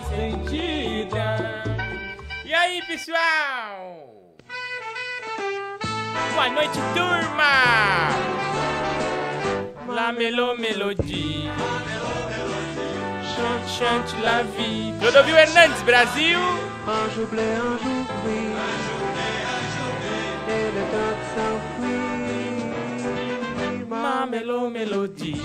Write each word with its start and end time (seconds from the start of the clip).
sentida. 0.00 1.64
E 2.44 2.54
aí, 2.54 2.82
pessoal? 2.86 4.02
Boa 6.34 6.48
noite, 6.48 6.78
turma! 6.94 8.08
La 9.88 10.12
Melo 10.12 10.56
Melodie. 10.56 11.50
Chante, 13.34 13.68
chante 13.68 14.16
la 14.22 14.42
vie. 14.42 14.94
Clodovil 15.00 15.36
Hernandes, 15.36 15.82
Brasil. 15.82 16.38
Anjo 16.86 17.26
blé, 17.26 17.42
anjo 17.42 18.06
gris. 18.22 18.52
Ele 20.48 20.82
canta 20.90 21.24
s'enfuit. 21.34 22.72
Ma 23.88 24.26
Melo 24.26 24.70
Melodie. 24.70 25.42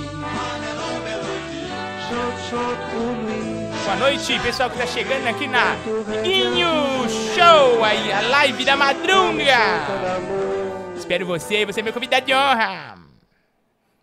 Chante, 2.08 2.40
chante 2.50 2.84
pour 2.92 3.12
lui. 3.26 3.67
Boa 3.88 3.96
noite, 3.96 4.38
pessoal 4.40 4.70
que 4.70 4.78
tá 4.78 4.86
chegando 4.86 5.26
aqui 5.28 5.48
na 5.48 5.78
Guinho 6.22 7.08
Show, 7.34 7.82
aí, 7.86 8.12
a 8.12 8.20
live 8.20 8.66
da 8.66 8.76
madruga. 8.76 9.56
Espero 10.98 11.26
você, 11.26 11.66
você 11.66 11.80
é 11.80 11.84
meu 11.84 11.94
convidado 11.94 12.26
de 12.26 12.34
honra. 12.34 12.96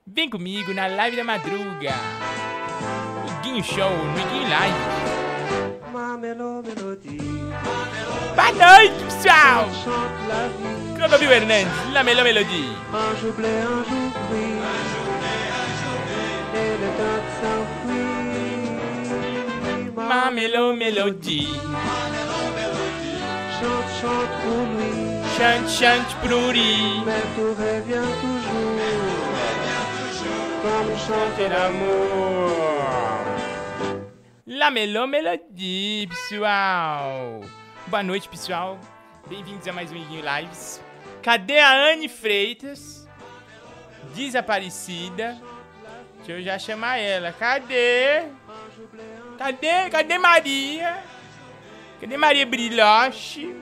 Vem 0.06 0.30
comigo 0.30 0.73
na 0.73 0.87
live 0.87 1.19
da 1.19 1.25
madruga. 1.25 1.92
O 3.28 3.42
Guinho 3.42 3.62
Show, 3.62 3.91
no 3.91 4.27
Guinho 4.30 4.48
Live. 4.48 4.78
Boa 8.34 8.53
noite, 8.53 9.05
pessoal. 9.05 9.69
Clodovil 10.97 11.30
Hernandes, 11.30 11.92
La 11.92 12.03
Melô 12.03 12.23
Melodie. 12.23 12.75
Anjo 20.04 20.10
blé, 20.10 20.10
anjo 20.10 20.10
gris. 20.10 20.10
Ele 20.10 20.10
canta 20.10 20.10
s'enfuit. 20.10 20.10
Ma 20.10 20.30
Melô 20.30 20.72
Melodie. 20.74 21.48
Chante, 23.58 23.91
chante 24.00 24.34
pour 24.42 24.62
lui. 24.66 24.92
Chante, 25.36 25.70
chante 25.70 26.14
pruri. 26.22 27.02
Mais 27.05 27.27
tout 27.34 27.55
revient 27.55 28.11
toujours. 28.20 28.84
Comme 30.62 30.88
Ter 30.88 30.98
chanter 30.98 31.52
amor. 31.52 32.50
La 34.46 34.70
Melô 34.70 35.06
Melodie, 35.06 36.06
pessoal. 36.08 37.41
Boa 37.86 38.02
noite, 38.02 38.28
pessoal. 38.28 38.78
Bem-vindos 39.28 39.66
a 39.66 39.72
mais 39.72 39.91
um 39.91 39.96
Iguinho 39.96 40.22
Lives. 40.22 40.80
Cadê 41.22 41.58
a 41.58 41.92
Anne 41.92 42.08
Freitas? 42.08 43.08
Desaparecida. 44.14 45.41
Deixa 46.18 46.33
eu 46.33 46.42
já 46.42 46.58
chamar 46.58 46.98
ela. 46.98 47.33
Cadê? 47.33 48.24
Cadê? 49.38 49.88
Cadê 49.90 50.18
Maria? 50.18 51.02
Cadê 52.00 52.16
Maria 52.16 52.46
Brilhoche? 52.46 53.54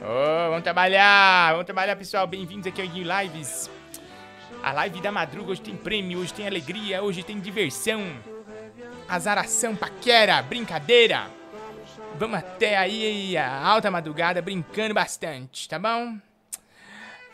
Oh, 0.00 0.50
vamos 0.50 0.62
trabalhar, 0.62 1.50
vamos 1.52 1.66
trabalhar, 1.66 1.96
pessoal. 1.96 2.26
Bem-vindos 2.26 2.66
aqui 2.66 2.80
ao 2.80 2.86
Iguinho 2.86 3.08
Lives. 3.20 3.70
A 4.62 4.72
live 4.72 5.00
da 5.00 5.10
madruga 5.10 5.50
hoje 5.52 5.62
tem 5.62 5.76
prêmio, 5.76 6.20
hoje 6.20 6.34
tem 6.34 6.46
alegria, 6.46 7.02
hoje 7.02 7.22
tem 7.22 7.40
diversão. 7.40 8.04
Azaração, 9.08 9.74
paquera, 9.74 10.42
brincadeira. 10.42 11.30
Vamos 12.16 12.38
até 12.38 12.76
aí 12.76 13.36
a 13.36 13.64
alta 13.64 13.90
madrugada 13.90 14.42
brincando 14.42 14.92
bastante, 14.92 15.66
tá 15.68 15.78
bom? 15.78 16.18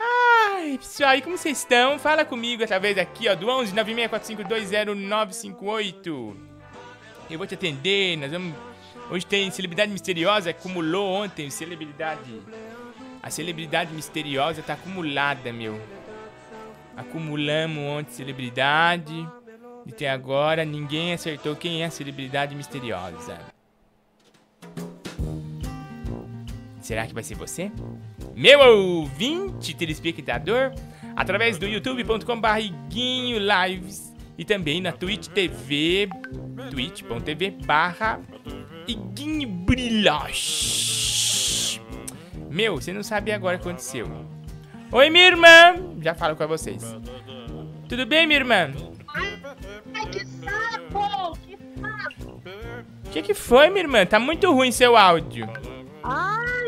Ai, 0.01 0.79
pessoal, 0.79 1.17
e 1.17 1.23
como 1.23 1.37
vocês 1.37 1.59
estão? 1.59 1.99
Fala 1.99 2.25
comigo 2.25 2.63
através 2.63 2.97
aqui, 2.97 3.29
ó, 3.29 3.35
do 3.35 3.49
11 3.49 3.75
964520958. 3.75 6.54
Eu 7.31 7.39
vou 7.39 7.47
te 7.47 7.55
atender, 7.55 8.17
nós 8.17 8.31
vamos... 8.31 8.55
Hoje 9.11 9.27
tem 9.27 9.51
celebridade 9.51 9.91
misteriosa, 9.91 10.51
acumulou 10.51 11.23
ontem 11.23 11.51
celebridade... 11.51 12.41
A 13.23 13.31
celebridade 13.31 13.91
misteriosa 13.95 14.63
tá 14.63 14.75
acumulada, 14.75 15.51
meu. 15.51 15.81
Acumulamos 16.95 17.79
ontem 17.79 18.13
celebridade. 18.13 19.27
E 19.87 19.91
até 19.91 20.11
agora 20.11 20.63
ninguém 20.63 21.15
acertou 21.15 21.57
quem 21.57 21.83
é 21.83 21.87
a 21.87 21.91
celebridade 21.91 22.55
misteriosa. 22.55 23.41
Será 26.83 27.07
que 27.07 27.15
vai 27.15 27.23
ser 27.23 27.35
você? 27.35 27.73
Meu 28.37 28.61
ouvinte, 28.61 29.75
telespectador, 29.75 30.73
através 31.17 31.57
do 31.57 31.67
youtube.com.br 31.67 32.59
Iguinho 32.61 33.39
Lives 33.39 34.14
e 34.37 34.45
também 34.45 34.81
na 34.81 34.93
Twitch 34.93 35.29
TV, 35.29 36.09
twitch.tv 36.71 37.51
barra 37.65 38.21
Iguinho 38.87 39.49
Brilhoche. 39.49 40.95
Meu, 42.51 42.77
você 42.77 42.93
não 42.93 43.03
sabe 43.03 43.33
agora 43.33 43.57
o 43.57 43.61
que 43.61 43.69
aconteceu. 43.69 44.07
Oi, 44.93 45.11
minha 45.11 45.27
irmã! 45.27 45.75
Já 46.01 46.15
falo 46.15 46.37
com 46.37 46.47
vocês. 46.47 46.97
Tudo 47.89 48.07
bem, 48.07 48.27
minha 48.27 48.39
irmã? 48.39 48.71
Ai, 49.09 49.41
que 50.11 50.25
saco! 50.25 51.39
Que 51.45 51.59
saco! 51.81 52.43
O 53.05 53.11
que, 53.11 53.23
que 53.23 53.35
foi, 53.35 53.71
minha 53.71 53.83
irmã? 53.83 54.07
Tá 54.07 54.19
muito 54.21 54.53
ruim 54.53 54.71
seu 54.71 54.97
áudio. 54.97 55.49
Ai! 56.03 56.64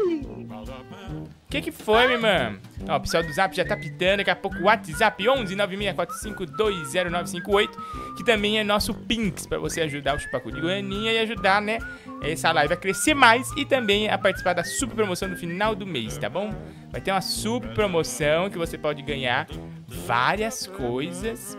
Que, 1.56 1.62
que 1.62 1.72
foi, 1.72 2.06
minha 2.06 2.16
irmã? 2.16 2.58
Ó, 2.86 2.96
o 2.96 3.00
pessoal 3.00 3.22
do 3.22 3.32
Zap 3.32 3.56
já 3.56 3.64
tá 3.64 3.74
pitando. 3.74 4.18
Daqui 4.18 4.28
a 4.28 4.36
pouco 4.36 4.58
o 4.58 4.64
WhatsApp 4.64 5.26
11 5.26 5.56
964520958, 5.56 7.70
que 8.14 8.22
também 8.24 8.58
é 8.58 8.64
nosso 8.64 8.92
Pinks, 8.92 9.46
pra 9.46 9.58
você 9.58 9.80
ajudar 9.80 10.16
o 10.16 10.18
Chupacu 10.18 10.52
de 10.52 10.60
Goianinha 10.60 11.12
e 11.12 11.18
ajudar, 11.20 11.62
né, 11.62 11.78
essa 12.22 12.52
live 12.52 12.74
a 12.74 12.76
crescer 12.76 13.14
mais 13.14 13.50
e 13.56 13.64
também 13.64 14.10
a 14.10 14.18
participar 14.18 14.52
da 14.52 14.64
super 14.64 14.94
promoção 14.94 15.28
no 15.28 15.36
final 15.36 15.74
do 15.74 15.86
mês, 15.86 16.18
tá 16.18 16.28
bom? 16.28 16.54
Vai 16.90 17.00
ter 17.00 17.10
uma 17.10 17.22
super 17.22 17.72
promoção 17.72 18.50
que 18.50 18.58
você 18.58 18.76
pode 18.76 19.00
ganhar 19.00 19.48
várias 19.88 20.66
coisas 20.66 21.56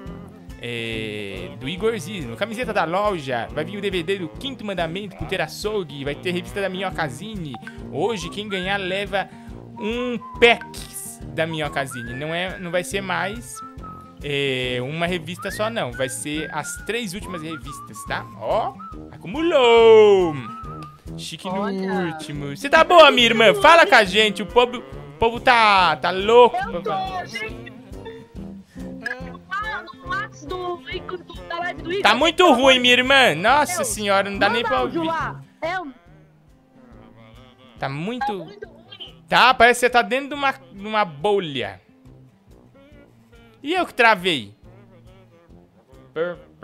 é, 0.62 1.50
do 1.59 1.68
Igorzismo. 1.68 2.35
Camiseta 2.35 2.72
da 2.72 2.84
loja, 2.84 3.47
vai 3.52 3.66
vir 3.66 3.78
o 3.78 3.81
DVD 3.81 4.19
do 4.19 4.29
Quinto 4.29 4.64
Mandamento 4.64 5.16
com 5.16 5.25
ter 5.25 5.44
vai 6.03 6.14
ter 6.14 6.29
revista 6.31 6.62
da 6.62 6.69
Minhocazine. 6.69 7.56
Hoje, 7.91 8.29
quem 8.29 8.47
ganhar 8.47 8.78
leva 8.78 9.28
um 9.80 10.18
pack 10.40 10.66
da 11.34 11.46
Minhocazine. 11.48 12.14
Não, 12.14 12.34
é, 12.34 12.58
não 12.60 12.72
vai 12.72 12.84
ser 12.84 13.02
mais 13.02 13.60
é, 14.24 14.78
uma 14.82 15.06
revista 15.06 15.52
só, 15.52 15.70
não. 15.70 15.92
Vai 15.92 16.10
ser 16.10 16.50
as 16.54 16.78
três 16.86 17.14
últimas 17.14 17.42
revistas, 17.42 17.98
tá? 18.08 18.26
Ó, 18.40 18.74
acumulou! 19.12 20.36
Chique 21.18 21.48
no 21.48 21.62
Olha. 21.62 21.92
último. 22.14 22.56
Você 22.56 22.70
tá 22.70 22.84
boa, 22.84 23.10
minha 23.12 23.26
irmã? 23.28 23.54
Fala 23.56 23.86
com 23.88 23.96
a 23.96 24.04
gente. 24.04 24.44
O 24.44 24.46
povo, 24.46 24.78
o 24.78 25.18
povo 25.18 25.40
tá, 25.40 25.96
tá 25.96 26.12
louco. 26.12 26.56
Eu 26.58 26.82
tô, 26.84 26.92
gente! 27.26 27.74
No 29.94 30.09
Whats 30.09 30.46
do, 30.46 30.82
Igor- 30.90 31.24
do, 31.24 31.34
da 31.48 31.59
live 31.59 31.82
do 31.82 31.92
Igor. 31.92 32.04
Tá 32.04 32.16
muito 32.16 32.52
ruim, 32.54 32.80
minha 32.80 32.94
irmã. 32.94 33.34
Nossa 33.36 33.84
senhora, 33.84 34.30
não 34.30 34.38
dá 34.38 34.50
nem 34.50 34.64
pra 34.64 34.82
ouvir. 34.82 35.08
É, 35.62 35.80
um- 35.80 35.92
Tá 37.80 37.82
tá 37.82 37.90
muito. 37.90 38.48
Tá, 39.28 39.54
parece 39.54 39.80
que 39.80 39.86
você 39.86 39.90
tá 39.90 40.02
dentro 40.02 40.30
de 40.30 40.36
uma, 40.36 40.52
de 40.52 40.88
uma 40.88 41.04
bolha. 41.04 41.82
E 43.62 43.74
eu 43.74 43.86
que 43.86 43.94
travei? 43.94 44.56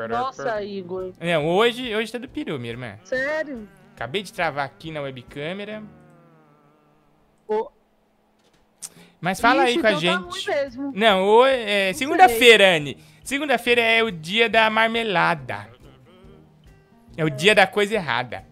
Nossa, 0.10 0.64
Igor. 0.64 1.14
Não, 1.20 1.46
hoje, 1.48 1.94
hoje 1.96 2.12
tá 2.12 2.18
do 2.18 2.28
peru, 2.28 2.58
minha 2.58 2.72
irmã. 2.72 2.98
Sério? 3.04 3.68
Acabei 3.96 4.24
de 4.24 4.34
travar 4.34 4.66
aqui 4.66 4.90
na 4.92 5.02
webcâmera. 5.02 5.84
Ô, 7.48 7.70
Mas 9.22 9.40
fala 9.40 9.64
aí 9.64 9.80
com 9.80 9.86
a 9.86 9.92
então 9.94 10.02
Tá 10.02 10.18
gente. 10.32 10.50
ruim 10.50 10.56
mesmo. 10.56 10.92
Não, 10.96 11.24
hoje 11.26 11.56
é 11.56 11.94
segunda-feira, 11.94 12.76
Anne. 12.76 12.98
Segunda-feira 13.24 13.82
é 13.82 14.02
o 14.02 14.12
dia 14.12 14.50
da 14.50 14.70
marmelada. 14.70 15.68
É 17.16 17.24
o 17.24 17.30
dia 17.30 17.54
da 17.54 17.68
coisa 17.68 17.94
errada. 17.94 18.44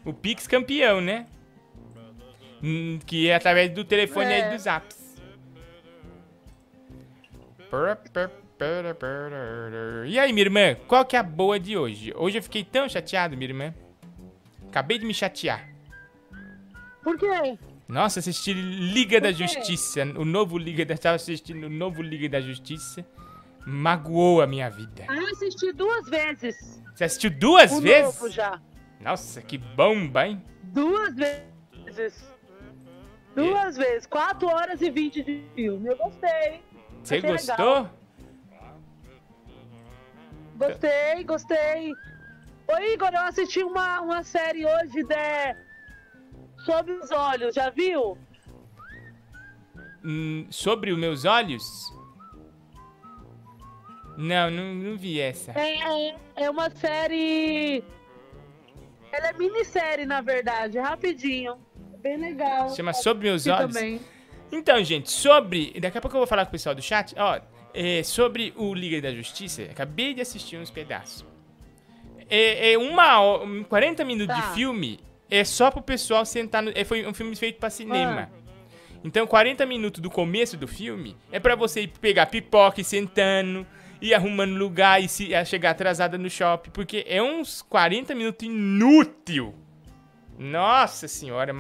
O 0.03 0.11
Pix 0.13 0.47
campeão, 0.47 0.99
né? 0.99 1.27
Hum, 2.63 2.97
Que 3.05 3.29
é 3.29 3.35
através 3.35 3.69
do 3.71 3.85
telefone 3.85 4.31
É. 4.31 4.45
aí 4.45 4.51
dos 4.55 4.65
apps. 4.65 5.15
E 10.07 10.17
aí, 10.19 10.33
minha 10.33 10.45
irmã, 10.45 10.75
qual 10.87 11.05
que 11.05 11.15
é 11.15 11.19
a 11.19 11.23
boa 11.23 11.59
de 11.59 11.77
hoje? 11.77 12.11
Hoje 12.15 12.37
eu 12.39 12.43
fiquei 12.43 12.63
tão 12.63 12.89
chateado, 12.89 13.37
minha 13.37 13.49
irmã. 13.49 13.73
Acabei 14.69 14.97
de 14.97 15.05
me 15.05 15.13
chatear. 15.13 15.69
Por 17.03 17.17
quê? 17.17 17.57
Nossa, 17.87 18.19
assisti 18.19 18.53
Liga 18.53 19.21
da? 19.21 19.31
Justiça, 19.31 20.03
o 20.17 20.25
novo 20.25 20.57
Liga 20.57 20.85
da... 20.85 20.97
Tava 20.97 21.15
assistindo 21.15 21.67
o 21.67 21.69
novo 21.69 22.01
Liga 22.01 22.27
da 22.27 22.41
Justiça. 22.41 23.05
Magoou 23.65 24.41
a 24.41 24.47
minha 24.47 24.69
vida. 24.69 25.05
Ah, 25.07 25.15
eu 25.15 25.27
assisti 25.27 25.71
duas 25.73 26.07
vezes. 26.09 26.81
Você 26.93 27.03
assistiu 27.03 27.29
duas 27.31 27.71
o 27.71 27.81
vezes? 27.81 28.19
novo 28.19 28.29
já. 28.29 28.61
Nossa, 28.99 29.41
que 29.41 29.57
bomba, 29.57 30.27
hein? 30.27 30.43
Duas 30.63 31.15
vezes. 31.15 32.27
Duas 33.35 33.77
vezes, 33.77 34.07
4 34.07 34.47
horas 34.47 34.81
e 34.81 34.89
20 34.89 35.23
de 35.23 35.43
filme. 35.53 35.89
Eu 35.89 35.97
gostei. 35.97 36.61
Você 37.03 37.21
gostou? 37.21 37.65
legal. 37.65 37.97
Gostei, 40.57 41.23
gostei. 41.23 41.93
Ô 42.67 42.77
Igor, 42.91 43.09
eu 43.13 43.21
assisti 43.21 43.63
uma, 43.63 44.01
uma 44.01 44.23
série 44.23 44.65
hoje 44.65 44.91
de 44.91 45.03
Sob 46.67 46.91
os 46.91 47.11
Olhos, 47.11 47.55
já 47.55 47.69
viu? 47.69 48.17
Hum, 50.03 50.45
sobre 50.49 50.91
os 50.91 50.97
meus 50.99 51.23
olhos? 51.23 51.63
Não, 54.17 54.51
não, 54.51 54.75
não 54.75 54.97
vi 54.97 55.19
essa. 55.19 55.51
É, 55.51 56.15
é 56.35 56.49
uma 56.49 56.69
série. 56.69 57.83
Ela 59.13 59.27
é 59.29 59.33
minissérie, 59.33 60.05
na 60.05 60.19
verdade, 60.21 60.77
é 60.77 60.81
rapidinho. 60.81 61.57
É 61.93 61.97
Bem 61.99 62.17
legal. 62.17 62.69
Chama 62.75 62.91
Sobre 62.93 63.29
Meus 63.29 63.47
Olhos? 63.47 63.73
também. 63.73 64.01
Então, 64.51 64.83
gente, 64.83 65.09
sobre. 65.09 65.73
Daqui 65.79 65.97
a 65.97 66.01
pouco 66.01 66.17
eu 66.17 66.19
vou 66.21 66.27
falar 66.27 66.45
com 66.45 66.49
o 66.49 66.51
pessoal 66.51 66.75
do 66.75 66.81
chat. 66.81 67.13
Ó, 67.17 67.39
é, 67.73 68.03
sobre 68.03 68.53
o 68.57 68.73
Liga 68.73 69.01
da 69.01 69.13
Justiça, 69.13 69.63
acabei 69.63 70.13
de 70.13 70.21
assistir 70.21 70.57
uns 70.57 70.69
pedaços. 70.71 71.25
É, 72.29 72.73
é 72.73 72.77
uma 72.77 73.19
hora, 73.21 73.63
40 73.69 74.03
minutos 74.03 74.35
Tá. 74.35 74.41
de 74.49 74.53
filme 74.55 74.99
é 75.29 75.43
só 75.43 75.69
pro 75.71 75.81
pessoal 75.81 76.25
sentar 76.25 76.61
no. 76.61 76.71
É, 76.75 76.83
foi 76.83 77.05
um 77.05 77.13
filme 77.13 77.35
feito 77.35 77.59
pra 77.59 77.69
cinema. 77.69 78.29
Ah. 78.31 78.37
Então, 79.03 79.27
40 79.27 79.65
minutos 79.65 80.01
do 80.01 80.09
começo 80.09 80.57
do 80.57 80.67
filme 80.67 81.15
é 81.31 81.39
pra 81.39 81.55
você 81.55 81.81
ir 81.81 81.87
pegar 81.87 82.25
pipoca 82.25 82.81
e 82.81 82.83
sentando, 82.83 83.65
ir 84.01 84.13
arrumando 84.13 84.55
lugar 84.55 85.01
e 85.01 85.07
se, 85.07 85.33
a 85.35 85.45
chegar 85.45 85.71
atrasada 85.71 86.17
no 86.17 86.29
shopping. 86.29 86.71
Porque 86.71 87.05
é 87.07 87.21
uns 87.21 87.61
40 87.61 88.15
minutos 88.15 88.47
inútil. 88.47 89.53
Nossa 90.37 91.07
senhora. 91.07 91.53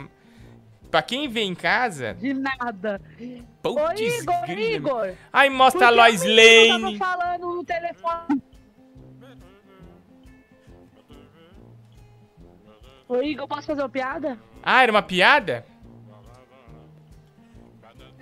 Pra 0.89 1.01
quem 1.01 1.27
vê 1.27 1.41
em 1.41 1.53
casa, 1.53 2.13
De 2.13 2.33
nada. 2.33 3.01
Ô, 3.61 3.75
putz, 3.75 3.99
Igor, 3.99 4.41
grila. 4.47 4.75
Igor. 4.75 5.13
Aí 5.33 5.49
mostra 5.49 5.87
a 5.87 5.89
Lois 5.89 6.23
Lane. 6.23 6.97
tava 6.97 7.17
falando 7.17 7.55
no 7.55 7.63
telefone. 7.65 8.41
Ô, 13.07 13.21
Igor, 13.21 13.47
posso 13.47 13.67
fazer 13.67 13.81
uma 13.81 13.89
piada? 13.89 14.37
Ah, 14.61 14.83
era 14.83 14.91
uma 14.91 15.01
piada? 15.01 15.65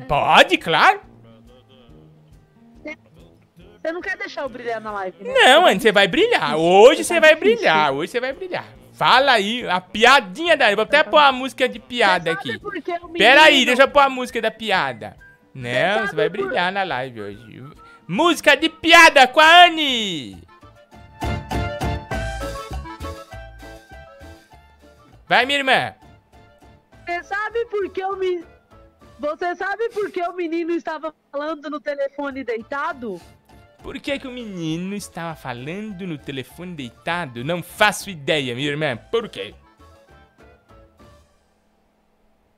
Pode, 0.07 0.57
claro. 0.57 0.99
Você 3.85 3.91
não 3.91 4.01
quer 4.01 4.17
deixar 4.17 4.41
eu 4.41 4.49
brilhar 4.49 4.81
na 4.81 4.91
live, 4.91 5.23
né? 5.23 5.31
Não, 5.31 5.65
antes 5.65 5.83
você 5.83 5.91
vai 5.91 6.07
brilhar. 6.07 6.57
Hoje 6.57 7.03
você 7.03 7.19
vai 7.19 7.35
brilhar. 7.35 7.93
Hoje 7.93 8.11
você 8.11 8.19
vai 8.19 8.33
brilhar. 8.33 8.65
Fala 8.93 9.33
aí, 9.33 9.67
a 9.67 9.79
piadinha 9.81 10.55
da. 10.57 10.73
Vou 10.73 10.83
até 10.83 11.03
pôr 11.03 11.17
a 11.17 11.31
música 11.31 11.67
de 11.67 11.79
piada 11.79 12.31
aqui. 12.31 12.59
Pera 13.17 13.43
aí, 13.43 13.65
deixa 13.65 13.83
eu 13.83 13.87
pôr 13.87 13.99
a 13.99 14.09
música 14.09 14.41
da 14.41 14.49
piada. 14.49 15.15
Não, 15.53 16.07
você 16.07 16.15
vai 16.15 16.29
brilhar 16.29 16.71
na 16.71 16.83
live 16.83 17.21
hoje. 17.21 17.63
Música 18.07 18.55
de 18.55 18.69
piada 18.69 19.27
com 19.27 19.39
a 19.39 19.65
Anne. 19.65 20.44
Vai, 25.27 25.45
minha 25.45 25.60
irmã. 25.60 25.95
Você 27.06 27.24
sabe 27.24 27.66
por 27.66 27.89
que 27.89 28.04
o 28.04 28.16
me... 28.16 28.44
Você 29.19 29.56
sabe 29.56 29.89
por 29.89 30.12
que 30.12 30.22
o 30.22 30.33
menino 30.33 30.72
estava 30.72 31.13
falando 31.31 31.69
no 31.69 31.80
telefone 31.80 32.44
deitado? 32.44 33.19
Por 33.81 34.00
que, 34.00 34.19
que 34.19 34.27
o 34.27 34.31
menino 34.31 34.95
estava 34.95 35.36
falando 35.36 36.06
no 36.06 36.18
telefone 36.18 36.75
deitado? 36.75 37.44
Não 37.44 37.63
faço 37.63 38.10
ideia, 38.10 38.56
minha 38.56 38.68
irmã. 38.68 38.98
Por 38.98 39.30
quê? 39.30 39.54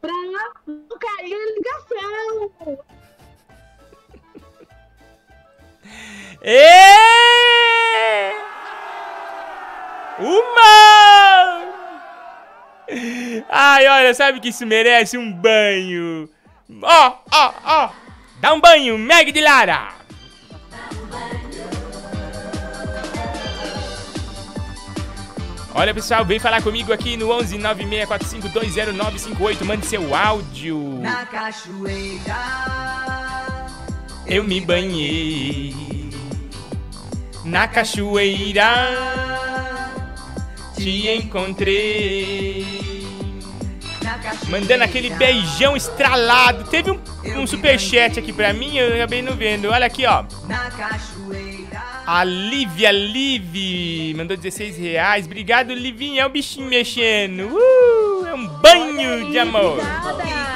Pra 0.02 0.12
não 0.66 0.98
cair 1.00 1.34
a 1.34 1.52
ligação. 1.54 2.86
É! 6.42 8.31
Uma! 10.20 11.87
Ai, 13.50 13.88
olha, 13.88 14.13
sabe 14.13 14.39
que 14.39 14.50
isso 14.50 14.63
merece 14.66 15.18
um 15.18 15.31
banho. 15.31 16.30
Ó, 16.81 17.13
ó, 17.31 17.54
ó. 17.66 17.89
Dá 18.39 18.54
um 18.54 18.62
banho, 18.62 18.98
Meg 18.98 19.31
de 19.31 19.42
Lara. 19.42 19.95
Olha, 25.74 25.94
pessoal, 25.94 26.25
vem 26.25 26.39
falar 26.39 26.62
comigo 26.63 26.92
aqui 26.92 27.16
no 27.18 27.31
11 27.31 27.60
964520958. 27.60 29.63
Mande 29.63 29.86
seu 29.86 30.16
áudio. 30.16 31.00
Na 31.01 31.24
cachoeira 31.25 32.36
Eu 34.25 34.44
me 34.44 34.60
banhei 34.60 35.88
na 37.48 37.68
cachoeira, 37.68 38.66
te 40.77 41.09
encontrei. 41.09 42.65
Mandando 44.50 44.83
aquele 44.83 45.09
beijão 45.12 45.75
estralado. 45.75 46.63
Teve 46.65 46.91
um, 46.91 47.00
um 47.38 47.47
superchat 47.47 48.19
aqui 48.19 48.31
pra 48.31 48.53
mim, 48.53 48.77
eu 48.77 48.95
acabei 48.95 49.21
não 49.21 49.35
vendo. 49.35 49.69
Olha 49.69 49.85
aqui, 49.85 50.06
ó. 50.06 50.24
Na 50.47 50.71
cachoeira 50.71 51.83
A 52.06 52.24
Lívia 52.24 52.91
Live 52.91 54.13
mandou 54.15 54.38
16 54.38 54.77
reais. 54.77 55.25
Obrigado, 55.25 55.74
Livinha. 55.74 56.21
É 56.21 56.25
o 56.25 56.29
bichinho 56.29 56.69
mexendo. 56.69 57.50
Uh, 57.50 58.25
é 58.25 58.33
um 58.33 58.47
banho 58.47 59.31
de 59.31 59.39
amor. 59.39 59.79
Obrigada. 59.79 60.47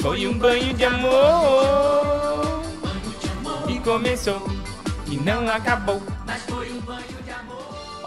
Foi 0.00 0.26
um 0.26 0.32
banho 0.32 0.74
de 0.74 0.84
amor. 0.84 2.62
E 3.68 3.78
começou. 3.80 4.42
E 5.10 5.16
não 5.16 5.48
acabou. 5.48 6.02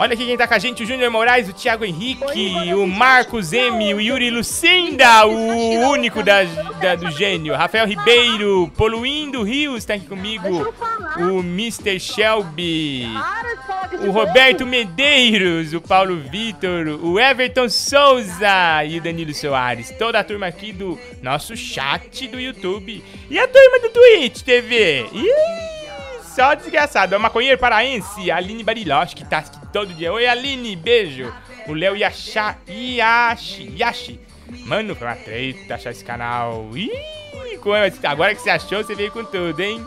Olha 0.03 0.15
aqui 0.15 0.25
quem 0.25 0.35
tá 0.35 0.45
com 0.45 0.53
a 0.53 0.59
gente, 0.59 0.83
o 0.83 0.85
Júnior 0.85 1.09
Moraes, 1.09 1.47
o 1.47 1.53
Thiago 1.53 1.85
Henrique, 1.85 2.73
o 2.73 2.85
Marcos 2.85 3.53
M, 3.53 3.93
o 3.93 4.01
Yuri 4.01 4.29
Lucinda, 4.31 5.25
o 5.25 5.87
único 5.91 6.21
da, 6.21 6.43
da- 6.43 6.95
do 6.95 7.09
gênio, 7.11 7.55
Rafael 7.55 7.87
Ribeiro, 7.87 8.69
Poluindo 8.75 9.43
Rios 9.43 9.85
tá 9.85 9.93
aqui 9.93 10.05
comigo, 10.05 10.73
o 11.17 11.39
Mr. 11.39 11.97
Shelby, 12.01 13.07
o 14.05 14.11
Roberto 14.11 14.65
Medeiros, 14.65 15.73
o 15.73 15.79
Paulo 15.79 16.17
Vitor, 16.29 16.99
o 17.01 17.17
Everton 17.17 17.69
Souza 17.69 18.83
e 18.85 18.97
o 18.97 19.01
Danilo 19.01 19.33
Soares. 19.33 19.89
Toda 19.97 20.19
a 20.19 20.23
turma 20.23 20.47
aqui 20.47 20.73
do 20.73 20.99
nosso 21.21 21.55
chat 21.55 22.27
do 22.27 22.37
YouTube. 22.41 23.01
E 23.29 23.39
a 23.39 23.47
turma 23.47 23.79
do 23.79 23.87
Twitch 23.89 24.41
TV. 24.41 25.05
Ih, 25.13 25.72
só 26.33 26.53
desgraçado. 26.53 27.13
É 27.13 27.17
o 27.17 27.21
maconheiro 27.21 27.59
paraense, 27.59 28.31
Aline 28.31 28.63
Bariloche, 28.63 29.15
que 29.15 29.25
tá 29.25 29.39
aqui 29.39 29.59
todo 29.71 29.93
dia. 29.93 30.11
Oi, 30.11 30.25
Aline, 30.27 30.75
beijo. 30.75 31.33
O 31.67 31.73
Léo 31.73 31.95
Yasha, 31.95 32.57
Yashi, 32.67 33.73
Yashi. 33.77 34.19
Mano, 34.65 34.95
foi 34.95 35.07
uma 35.07 35.15
treta 35.15 35.75
achar 35.75 35.91
esse 35.91 36.03
canal. 36.03 36.69
Ih, 36.75 36.91
agora 38.03 38.35
que 38.35 38.41
você 38.41 38.49
achou, 38.49 38.83
você 38.83 38.95
veio 38.95 39.11
com 39.11 39.23
tudo, 39.23 39.59
hein? 39.59 39.85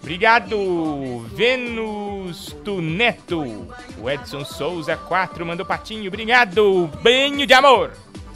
Obrigado, 0.00 1.26
Vênus 1.34 2.56
Neto. 2.80 3.68
O 3.98 4.08
Edson 4.08 4.44
Souza 4.44 4.96
4 4.96 5.44
mandou 5.44 5.66
patinho. 5.66 6.08
Obrigado, 6.08 6.90
banho 7.02 7.46
de 7.46 7.52
amor. 7.52 7.92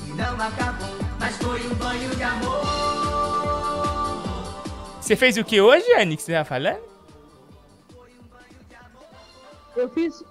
não 0.09 0.47
acabou, 0.47 0.99
mas 1.19 1.37
foi 1.39 1.61
um 1.67 1.75
banho 1.75 2.11
de 2.15 2.23
amor. 2.23 2.65
Você 5.01 5.17
fez 5.17 5.37
o 5.37 5.45
que 5.45 5.61
hoje, 5.61 5.85
Anny, 5.95 6.17
que 6.17 6.23
você 6.23 6.33
tava 6.33 6.45
falando? 6.45 6.94
Eu 9.77 9.89
fiz. 9.89 10.23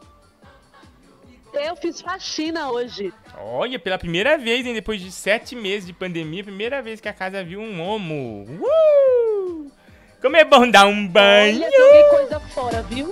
Eu 1.53 1.75
fiz 1.75 2.01
faxina 2.01 2.71
hoje. 2.71 3.13
Olha, 3.37 3.77
pela 3.77 3.97
primeira 3.97 4.37
vez, 4.37 4.65
hein, 4.65 4.73
depois 4.73 4.99
de 4.99 5.11
sete 5.11 5.55
meses 5.55 5.85
de 5.85 5.93
pandemia, 5.93 6.43
primeira 6.43 6.81
vez 6.81 6.99
que 6.99 7.07
a 7.07 7.13
casa 7.13 7.43
viu 7.43 7.59
um 7.59 7.81
homo. 7.81 8.45
Uh! 8.49 9.71
Como 10.21 10.35
é 10.37 10.43
bom 10.43 10.69
dar 10.69 10.87
um 10.87 11.07
banho. 11.07 11.61
Olha, 11.61 11.77
joguei 11.77 12.03
coisa 12.09 12.39
fora, 12.39 12.81
viu? 12.83 13.11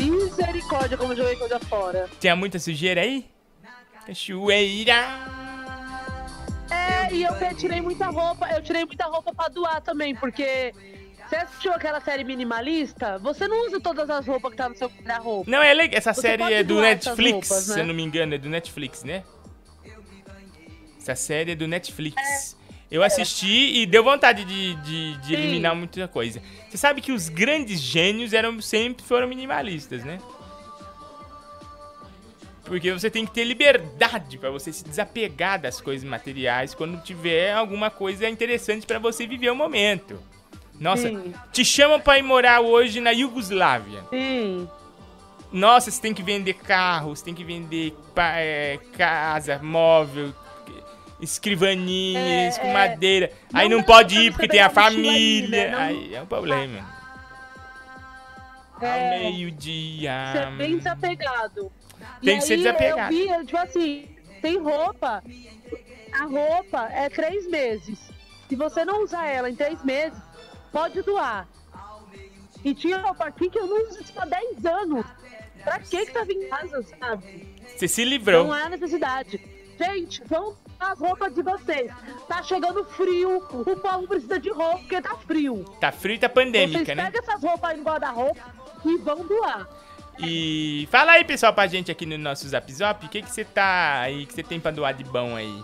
Misericórdia, 0.00 0.96
como 0.96 1.14
joguei 1.16 1.36
coisa 1.36 1.58
fora. 1.58 2.08
Tinha 2.20 2.36
muita 2.36 2.58
sujeira 2.58 3.00
aí? 3.00 3.28
Cachoeira. 4.06 4.94
É, 6.70 7.12
e 7.12 7.22
eu 7.22 7.32
tirei 7.56 7.80
muita 7.80 8.06
roupa. 8.06 8.48
Eu 8.54 8.62
tirei 8.62 8.84
muita 8.84 9.04
roupa 9.06 9.34
pra 9.34 9.48
doar 9.48 9.80
também, 9.80 10.14
porque. 10.14 10.72
Você 11.28 11.36
assistiu 11.36 11.74
aquela 11.74 12.00
série 12.00 12.24
minimalista? 12.24 13.18
Você 13.18 13.46
não 13.46 13.66
usa 13.66 13.78
todas 13.78 14.08
as 14.08 14.26
roupas 14.26 14.50
que 14.50 14.56
tá 14.56 14.68
no 14.68 14.74
seu 14.74 14.88
guarda-roupa. 14.88 15.50
Não, 15.50 15.62
é 15.62 15.74
legal. 15.74 15.98
Essa 15.98 16.14
Você 16.14 16.22
série 16.22 16.54
é 16.54 16.62
do 16.62 16.80
Netflix, 16.80 17.48
roupas, 17.50 17.68
né? 17.68 17.74
se 17.74 17.80
eu 17.80 17.86
não 17.86 17.94
me 17.94 18.02
engano, 18.02 18.34
é 18.34 18.38
do 18.38 18.48
Netflix, 18.48 19.04
né? 19.04 19.22
Essa 20.98 21.14
série 21.14 21.52
é 21.52 21.54
do 21.54 21.68
Netflix. 21.68 22.56
Eu 22.90 23.02
assisti 23.02 23.82
e 23.82 23.84
deu 23.84 24.02
vontade 24.02 24.46
de, 24.46 24.74
de, 24.76 25.16
de 25.18 25.34
eliminar 25.34 25.76
muita 25.76 26.08
coisa. 26.08 26.40
Você 26.70 26.78
sabe 26.78 27.02
que 27.02 27.12
os 27.12 27.28
grandes 27.28 27.78
gênios 27.78 28.32
eram 28.32 28.58
sempre 28.62 29.04
foram 29.04 29.28
minimalistas, 29.28 30.04
né? 30.04 30.18
Porque 32.64 32.90
você 32.90 33.10
tem 33.10 33.26
que 33.26 33.32
ter 33.32 33.44
liberdade 33.44 34.38
pra 34.38 34.50
você 34.50 34.72
se 34.72 34.84
desapegar 34.84 35.60
das 35.60 35.78
coisas 35.78 36.08
materiais 36.08 36.74
quando 36.74 37.02
tiver 37.02 37.52
alguma 37.52 37.90
coisa 37.90 38.26
interessante 38.28 38.86
pra 38.86 38.98
você 38.98 39.26
viver 39.26 39.50
o 39.50 39.56
momento. 39.56 40.18
Nossa, 40.80 41.08
Sim. 41.08 41.34
te 41.52 41.64
chamam 41.64 42.00
pra 42.00 42.18
ir 42.18 42.22
morar 42.22 42.60
hoje 42.60 43.00
na 43.00 43.10
Iugoslávia. 43.10 44.04
Sim. 44.10 44.68
Nossa, 45.50 45.90
você 45.90 46.00
tem 46.00 46.12
que 46.14 46.22
vender 46.22 46.54
carro, 46.54 47.14
você 47.16 47.24
tem 47.24 47.34
que 47.34 47.42
vender 47.42 47.96
é, 48.16 48.78
casa, 48.96 49.58
móvel, 49.62 50.32
escrivaninhas 51.20 52.58
É, 52.58 52.60
com 52.60 52.68
é. 52.68 52.72
madeira. 52.72 53.32
Não 53.52 53.60
aí 53.60 53.68
não 53.68 53.82
pode 53.82 54.16
ir 54.18 54.30
porque 54.32 54.46
tem 54.48 54.60
a 54.60 54.70
família. 54.70 55.76
Aí 55.78 56.14
é 56.14 56.22
um 56.22 56.26
problema. 56.26 56.86
Ao 58.80 58.84
É, 58.86 59.18
meio-dia. 59.18 60.12
ser 60.32 60.50
bem 60.56 60.76
desapegado. 60.76 61.72
Tem 62.22 62.36
e 62.36 62.38
que 62.38 62.44
ser 62.46 62.56
desapegado. 62.58 63.12
Eu 63.14 63.38
vi, 63.40 63.46
tipo 63.46 63.58
assim, 63.58 64.06
tem 64.40 64.58
roupa. 64.58 65.22
A 66.12 66.24
roupa 66.24 66.88
é 66.92 67.08
três 67.08 67.46
meses. 67.48 67.98
Se 68.48 68.54
você 68.56 68.84
não 68.84 69.02
usar 69.02 69.26
ela 69.26 69.50
em 69.50 69.54
três 69.56 69.82
meses, 69.84 70.18
pode 70.72 71.02
doar. 71.02 71.46
E 72.64 72.74
tinha 72.74 72.98
roupa 72.98 73.24
aqui 73.24 73.48
que 73.48 73.58
eu 73.58 73.66
não 73.66 73.88
uso 73.88 74.02
isso 74.02 74.12
há 74.16 74.24
10 74.24 74.66
anos. 74.66 75.06
Pra 75.62 75.78
que 75.78 76.06
que 76.06 76.12
tava 76.12 76.32
em 76.32 76.48
casa, 76.48 76.82
sabe? 76.82 77.56
Você 77.76 77.88
se 77.88 78.04
livrou. 78.04 78.44
Não 78.44 78.52
há 78.52 78.68
necessidade. 78.68 79.40
Gente, 79.78 80.22
vão 80.24 80.56
as 80.80 80.98
roupas 80.98 81.34
de 81.34 81.42
vocês. 81.42 81.92
Tá 82.26 82.42
chegando 82.42 82.84
frio, 82.84 83.38
o 83.38 83.76
povo 83.76 84.08
precisa 84.08 84.38
de 84.38 84.50
roupa 84.50 84.78
porque 84.78 85.00
tá 85.00 85.16
frio. 85.16 85.64
Tá 85.80 85.92
frio 85.92 86.14
e 86.14 86.18
tá 86.18 86.28
Vocês 86.28 86.46
pandêmica, 86.46 86.94
né? 86.94 87.04
pegam 87.04 87.22
essas 87.22 87.42
roupas 87.42 87.70
aí 87.70 87.76
no 87.76 87.84
guarda-roupa 87.84 88.40
e 88.84 88.96
vão 88.98 89.24
doar. 89.26 89.68
E 90.20 90.88
fala 90.90 91.12
aí, 91.12 91.24
pessoal, 91.24 91.52
pra 91.52 91.68
gente 91.68 91.92
aqui 91.92 92.04
no 92.04 92.18
nosso 92.18 92.48
Zap 92.48 92.72
Zop, 92.72 93.06
o 93.06 93.08
que 93.08 93.22
que 93.22 93.30
você 93.30 93.44
tá 93.44 94.00
aí, 94.00 94.26
que 94.26 94.34
você 94.34 94.42
tem 94.42 94.58
pra 94.58 94.72
doar 94.72 94.92
de 94.92 95.04
bom 95.04 95.36
aí? 95.36 95.62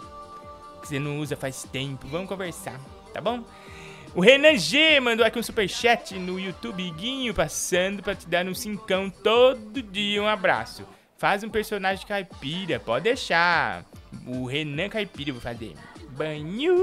Que 0.81 0.89
você 0.89 0.99
não 1.01 1.19
usa 1.19 1.37
faz 1.37 1.65
tempo. 1.65 2.07
Vamos 2.07 2.29
conversar, 2.29 2.79
tá 3.13 3.21
bom? 3.21 3.43
O 4.15 4.21
Renan 4.21 4.57
G 4.57 5.01
mandou 5.01 5.27
aqui 5.27 5.41
um 5.41 5.43
superchat 5.43 6.15
no 6.15 6.39
YouTube, 6.39 6.89
Guinho, 6.93 7.35
passando 7.35 8.01
pra 8.01 8.15
te 8.15 8.29
dar 8.29 8.47
um 8.47 8.55
cincão 8.55 9.11
todo 9.11 9.83
dia. 9.83 10.23
Um 10.23 10.29
abraço. 10.29 10.87
Faz 11.19 11.43
um 11.43 11.49
personagem 11.49 12.07
caipira, 12.07 12.79
pode 12.79 13.03
deixar. 13.05 13.85
O 14.25 14.47
Renan 14.47 14.89
Caipira 14.89 15.31
eu 15.31 15.35
vou 15.35 15.43
fazer. 15.43 15.75
Banho. 16.11 16.77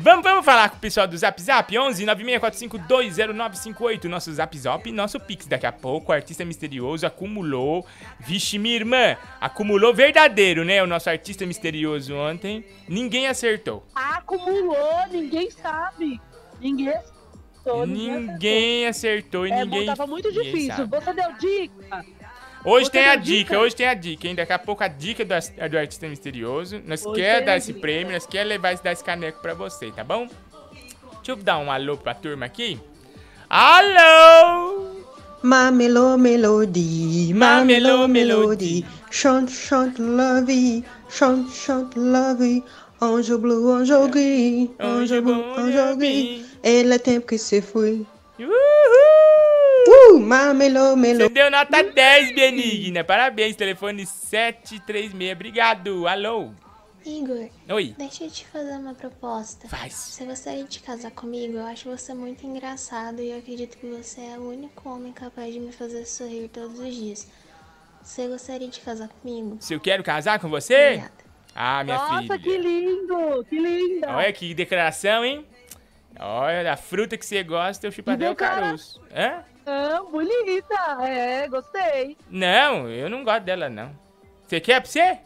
Vamos, 0.00 0.24
vamos 0.24 0.44
falar 0.44 0.70
com 0.70 0.76
o 0.76 0.80
pessoal 0.80 1.06
do 1.06 1.16
Zap 1.16 1.40
Zap 1.40 1.78
11 1.78 2.04
964520958, 2.06 4.04
nosso 4.04 4.32
Zap 4.32 4.58
Zap, 4.58 4.90
nosso 4.92 5.20
Pix. 5.20 5.46
Daqui 5.46 5.66
a 5.66 5.72
pouco 5.72 6.10
o 6.10 6.14
artista 6.14 6.44
misterioso 6.44 7.06
acumulou. 7.06 7.86
Vixe, 8.18 8.58
minha 8.58 8.74
irmã, 8.76 9.16
acumulou 9.40 9.94
verdadeiro, 9.94 10.64
né? 10.64 10.82
O 10.82 10.86
nosso 10.86 11.08
artista 11.08 11.46
misterioso 11.46 12.14
ontem. 12.14 12.64
Ninguém 12.88 13.28
acertou. 13.28 13.86
Acumulou, 13.94 15.06
ninguém 15.10 15.50
sabe. 15.50 16.20
Ninguém 16.60 16.88
acertou. 16.88 17.86
Ninguém 17.86 18.86
acertou 18.86 19.46
e 19.46 19.52
É, 19.52 19.64
ninguém. 19.64 19.86
tava 19.86 20.06
muito 20.06 20.32
difícil. 20.32 20.86
Você 20.88 21.12
deu 21.12 21.32
dica? 21.38 22.04
Hoje 22.64 22.90
tem 22.90 23.04
a 23.08 23.14
dica, 23.16 23.24
dica? 23.54 23.58
hoje 23.58 23.74
tem 23.76 23.86
a 23.86 23.94
dica, 23.94 24.26
hein? 24.28 24.34
Daqui 24.34 24.52
a 24.52 24.58
pouco 24.58 24.82
a 24.84 24.88
dica 24.88 25.24
do, 25.24 25.34
do 25.70 25.78
artista 25.78 26.06
misterioso. 26.08 26.80
Nós 26.86 27.04
Hoje 27.06 27.20
quer 27.22 27.36
tem 27.38 27.46
dar 27.46 27.56
esse 27.56 27.68
dica. 27.72 27.80
prêmio, 27.80 28.12
nós 28.12 28.26
quer 28.26 28.44
levar 28.44 28.72
esse, 28.72 28.82
dar 28.82 28.92
esse 28.92 29.04
caneco 29.04 29.40
pra 29.40 29.54
você, 29.54 29.90
tá 29.92 30.02
bom? 30.04 30.26
Deixa 31.16 31.32
eu 31.32 31.36
dar 31.36 31.58
um 31.58 31.70
alô 31.70 31.96
pra 31.96 32.14
turma 32.14 32.46
aqui. 32.46 32.78
Alô! 33.48 34.96
Ma 35.42 35.70
melo 35.70 36.18
melody, 36.18 37.32
Ma 37.32 37.58
ma 37.58 37.64
melo 37.64 37.86
melo 37.86 38.08
melody. 38.08 38.82
melody, 38.82 38.86
chante 39.10 39.52
chante 39.52 40.00
la 40.02 40.40
vie, 40.40 40.84
chante 41.08 41.52
chante 41.54 41.96
la 41.96 42.34
vie, 42.34 42.62
ange 43.00 43.36
bleu, 43.36 43.72
ange 43.72 43.92
gris, 44.10 44.68
Ange 44.80 45.14
ange 45.14 45.20
bleu, 45.20 45.36
bleu, 45.36 45.54
ange 45.58 45.78
ange 45.78 45.96
gris. 45.96 46.24
gris, 46.40 46.46
et 46.64 46.82
le 46.82 46.98
tempo 46.98 47.26
que 47.28 47.38
se 47.38 47.60
foi. 47.62 48.04
Uhul! 49.88 50.16
Uh, 50.16 50.20
ma 50.20 50.52
melo 50.52 50.96
Você 50.96 51.28
deu 51.28 51.50
nota 51.50 51.82
10, 51.82 52.34
Benigna. 52.34 53.02
Parabéns, 53.04 53.56
telefone 53.56 54.04
736. 54.06 55.32
Obrigado. 55.32 56.06
Alô? 56.06 56.50
Igor, 57.06 57.48
Oi. 57.70 57.94
deixa 57.96 58.24
eu 58.24 58.30
te 58.30 58.46
fazer 58.46 58.72
uma 58.72 58.92
proposta. 58.92 59.66
Faz. 59.68 59.94
Você 59.94 60.24
gostaria 60.24 60.64
de 60.64 60.80
casar 60.80 61.10
comigo? 61.12 61.56
Eu 61.56 61.66
acho 61.66 61.88
você 61.88 62.12
muito 62.12 62.44
engraçado 62.44 63.22
e 63.22 63.30
eu 63.30 63.38
acredito 63.38 63.78
que 63.78 63.86
você 63.86 64.20
é 64.20 64.38
o 64.38 64.48
único 64.50 64.88
homem 64.88 65.12
capaz 65.12 65.52
de 65.54 65.60
me 65.60 65.72
fazer 65.72 66.04
sorrir 66.04 66.48
todos 66.48 66.78
os 66.78 66.94
dias. 66.94 67.30
Você 68.02 68.26
gostaria 68.26 68.68
de 68.68 68.80
casar 68.80 69.08
comigo? 69.08 69.56
Se 69.60 69.72
eu 69.72 69.80
quero 69.80 70.02
casar 70.02 70.38
com 70.38 70.48
você? 70.50 70.74
Obrigada. 70.74 71.12
Ah, 71.54 71.82
minha 71.84 71.96
Nossa, 71.96 72.22
filha. 72.22 72.38
que 72.38 72.58
lindo! 72.58 73.44
Que 73.48 73.58
linda! 73.58 74.08
Olha 74.14 74.32
que 74.32 74.54
declaração, 74.54 75.24
hein? 75.24 75.46
Olha, 76.20 76.62
da 76.64 76.76
fruta 76.76 77.16
que 77.16 77.24
você 77.24 77.42
gosta, 77.42 77.86
eu 77.86 77.92
chupo 77.92 78.10
até 78.10 78.24
Meu 78.24 78.32
o 78.32 78.36
cara. 78.36 78.60
caroço. 78.60 79.00
Hã? 79.14 79.44
Ah, 79.70 80.00
bonita! 80.10 81.06
É, 81.06 81.46
gostei. 81.48 82.16
Não, 82.30 82.88
eu 82.88 83.10
não 83.10 83.22
gosto 83.22 83.42
dela, 83.44 83.68
não. 83.68 83.90
Você 84.46 84.60
quer 84.60 84.80
pra 84.80 84.90
você? 84.90 85.18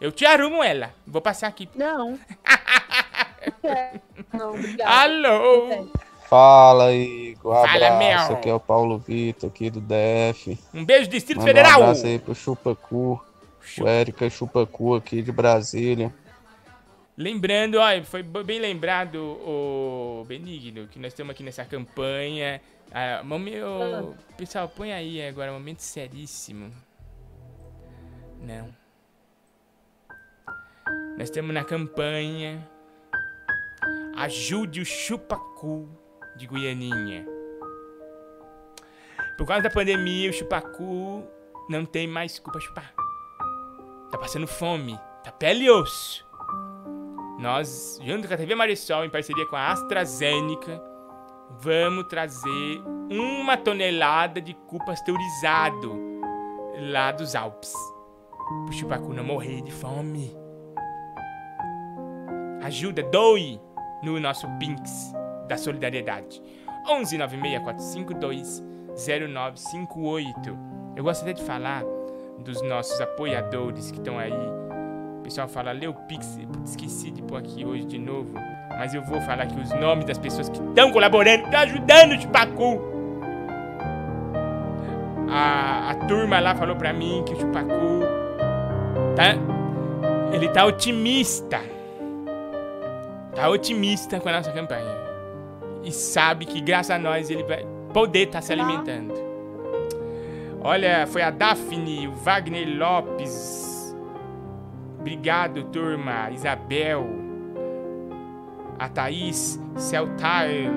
Eu 0.00 0.10
te 0.10 0.26
arrumo 0.26 0.60
ela. 0.62 0.90
Vou 1.06 1.22
passar 1.22 1.46
aqui. 1.46 1.68
Não. 1.74 2.18
É, 3.62 4.00
Não, 4.32 4.50
obrigada. 4.54 4.90
Alô? 4.90 5.88
Fala, 6.28 6.92
Igor. 6.92 7.54
Fala, 7.54 7.86
Abraço. 7.86 8.28
meu. 8.30 8.36
Aqui 8.38 8.48
é 8.48 8.54
o 8.54 8.58
Paulo 8.58 8.98
Vitor, 8.98 9.48
aqui 9.48 9.70
do 9.70 9.80
DF. 9.80 10.58
Um 10.74 10.84
beijo, 10.84 11.08
Distrito 11.08 11.38
Manda 11.38 11.50
um 11.50 11.54
Federal. 11.54 11.82
abraço 11.82 12.06
aí 12.06 12.18
pro 12.18 12.34
Chupacu. 12.34 13.24
O 13.80 13.86
Érica 13.86 14.28
Chupacu 14.28 14.96
aqui 14.96 15.22
de 15.22 15.30
Brasília. 15.30 16.12
Lembrando, 17.16 17.78
ó, 17.78 18.02
foi 18.04 18.22
bem 18.22 18.60
lembrado 18.60 19.16
o 19.16 20.22
Benigno, 20.28 20.86
que 20.86 20.98
nós 20.98 21.12
estamos 21.12 21.30
aqui 21.30 21.42
nessa 21.42 21.64
campanha. 21.64 22.60
Ah, 22.92 23.22
ô, 23.24 24.14
Pessoal, 24.36 24.68
põe 24.68 24.92
aí 24.92 25.26
agora, 25.26 25.50
um 25.50 25.54
momento 25.54 25.80
seríssimo. 25.80 26.70
Não. 28.38 28.68
Nós 31.16 31.30
estamos 31.30 31.54
na 31.54 31.64
campanha. 31.64 32.68
Ajude 34.16 34.82
o 34.82 34.84
Chupacu 34.84 35.88
de 36.36 36.46
Goianinha. 36.46 37.26
Por 39.38 39.46
causa 39.46 39.62
da 39.62 39.70
pandemia, 39.70 40.28
o 40.28 40.32
Chupacu 40.34 41.26
não 41.68 41.86
tem 41.86 42.06
mais 42.06 42.38
culpa 42.38 42.60
chupar. 42.60 42.94
Tá 44.10 44.18
passando 44.18 44.46
fome, 44.46 44.98
tá 45.24 45.32
pele 45.32 45.64
e 45.64 45.70
osso. 45.70 46.25
Nós, 47.38 48.00
junto 48.02 48.26
com 48.26 48.34
a 48.34 48.36
TV 48.36 48.54
Marisol, 48.54 49.04
em 49.04 49.10
parceria 49.10 49.46
com 49.46 49.56
a 49.56 49.72
AstraZeneca, 49.72 50.82
vamos 51.60 52.04
trazer 52.08 52.82
uma 53.10 53.56
tonelada 53.56 54.40
de 54.40 54.54
cu 54.54 54.82
pasteurizado 54.84 55.94
lá 56.90 57.12
dos 57.12 57.34
Alpes. 57.34 57.72
Pro 58.64 58.72
Chupacu 58.72 59.12
não 59.12 59.24
morrer 59.24 59.60
de 59.60 59.70
fome. 59.70 60.34
Ajuda, 62.62 63.02
doe 63.02 63.60
no 64.02 64.18
nosso 64.18 64.48
Pinks 64.58 65.12
da 65.46 65.58
Solidariedade. 65.58 66.42
11 66.88 67.18
96452 67.18 68.62
0958. 68.96 70.58
Eu 70.96 71.04
gostaria 71.04 71.34
de 71.34 71.42
falar 71.42 71.84
dos 72.38 72.62
nossos 72.62 72.98
apoiadores 73.00 73.90
que 73.90 73.98
estão 73.98 74.18
aí 74.18 74.32
pessoal 75.26 75.48
fala, 75.48 75.72
o 75.72 75.94
Pix. 76.06 76.38
Esqueci 76.64 77.10
de 77.10 77.20
pôr 77.20 77.38
aqui 77.38 77.64
hoje 77.64 77.84
de 77.84 77.98
novo. 77.98 78.32
Mas 78.70 78.94
eu 78.94 79.02
vou 79.02 79.20
falar 79.22 79.42
aqui 79.42 79.58
os 79.58 79.70
nomes 79.72 80.04
das 80.04 80.18
pessoas 80.18 80.48
que 80.48 80.58
estão 80.58 80.92
colaborando, 80.92 81.44
estão 81.44 81.60
ajudando 81.60 82.12
o 82.12 82.20
Chupacu. 82.20 82.80
A, 85.28 85.90
a 85.90 85.94
turma 86.06 86.38
lá 86.38 86.54
falou 86.54 86.76
pra 86.76 86.92
mim 86.92 87.24
que 87.26 87.34
o 87.34 87.40
Chupacu 87.40 88.00
tá. 89.16 89.34
Ele 90.32 90.48
tá 90.48 90.64
otimista. 90.64 91.60
Tá 93.34 93.48
otimista 93.48 94.20
com 94.20 94.28
a 94.28 94.32
nossa 94.32 94.52
campanha. 94.52 94.96
E 95.82 95.90
sabe 95.90 96.46
que 96.46 96.60
graças 96.60 96.92
a 96.92 96.98
nós 96.98 97.30
ele 97.30 97.42
vai 97.42 97.66
poder 97.92 98.28
estar 98.28 98.42
se 98.42 98.52
alimentando. 98.52 99.12
Olha, 100.60 101.06
foi 101.06 101.22
a 101.22 101.30
Daphne, 101.30 102.08
o 102.08 102.12
Wagner 102.12 102.66
Lopes, 102.78 103.65
Obrigado, 105.06 105.62
turma. 105.66 106.32
Isabel. 106.32 107.06
A 108.76 108.88
Thaís 108.88 109.56
Celtile. 109.76 110.68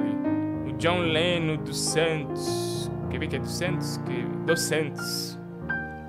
O 0.67 0.74
John 0.77 1.00
Leno 1.00 1.57
dos 1.57 1.79
Santos. 1.79 2.91
Quer 3.09 3.17
ver 3.17 3.27
que 3.27 3.38
é 3.38 3.39
dos 3.39 3.57
Santos? 3.57 4.00
Que... 4.05 4.21
Dos 4.45 4.62
Santos. 4.62 5.39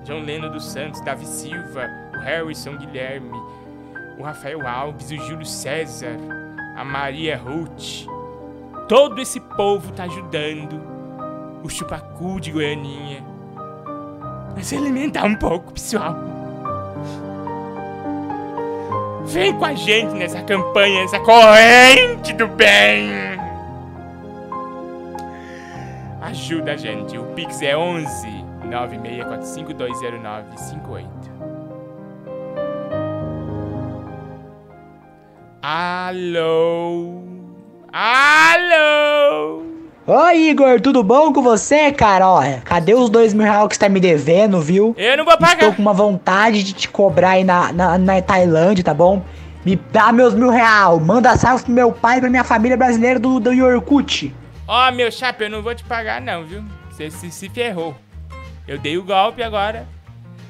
John 0.05 0.19
Leno 0.19 0.51
dos 0.51 0.63
Santos. 0.65 1.01
Davi 1.01 1.25
Silva. 1.25 1.89
O 2.13 2.19
Harrison 2.19 2.77
Guilherme. 2.77 3.35
O 4.19 4.21
Rafael 4.21 4.67
Alves. 4.67 5.09
O 5.09 5.17
Júlio 5.17 5.45
César. 5.45 6.15
a 6.77 6.85
Maria 6.85 7.37
Ruth. 7.37 8.05
Todo 8.87 9.19
esse 9.19 9.39
povo 9.39 9.91
tá 9.93 10.03
ajudando 10.03 10.79
o 11.63 11.69
chupacu 11.69 12.39
de 12.39 12.51
Goianinha 12.51 13.25
a 14.55 14.61
se 14.61 14.75
alimentar 14.75 15.25
um 15.25 15.35
pouco, 15.35 15.73
pessoal. 15.73 16.40
Vem 19.25 19.53
com 19.53 19.65
a 19.65 19.73
gente 19.73 20.13
nessa 20.13 20.41
campanha, 20.41 21.01
nessa 21.01 21.19
corrente 21.19 22.31
do 22.33 22.47
bem. 22.47 23.09
Ajuda 26.21 26.73
a 26.73 26.77
gente. 26.77 27.17
O 27.17 27.23
Pix 27.33 27.61
é 27.61 27.75
11 27.75 28.27
964520958. 28.69 31.07
Alô? 35.61 37.21
Alô? 37.93 39.70
Oi, 40.13 40.49
Igor, 40.49 40.81
tudo 40.81 41.01
bom 41.05 41.31
com 41.31 41.41
você, 41.41 41.89
cara? 41.89 42.27
Ó, 42.27 42.41
cadê 42.65 42.93
os 42.93 43.09
dois 43.09 43.33
mil 43.33 43.45
reais 43.45 43.65
que 43.69 43.75
você 43.75 43.79
tá 43.79 43.87
me 43.87 43.97
devendo, 43.97 44.59
viu? 44.59 44.93
Eu 44.97 45.15
não 45.15 45.23
vou 45.23 45.35
Estou 45.35 45.47
pagar. 45.47 45.73
com 45.73 45.81
uma 45.81 45.93
vontade 45.93 46.63
de 46.63 46.73
te 46.73 46.89
cobrar 46.89 47.29
aí 47.29 47.45
na, 47.45 47.71
na, 47.71 47.97
na 47.97 48.21
Tailândia, 48.21 48.83
tá 48.83 48.93
bom? 48.93 49.23
Me 49.65 49.77
dá 49.77 50.11
meus 50.11 50.33
mil 50.33 50.49
reais. 50.49 51.01
Manda 51.01 51.37
salve 51.37 51.63
pro 51.63 51.71
meu 51.71 51.93
pai 51.93 52.17
e 52.17 52.19
pra 52.19 52.29
minha 52.29 52.43
família 52.43 52.75
brasileira 52.75 53.21
do, 53.21 53.39
do 53.39 53.53
Yorkut. 53.53 54.35
Ó, 54.67 54.91
meu 54.91 55.09
chapa, 55.09 55.45
eu 55.45 55.49
não 55.49 55.61
vou 55.61 55.73
te 55.73 55.85
pagar 55.85 56.19
não, 56.19 56.43
viu? 56.43 56.61
Você 56.89 57.09
se, 57.09 57.31
se 57.31 57.47
ferrou. 57.47 57.95
Eu 58.67 58.77
dei 58.77 58.97
o 58.97 59.05
golpe 59.05 59.41
agora, 59.41 59.87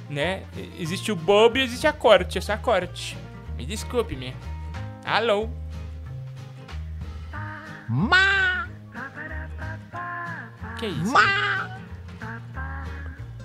né? 0.10 0.42
Existe 0.80 1.12
o 1.12 1.16
bobo 1.16 1.60
e 1.60 1.62
existe 1.62 1.86
a 1.86 1.94
corte. 1.94 2.38
Eu 2.38 2.42
sou 2.42 2.56
a 2.56 2.58
corte. 2.58 3.16
Me 3.56 3.64
desculpe, 3.64 4.16
minha. 4.16 4.34
Alô? 5.06 5.48
Ma! 7.88 8.71
Que 10.82 10.88
isso? 10.88 11.14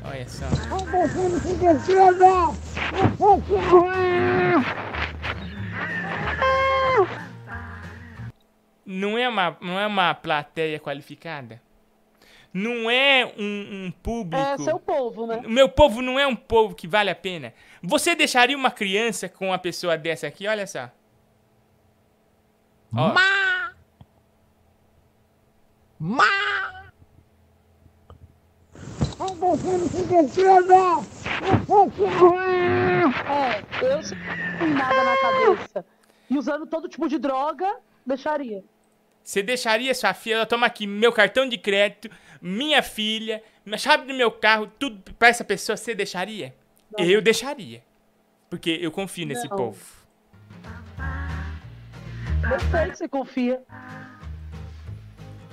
Olha 0.02 0.26
só. 0.26 0.46
Não 8.86 9.18
é 9.18 9.28
uma, 9.28 9.54
não 9.60 9.78
é 9.78 9.86
uma 9.86 10.14
plateia 10.14 10.80
qualificada? 10.80 11.60
Não 12.54 12.90
é 12.90 13.30
um, 13.36 13.84
um 13.84 13.90
público. 14.02 14.42
É 14.42 14.56
seu 14.56 14.80
povo, 14.80 15.26
né? 15.26 15.42
Meu 15.46 15.68
povo 15.68 16.00
não 16.00 16.18
é 16.18 16.26
um 16.26 16.34
povo 16.34 16.74
que 16.74 16.88
vale 16.88 17.10
a 17.10 17.14
pena. 17.14 17.52
Você 17.82 18.14
deixaria 18.14 18.56
uma 18.56 18.70
criança 18.70 19.28
com 19.28 19.48
uma 19.48 19.58
pessoa 19.58 19.98
dessa 19.98 20.26
aqui? 20.26 20.48
Olha 20.48 20.66
só. 20.66 20.90
Ó, 22.94 23.12
É, 33.28 33.86
eu 33.94 34.02
sem 34.02 34.18
nada 34.74 35.04
na 35.04 35.16
cabeça 35.16 35.84
e 36.28 36.38
usando 36.38 36.66
todo 36.66 36.88
tipo 36.88 37.08
de 37.08 37.18
droga, 37.18 37.76
deixaria. 38.04 38.64
Você 39.22 39.42
deixaria 39.42 39.94
sua 39.94 40.14
filha? 40.14 40.36
Ela 40.36 40.46
toma 40.46 40.66
aqui 40.66 40.86
meu 40.86 41.12
cartão 41.12 41.48
de 41.48 41.58
crédito, 41.58 42.08
minha 42.40 42.82
filha, 42.82 43.42
a 43.70 43.76
chave 43.76 44.06
do 44.06 44.14
meu 44.14 44.30
carro, 44.30 44.70
tudo 44.78 45.12
pra 45.14 45.28
essa 45.28 45.44
pessoa. 45.44 45.76
Você 45.76 45.94
deixaria? 45.94 46.54
Eu 46.96 47.20
deixaria. 47.20 47.82
Porque 48.48 48.70
eu 48.80 48.90
confio 48.92 49.26
nesse 49.26 49.48
Não. 49.48 49.56
povo. 49.56 49.84
Eu 52.50 52.60
sei 52.70 52.90
que 52.90 52.96
você 52.96 53.08
confia. 53.08 53.60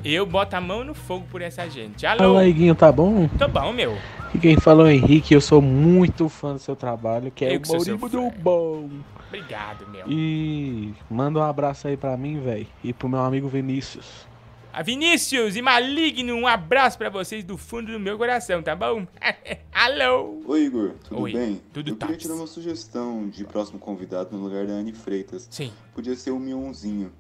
Eu 0.06 0.26
boto 0.26 0.54
a 0.56 0.60
mão 0.60 0.84
no 0.84 0.94
fogo 0.94 1.26
por 1.32 1.42
essa 1.42 1.70
gente. 1.70 2.06
Alô? 2.06 2.20
Fala, 2.20 2.46
Iguinho, 2.46 2.76
tá 2.76 2.92
bom? 2.92 3.28
Tô 3.40 3.48
bom, 3.48 3.72
meu. 3.72 3.98
Aqui 4.26 4.38
quem 4.38 4.60
falou 4.60 4.90
Henrique, 4.90 5.34
eu 5.34 5.40
sou 5.40 5.62
muito 5.62 6.28
fã 6.28 6.54
do 6.54 6.60
seu 6.60 6.76
trabalho, 6.76 7.32
que 7.32 7.46
é 7.46 7.56
Eu 7.56 7.60
o 7.60 7.68
Maurício 7.68 7.98
do 8.10 8.30
Bom. 8.32 8.90
Obrigado, 9.28 9.88
meu. 9.88 10.06
E 10.10 10.94
manda 11.10 11.40
um 11.40 11.44
abraço 11.44 11.88
aí 11.88 11.96
pra 11.96 12.18
mim, 12.18 12.40
velho, 12.42 12.68
e 12.84 12.92
pro 12.92 13.08
meu 13.08 13.22
amigo 13.22 13.48
Vinícius. 13.48 14.28
A 14.74 14.82
Vinícius 14.82 15.56
e 15.56 15.62
Maligno, 15.62 16.34
um 16.34 16.48
abraço 16.48 16.98
pra 16.98 17.10
vocês 17.10 17.44
do 17.44 17.58
fundo 17.58 17.92
do 17.92 18.00
meu 18.00 18.18
coração, 18.18 18.62
tá 18.62 18.76
bom? 18.76 19.08
Alô? 19.72 20.42
Oi, 20.48 20.66
Igor, 20.66 20.92
tudo 21.08 21.22
Oi, 21.22 21.32
bem? 21.32 21.62
tudo 21.72 21.92
Eu 21.92 21.96
queria 21.96 22.16
tops. 22.16 22.22
tirar 22.24 22.34
uma 22.36 22.48
sugestão 22.48 23.30
de 23.30 23.46
próximo 23.46 23.80
convidado 23.80 24.36
no 24.36 24.44
lugar 24.44 24.66
da 24.66 24.74
Anne 24.74 24.92
Freitas. 24.92 25.48
Sim. 25.50 25.72
Podia 25.96 26.16
ser 26.16 26.32
o 26.32 26.40
Mionzinho. 26.40 27.12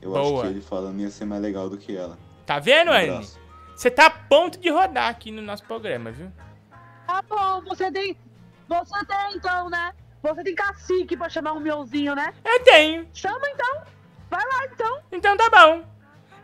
Eu 0.00 0.12
Boa. 0.12 0.22
acho 0.22 0.42
que 0.42 0.46
ele 0.56 0.60
falando 0.62 1.00
ia 1.00 1.10
ser 1.10 1.26
mais 1.26 1.42
legal 1.42 1.68
do 1.68 1.76
que 1.76 1.94
ela. 1.94 2.16
Tá 2.50 2.58
vendo, 2.58 2.90
Um 2.90 2.94
Anne? 2.94 3.28
Você 3.76 3.88
tá 3.92 4.06
a 4.06 4.10
ponto 4.10 4.58
de 4.58 4.68
rodar 4.70 5.08
aqui 5.08 5.30
no 5.30 5.40
nosso 5.40 5.62
programa, 5.62 6.10
viu? 6.10 6.32
Tá 7.06 7.22
bom, 7.22 7.60
você 7.60 7.92
tem. 7.92 8.16
Você 8.68 9.04
tem 9.06 9.36
então, 9.36 9.70
né? 9.70 9.92
Você 10.20 10.42
tem 10.42 10.52
cacique 10.56 11.16
pra 11.16 11.28
chamar 11.28 11.52
um 11.52 11.60
mionzinho, 11.60 12.12
né? 12.16 12.34
Eu 12.44 12.58
tenho. 12.64 13.06
Chama 13.14 13.48
então. 13.50 13.82
Vai 14.28 14.44
lá 14.44 14.64
então. 14.66 14.98
Então 15.12 15.36
tá 15.36 15.48
bom. 15.48 15.84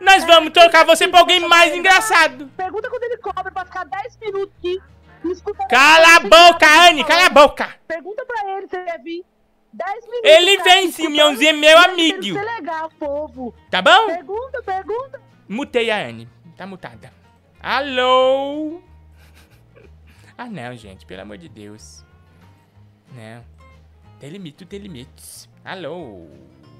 Nós 0.00 0.22
vamos 0.22 0.52
trocar 0.52 0.84
você 0.86 1.08
pra 1.08 1.18
alguém 1.18 1.40
mais 1.40 1.74
engraçado. 1.74 2.46
Pergunta 2.56 2.88
quando 2.88 3.02
ele 3.02 3.16
cobra 3.16 3.50
pra 3.50 3.64
ficar 3.64 3.82
10 3.84 4.16
minutos 4.18 4.54
aqui. 4.58 4.80
e 5.24 5.32
escutar- 5.32 5.66
Cala 5.66 6.16
a 6.18 6.20
boca, 6.20 6.66
Anne, 6.88 7.02
cala 7.04 7.26
a 7.26 7.30
boca. 7.30 7.74
Pergunta 7.88 8.24
pra 8.24 8.48
ele 8.52 8.68
se 8.68 8.76
ele 8.76 8.84
quer 8.84 9.02
vir 9.02 9.24
10 9.72 10.04
minutos. 10.06 10.30
Ele 10.30 10.62
vem 10.62 10.82
sim, 10.82 10.88
escutando. 10.88 11.08
o 11.08 11.10
Mionzinho 11.10 11.50
é 11.50 11.52
meu 11.52 11.78
amigo. 11.78 12.22
ser 12.22 12.44
legal, 12.44 12.88
povo. 12.96 13.52
Tá 13.68 13.82
bom? 13.82 14.06
Pergunta, 14.06 14.62
pergunta. 14.62 15.25
Mutei 15.48 15.90
a 15.90 16.06
Anne. 16.06 16.28
Tá 16.56 16.66
mutada. 16.66 17.12
Alô? 17.60 18.80
Ah, 20.38 20.50
não, 20.50 20.76
gente. 20.76 21.06
Pelo 21.06 21.22
amor 21.22 21.38
de 21.38 21.48
Deus. 21.48 22.04
Não. 23.14 23.42
Tem 24.20 24.28
limite, 24.28 24.66
tem 24.66 24.78
limites. 24.78 25.48
Alô? 25.64 26.26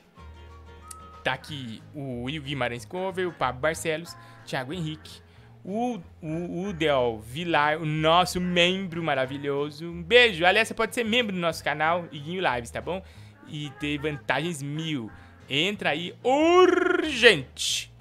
Tá 1.23 1.35
aqui 1.35 1.81
o 1.95 2.25
Will 2.25 2.43
Guimarães 2.43 2.85
Cover, 2.85 3.29
o 3.29 3.33
Pablo 3.33 3.61
Barcelos, 3.61 4.17
Thiago 4.45 4.73
Henrique, 4.73 5.23
o, 5.65 6.01
o 6.23 6.69
Udel 6.69 7.23
Vilar, 7.25 7.81
o 7.81 7.87
nosso 7.87 8.41
membro 8.41 9.03
maravilhoso. 9.03 9.87
Um 9.87 10.03
beijo. 10.03 10.45
Aliás, 10.45 10.69
você 10.69 10.75
pode 10.75 10.95
ser 10.95 11.05
membro 11.05 11.35
do 11.35 11.39
nosso 11.41 11.63
canal 11.63 12.07
Iguinho 12.11 12.43
Lives, 12.43 12.71
tá 12.71 12.81
bom? 12.81 13.03
E 13.49 13.71
ter 13.81 13.99
vantagens 13.99 14.63
mil. 14.63 15.11
Entra 15.49 15.91
aí 15.91 16.15
urgente 16.23 17.93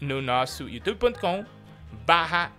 no 0.00 0.22
nosso 0.22 0.68
youtube.com 0.68 1.44
barra 2.06 2.52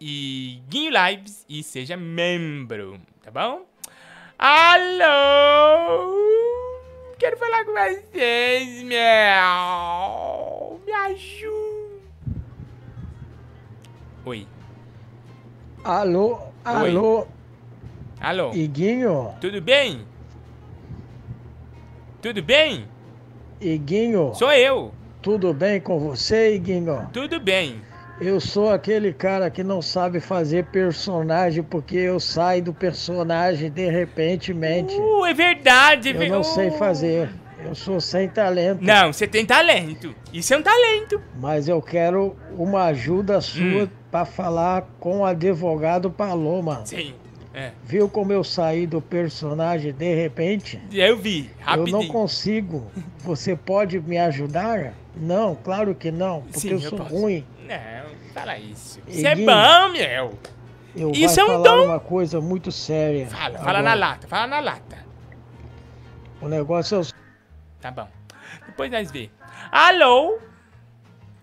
Iguinho 0.00 0.92
Lives 0.92 1.44
e 1.48 1.62
seja 1.62 1.96
membro, 1.96 3.00
tá 3.22 3.30
bom? 3.30 3.66
Alô! 4.38 5.02
Quero 7.18 7.36
falar 7.36 7.64
com 7.64 7.72
vocês, 7.72 8.82
meu! 8.82 8.98
Me 10.84 10.92
ajuda! 10.92 11.71
Oi. 14.24 14.46
Alô, 15.84 16.38
alô, 16.64 17.26
Alô? 18.20 18.52
Iguinho, 18.54 19.34
Tudo 19.40 19.60
bem? 19.60 20.06
Tudo 22.20 22.40
bem? 22.40 22.86
Iguinho. 23.60 24.32
Sou 24.34 24.52
eu. 24.52 24.92
Tudo 25.20 25.52
bem 25.52 25.80
com 25.80 25.98
você, 25.98 26.54
Iguinho? 26.54 27.08
Tudo 27.12 27.40
bem. 27.40 27.80
Eu 28.20 28.38
sou 28.40 28.70
aquele 28.70 29.12
cara 29.12 29.50
que 29.50 29.64
não 29.64 29.82
sabe 29.82 30.20
fazer 30.20 30.66
personagem 30.66 31.64
porque 31.64 31.96
eu 31.96 32.20
saio 32.20 32.62
do 32.62 32.72
personagem 32.72 33.70
de 33.72 33.88
repentemente. 33.90 34.94
Uh, 34.94 35.24
é 35.26 35.34
verdade. 35.34 36.10
Eu 36.10 36.28
não 36.28 36.44
sei 36.44 36.68
Uh. 36.68 36.78
fazer. 36.78 37.28
Eu 37.64 37.74
sou 37.74 38.00
sem 38.00 38.28
talento. 38.28 38.82
Não, 38.84 39.12
você 39.12 39.26
tem 39.26 39.44
talento. 39.44 40.14
Isso 40.32 40.54
é 40.54 40.58
um 40.58 40.62
talento. 40.62 41.20
Mas 41.40 41.68
eu 41.68 41.80
quero 41.82 42.36
uma 42.56 42.84
ajuda 42.84 43.40
sua 43.40 43.84
Hum. 43.84 43.88
Pra 44.12 44.26
falar 44.26 44.86
com 45.00 45.20
o 45.20 45.24
advogado 45.24 46.10
Paloma. 46.10 46.82
Sim. 46.84 47.14
É. 47.54 47.72
Viu 47.84 48.08
como 48.08 48.32
eu 48.32 48.44
saí 48.44 48.86
do 48.86 49.00
personagem 49.00 49.92
de 49.92 50.14
repente? 50.14 50.80
Eu 50.92 51.16
vi, 51.18 51.50
Eu 51.60 51.64
rapidinho. 51.66 51.98
não 51.98 52.06
consigo. 52.08 52.86
Você 53.18 53.56
pode 53.56 53.98
me 54.00 54.16
ajudar? 54.18 54.94
Não, 55.16 55.54
claro 55.54 55.94
que 55.94 56.10
não, 56.10 56.42
porque 56.42 56.60
Sim, 56.60 56.70
eu 56.70 56.80
eu 56.80 56.88
sou 56.90 56.98
ruim. 56.98 57.44
Não, 57.68 58.10
fala 58.32 58.56
isso. 58.58 59.00
Isso 59.06 59.26
é 59.26 59.34
bom, 59.34 59.88
meu. 59.92 60.38
Eu 60.96 61.10
Isso 61.12 61.36
vou 61.36 61.44
é 61.44 61.44
um 61.44 61.62
falar 61.64 61.76
dom. 61.76 61.84
uma 61.86 62.00
coisa 62.00 62.40
muito 62.40 62.70
séria. 62.72 63.26
Fala, 63.26 63.58
fala 63.58 63.82
na 63.82 63.94
lata, 63.94 64.26
fala 64.28 64.46
na 64.46 64.60
lata. 64.60 64.98
O 66.40 66.48
negócio 66.48 66.96
é 66.96 67.00
o 67.00 67.04
Tá 67.80 67.90
bom. 67.90 68.08
Depois 68.66 68.90
nós 68.90 69.10
vê. 69.10 69.28
Alô? 69.70 70.38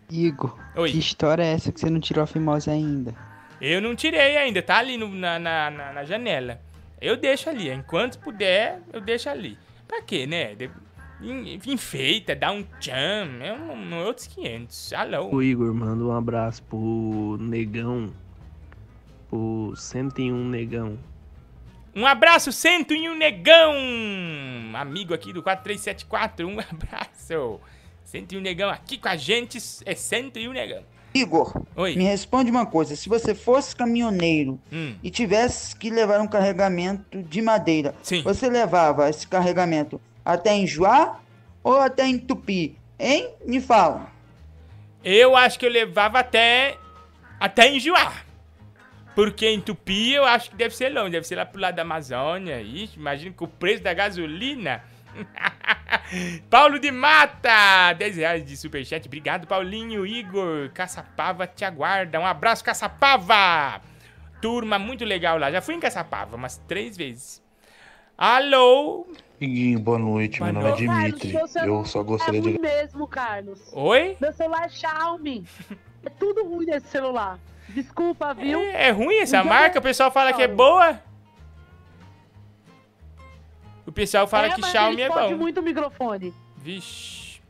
Igor, 0.10 0.58
Oi. 0.76 0.92
que 0.92 0.98
história 1.00 1.44
é 1.44 1.54
essa 1.54 1.72
que 1.72 1.80
você 1.80 1.90
não 1.90 2.00
tirou 2.00 2.24
a 2.24 2.28
fimose 2.28 2.70
ainda? 2.70 3.14
Eu 3.62 3.82
não 3.82 3.96
tirei 3.96 4.38
ainda, 4.38 4.62
tá 4.62 4.78
ali 4.78 4.98
no- 4.98 5.10
na, 5.10 5.38
na, 5.38 5.70
na, 5.70 5.94
na 5.94 6.04
janela. 6.06 6.60
Eu 7.02 7.16
deixo 7.18 7.50
ali, 7.50 7.70
enquanto 7.70 8.18
puder, 8.20 8.82
eu 8.92 9.00
deixo 9.02 9.30
ali. 9.30 9.58
Pra 9.88 10.02
quê, 10.02 10.26
né? 10.26 10.56
De- 10.56 10.72
en- 11.22 11.60
enfeita, 11.68 12.36
dá 12.36 12.52
um 12.52 12.64
tchan, 12.80 13.40
é 13.42 13.54
um, 13.54 13.72
um 13.74 14.06
outros 14.06 14.28
500. 14.28 14.94
Alô? 14.94 15.30
O 15.36 15.44
Igor 15.44 15.74
manda 15.74 16.04
um 16.04 16.12
abraço 16.16 16.64
pro 16.64 17.38
Negão. 17.40 18.12
Pro 19.30 19.74
101 19.76 20.48
Negão. 20.50 20.98
Um 21.96 22.06
abraço, 22.06 22.52
101 22.52 23.16
Negão! 23.16 23.74
Amigo 24.74 25.14
aqui 25.14 25.34
do 25.34 25.42
4374, 25.44 26.48
um 26.48 26.58
abraço. 26.62 27.60
101 28.10 28.42
Negão 28.42 28.70
aqui 28.72 28.98
com 28.98 29.08
a 29.08 29.16
gente, 29.16 29.60
é 29.86 29.94
101 29.94 30.52
Negão. 30.52 30.84
Igor, 31.14 31.54
Oi. 31.76 31.96
me 31.96 32.04
responde 32.04 32.50
uma 32.50 32.66
coisa. 32.66 32.96
Se 32.96 33.08
você 33.10 33.34
fosse 33.36 33.76
caminhoneiro 33.76 34.60
Hum. 34.72 34.96
e 35.04 35.10
tivesse 35.12 35.76
que 35.76 35.90
levar 35.90 36.20
um 36.20 36.28
carregamento 36.28 37.22
de 37.22 37.42
madeira, 37.42 37.94
você 38.24 38.50
levava 38.50 39.10
esse 39.10 39.28
carregamento 39.28 40.02
até 40.26 40.56
enjoar 40.56 41.22
ou 41.64 41.78
até 41.80 42.08
entupir? 42.08 42.74
Hein? 43.00 43.30
Me 43.46 43.62
fala. 43.62 44.12
Eu 45.04 45.36
acho 45.36 45.58
que 45.60 45.66
eu 45.66 45.72
levava 45.72 46.20
até. 46.20 46.78
até 47.40 47.70
enjoar. 47.72 48.26
Porque 49.16 49.48
em 49.50 49.60
Tupi 49.62 50.14
eu 50.14 50.24
acho 50.26 50.50
que 50.52 50.56
deve 50.56 50.76
ser 50.76 50.90
longe, 50.90 51.12
deve 51.12 51.28
ser 51.28 51.36
lá 51.36 51.46
pro 51.46 51.60
lado 51.62 51.76
da 51.76 51.82
Amazônia. 51.82 52.62
Ixi, 52.62 52.98
imagina 52.98 53.34
com 53.36 53.46
o 53.46 53.48
preço 53.48 53.84
da 53.84 53.94
gasolina. 53.94 54.84
Paulo 56.50 56.80
de 56.80 56.92
Mata, 56.92 57.94
10 57.94 58.16
reais 58.18 58.46
de 58.46 58.58
superchat. 58.58 59.06
Obrigado, 59.08 59.48
Paulinho. 59.48 60.06
Igor, 60.06 60.70
Caçapava 60.74 61.46
te 61.48 61.64
aguarda. 61.66 62.20
Um 62.20 62.26
abraço, 62.26 62.64
Caçapava. 62.64 63.82
Turma 64.42 64.80
muito 64.80 65.04
legal 65.06 65.38
lá. 65.38 65.52
Já 65.52 65.62
fui 65.62 65.76
em 65.76 65.80
Caçapava 65.80 66.36
umas 66.36 66.58
três 66.68 66.96
vezes. 66.98 67.42
Alô? 68.18 69.08
Iguinho, 69.40 69.80
boa 69.80 69.98
noite. 70.00 70.44
Meu 70.44 70.52
nome 70.52 70.70
é 70.70 70.72
Dimitri. 70.74 71.32
Carlos, 71.32 71.56
Eu 71.56 71.86
só 71.86 72.04
gostaria 72.04 72.40
é 72.40 72.44
de. 72.44 72.60
mesmo, 72.60 73.08
Carlos. 73.08 73.60
Oi? 73.74 74.18
Meu 74.20 74.34
celular 74.34 74.66
é 74.66 74.70
Xiaomi. 74.70 75.46
É 76.06 76.10
tudo 76.10 76.44
ruim 76.46 76.66
nesse 76.66 76.88
celular. 76.88 77.40
Desculpa, 77.70 78.34
viu? 78.34 78.60
É, 78.60 78.88
é 78.88 78.92
ruim 78.92 79.20
essa 79.20 79.38
Então, 79.38 79.50
marca? 79.50 79.80
O 79.80 79.82
pessoal 79.82 80.12
fala 80.12 80.34
que 80.34 80.42
é 80.42 80.48
boa? 80.48 81.00
O 83.90 83.92
pessoal 83.92 84.28
fala 84.28 84.46
é, 84.46 84.50
que 84.52 84.62
mas 84.62 84.70
Xiaomi 84.70 85.02
ele 85.02 85.02
é 85.02 85.10
bom. 85.10 85.36
muito 85.36 85.60
o 85.62 85.64
microfone. 85.64 86.32
Vixe. 86.58 87.42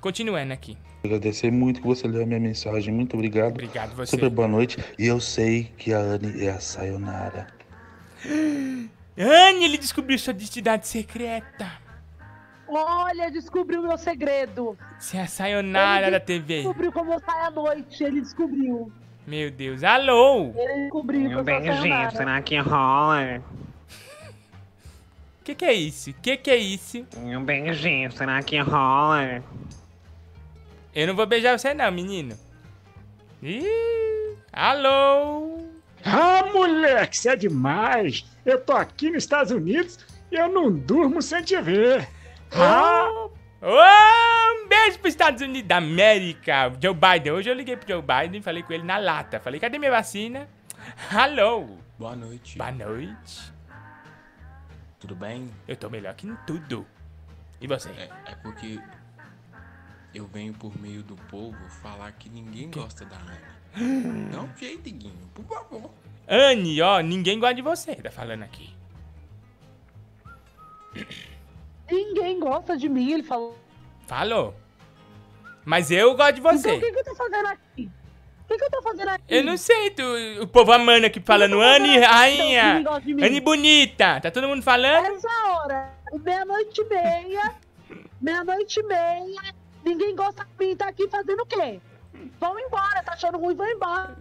Continuando 0.00 0.54
aqui. 0.54 0.78
Agradecer 1.04 1.50
muito 1.50 1.82
que 1.82 1.86
você 1.86 2.08
leu 2.08 2.22
a 2.22 2.26
minha 2.26 2.40
mensagem. 2.40 2.94
Muito 2.94 3.12
obrigado. 3.12 3.50
Obrigado 3.50 3.94
você. 3.94 4.12
Super 4.12 4.30
boa 4.30 4.48
noite. 4.48 4.78
E 4.98 5.06
eu 5.06 5.20
sei 5.20 5.64
que 5.76 5.92
a 5.92 5.98
Anne 5.98 6.46
é 6.46 6.48
a 6.48 6.60
Sayonara. 6.60 7.48
Anne, 9.18 9.64
ele 9.66 9.76
descobriu 9.76 10.18
sua 10.18 10.30
identidade 10.30 10.88
secreta. 10.88 11.70
Olha, 12.66 13.30
descobriu 13.30 13.82
meu 13.82 13.98
segredo. 13.98 14.78
Você 14.98 15.18
é 15.18 15.22
a 15.22 15.26
sayonara 15.26 16.06
Ele 16.06 16.12
da 16.12 16.20
TV. 16.20 16.62
Descobriu 16.62 16.90
como 16.90 17.12
eu 17.12 17.20
saio 17.20 17.48
à 17.48 17.50
noite. 17.50 18.02
Ele 18.02 18.22
descobriu. 18.22 18.90
Meu 19.26 19.50
Deus. 19.50 19.84
Alô? 19.84 20.54
Ele 20.56 20.82
descobriu 20.84 21.28
que 21.28 21.34
eu 21.34 21.44
sou 21.44 21.54
a 21.54 21.62
sayonara. 21.62 22.10
será 22.12 22.40
que 22.40 22.56
rola? 22.56 23.59
O 25.40 25.44
que, 25.44 25.54
que 25.54 25.64
é 25.64 25.72
isso? 25.72 26.10
O 26.10 26.14
que, 26.14 26.36
que 26.36 26.50
é 26.50 26.56
isso? 26.56 27.06
Um 27.16 27.42
beijinho, 27.42 28.12
será 28.12 28.42
que 28.42 28.58
rola? 28.58 29.42
Eu 30.94 31.06
não 31.06 31.16
vou 31.16 31.26
beijar 31.26 31.58
você 31.58 31.72
não, 31.72 31.90
menino. 31.90 32.36
Ih, 33.42 34.36
alô? 34.52 35.58
Ah, 36.04 36.44
moleque, 36.52 37.16
você 37.16 37.30
é 37.30 37.36
demais. 37.36 38.24
Eu 38.44 38.60
tô 38.60 38.72
aqui 38.72 39.10
nos 39.10 39.24
Estados 39.24 39.50
Unidos 39.52 39.98
e 40.30 40.36
eu 40.36 40.48
não 40.48 40.70
durmo 40.70 41.22
sem 41.22 41.42
te 41.42 41.60
ver. 41.60 42.08
Ah, 42.52 43.08
Ô, 43.62 43.76
um 44.64 44.68
beijo 44.68 44.98
pros 45.00 45.12
Estados 45.12 45.42
Unidos 45.42 45.68
da 45.68 45.76
América. 45.76 46.72
Joe 46.82 46.94
Biden. 46.94 47.32
Hoje 47.32 47.50
eu 47.50 47.54
liguei 47.54 47.76
pro 47.76 47.86
Joe 47.86 48.02
Biden 48.02 48.40
e 48.40 48.42
falei 48.42 48.62
com 48.62 48.72
ele 48.72 48.84
na 48.84 48.96
lata. 48.96 49.38
Falei, 49.38 49.60
cadê 49.60 49.78
minha 49.78 49.90
vacina? 49.90 50.48
Alô? 51.14 51.76
Boa 51.98 52.16
noite. 52.16 52.56
Boa 52.56 52.72
noite. 52.72 53.52
Tudo 55.00 55.16
bem? 55.16 55.50
Eu 55.66 55.76
tô 55.76 55.88
melhor 55.88 56.14
que 56.14 56.26
em 56.26 56.36
tudo. 56.46 56.86
E 57.60 57.66
você? 57.66 57.88
É, 57.90 58.10
é 58.26 58.34
porque 58.36 58.78
eu 60.14 60.26
venho 60.26 60.52
por 60.52 60.78
meio 60.78 61.02
do 61.02 61.16
povo 61.16 61.56
falar 61.82 62.12
que 62.12 62.28
ninguém 62.28 62.70
gosta 62.70 63.04
da 63.06 63.16
Anne. 63.16 64.28
Dá 64.30 64.42
um 64.42 64.56
jeito, 64.56 64.90
Guinho, 64.90 65.30
por 65.34 65.44
favor. 65.46 65.90
Anne, 66.28 66.80
ó, 66.82 67.00
ninguém 67.00 67.40
gosta 67.40 67.54
de 67.54 67.62
você, 67.62 67.96
tá 67.96 68.10
falando 68.10 68.42
aqui. 68.42 68.74
Ninguém 71.90 72.38
gosta 72.38 72.76
de 72.76 72.88
mim, 72.88 73.12
ele 73.12 73.24
falou. 73.24 73.58
Falou. 74.06 74.54
Mas 75.64 75.90
eu 75.90 76.14
gosto 76.14 76.34
de 76.34 76.40
você. 76.40 76.68
Então 76.68 76.76
o 76.76 76.80
que, 76.80 76.92
que 76.92 76.98
eu 77.00 77.04
tô 77.04 77.14
fazendo 77.16 77.46
aqui? 77.46 77.90
O 78.50 78.52
que, 78.52 78.58
que 78.58 78.64
eu 78.64 78.70
tô 78.70 78.82
fazendo 78.82 79.10
aqui? 79.10 79.24
Eu 79.28 79.44
não 79.44 79.56
sei, 79.56 79.90
tu, 79.90 80.02
o 80.42 80.46
povo 80.48 80.72
amando 80.72 81.06
aqui 81.06 81.20
falando 81.20 81.60
Anne, 81.60 82.00
rainha, 82.00 82.82
de 83.00 83.14
mim. 83.14 83.24
Anne 83.24 83.40
bonita. 83.40 84.20
Tá 84.20 84.28
todo 84.28 84.48
mundo 84.48 84.60
falando? 84.60 85.06
Essa 85.06 85.28
hora, 85.50 85.94
meia-noite 86.12 86.80
e 86.80 86.84
meia, 86.88 87.54
meia-noite 88.20 88.80
e 88.80 88.82
meia, 88.82 89.54
ninguém 89.84 90.16
gosta 90.16 90.44
de 90.44 90.66
mim, 90.66 90.74
tá 90.74 90.88
aqui 90.88 91.06
fazendo 91.08 91.44
o 91.44 91.46
quê? 91.46 91.80
Vão 92.40 92.58
embora, 92.58 93.04
tá 93.04 93.12
achando 93.12 93.38
ruim, 93.38 93.54
vão 93.54 93.68
embora. 93.68 94.18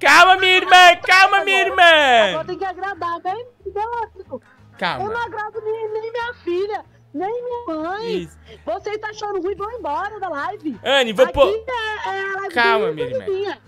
Calma, 0.00 0.36
minha 0.38 0.56
irmã, 0.56 0.96
calma, 1.06 1.44
minha 1.44 1.60
irmã. 1.60 2.30
Agora 2.30 2.44
tem 2.44 2.58
que 2.58 2.64
agradar, 2.64 3.20
bem, 3.20 3.46
lógico. 3.64 4.42
Calma. 4.76 5.04
Eu 5.04 5.12
não 5.12 5.22
agrado 5.22 5.60
nem, 5.64 5.92
nem 5.92 6.10
minha 6.10 6.34
filha, 6.42 6.84
nem 7.14 7.44
minha 7.44 7.66
mãe! 7.66 8.22
Isso. 8.22 8.38
Vocês 8.64 8.98
tá 8.98 9.08
achando 9.08 9.42
ruim, 9.42 9.54
vão 9.54 9.70
embora 9.72 10.18
da 10.18 10.28
live! 10.28 10.78
Anne, 10.82 11.12
vou 11.12 11.28
pôr. 11.28 11.48
É, 11.48 12.46
é 12.46 12.50
Calma, 12.50 12.92
minha 12.92 13.58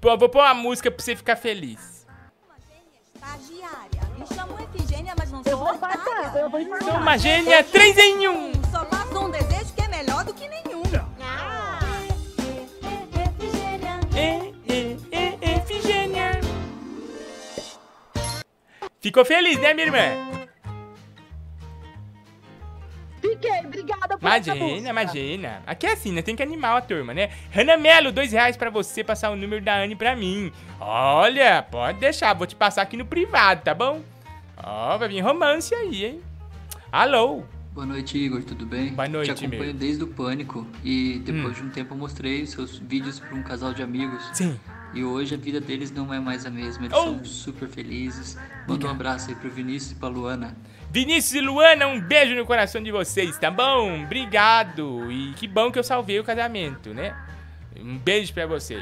Vou 0.00 0.28
pôr 0.28 0.40
uma 0.40 0.54
música 0.54 0.90
pra 0.90 1.02
você 1.02 1.14
ficar 1.14 1.36
feliz. 1.36 2.06
Me 4.18 4.26
chamo 4.34 4.56
Efigênia, 4.60 5.14
mas 5.18 5.30
não 5.30 5.42
sou 5.42 5.52
Eu 5.52 5.58
vou 5.58 5.68
eu 6.38 6.50
vou. 6.50 6.82
Sou 6.82 6.94
uma 6.94 7.18
gênia 7.18 7.64
3 7.64 7.98
em 7.98 8.28
1! 8.28 8.32
Um. 8.32 8.52
Só 8.70 8.84
faço 8.86 9.18
um 9.18 9.30
desejo 9.30 9.72
que 9.74 9.82
é 9.82 9.88
melhor 9.88 10.24
do 10.24 10.32
que 10.32 10.48
nenhum. 10.48 10.82
Ah. 11.20 11.80
É, 14.16 14.52
é, 14.68 14.96
é, 15.10 15.64
Ficou 19.00 19.22
feliz, 19.22 19.58
né, 19.58 19.74
minha 19.74 19.86
irmã? 19.86 20.43
Fiquei, 23.34 23.60
obrigada 23.66 24.16
por 24.18 24.26
Imagina, 24.26 24.88
imagina. 24.90 25.62
Aqui 25.66 25.86
é 25.86 25.92
assim, 25.92 26.12
né? 26.12 26.22
Tem 26.22 26.36
que 26.36 26.42
animar 26.42 26.76
a 26.76 26.80
turma, 26.80 27.12
né? 27.12 27.30
Hanna 27.54 27.76
Melo, 27.76 28.12
dois 28.12 28.32
reais 28.32 28.56
pra 28.56 28.70
você 28.70 29.02
passar 29.02 29.30
o 29.30 29.36
número 29.36 29.62
da 29.62 29.76
Anne 29.82 29.96
pra 29.96 30.14
mim. 30.14 30.52
Olha, 30.80 31.62
pode 31.62 31.98
deixar, 31.98 32.32
vou 32.34 32.46
te 32.46 32.54
passar 32.54 32.82
aqui 32.82 32.96
no 32.96 33.04
privado, 33.04 33.62
tá 33.62 33.74
bom? 33.74 34.02
Ó, 34.56 34.96
vai 34.98 35.08
vir 35.08 35.20
romance 35.20 35.74
aí, 35.74 36.04
hein? 36.04 36.20
Alô? 36.92 37.42
Boa 37.72 37.86
noite, 37.86 38.16
Igor, 38.16 38.44
tudo 38.44 38.64
bem? 38.64 38.92
Boa 38.94 39.08
noite, 39.08 39.34
Te 39.34 39.44
acompanho 39.44 39.64
meu. 39.64 39.74
desde 39.74 40.04
o 40.04 40.06
Pânico 40.06 40.64
e 40.84 41.18
depois 41.24 41.58
Hum. 41.58 41.62
de 41.62 41.62
um 41.64 41.70
tempo 41.70 41.92
eu 41.94 41.98
mostrei 41.98 42.42
os 42.44 42.50
seus 42.50 42.78
vídeos 42.78 43.18
para 43.18 43.34
um 43.34 43.42
casal 43.42 43.74
de 43.74 43.82
amigos. 43.82 44.30
Sim. 44.32 44.58
E 44.94 45.02
hoje 45.02 45.34
a 45.34 45.38
vida 45.38 45.60
deles 45.60 45.90
não 45.90 46.14
é 46.14 46.20
mais 46.20 46.46
a 46.46 46.50
mesma, 46.50 46.84
eles 46.86 46.96
Oh. 46.96 47.02
são 47.02 47.24
super 47.24 47.68
felizes. 47.68 48.38
Manda 48.68 48.86
um 48.86 48.90
abraço 48.90 49.28
aí 49.28 49.34
pro 49.34 49.50
Vinícius 49.50 49.90
e 49.90 49.94
pra 49.96 50.08
Luana. 50.08 50.56
Vinícius 50.94 51.34
e 51.34 51.40
Luana, 51.40 51.88
um 51.88 52.00
beijo 52.00 52.36
no 52.36 52.46
coração 52.46 52.80
de 52.80 52.92
vocês, 52.92 53.36
tá 53.36 53.50
bom? 53.50 54.04
Obrigado. 54.04 55.10
E 55.10 55.32
que 55.32 55.48
bom 55.48 55.72
que 55.72 55.76
eu 55.76 55.82
salvei 55.82 56.20
o 56.20 56.22
casamento, 56.22 56.94
né? 56.94 57.12
Um 57.76 57.98
beijo 57.98 58.32
pra 58.32 58.46
você. 58.46 58.80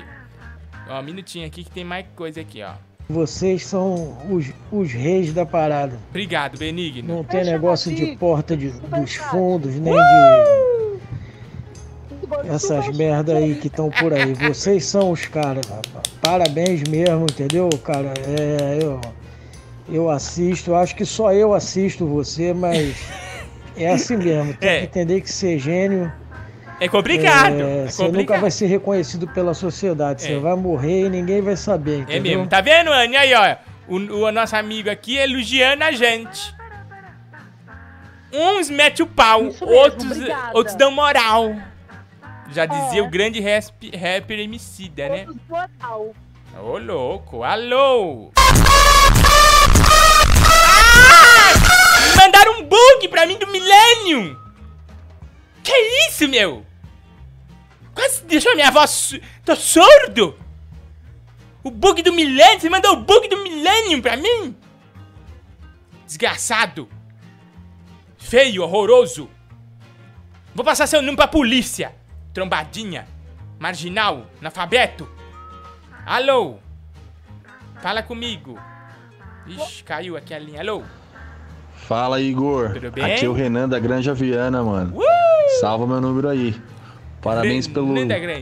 Ó, 0.91 1.01
um 1.01 1.03
minutinho 1.03 1.47
aqui 1.47 1.65
que 1.65 1.71
tem 1.71 1.85
mais 1.85 2.05
coisa 2.15 2.43
aqui, 2.43 2.63
ó. 2.63 2.75
Vocês 3.09 3.65
são 3.65 4.19
os, 4.31 4.53
os 4.71 4.93
reis 4.93 5.33
da 5.33 5.47
parada. 5.47 5.99
Obrigado, 6.11 6.59
Benigno. 6.59 7.17
Não 7.17 7.25
tem 7.25 7.45
negócio 7.45 7.95
de 7.95 8.15
porta 8.17 8.55
de, 8.55 8.69
dos 8.73 9.15
fundos, 9.15 9.75
nem 9.77 9.95
Uh! 9.95 11.01
de. 12.37 12.49
Essas 12.51 12.95
merda 12.95 13.39
aí 13.39 13.55
que 13.55 13.69
estão 13.69 13.89
por 13.89 14.13
aí. 14.13 14.35
Vocês 14.35 14.85
são 14.85 15.13
os 15.13 15.25
caras, 15.25 15.65
rapaz. 15.67 16.09
Parabéns 16.21 16.83
mesmo, 16.83 17.23
entendeu, 17.23 17.71
cara? 17.83 18.13
É, 18.39 18.79
eu, 18.83 19.01
eu 19.89 20.09
assisto, 20.11 20.75
acho 20.75 20.95
que 20.95 21.05
só 21.05 21.33
eu 21.33 21.53
assisto 21.55 22.07
você, 22.07 22.53
mas 22.55 22.97
é 23.77 23.91
assim 23.91 24.17
mesmo. 24.17 24.55
Tem 24.55 24.69
É. 24.69 24.79
que 24.81 24.85
entender 24.87 25.21
que 25.21 25.31
ser 25.31 25.59
gênio. 25.59 26.13
É 26.81 26.89
complicado. 26.89 27.61
é, 27.61 27.85
É, 27.85 27.89
você 27.89 28.03
nunca 28.03 28.13
complicado. 28.13 28.41
vai 28.41 28.51
ser 28.51 28.67
reconhecido 28.67 29.29
pela 29.29 29.55
sociedade. 29.55 30.23
Você 30.23 30.33
É. 30.35 30.39
vai 30.39 30.57
morrer 30.57 31.07
e 31.07 31.09
ninguém 31.09 31.41
vai 31.41 31.57
saber, 31.57 31.99
É 31.99 32.03
entendeu? 32.03 32.39
mesmo. 32.39 32.47
Tá 32.49 32.61
vendo, 32.61 32.91
Anne? 32.93 33.17
Aí, 33.17 33.33
ó. 33.35 33.57
O, 33.89 33.97
o 33.97 34.33
nosso 34.33 34.57
amigo 34.57 34.89
aqui 34.91 35.17
elogiando 35.19 35.85
a 35.85 35.93
gente. 35.93 36.55
Uns 38.33 38.71
mete 38.71 39.03
o 39.03 39.07
pau, 39.07 39.43
outros, 39.61 40.11
obrigada. 40.13 40.51
outros 40.57 40.75
dão 40.77 40.91
moral. 40.91 41.55
Já 42.51 42.65
dizia 42.67 43.05
o 43.05 43.09
grande 43.11 43.41
resp- 43.41 43.95
rapper 43.95 44.39
Emicida, 44.41 45.09
né? 45.09 45.27
Moral. 45.49 46.15
Ô, 46.61 46.79
louco. 46.79 47.43
Alô? 47.43 48.31
Ah! 48.37 49.13
Mandaram 52.17 52.61
um 52.61 52.65
bug 52.65 53.09
pra 53.09 53.27
mim 53.27 53.39
do 53.39 53.47
Millennium. 53.47 54.37
Que 55.63 55.73
isso, 56.09 56.29
meu? 56.29 56.65
Quase 57.95 58.23
deixou 58.25 58.55
minha 58.55 58.71
voz... 58.71 59.19
Tô 59.45 59.57
surdo? 59.57 60.39
O 61.65 61.71
bug 61.71 62.03
do 62.03 62.13
Millennium? 62.13 62.61
Você 62.61 62.69
mandou 62.69 62.93
o 62.93 63.01
bug 63.01 63.29
do 63.29 63.43
Millennium 63.43 64.01
pra 64.01 64.17
mim? 64.17 64.57
Desgraçado. 66.07 66.89
Feio, 68.19 68.63
horroroso. 68.63 69.31
Vou 70.55 70.65
passar 70.65 70.87
seu 70.87 71.01
número 71.01 71.17
pra 71.17 71.27
polícia. 71.27 71.95
Trombadinha. 72.35 73.09
Marginal. 73.59 74.27
Analfabeto. 74.39 75.09
Alô? 76.05 76.57
Fala 77.81 78.03
comigo. 78.03 78.59
Ixi, 79.47 79.85
caiu 79.85 80.17
aqui 80.17 80.35
a 80.35 80.39
linha. 80.39 80.61
Alô? 80.61 80.83
Fala, 81.75 82.21
Igor. 82.21 82.73
Tudo 82.75 82.91
bem? 82.91 83.05
Aqui 83.05 83.25
é 83.25 83.29
o 83.29 83.33
Renan 83.33 83.69
da 83.69 83.79
Granja 83.79 84.15
Viana, 84.15 84.63
mano. 84.63 84.99
Salva 85.61 85.87
meu 85.87 86.01
número 86.01 86.29
aí. 86.29 86.55
Parabéns 87.21 87.69
pelo 87.69 87.95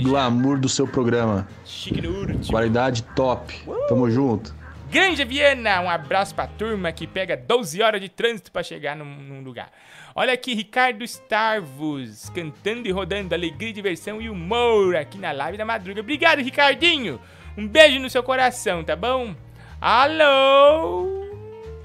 glamour 0.03 0.59
do 0.59 0.69
seu 0.69 0.87
programa. 0.87 1.47
Chique 1.65 2.01
no 2.01 2.19
último. 2.21 2.47
Qualidade 2.47 3.03
top. 3.03 3.55
Tamo 3.89 4.11
junto. 4.11 4.55
Granja 4.91 5.25
Viana, 5.25 5.81
um 5.83 5.91
abraço 5.91 6.35
pra 6.35 6.47
turma 6.47 6.91
que 6.91 7.07
pega 7.07 7.37
12 7.37 7.81
horas 7.81 8.01
de 8.01 8.09
trânsito 8.09 8.51
pra 8.51 8.63
chegar 8.63 8.97
num, 8.97 9.05
num 9.05 9.43
lugar. 9.43 9.71
Olha 10.15 10.33
aqui, 10.33 10.55
Ricardo 10.55 11.05
Starvos, 11.05 12.29
cantando 12.31 12.89
e 12.89 12.91
rodando 12.91 13.35
alegria, 13.35 13.73
diversão 13.73 14.21
e 14.21 14.29
humor 14.29 14.97
aqui 14.97 15.17
na 15.17 15.31
live 15.31 15.57
da 15.57 15.65
madruga. 15.65 16.01
Obrigado, 16.01 16.41
Ricardinho. 16.41 17.21
Um 17.61 17.69
beijo 17.69 17.99
no 18.01 18.09
seu 18.09 18.23
coração, 18.23 18.83
tá 18.83 18.97
bom? 18.97 19.35
Alô? 19.79 21.29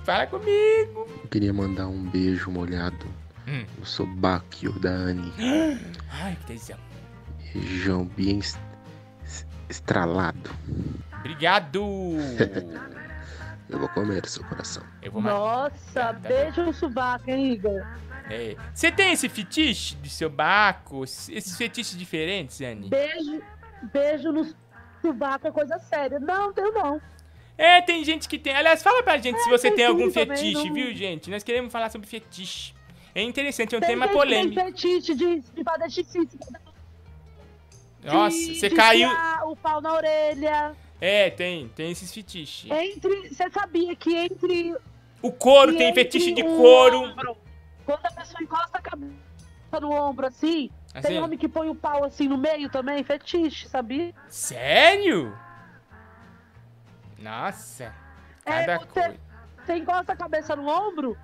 Fala 0.06 0.26
comigo. 0.26 1.06
Eu 1.22 1.28
queria 1.30 1.54
mandar 1.54 1.88
um 1.88 2.02
beijo 2.10 2.50
molhado 2.50 3.06
Hum. 3.46 3.66
no 3.78 3.86
sobaquio 3.86 4.72
da 4.80 4.90
Anne. 4.90 5.34
Ai, 6.10 6.38
que 6.40 6.46
tesão. 6.54 6.78
Região 7.40 8.06
bem 8.06 8.40
es- 8.40 8.58
es- 9.26 9.46
estralado. 9.70 10.50
Obrigado. 11.20 11.82
Eu 13.68 13.80
vou 13.80 13.90
comer 13.90 14.26
seu 14.30 14.46
coração. 14.46 14.84
Eu 15.02 15.12
vou 15.12 15.22
matar. 15.22 15.36
Nossa, 15.38 16.14
beijo 16.14 16.64
no 16.64 16.72
sovaco, 16.74 17.30
hein, 17.30 17.52
Igor? 17.54 17.86
É. 18.30 18.56
Você 18.74 18.92
tem 18.94 19.12
esse 19.12 19.28
fetiche 19.28 19.96
de 19.98 20.10
seu 20.10 20.30
baco? 20.30 21.04
Esses 21.04 21.58
fetiches 21.58 21.98
diferentes, 21.98 22.62
Anne? 22.62 22.88
Beijo, 22.90 23.42
beijo 23.92 24.32
no 24.32 24.46
sovaco 25.08 25.48
é 25.48 25.52
coisa 25.52 25.78
séria. 25.80 26.20
Não, 26.20 26.52
tenho 26.54 26.72
não. 26.72 27.02
É, 27.58 27.82
tem 27.82 28.04
gente 28.04 28.28
que 28.28 28.38
tem. 28.38 28.54
Aliás, 28.56 28.84
fala 28.84 29.02
pra 29.04 29.18
gente 29.18 29.40
se 29.42 29.50
você 29.50 29.68
tem 29.70 29.78
tem 29.78 29.86
algum 29.86 30.12
fetiche, 30.12 30.54
não- 30.68 30.74
viu, 30.74 30.94
gente? 30.94 31.30
Nós 31.30 31.44
queremos 31.44 31.72
falar 31.72 31.90
sobre 31.90 32.08
fetiche. 32.08 32.74
É 33.14 33.22
interessante, 33.22 33.74
é 33.74 33.78
um 33.78 33.82
Tem 33.82 33.90
tema 33.92 34.06
gente 34.08 34.14
polêmico. 34.16 34.56
Tem 34.56 34.66
fetiche 34.66 35.16
de, 35.16 35.40
de 35.40 35.64
fazer 35.64 35.90
xixi. 35.90 36.28
Nossa, 38.04 38.38
de- 38.38 38.56
você 38.60 38.70
de 38.70 38.76
caiu. 38.76 39.10
o 39.46 39.56
pau 39.56 39.82
na 39.82 39.94
orelha. 39.94 40.76
É, 41.00 41.30
tem, 41.30 41.68
tem 41.70 41.92
esses 41.92 42.14
fetiches. 42.14 42.70
Entre. 42.72 43.30
Você 43.30 43.50
sabia 43.50 43.96
que 43.96 44.14
entre. 44.16 44.76
O 45.22 45.32
couro 45.32 45.76
tem 45.78 45.94
fetiche 45.94 46.32
de 46.34 46.44
couro. 46.44 47.00
ombro, 47.04 47.38
quando 47.86 48.06
a 48.06 48.12
pessoa 48.12 48.44
encosta 48.44 48.78
a 48.78 48.82
cabeça 48.82 49.14
no 49.82 49.92
ombro 49.92 50.28
assim, 50.28 50.70
Assim? 50.96 51.10
tem 51.10 51.22
homem 51.22 51.38
que 51.38 51.50
põe 51.50 51.68
o 51.70 51.76
pau 51.76 52.06
assim 52.06 52.30
no 52.30 52.38
meio 52.38 52.70
também, 52.70 53.04
fetiche, 53.04 53.68
sabia? 53.68 54.14
Sério? 54.30 55.38
Nossa. 57.20 57.94
Cada 58.46 58.74
É, 58.74 58.78
você, 58.78 59.20
você 59.66 59.76
encosta 59.76 60.14
a 60.14 60.16
cabeça 60.16 60.56
no 60.56 60.70
ombro, 60.70 61.18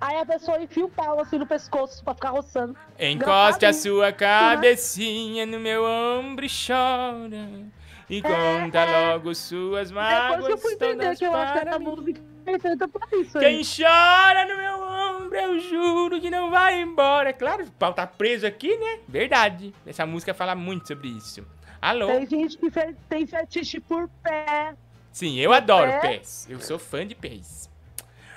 aí 0.00 0.18
a 0.18 0.24
pessoa 0.24 0.62
enfia 0.62 0.84
o 0.84 0.88
pau 0.88 1.20
assim 1.20 1.36
no 1.36 1.46
pescoço 1.46 2.04
pra 2.04 2.14
ficar 2.14 2.30
roçando. 2.30 2.76
Encoste 2.96 3.66
a 3.66 3.72
sua 3.72 4.12
cabecinha 4.12 5.44
no 5.46 5.58
meu 5.58 5.82
ombro 5.84 6.44
e 6.44 6.48
chora. 6.48 7.66
E 8.08 8.22
conta 8.22 8.84
logo 8.84 9.34
suas 9.34 9.90
Depois 9.90 10.06
que 10.08 10.14
eu 10.14 10.28
mágoas 10.30 10.62
fui 10.62 10.72
entender 10.74 11.16
que 11.16 11.24
eu 11.26 11.34
acho 11.34 11.52
que 11.52 11.68
essa 11.68 11.78
música 11.78 12.20
é 12.20 12.50
perfeita 12.52 12.88
pra 12.88 13.18
isso. 13.18 13.38
Quem 13.38 13.58
aí. 13.58 13.62
chora 13.64 14.46
no 14.46 14.56
meu 14.56 14.74
ombro, 14.76 14.97
eu 15.36 15.58
juro 15.60 16.20
que 16.20 16.30
não 16.30 16.50
vai 16.50 16.80
embora. 16.80 17.32
Claro, 17.32 17.64
o 17.64 17.70
pau 17.72 17.92
tá 17.92 18.06
preso 18.06 18.46
aqui, 18.46 18.76
né? 18.76 18.98
Verdade. 19.08 19.74
Essa 19.86 20.04
música 20.06 20.32
fala 20.34 20.54
muito 20.54 20.88
sobre 20.88 21.08
isso. 21.08 21.44
Alô? 21.80 22.06
Tem 22.08 22.26
gente 22.26 22.58
que 22.58 22.70
fe- 22.70 22.94
tem 23.08 23.26
fetiche 23.26 23.78
por 23.80 24.08
pé. 24.22 24.74
Sim, 25.12 25.38
eu 25.38 25.52
adoro 25.52 25.90
É? 25.90 25.98
pés. 26.00 26.46
Eu 26.50 26.60
sou 26.60 26.78
fã 26.78 27.06
de 27.06 27.14
pés. 27.14 27.68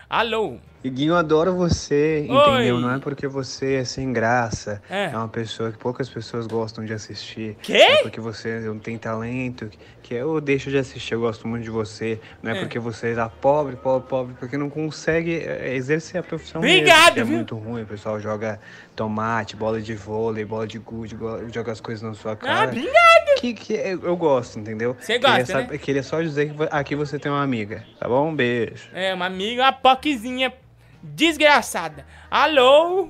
Alô? 0.10 0.58
Iguinho, 0.84 1.14
eu 1.14 1.18
adoro 1.18 1.56
você, 1.56 2.28
Oi. 2.30 2.36
entendeu? 2.36 2.80
Não 2.82 2.92
é 2.96 3.00
porque 3.00 3.28
você 3.28 3.76
é 3.76 3.84
sem 3.86 4.12
graça, 4.12 4.82
É. 4.90 5.06
é, 5.06 5.18
uma 5.18 5.28
pessoa 5.28 5.72
que 5.72 5.78
poucas 5.78 6.10
pessoas 6.10 6.48
gostam 6.48 6.84
de 6.84 6.92
assistir. 6.92 7.56
Quê? 7.62 7.74
É 7.74 8.02
porque 8.02 8.20
você 8.20 8.60
não 8.62 8.78
tem 8.78 8.98
talento, 8.98 9.70
que 10.12 10.16
eu 10.16 10.42
deixo 10.42 10.70
de 10.70 10.78
assistir, 10.78 11.14
eu 11.14 11.22
gosto 11.22 11.48
muito 11.48 11.64
de 11.64 11.70
você. 11.70 12.20
Não 12.44 12.52
é, 12.52 12.58
É. 12.58 12.60
porque 12.60 12.78
você 12.78 13.16
tá 13.16 13.30
pobre, 13.30 13.78
pobre, 13.78 14.10
pobre, 14.10 14.36
porque 14.38 14.58
não 14.58 14.70
consegue 14.70 15.38
é, 15.40 15.74
exercer 15.74 16.20
a 16.20 16.24
profissão 16.24 16.60
Obrigado, 16.60 17.16
mesmo, 17.16 17.32
é 17.34 17.36
muito 17.38 17.56
ruim. 17.56 17.84
O 17.84 17.86
pessoal 17.86 18.20
joga 18.20 18.60
tomate, 18.94 19.56
bola 19.56 19.80
de 19.80 19.96
vôlei, 19.96 20.44
bola 20.44 20.68
de 20.68 20.78
gude, 20.80 21.18
joga 21.54 21.72
as 21.72 21.80
coisas 21.80 22.02
na 22.04 22.14
sua 22.14 22.36
cara. 22.36 22.68
obrigado! 22.68 23.40
Que, 23.40 23.54
que 23.54 23.74
eu, 23.74 24.18
gosto, 24.18 24.60
entendeu? 24.60 24.98
Você 25.00 25.18
Queria 25.18 25.38
gosta, 25.38 25.54
sab- 25.54 25.72
né? 25.72 25.78
Queria 25.78 26.04
só 26.04 26.22
dizer 26.22 26.54
que 26.54 26.64
aqui 26.70 26.94
você 26.94 27.18
tem 27.18 27.32
uma 27.32 27.42
amiga, 27.42 27.86
tá 27.98 28.08
bom? 28.10 28.28
Um 28.28 28.36
beijo. 28.36 28.90
É, 28.94 29.14
uma 29.14 29.26
amiga, 29.28 29.64
uma 29.64 29.72
poquezinha 29.74 30.54
desgraçada. 31.02 32.06
Alô? 32.30 33.08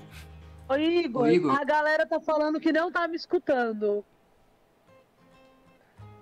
Ô, 0.69 0.75
Igor, 0.75 1.23
Ô, 1.23 1.27
Igor. 1.29 1.59
a 1.59 1.63
galera 1.65 2.05
tá 2.05 2.19
falando 2.21 2.59
que 2.59 2.71
não 2.71 2.91
tá 2.91 3.07
me 3.07 3.15
escutando. 3.15 4.05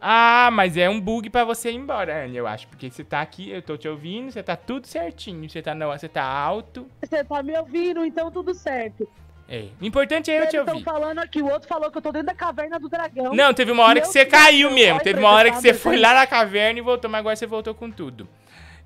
Ah, 0.02 0.50
mas 0.52 0.78
é 0.78 0.90
um 0.90 1.00
bug 1.00 1.30
pra 1.30 1.44
você 1.44 1.72
ir 1.72 1.76
embora, 1.76 2.24
Anne, 2.24 2.38
eu 2.38 2.48
acho. 2.48 2.68
Porque 2.68 2.90
você 2.90 3.04
tá 3.04 3.22
aqui, 3.22 3.50
eu 3.50 3.62
tô 3.62 3.78
te 3.78 3.88
ouvindo, 3.88 4.32
você 4.32 4.42
tá 4.42 4.56
tudo 4.56 4.88
certinho. 4.88 5.50
Você 5.50 5.62
tá, 5.62 5.76
não, 5.76 5.90
você 5.90 6.08
tá 6.08 6.24
alto. 6.24 6.88
Você 7.04 7.24
tá 7.24 7.44
me 7.44 7.58
ouvindo, 7.58 8.06
então 8.06 8.32
tudo 8.32 8.54
certo. 8.54 9.08
É. 9.48 9.66
O 9.82 9.86
importante 9.86 10.30
é 10.30 10.36
eu 10.36 10.42
Eles 10.42 10.50
te 10.52 10.58
estão 10.58 10.76
ouvir. 10.76 10.86
falando 10.86 11.18
aqui, 11.20 11.42
o 11.42 11.50
outro 11.50 11.68
falou 11.68 11.90
que 11.90 11.98
eu 11.98 12.02
tô 12.02 12.12
dentro 12.12 12.28
da 12.28 12.36
caverna 12.36 12.80
do 12.80 12.88
dragão. 12.88 13.34
Não, 13.34 13.52
teve 13.54 13.72
uma 13.72 13.84
hora 13.84 14.00
que 14.00 14.08
você 14.08 14.24
caiu 14.24 14.70
mesmo. 14.72 15.00
Teve 15.02 15.20
uma 15.20 15.32
hora 15.32 15.50
que 15.50 15.58
você 15.60 15.74
foi 15.74 15.98
lá 15.98 16.14
na 16.14 16.28
caverna 16.28 16.80
e 16.80 16.84
voltou, 16.84 17.10
mas 17.10 17.20
agora 17.20 17.36
você 17.36 17.48
voltou 17.48 17.74
com 17.74 17.90
tudo. 17.90 18.28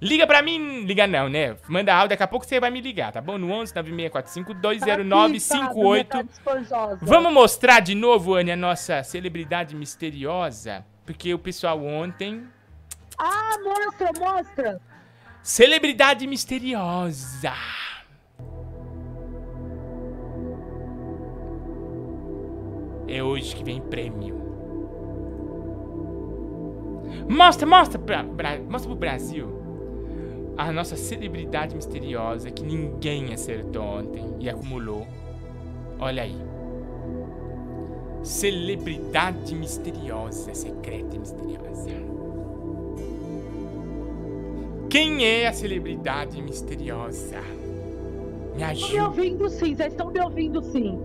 Liga 0.02 0.26
pra 0.28 0.42
mim, 0.42 0.82
liga 0.86 1.06
não, 1.08 1.30
né? 1.30 1.56
Manda 1.68 1.94
áudio, 1.94 2.10
daqui 2.10 2.24
a 2.24 2.28
pouco 2.28 2.46
você 2.46 2.60
vai 2.60 2.70
me 2.70 2.82
ligar, 2.82 3.12
tá 3.12 3.22
bom? 3.22 3.38
No 3.38 3.52
11 3.52 3.74
9645 3.74 4.54
20958. 4.54 6.30
Vamos 7.02 7.32
mostrar 7.32 7.80
de 7.80 7.96
novo, 7.96 8.36
Anne, 8.36 8.52
a 8.52 8.58
nossa 8.58 9.02
celebridade 9.04 9.76
misteriosa? 9.76 10.86
Porque 11.06 11.34
o 11.34 11.40
pessoal 11.40 11.84
ontem. 11.84 12.48
Ah, 13.18 13.58
mostra, 13.64 14.12
mostra. 14.20 14.82
Celebridade 15.42 16.26
misteriosa. 16.26 17.54
É 23.08 23.22
hoje 23.22 23.56
que 23.56 23.64
vem 23.64 23.82
prêmio. 23.82 24.42
Mostra, 27.30 27.68
mostra, 27.68 28.00
pra, 28.00 28.24
pra, 28.24 28.60
mostra 28.60 28.90
pro 28.90 28.98
Brasil 28.98 29.64
a 30.58 30.72
nossa 30.72 30.96
celebridade 30.96 31.76
misteriosa 31.76 32.52
que 32.52 32.64
ninguém 32.64 33.34
acertou 33.34 33.84
ontem 33.84 34.36
e 34.40 34.50
acumulou. 34.50 35.08
Olha 36.00 36.24
aí. 36.24 36.53
Celebridade 38.24 39.54
misteriosa, 39.54 40.54
secreta 40.54 41.16
e 41.16 41.20
misteriosa. 41.20 41.90
Quem 44.90 45.26
é 45.26 45.48
a 45.48 45.54
celebridade 45.54 46.42
misteriosa? 46.42 47.42
Me 47.42 47.42
Estão 47.42 48.56
me 48.56 48.64
ajuda. 48.64 49.04
ouvindo 49.06 49.50
sim, 49.50 49.76
vocês 49.76 49.92
estão 49.92 50.12
me 50.12 50.22
ouvindo 50.22 50.64
sim. 50.64 51.02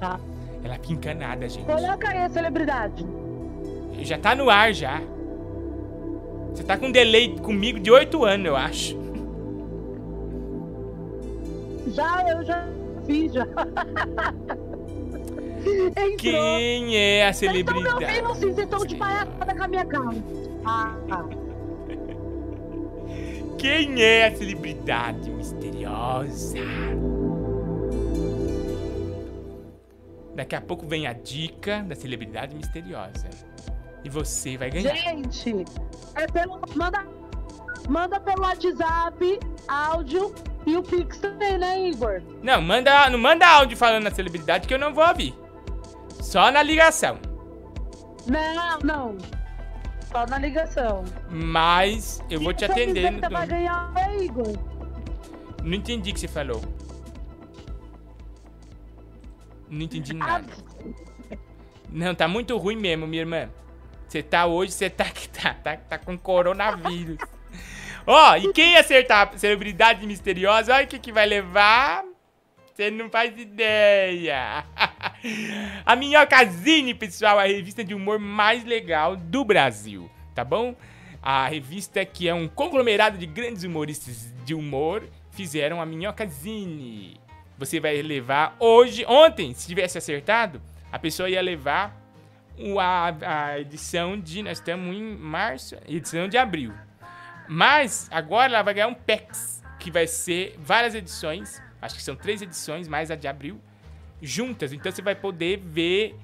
Tá. 0.00 0.18
Ela 0.64 0.74
fica 0.76 0.92
encanada, 0.92 1.48
gente. 1.48 1.66
Coloca 1.66 2.08
aí 2.08 2.18
a 2.18 2.28
celebridade. 2.30 3.06
Já 4.00 4.18
tá 4.18 4.34
no 4.34 4.48
ar 4.48 4.72
já. 4.72 5.02
Você 6.54 6.62
tá 6.64 6.78
com 6.78 6.86
um 6.86 6.92
delay 6.92 7.36
comigo 7.40 7.78
de 7.78 7.90
8 7.90 8.24
anos, 8.24 8.46
eu 8.46 8.56
acho. 8.56 8.96
Já, 11.88 12.24
eu 12.28 12.44
já 12.44 12.66
fiz, 13.04 13.32
já. 13.32 13.46
Entrou. 15.66 16.16
Quem 16.16 16.96
é 16.96 17.26
a 17.26 17.32
celebridade? 17.32 17.88
ouvindo 17.88 18.34
sim, 18.34 18.52
vocês 18.52 18.58
estão 18.58 18.86
de 18.86 18.96
palhaçada 18.96 19.54
com 19.54 19.62
a 19.62 19.68
minha 19.68 19.84
cara. 19.84 20.24
Ah, 20.64 20.94
ah. 21.10 21.24
Quem 23.58 24.02
é 24.02 24.26
a 24.26 24.36
celebridade 24.36 25.30
misteriosa? 25.30 26.58
Daqui 30.34 30.54
a 30.54 30.60
pouco 30.60 30.86
vem 30.86 31.06
a 31.06 31.12
dica 31.12 31.82
da 31.82 31.94
celebridade 31.94 32.54
misteriosa. 32.54 33.28
E 34.04 34.10
você 34.10 34.56
vai 34.56 34.70
ganhar. 34.70 34.94
Gente, 34.94 35.64
é 36.14 36.26
pelo, 36.26 36.60
manda, 36.76 37.06
manda 37.88 38.20
pelo 38.20 38.42
WhatsApp, 38.42 39.40
áudio 39.66 40.34
e 40.66 40.76
o 40.76 40.82
Pix 40.82 41.18
também, 41.18 41.56
né, 41.58 41.88
Igor? 41.88 42.22
Não, 42.42 42.60
manda, 42.60 43.08
não 43.08 43.18
manda 43.18 43.46
áudio 43.46 43.76
falando 43.76 44.04
na 44.04 44.10
celebridade 44.10 44.68
que 44.68 44.74
eu 44.74 44.78
não 44.78 44.92
vou 44.92 45.06
ouvir. 45.08 45.34
Só 46.20 46.50
na 46.50 46.62
ligação. 46.62 47.18
Não, 48.26 48.78
não. 48.80 49.18
Só 50.10 50.26
na 50.26 50.38
ligação. 50.38 51.04
Mas 51.30 52.22
eu 52.30 52.40
vou 52.40 52.52
te 52.52 52.64
atender 52.64 53.10
no 53.10 53.20
Você 53.20 53.28
vai 53.28 53.46
ganhar, 53.46 53.92
né, 53.92 54.16
Igor? 54.18 54.56
Não 55.62 55.74
entendi 55.74 56.10
o 56.10 56.14
que 56.14 56.20
você 56.20 56.28
falou. 56.28 56.62
Não 59.68 59.82
entendi 59.82 60.14
nada. 60.14 60.46
Não, 61.90 62.14
tá 62.14 62.28
muito 62.28 62.56
ruim 62.56 62.76
mesmo, 62.76 63.06
minha 63.06 63.22
irmã. 63.22 63.48
Você 64.06 64.22
tá 64.22 64.46
hoje, 64.46 64.72
você 64.72 64.88
tá, 64.88 65.06
tá, 65.32 65.54
tá, 65.54 65.76
tá 65.76 65.98
com 65.98 66.16
coronavírus. 66.16 67.18
Ó, 68.06 68.36
e 68.36 68.52
quem 68.52 68.76
acertar 68.76 69.30
a 69.34 69.38
celebridade 69.38 70.06
misteriosa, 70.06 70.74
olha 70.74 70.84
o 70.84 70.88
que, 70.88 70.98
que 70.98 71.12
vai 71.12 71.26
levar. 71.26 72.04
Você 72.76 72.90
não 72.90 73.08
faz 73.08 73.34
ideia. 73.38 74.62
A 75.86 75.96
Minhocazine, 75.96 76.92
pessoal, 76.92 77.38
a 77.38 77.46
revista 77.46 77.82
de 77.82 77.94
humor 77.94 78.18
mais 78.18 78.66
legal 78.66 79.16
do 79.16 79.46
Brasil, 79.46 80.10
tá 80.34 80.44
bom? 80.44 80.76
A 81.22 81.48
revista 81.48 82.04
que 82.04 82.28
é 82.28 82.34
um 82.34 82.46
conglomerado 82.46 83.16
de 83.16 83.24
grandes 83.24 83.62
humoristas 83.62 84.30
de 84.44 84.52
humor 84.52 85.08
fizeram 85.30 85.80
a 85.80 85.86
Minhocazine. 85.86 87.18
Você 87.56 87.80
vai 87.80 88.02
levar 88.02 88.54
hoje, 88.60 89.06
ontem, 89.08 89.54
se 89.54 89.66
tivesse 89.66 89.96
acertado, 89.96 90.60
a 90.92 90.98
pessoa 90.98 91.30
ia 91.30 91.40
levar 91.40 91.98
a, 92.78 93.52
a 93.52 93.58
edição 93.58 94.20
de. 94.20 94.42
Nós 94.42 94.58
estamos 94.58 94.94
em 94.94 95.16
março, 95.16 95.76
edição 95.88 96.28
de 96.28 96.36
abril. 96.36 96.74
Mas 97.48 98.06
agora 98.10 98.52
ela 98.52 98.62
vai 98.62 98.74
ganhar 98.74 98.88
um 98.88 98.94
PEX, 98.94 99.62
que 99.78 99.90
vai 99.90 100.06
ser 100.06 100.54
várias 100.58 100.94
edições, 100.94 101.64
acho 101.80 101.94
que 101.94 102.02
são 102.02 102.16
três 102.16 102.42
edições, 102.42 102.88
mais 102.88 103.10
a 103.10 103.16
de 103.16 103.28
abril, 103.28 103.60
juntas. 104.20 104.72
Então 104.72 104.90
você 104.90 105.02
vai 105.02 105.14
poder 105.14 105.58
ver 105.58 106.16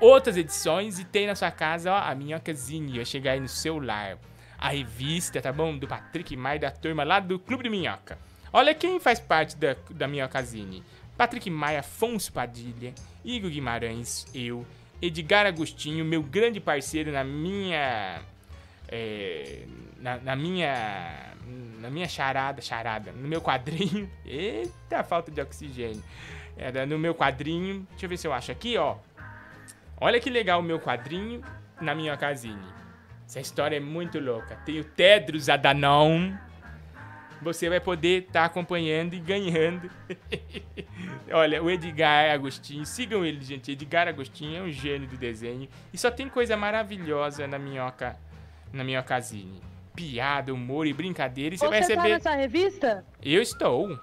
outras 0.00 0.36
edições 0.36 0.98
e 0.98 1.04
tem 1.04 1.26
na 1.26 1.34
sua 1.34 1.50
casa 1.50 1.92
ó, 1.92 1.96
a 1.96 2.14
Minhocazine, 2.14 2.96
vai 2.96 3.04
chegar 3.04 3.32
aí 3.32 3.40
no 3.40 3.48
seu 3.48 3.78
lar. 3.78 4.18
A 4.58 4.68
revista, 4.68 5.40
tá 5.40 5.52
bom? 5.52 5.76
Do 5.76 5.88
Patrick 5.88 6.36
Maia, 6.36 6.60
da 6.60 6.70
turma 6.70 7.02
lá 7.02 7.18
do 7.18 7.38
Clube 7.38 7.64
de 7.64 7.70
Minhoca. 7.70 8.16
Olha 8.52 8.74
quem 8.74 9.00
faz 9.00 9.18
parte 9.18 9.56
da, 9.56 9.76
da 9.90 10.06
Minhocazine. 10.06 10.84
Patrick 11.16 11.48
Maia, 11.50 11.80
Afonso 11.80 12.32
Padilha, 12.32 12.94
Igor 13.24 13.50
Guimarães, 13.50 14.26
eu, 14.34 14.64
Edgar 15.00 15.46
Agostinho, 15.46 16.04
meu 16.04 16.22
grande 16.22 16.60
parceiro 16.60 17.10
na 17.10 17.24
minha 17.24 18.20
é, 18.88 19.64
na, 19.98 20.18
na 20.18 20.36
minha 20.36 21.31
na 21.78 21.90
minha 21.90 22.08
charada, 22.08 22.62
charada, 22.62 23.12
no 23.12 23.28
meu 23.28 23.40
quadrinho. 23.40 24.08
Eita, 24.24 25.02
falta 25.02 25.30
de 25.30 25.40
oxigênio. 25.40 26.02
Era 26.56 26.86
no 26.86 26.98
meu 26.98 27.14
quadrinho. 27.14 27.86
Deixa 27.90 28.06
eu 28.06 28.08
ver 28.08 28.16
se 28.16 28.26
eu 28.26 28.32
acho 28.32 28.52
aqui, 28.52 28.76
ó. 28.76 28.96
Olha 30.00 30.20
que 30.20 30.30
legal 30.30 30.60
o 30.60 30.62
meu 30.62 30.78
quadrinho 30.78 31.42
na 31.80 31.94
minha 31.94 32.16
casine. 32.16 32.82
Essa 33.26 33.40
história 33.40 33.76
é 33.76 33.80
muito 33.80 34.20
louca. 34.20 34.56
Tem 34.64 34.78
o 34.78 34.84
Tedros 34.84 35.48
Adhanom. 35.48 36.36
Você 37.40 37.68
vai 37.68 37.80
poder 37.80 38.24
estar 38.24 38.44
acompanhando 38.44 39.14
e 39.14 39.18
ganhando. 39.18 39.90
Olha, 41.32 41.60
o 41.62 41.68
Edgar 41.68 42.30
Agostinho, 42.30 42.86
sigam 42.86 43.24
ele, 43.24 43.42
gente. 43.42 43.72
Edgar 43.72 44.06
Agostinho 44.06 44.58
é 44.58 44.62
um 44.62 44.70
gênio 44.70 45.08
do 45.08 45.16
desenho. 45.16 45.68
E 45.92 45.98
só 45.98 46.10
tem 46.10 46.28
coisa 46.28 46.56
maravilhosa 46.56 47.48
na 47.48 47.58
minhoca, 47.58 48.16
na 48.72 48.84
minhocazine. 48.84 49.71
Piada, 49.94 50.52
humor 50.54 50.86
e 50.86 50.92
brincadeira. 50.92 51.54
E 51.54 51.58
você, 51.58 51.66
Você 51.66 51.70
vai 51.70 51.80
tá 51.80 51.86
receber. 51.86 52.08
nessa 52.08 52.34
revista? 52.34 53.04
Eu 53.22 53.42
estou. 53.42 53.98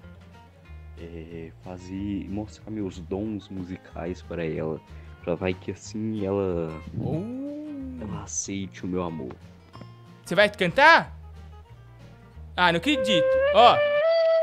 é, 0.99 1.51
fazer, 1.63 2.27
mostrar 2.29 2.71
meus 2.71 2.99
dons 2.99 3.49
musicais 3.49 4.21
para 4.21 4.45
ela, 4.45 4.79
pra 5.23 5.35
vai 5.35 5.53
que 5.53 5.71
assim 5.71 6.25
ela, 6.25 6.69
ela 8.01 8.23
aceite 8.23 8.85
o 8.85 8.87
meu 8.87 9.03
amor. 9.03 9.35
Você 10.23 10.35
vai 10.35 10.49
cantar? 10.49 11.11
Ah, 12.55 12.71
não 12.71 12.77
acredito 12.77 13.25
Ó, 13.55 13.75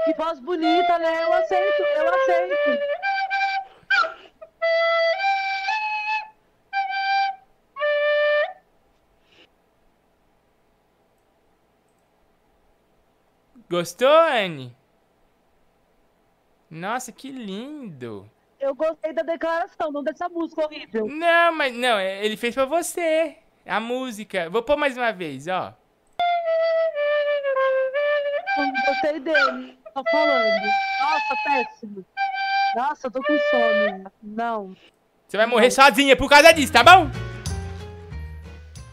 Que 0.04 0.14
voz 0.14 0.40
bonita, 0.40 0.98
né? 0.98 1.22
Eu 1.22 1.32
aceito, 1.32 1.82
eu 1.82 2.08
aceito. 2.14 3.00
gostou, 13.70 14.08
Anne? 14.08 14.76
Nossa, 16.70 17.10
que 17.10 17.30
lindo. 17.30 18.30
Eu 18.60 18.74
gostei 18.74 19.12
da 19.12 19.22
declaração, 19.22 19.90
não 19.90 20.02
dessa 20.04 20.28
música 20.28 20.64
horrível. 20.64 21.06
Não, 21.08 21.52
mas 21.54 21.74
não, 21.74 21.98
é- 21.98 22.24
ele 22.24 22.36
fez 22.36 22.54
pra 22.54 22.64
você. 22.66 23.36
A 23.66 23.80
música. 23.80 24.48
Vou 24.50 24.62
pôr 24.62 24.76
mais 24.76 24.96
uma 24.96 25.12
vez, 25.12 25.46
ó. 25.48 25.74
Não 28.56 28.72
gostei 28.86 29.20
dele. 29.20 29.78
Tô 29.94 30.02
falando. 30.10 30.64
Nossa, 31.00 31.34
péssimo. 31.44 32.04
Nossa, 32.76 33.06
eu 33.06 33.10
tô 33.10 33.20
com 33.22 33.36
sono. 33.50 34.12
Não. 34.22 34.76
Você 35.26 35.36
vai 35.36 35.46
morrer 35.46 35.70
sozinha 35.70 36.16
por 36.16 36.28
causa 36.28 36.52
disso, 36.52 36.72
tá 36.72 36.82
bom? 36.82 37.08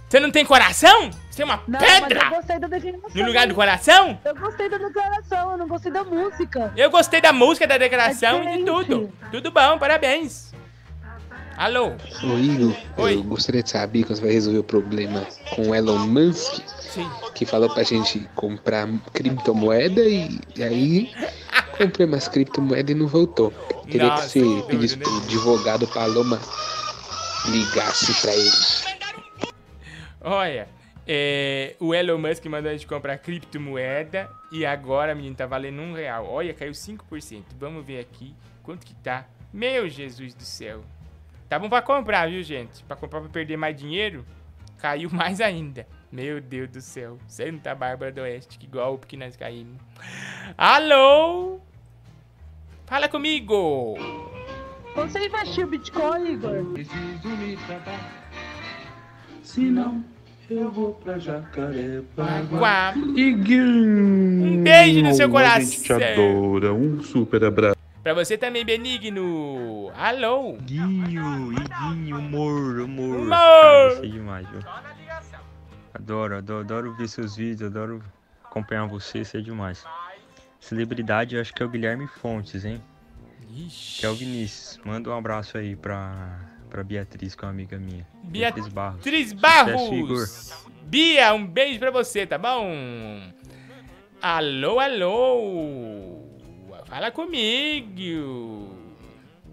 Você 0.09 0.19
não 0.19 0.31
tem 0.31 0.45
coração? 0.45 1.09
Você 1.29 1.41
é 1.41 1.45
uma 1.45 1.61
Não, 1.67 1.79
mas 1.79 1.93
eu 1.93 2.01
pedra 2.07 2.29
gostei 2.29 2.59
da 2.59 2.67
declaração. 2.67 3.11
no 3.13 3.25
lugar 3.25 3.47
do 3.47 3.53
coração? 3.55 4.19
Eu 4.23 4.35
gostei 4.35 4.69
da 4.69 4.77
declaração, 4.77 5.51
eu 5.51 5.57
não 5.57 5.67
gostei 5.67 5.91
da 5.91 6.03
música. 6.03 6.73
Eu 6.77 6.89
gostei 6.89 7.21
da 7.21 7.33
música, 7.33 7.67
da 7.67 7.77
declaração 7.77 8.43
e 8.43 8.57
de 8.57 8.63
tudo. 8.63 9.11
Tudo 9.31 9.51
bom, 9.51 9.77
parabéns. 9.77 10.53
Alô? 11.57 11.93
Ô 12.23 12.37
Igor, 12.37 12.75
eu 13.09 13.23
gostaria 13.23 13.63
de 13.63 13.69
saber 13.69 14.03
quando 14.03 14.15
você 14.17 14.21
vai 14.21 14.31
resolver 14.31 14.59
o 14.59 14.63
problema 14.63 15.25
com 15.55 15.69
o 15.69 15.75
Elon 15.75 15.97
Musk, 16.07 16.61
Sim. 16.79 17.09
que 17.33 17.45
falou 17.45 17.67
pra 17.73 17.81
gente 17.83 18.29
comprar 18.35 18.87
criptomoeda 19.11 20.01
e, 20.01 20.39
e 20.55 20.63
aí 20.63 21.11
comprei 21.77 22.05
umas 22.05 22.27
criptomoedas 22.27 22.95
e 22.95 22.99
não 22.99 23.07
voltou. 23.07 23.51
Queria 23.89 24.07
Nossa, 24.07 24.29
que 24.29 24.39
que 24.39 24.45
você 24.45 24.67
pedisse 24.67 24.97
pro 24.97 25.17
advogado 25.17 25.87
Paloma 25.87 26.39
ligasse 27.47 28.13
pra 28.21 28.33
ele. 28.33 28.86
Olha, 30.29 30.67
é, 31.07 31.77
o 31.79 31.95
Elon 31.95 32.17
Musk 32.17 32.45
mandou 32.47 32.69
a 32.69 32.73
gente 32.73 32.85
comprar 32.85 33.17
criptomoeda 33.17 34.29
e 34.51 34.65
agora, 34.65 35.15
menino, 35.15 35.33
tá 35.33 35.45
valendo 35.45 35.81
um 35.81 35.93
real. 35.93 36.27
Olha, 36.29 36.53
caiu 36.53 36.73
5%. 36.73 37.43
Vamos 37.57 37.85
ver 37.85 38.01
aqui 38.01 38.35
quanto 38.61 38.85
que 38.85 38.93
tá. 38.95 39.25
Meu 39.53 39.87
Jesus 39.87 40.33
do 40.33 40.43
céu. 40.43 40.83
Tá 41.47 41.57
bom 41.57 41.69
pra 41.69 41.81
comprar, 41.81 42.29
viu, 42.29 42.43
gente? 42.43 42.83
Pra 42.83 42.97
comprar 42.97 43.21
pra 43.21 43.29
perder 43.29 43.55
mais 43.55 43.73
dinheiro, 43.77 44.25
caiu 44.79 45.09
mais 45.15 45.39
ainda. 45.39 45.87
Meu 46.11 46.41
Deus 46.41 46.69
do 46.69 46.81
céu. 46.81 47.17
Santa 47.25 47.73
Bárbara 47.73 48.11
do 48.11 48.19
Oeste, 48.19 48.59
que 48.59 48.67
golpe 48.67 49.07
que 49.07 49.15
nós 49.15 49.37
caímos. 49.37 49.77
Alô? 50.57 51.61
Fala 52.85 53.07
comigo! 53.07 53.95
Você 54.93 55.25
investiu 55.25 55.67
Bitcoin, 55.67 56.33
Igor? 56.33 56.65
Se 59.41 59.61
não, 59.61 60.03
eu 60.49 60.71
vou 60.71 60.93
pra 60.93 61.17
Jacarepaguá. 61.19 62.93
Um 62.95 64.63
beijo 64.63 65.01
no 65.01 65.13
seu 65.13 65.37
A 65.37 65.59
gente 65.59 65.81
te 65.81 65.87
coração. 65.89 65.97
adora. 65.97 66.73
Um 66.73 67.01
super 67.03 67.43
abraço. 67.43 67.75
Pra 68.03 68.13
você 68.13 68.37
também, 68.37 68.63
Benigno. 68.63 69.91
Alô? 69.95 70.53
Guinho, 70.61 71.51
Iguinho, 71.53 72.17
humor, 72.17 72.79
humor. 72.79 73.17
Humor. 73.17 73.29
Cara, 73.29 73.95
você 73.95 74.05
é 74.05 74.09
demais, 74.09 74.47
viu? 74.49 74.59
Adoro, 75.93 76.37
adoro, 76.37 76.59
adoro 76.61 76.93
ver 76.95 77.09
seus 77.09 77.35
vídeos, 77.35 77.63
adoro 77.69 78.01
acompanhar 78.45 78.85
você, 78.87 79.25
você 79.25 79.39
é 79.39 79.41
demais. 79.41 79.83
Celebridade, 80.59 81.35
eu 81.35 81.41
acho 81.41 81.53
que 81.53 81.61
é 81.61 81.65
o 81.65 81.69
Guilherme 81.69 82.07
Fontes, 82.07 82.63
hein? 82.63 82.81
Que 83.99 84.05
é 84.05 84.09
o 84.09 84.15
Vinícius. 84.15 84.79
Manda 84.85 85.09
um 85.09 85.17
abraço 85.17 85.57
aí 85.57 85.75
pra, 85.75 86.39
pra 86.67 86.83
Beatriz, 86.83 87.35
que 87.35 87.43
é 87.43 87.47
uma 87.47 87.51
amiga 87.51 87.77
minha. 87.77 88.05
Beatriz 88.23 88.67
Barros. 88.67 89.03
Sucesso, 89.03 89.93
Igor. 89.93 90.17
Barros. 90.17 90.67
Bia, 90.83 91.33
um 91.33 91.45
beijo 91.45 91.79
pra 91.79 91.91
você, 91.91 92.25
tá 92.25 92.37
bom? 92.37 92.65
Alô, 94.21 94.79
alô. 94.79 96.21
Fala 96.85 97.11
comigo. 97.11 98.69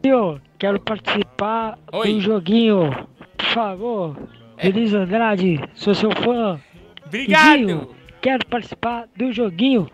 Eu 0.03 0.41
quero 0.59 0.79
participar 0.81 1.79
do 1.91 2.21
joguinho, 2.21 3.09
por 3.37 3.47
favor. 3.47 4.17
Feliz 4.59 4.95
Andrade, 4.95 5.59
sou 5.75 5.95
seu 5.95 6.11
fã. 6.13 6.61
Obrigado. 7.05 7.59
Iguinho, 7.59 7.95
quero 8.23 8.47
participar 8.47 9.09
do 9.17 9.33
joguinho. 9.33 9.91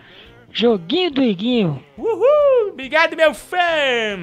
Joguinho 0.52 1.10
do 1.10 1.22
Iguinho. 1.22 1.82
Uhul. 1.96 2.72
Obrigado, 2.72 3.16
meu 3.16 3.32
fã. 3.32 3.58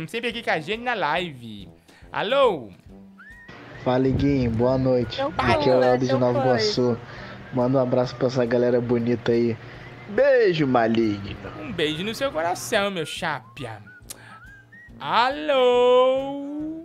Sempre 0.07 0.29
aqui 0.29 0.43
com 0.43 0.51
a 0.51 0.59
gente 0.59 0.83
na 0.83 0.93
live. 0.93 1.69
Alô? 2.11 2.69
Fala, 3.87 4.05
Iguinho, 4.05 4.51
boa 4.51 4.77
noite. 4.77 5.17
Meu 5.17 5.33
Aqui 5.37 5.69
é 5.69 5.73
o 5.77 5.81
Eldo 5.81 5.99
de 5.99 6.07
seu 6.07 6.19
Nova. 6.19 6.39
Iguaçu. 6.39 6.97
Manda 7.53 7.77
um 7.77 7.81
abraço 7.81 8.13
pra 8.17 8.27
essa 8.27 8.43
galera 8.43 8.81
bonita 8.81 9.31
aí. 9.31 9.55
Beijo, 10.09 10.67
maligno. 10.67 11.37
Um 11.61 11.71
beijo 11.71 12.03
no 12.03 12.13
seu 12.13 12.29
coração, 12.29 12.91
meu 12.91 13.05
chapia. 13.05 13.77
Alô? 14.99 16.76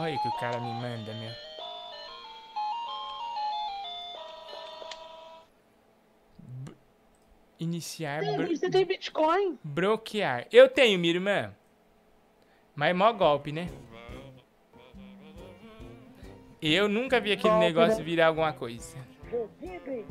Olha 0.00 0.16
o 0.16 0.22
que 0.22 0.28
o 0.28 0.38
cara 0.40 0.58
me 0.58 0.72
manda, 0.72 1.12
meu. 1.14 1.32
B- 6.38 6.72
Iniciar. 7.58 8.20
bro- 8.22 8.48
Você 8.56 8.70
tem 8.70 8.84
Bitcoin? 8.84 9.58
Bloquear. 9.62 10.46
Eu 10.52 10.68
tenho, 10.68 10.98
minha 10.98 11.14
irmã. 11.14 11.52
Mas 12.74 12.90
é 12.90 12.94
mó 12.94 13.12
golpe, 13.12 13.52
né? 13.52 13.68
Eu 16.62 16.88
nunca 16.88 17.20
vi 17.20 17.32
aquele 17.32 17.48
Golpe, 17.54 17.64
negócio 17.66 17.98
né? 17.98 18.04
virar 18.04 18.26
alguma 18.28 18.52
coisa. 18.52 18.96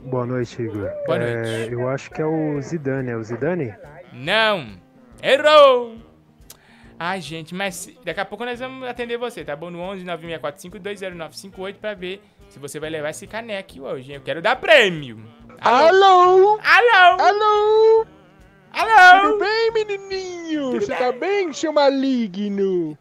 Boa 0.04 0.26
noite, 0.26 0.62
Igor. 0.62 0.90
Boa 1.06 1.18
É, 1.18 1.58
noite. 1.60 1.74
eu 1.74 1.88
acho 1.90 2.10
que 2.12 2.22
é 2.22 2.26
o 2.26 2.60
Zidane, 2.62 3.12
é 3.12 3.16
o 3.16 3.24
Zidane? 3.24 3.74
Não! 4.14 4.80
Errou! 5.22 5.98
Ai, 7.02 7.22
gente, 7.22 7.56
mas 7.56 7.89
daqui 8.04 8.20
a 8.20 8.26
pouco 8.26 8.43
nós 8.43 8.60
vamos 8.60 8.86
atender 8.86 9.18
você, 9.18 9.45
tá 9.45 9.56
bom? 9.56 9.72
No 9.72 9.80
11 9.80 10.04
9645 10.04 10.80
20958 10.80 11.80
pra 11.80 11.93
ver 11.93 12.22
se 12.50 12.60
você 12.60 12.78
vai 12.78 12.89
levar 12.89 13.12
esse 13.12 13.26
caneco 13.26 13.84
hoje? 13.84 14.12
Eu 14.12 14.20
quero 14.20 14.41
dar 14.41 14.58
prêmio! 14.58 15.24
Alô? 15.62 16.60
Alô? 16.62 17.22
Alô? 17.22 18.06
Alô? 18.74 19.30
Tudo 19.30 19.39
bem, 19.39 19.72
menininho? 19.72 20.72
Você 20.74 20.93
tá 20.93 21.14
bem, 21.14 21.54
seu 21.54 21.72
maligno? 21.72 22.97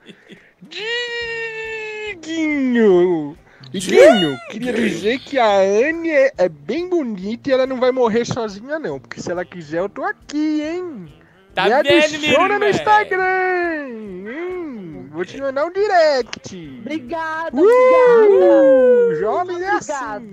Diguinho! 2.23 3.37
Diguinho, 3.71 4.39
queria 4.49 4.73
dizer 4.73 5.19
que 5.19 5.41
a 5.41 5.59
Anne 5.59 6.09
é, 6.09 6.33
é 6.39 6.49
bem 6.49 6.89
bonita 6.89 7.51
e 7.51 7.53
ela 7.53 7.67
não 7.67 7.81
vai 7.81 7.91
morrer 7.91 8.25
sozinha, 8.25 8.79
não. 8.79 9.01
Porque 9.01 9.21
se 9.21 9.31
ela 9.31 9.45
quiser, 9.45 9.81
eu 9.81 9.89
tô 9.89 10.05
aqui, 10.05 10.63
hein? 10.63 11.13
Tá 11.55 11.65
Me 11.65 11.71
vendo, 11.71 11.89
minha 11.89 12.05
adiciona 12.05 12.59
no 12.59 12.69
Instagram! 12.69 13.89
Hum, 13.89 15.09
vou 15.11 15.25
te 15.25 15.41
mandar 15.41 15.65
um 15.67 15.73
direct. 15.73 16.79
Obrigada, 16.81 17.57
Uh, 17.57 17.65
obrigada. 17.65 19.21
jovem 19.21 19.63
é 19.63 19.71
assim. 19.71 20.31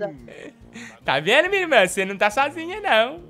Tá 1.04 1.18
vendo, 1.20 1.48
minha 1.50 1.62
irmã? 1.62 1.86
Você 1.86 2.04
não 2.04 2.16
tá 2.16 2.30
sozinha, 2.30 2.80
não. 2.80 3.24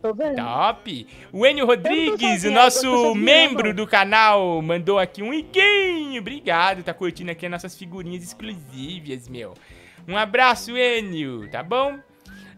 Tô 0.00 0.14
vendo. 0.14 0.36
Top! 0.36 1.06
O 1.32 1.46
Enio 1.46 1.66
Rodrigues, 1.66 2.44
o 2.44 2.50
sozinha, 2.50 2.50
eu 2.50 2.54
nosso 2.54 3.14
membro 3.14 3.68
não. 3.68 3.74
do 3.74 3.86
canal, 3.86 4.60
mandou 4.62 4.98
aqui 4.98 5.22
um 5.22 5.32
iguinho. 5.32 6.20
Obrigado, 6.20 6.82
tá 6.82 6.94
curtindo 6.94 7.30
aqui 7.30 7.46
as 7.46 7.52
nossas 7.52 7.76
figurinhas 7.76 8.22
exclusivas, 8.22 9.28
meu. 9.28 9.54
Um 10.06 10.16
abraço, 10.16 10.76
Enio, 10.76 11.48
tá 11.50 11.62
bom? 11.62 11.98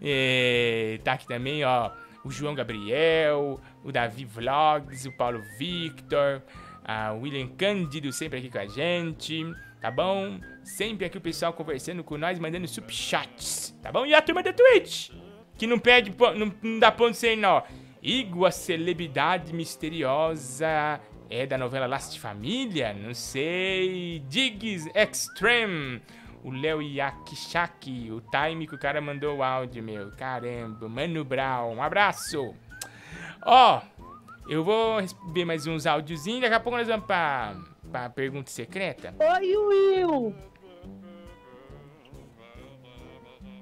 É, 0.02 0.98
tá 1.04 1.12
aqui 1.12 1.26
também, 1.26 1.64
ó, 1.64 1.90
o 2.24 2.30
João 2.30 2.54
Gabriel, 2.54 3.60
o 3.86 3.92
Davi 3.92 4.24
Vlogs, 4.24 5.06
o 5.06 5.12
Paulo 5.12 5.42
Victor, 5.58 6.42
a 6.84 7.12
William 7.12 7.48
Cândido 7.56 8.12
sempre 8.12 8.38
aqui 8.40 8.50
com 8.50 8.58
a 8.58 8.66
gente, 8.66 9.44
tá 9.80 9.90
bom? 9.90 10.38
Sempre 10.62 11.06
aqui 11.06 11.16
o 11.16 11.20
pessoal 11.20 11.52
conversando 11.52 12.02
com 12.04 12.18
nós, 12.18 12.38
mandando 12.38 12.66
subchats, 12.68 13.74
tá 13.82 13.90
bom? 13.92 14.04
E 14.04 14.14
a 14.14 14.20
turma 14.20 14.42
da 14.42 14.52
Twitch, 14.52 15.10
que 15.56 15.66
não 15.66 15.78
perde, 15.78 16.10
po- 16.10 16.32
não, 16.34 16.52
não 16.62 16.78
dá 16.78 16.90
ponto 16.92 17.14
sem 17.16 17.36
nó. 17.36 17.62
Igor, 18.02 18.46
a 18.48 18.50
celebridade 18.50 19.52
misteriosa, 19.52 21.00
é 21.28 21.46
da 21.46 21.58
novela 21.58 21.88
de 21.96 22.20
Família? 22.20 22.92
Não 22.94 23.14
sei. 23.14 24.22
Diggs 24.28 24.88
Extreme. 24.94 26.00
O 26.44 26.50
Léo 26.52 26.80
Yakishaki, 26.80 28.12
o 28.12 28.20
time 28.20 28.68
que 28.68 28.74
o 28.76 28.78
cara 28.78 29.00
mandou 29.00 29.38
o 29.38 29.42
áudio, 29.42 29.82
meu. 29.82 30.12
Caramba. 30.12 30.88
Mano 30.88 31.24
Brown, 31.24 31.74
um 31.74 31.82
abraço. 31.82 32.54
Ó, 33.48 33.80
eu 34.48 34.64
vou 34.64 34.98
receber 35.00 35.44
mais 35.44 35.66
uns 35.68 35.86
áudiozinhos. 35.86 36.40
Daqui 36.40 36.54
a 36.54 36.60
pouco 36.60 36.76
nós 36.76 36.88
vamos 36.88 37.06
pra, 37.06 37.54
pra 37.92 38.10
pergunta 38.10 38.50
secreta. 38.50 39.14
Oi, 39.18 39.56
Will. 39.56 40.34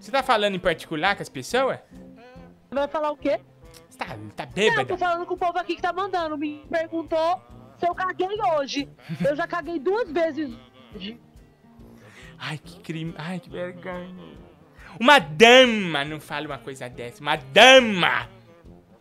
Você 0.01 0.11
tá 0.11 0.23
falando 0.23 0.55
em 0.55 0.59
particular 0.59 1.15
com 1.15 1.23
as 1.23 1.29
pessoas? 1.29 1.79
Vai 2.71 2.89
falar 2.89 3.11
o 3.11 3.17
quê? 3.17 3.41
Você 3.89 3.99
tá, 3.99 4.07
tá 4.35 4.47
Não, 4.47 4.53
bêbada. 4.53 4.87
tô 4.87 4.97
falando 4.97 5.27
com 5.27 5.35
o 5.35 5.39
povo 5.39 5.59
aqui 5.59 5.77
que 5.77 5.83
tá 5.83 5.93
mandando. 5.93 6.37
Me 6.39 6.65
perguntou 6.71 7.41
se 7.79 7.87
eu 7.87 7.95
caguei 7.95 8.29
hoje. 8.59 8.89
Eu 9.23 9.37
já 9.37 9.47
caguei 9.47 9.79
duas 9.79 10.11
vezes 10.11 10.51
hoje. 10.95 11.21
Ai, 12.39 12.59
que 12.59 12.81
crime. 12.81 13.15
Ai, 13.19 13.39
que 13.39 13.51
vergonha. 13.51 14.15
Uma 14.99 15.19
dama 15.19 16.05
não 16.05 16.21
fala 16.21 16.47
uma 16.47 16.59
coisa 16.59 16.89
dessa. 16.89 17.21
Uma 17.23 17.37
dama 17.37 18.29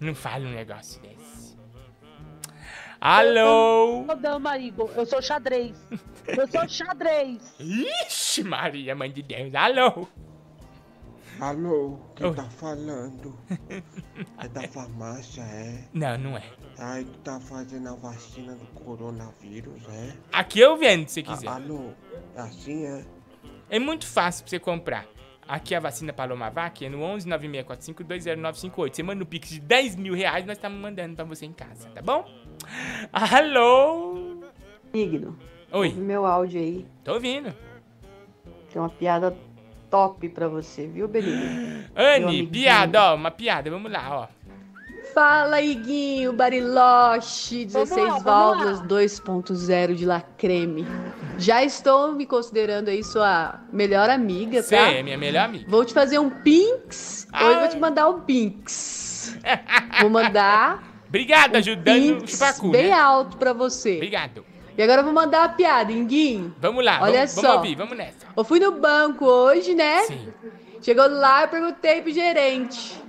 não 0.03 0.13
fala 0.15 0.45
um 0.45 0.51
negócio 0.53 1.01
desse. 1.01 1.57
Alô? 2.99 4.01
Eu 4.01 4.05
sou 4.07 4.15
dama, 4.15 4.57
Igor. 4.57 4.89
Eu 4.95 5.05
sou 5.05 5.21
xadrez. 5.21 5.75
Eu 6.27 6.47
sou 6.47 6.67
xadrez. 6.69 7.53
Ixi, 7.59 8.43
Maria, 8.43 8.95
mãe 8.95 9.11
de 9.11 9.21
Deus. 9.21 9.53
Alô? 9.55 10.07
Alô, 11.39 11.99
quem 12.15 12.33
tá 12.33 12.43
falando? 12.43 13.37
É 14.39 14.47
da 14.47 14.65
farmácia, 14.67 15.41
é? 15.41 15.83
Não, 15.91 16.17
não 16.17 16.37
é. 16.37 16.43
Ai, 16.77 17.03
tu 17.03 17.17
tá 17.19 17.39
fazendo 17.39 17.89
a 17.89 17.95
vacina 17.95 18.53
do 18.55 18.65
coronavírus, 18.67 19.81
é? 19.89 20.13
Aqui 20.31 20.59
eu 20.59 20.77
vendo, 20.77 21.09
se 21.09 21.21
quiser. 21.23 21.47
A- 21.49 21.55
alô, 21.55 21.89
é 22.35 22.41
assim, 22.41 22.85
é? 22.85 23.03
É 23.69 23.79
muito 23.79 24.05
fácil 24.07 24.43
pra 24.43 24.51
você 24.51 24.59
comprar. 24.59 25.05
Aqui 25.47 25.75
a 25.75 25.79
vacina 25.79 26.13
Palomavac 26.13 26.85
é 26.85 26.89
no 26.89 27.01
11 27.01 27.27
9645 27.27 28.03
20958. 28.03 28.95
Você 28.95 29.03
manda 29.03 29.23
um 29.23 29.27
pix 29.27 29.49
de 29.49 29.59
10 29.59 29.95
mil 29.97 30.13
reais, 30.13 30.45
nós 30.45 30.57
estamos 30.57 30.79
mandando 30.79 31.15
pra 31.15 31.25
você 31.25 31.45
em 31.45 31.53
casa, 31.53 31.89
tá 31.89 32.01
bom? 32.01 32.25
Alô? 33.11 34.41
Igno. 34.93 35.37
Oi. 35.71 35.87
ouve 35.87 36.01
meu 36.01 36.25
áudio 36.25 36.61
aí. 36.61 36.85
Tô 37.03 37.13
ouvindo. 37.13 37.53
Tem 38.71 38.81
uma 38.81 38.89
piada 38.89 39.35
top 39.89 40.29
pra 40.29 40.47
você, 40.47 40.87
viu, 40.87 41.07
Benigno? 41.07 41.83
Anne, 41.95 42.47
piada, 42.47 43.11
ó, 43.11 43.15
uma 43.15 43.29
piada, 43.29 43.69
vamos 43.69 43.91
lá, 43.91 44.27
ó. 44.29 44.43
Fala, 45.13 45.61
Iguinho, 45.61 46.33
Bariloche, 46.33 47.65
16 47.65 47.89
Vamos 47.89 47.97
lá, 47.97 48.05
vamos 48.07 48.23
válvulas 48.23 48.81
2.0 48.81 49.93
de 49.93 50.05
lacreme. 50.05 50.85
Já 51.37 51.63
estou 51.63 52.13
me 52.13 52.25
considerando 52.25 52.89
aí 52.89 53.03
sua 53.03 53.59
melhor 53.71 54.09
amiga, 54.09 54.61
Você 54.61 54.75
tá? 54.75 54.91
é 54.91 55.03
minha 55.03 55.17
melhor 55.17 55.45
amiga. 55.45 55.65
Vou 55.67 55.83
te 55.83 55.93
fazer 55.93 56.19
um 56.19 56.29
pinks. 56.29 57.27
Hoje 57.33 57.59
vou 57.59 57.67
te 57.69 57.77
mandar 57.79 58.09
um 58.09 58.21
pinks. 58.21 59.37
Vou 60.01 60.09
mandar 60.09 60.83
Obrigado, 61.07 61.55
ajudando 61.55 61.97
o 61.97 62.17
pinks 62.17 62.31
chupacu, 62.33 62.69
bem 62.71 62.87
né? 62.87 62.91
alto 62.93 63.37
pra 63.37 63.53
você. 63.53 63.95
Obrigado. 63.95 64.45
E 64.75 64.81
agora 64.81 65.01
eu 65.01 65.05
vou 65.05 65.13
mandar 65.13 65.43
a 65.43 65.49
piada, 65.49 65.91
Inguinho. 65.91 66.55
Vamos 66.59 66.83
lá, 66.83 66.99
Olha 67.01 67.13
vamos, 67.19 67.31
só. 67.31 67.41
vamos 67.41 67.55
ouvir, 67.57 67.75
vamos 67.75 67.95
nessa. 67.97 68.17
Eu 68.35 68.43
fui 68.43 68.59
no 68.59 68.71
banco 68.71 69.25
hoje, 69.25 69.75
né? 69.75 70.01
Sim. 70.03 70.33
Chegou 70.81 71.07
lá, 71.07 71.43
eu 71.43 71.47
perguntei 71.47 72.01
pro 72.01 72.11
gerente. 72.11 72.99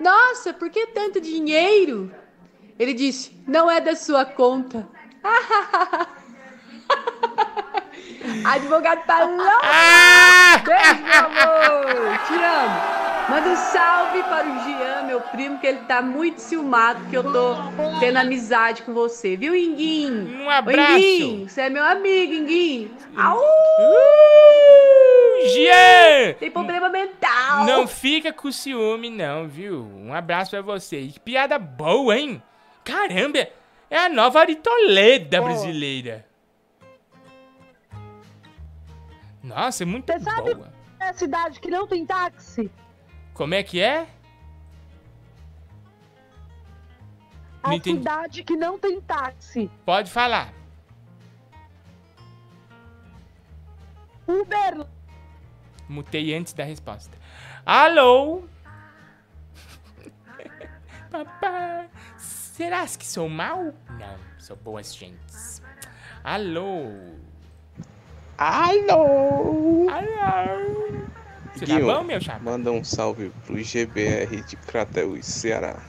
Nossa, 0.00 0.54
por 0.54 0.70
que 0.70 0.86
tanto 0.88 1.20
dinheiro? 1.20 2.10
Ele 2.78 2.94
disse, 2.94 3.38
não 3.46 3.70
é 3.70 3.78
da 3.80 3.94
sua 3.94 4.24
conta. 4.24 4.88
Advogado 8.44 9.04
tá 9.06 9.24
louco! 9.24 10.64
Beijo, 10.64 11.02
meu 11.02 11.26
amor! 11.26 12.18
Te 12.26 12.34
amo! 12.34 13.00
Manda 13.30 13.48
um 13.48 13.56
salve 13.56 14.22
para 14.24 14.44
o 14.44 14.64
Jean, 14.64 15.02
meu 15.06 15.20
primo, 15.20 15.60
que 15.60 15.66
ele 15.68 15.78
tá 15.86 16.02
muito 16.02 16.38
ciumado, 16.40 16.98
que 17.08 17.16
eu 17.16 17.22
tô 17.22 17.54
tendo 18.00 18.16
amizade 18.16 18.82
com 18.82 18.92
você, 18.92 19.36
viu, 19.36 19.54
Inguinho? 19.54 20.42
Um 20.42 20.50
abraço. 20.50 20.94
Ô, 20.94 20.96
Inguinho, 20.96 21.48
você 21.48 21.60
é 21.60 21.70
meu 21.70 21.84
amigo, 21.84 22.32
Inguinho. 22.32 22.90
Au! 23.16 23.40
Jean! 25.54 26.34
Tem 26.40 26.50
problema 26.50 26.88
mental. 26.88 27.64
Não 27.64 27.86
fica 27.86 28.32
com 28.32 28.50
ciúme, 28.50 29.10
não, 29.10 29.46
viu? 29.46 29.88
Um 29.96 30.12
abraço 30.12 30.50
pra 30.50 30.60
vocês. 30.60 31.12
Que 31.12 31.20
piada 31.20 31.56
boa, 31.56 32.18
hein? 32.18 32.42
Caramba, 32.82 33.46
é 33.88 33.96
a 33.96 34.08
nova 34.08 34.40
Aritoleda 34.40 35.40
brasileira. 35.40 36.29
Nossa, 39.50 39.82
é 39.82 39.86
muito 39.86 40.12
sabe 40.22 40.54
boa. 40.54 40.72
É 41.00 41.08
a 41.08 41.12
cidade 41.12 41.58
que 41.60 41.68
não 41.70 41.86
tem 41.86 42.06
táxi. 42.06 42.70
Como 43.34 43.52
é 43.54 43.62
que 43.62 43.80
é? 43.80 44.06
A 47.62 47.68
Não 47.68 47.74
entendi. 47.76 47.98
cidade 47.98 48.44
que 48.44 48.56
não 48.56 48.78
tem 48.78 49.00
táxi. 49.00 49.70
Pode 49.84 50.10
falar. 50.10 50.52
Uber. 54.26 54.86
Mutei 55.88 56.32
antes 56.34 56.52
da 56.52 56.62
resposta. 56.64 57.18
Alô? 57.66 58.44
Papai, 61.10 61.90
será 62.16 62.86
que 62.86 63.04
sou 63.04 63.28
mal? 63.28 63.74
Não, 63.98 64.16
sou 64.38 64.56
boas 64.56 64.94
gentes. 64.94 65.60
Alô? 66.22 66.92
Alô? 68.40 69.86
Alô? 69.90 71.04
Você 71.52 71.66
tá 71.66 71.74
Guinho, 71.74 71.86
bom, 71.86 72.02
meu 72.04 72.18
chapa? 72.22 72.40
Manda 72.42 72.72
um 72.72 72.82
salve 72.82 73.30
pro 73.44 73.62
GBR 73.62 74.42
de 74.46 74.56
Crateus, 74.56 75.26
Ceará. 75.26 75.82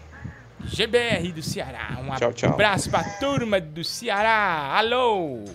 GBR 0.66 1.32
do 1.32 1.42
Ceará. 1.42 1.98
Um 2.02 2.14
Tchau, 2.18 2.34
tchau. 2.34 2.50
abraço 2.52 2.90
pra 2.90 3.06
turma 3.20 3.62
do 3.62 3.86
Ceará. 3.86 4.78
Alô? 4.78 5.46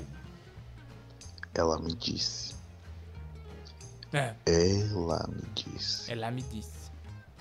Ela 1.55 1.79
me 1.81 1.95
disse. 1.95 2.55
É, 4.15 4.33
Ela 4.47 5.29
me 5.29 5.43
disse 5.55 6.11
ela 6.11 6.31
me 6.31 6.41
disse. 6.41 6.91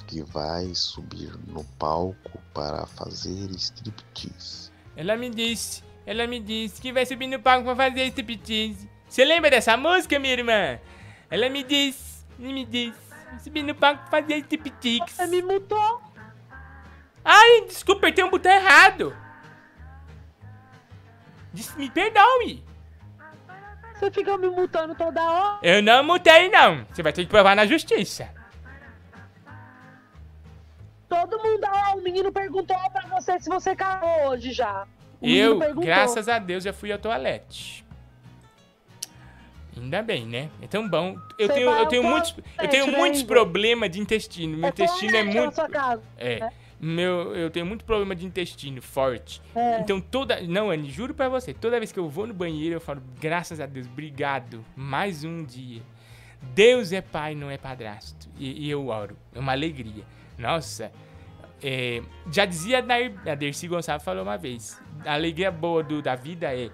que 0.08 0.22
vai 0.24 0.76
subir 0.76 1.32
no 1.48 1.64
palco 1.80 2.42
para 2.54 2.86
fazer 2.88 3.50
striptease. 3.52 4.70
Ela 4.98 5.16
me 5.16 5.30
disse. 5.30 5.82
Ela 6.06 6.28
me 6.28 6.42
disse 6.42 6.82
que 6.82 6.92
vai 6.92 7.06
subir 7.06 7.28
no 7.28 7.40
palco 7.40 7.64
pra 7.64 7.76
fazer 7.90 8.06
striptease. 8.08 8.90
Você 9.08 9.24
lembra 9.24 9.50
dessa 9.50 9.78
música, 9.78 10.20
minha 10.20 10.34
irmã? 10.34 10.80
Ela 11.30 11.50
me 11.50 11.64
disse. 11.64 12.26
Ela 12.40 12.52
me 12.52 12.66
disse. 12.66 13.00
vai 13.30 13.40
Subir 13.40 13.64
no 13.64 13.76
palco 13.76 14.10
fazer 14.10 14.38
striptease. 14.38 15.04
Você 15.08 15.28
me 15.28 15.42
mutou. 15.42 16.02
Ai, 17.24 17.66
desculpa, 17.68 18.02
apertei 18.02 18.24
um 18.24 18.30
botão 18.30 18.52
errado. 18.52 19.16
Me 21.78 21.90
perdoe. 21.90 22.64
Você 23.96 24.12
fica 24.12 24.38
me 24.38 24.50
multando 24.50 24.94
toda 24.94 25.24
hora. 25.24 25.60
Eu 25.64 25.82
não 25.82 26.04
mutei, 26.04 26.50
não. 26.50 26.86
Você 26.92 27.02
vai 27.02 27.14
ter 27.14 27.24
que 27.24 27.30
provar 27.30 27.56
na 27.56 27.66
justiça. 27.66 28.30
Todo 31.08 31.38
mundo, 31.42 31.66
ó, 31.66 31.96
o 31.98 32.02
menino 32.02 32.32
perguntou 32.32 32.78
pra 32.92 33.08
você 33.08 33.40
se 33.40 33.50
você 33.50 33.74
cagou 33.76 34.28
hoje 34.28 34.52
já. 34.52 34.86
O 35.22 35.28
Eu, 35.28 35.60
graças 35.76 36.28
a 36.28 36.40
Deus, 36.40 36.64
já 36.64 36.74
fui 36.74 36.92
ao 36.92 37.00
toalete. 37.00 37.85
Ainda 39.78 40.02
bem, 40.02 40.26
né? 40.26 40.50
É 40.62 40.68
tão 40.68 40.88
bom. 40.88 41.18
Eu 41.38 41.48
Você 41.48 41.54
tenho, 41.54 41.70
eu 41.70 41.86
tenho 41.88 42.04
muitos, 42.04 42.36
eu 42.62 42.68
tenho 42.68 42.88
né, 42.88 42.98
muitos 42.98 43.24
problemas 43.24 43.90
de 43.92 44.00
intestino. 44.00 44.58
Meu 44.58 44.68
É 44.68 44.70
intestino 44.70 45.18
é 45.18 45.24
muito. 45.24 45.62
É. 46.18 46.40
né? 46.40 46.50
Meu, 46.80 47.36
eu 47.36 47.50
tenho 47.50 47.66
muito 47.66 47.84
problema 47.86 48.16
de 48.16 48.26
intestino 48.26 48.82
forte. 48.82 49.42
É. 49.56 49.80
Então 49.80 50.00
toda. 50.00 50.42
Não, 50.42 50.70
Anne, 50.70 50.90
juro 50.90 51.14
pra 51.14 51.28
você, 51.30 51.54
toda 51.54 51.80
vez 51.80 51.92
que 51.92 52.00
eu 52.00 52.10
vou 52.10 52.28
no 52.28 52.34
banheiro, 52.34 52.76
eu 52.76 52.82
falo, 52.82 53.02
graças 53.20 53.60
a 53.60 53.66
Deus, 53.66 53.88
obrigado. 53.88 54.64
Mais 54.76 55.24
um 55.24 55.44
dia. 55.44 55.82
Deus 56.54 56.92
é 56.92 57.02
pai, 57.02 57.34
não 57.34 57.50
é 57.50 57.58
padrasto. 57.58 58.30
E, 58.38 58.68
e 58.68 58.70
eu 58.70 58.88
oro. 58.88 59.18
É 59.34 59.40
uma 59.40 59.52
alegria. 59.54 60.04
Nossa. 60.38 60.92
é, 61.64 62.02
já 62.32 62.46
dizia 62.46 62.80
a 62.80 63.36
Dercy 63.36 63.68
Gonçalves 63.68 64.06
falou 64.06 64.24
uma 64.24 64.38
vez. 64.38 64.80
A 65.06 65.14
alegria 65.14 65.50
boa 65.52 65.82
do, 65.82 66.02
da 66.02 66.16
vida 66.16 66.54
é 66.54 66.70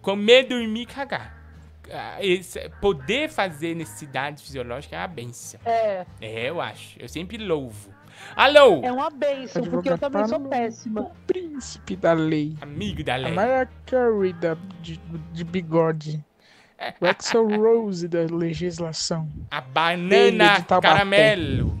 comer, 0.00 0.44
dormir 0.44 0.82
e 0.82 0.86
cagar. 0.86 1.35
Esse- 2.20 2.68
poder 2.80 3.28
fazer 3.28 3.74
necessidades 3.74 4.42
fisiológicas 4.42 4.98
é 4.98 5.02
uma 5.02 5.08
benção. 5.08 5.60
É. 5.64 6.06
É, 6.20 6.48
eu 6.50 6.60
acho. 6.60 6.96
Eu 6.98 7.08
sempre 7.08 7.36
louvo. 7.38 7.90
Alô? 8.34 8.80
É 8.82 8.90
uma 8.90 9.10
benção, 9.10 9.62
porque 9.64 9.90
eu 9.90 9.98
também 9.98 10.26
sou 10.26 10.40
péssima. 10.40 11.10
Príncipe 11.26 11.96
da 11.96 12.12
lei. 12.14 12.56
Amigo 12.60 13.04
da 13.04 13.14
A 13.14 13.18
lei. 13.18 13.32
Mariah 13.32 13.68
Carey 13.84 14.32
da, 14.32 14.56
de, 14.80 14.98
de 15.32 15.44
bigode. 15.44 16.24
O 17.00 17.06
Axel 17.06 17.48
Rose 17.48 18.06
da 18.08 18.20
legislação. 18.30 19.28
A 19.50 19.60
banana 19.60 20.62
caramelo. 20.62 21.80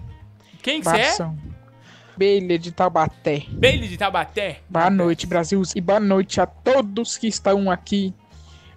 Quem 0.62 0.80
que 0.80 0.88
você 0.88 1.22
é? 1.22 1.30
Bailey 2.16 2.58
de 2.58 2.72
Taubaté. 2.72 3.44
Bailey 3.50 3.88
de 3.88 3.96
Taubaté? 3.98 4.60
Boa 4.70 4.88
noite, 4.88 5.26
Brasil. 5.26 5.60
E 5.74 5.80
boa 5.82 6.00
noite 6.00 6.40
a 6.40 6.46
todos 6.46 7.18
que 7.18 7.26
estão 7.28 7.70
aqui 7.70 8.14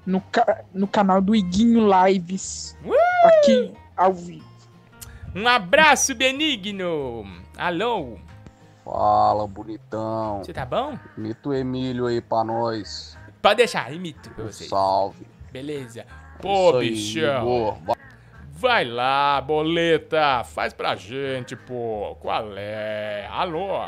no, 0.06 0.22
ca- 0.22 0.64
no 0.74 0.88
canal 0.88 1.22
do 1.22 1.36
Iguinho 1.36 1.88
Lives. 2.06 2.78
Aqui 3.26 3.74
ao 3.96 4.14
vivo. 4.14 4.48
Um 5.36 5.48
abraço, 5.48 6.16
Benigno. 6.16 7.26
Alô? 7.58 8.18
Fala, 8.84 9.46
bonitão. 9.48 10.44
Você 10.44 10.52
tá 10.54 10.66
bom? 10.66 10.98
Imita 11.18 11.50
o 11.50 11.54
Emílio 11.54 12.08
aí 12.08 12.20
pra 12.22 12.44
nós. 12.44 13.18
Pode 13.42 13.58
deixar, 13.58 13.94
imito 13.94 14.30
pra 14.32 14.46
vocês. 14.46 14.70
Salve. 14.70 15.28
Beleza. 15.52 16.02
Isso 16.02 16.42
Pô, 16.42 16.78
aí, 16.78 16.90
bichão. 16.90 17.42
Igor. 17.44 17.78
Vai 18.54 18.84
lá, 18.86 19.40
boleta. 19.42 20.44
Faz 20.44 20.74
pra 20.74 20.96
gente, 20.96 21.56
pô. 21.56 22.16
Qual 22.20 22.46
é? 22.58 23.28
Alô? 23.32 23.80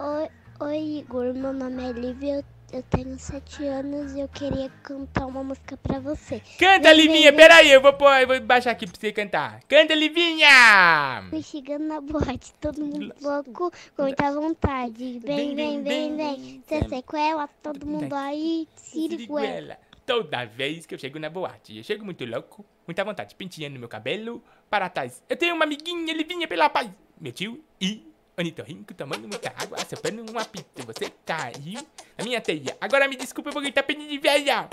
Oi, 0.00 0.28
oi, 0.60 0.78
Igor. 0.98 1.32
Meu 1.32 1.52
nome 1.52 1.88
é 1.88 1.92
Lívia. 1.92 2.44
Eu, 2.70 2.82
tenho 2.82 3.18
sete 3.18 3.64
anos 3.64 4.12
e 4.12 4.20
eu 4.20 4.28
queria 4.28 4.68
cantar 4.82 5.24
uma 5.24 5.42
música 5.42 5.74
pra 5.78 5.98
você. 5.98 6.42
Canta, 6.58 6.94
Vem, 6.94 7.06
Livinha, 7.06 7.30
vem, 7.30 7.40
pera 7.40 7.54
aí, 7.56 7.70
eu 7.70 7.80
vou, 7.80 7.94
pôr, 7.94 8.12
eu 8.20 8.26
vou 8.26 8.40
baixar 8.42 8.72
aqui 8.72 8.86
pra 8.86 9.00
você 9.00 9.10
cantar. 9.10 9.60
Canta, 9.66 9.94
Livinha! 9.94 11.26
Fui 11.30 11.42
chegando 11.42 11.84
na 11.84 11.98
boate, 11.98 12.52
todo 12.60 12.84
mundo 12.84 13.14
louco, 13.22 13.72
com 13.96 14.02
muita 14.02 14.30
vontade. 14.32 15.18
Vem, 15.24 15.54
vem, 15.54 15.82
vem, 15.82 16.14
vem. 16.14 16.62
Cê 16.68 16.86
sequela, 16.86 17.48
todo 17.62 17.86
mundo 17.86 18.12
aí. 18.14 18.68
Siriguela. 18.76 19.78
Toda 20.04 20.44
vez 20.44 20.84
que 20.84 20.94
eu 20.94 20.98
chego 20.98 21.18
na 21.18 21.30
boate, 21.30 21.78
eu 21.78 21.84
chego 21.84 22.04
muito 22.04 22.24
louco, 22.26 22.64
muita 22.86 23.02
vontade, 23.02 23.34
penteando 23.34 23.78
meu 23.78 23.88
cabelo 23.88 24.42
para 24.68 24.90
trás. 24.90 25.22
Eu 25.26 25.36
tenho 25.36 25.54
uma 25.54 25.64
amiguinha, 25.64 26.12
Livinha, 26.12 26.46
pela 26.46 26.68
paz. 26.68 26.90
Meu 27.18 27.32
tio 27.32 27.64
e 27.80 28.07
Anitorrinco 28.40 28.94
tomando 28.94 29.26
muita 29.28 29.52
água, 29.56 29.78
assopando 29.78 30.24
uma 30.30 30.44
pizza. 30.44 30.84
Você 30.86 31.12
caiu 31.24 31.80
na 32.16 32.24
minha 32.24 32.40
teia. 32.40 32.76
Agora 32.80 33.08
me 33.08 33.16
desculpa, 33.16 33.50
eu 33.50 33.52
vou 33.52 33.62
gritar 33.62 33.82
peninho 33.82 34.10
de 34.10 34.18
velha. 34.18 34.68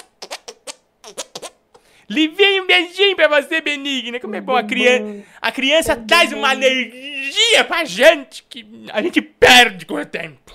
Livinha, 2.08 2.62
um 2.62 2.68
beijinho 2.68 3.16
pra 3.16 3.28
você, 3.28 3.62
Benigna. 3.62 4.20
Como 4.20 4.36
é 4.36 4.42
bom 4.42 4.56
a 4.56 4.64
criança. 4.64 5.24
A 5.42 5.52
criança 5.52 5.96
traz 5.96 6.32
uma 6.32 6.54
energia 6.54 7.64
pra 7.64 7.84
gente 7.84 8.44
que 8.44 8.86
a 8.94 9.02
gente 9.02 9.22
perde 9.22 9.86
com 9.86 9.96
o 9.96 10.06
tempo. 10.06 10.54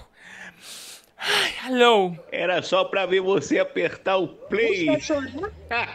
Ai, 1.18 1.52
alô. 1.66 2.16
Era 2.30 2.62
só 2.62 2.84
pra 2.84 3.04
ver 3.04 3.20
você 3.20 3.58
apertar 3.58 4.16
o 4.16 4.28
play. 4.28 4.86
Tá 5.68 5.88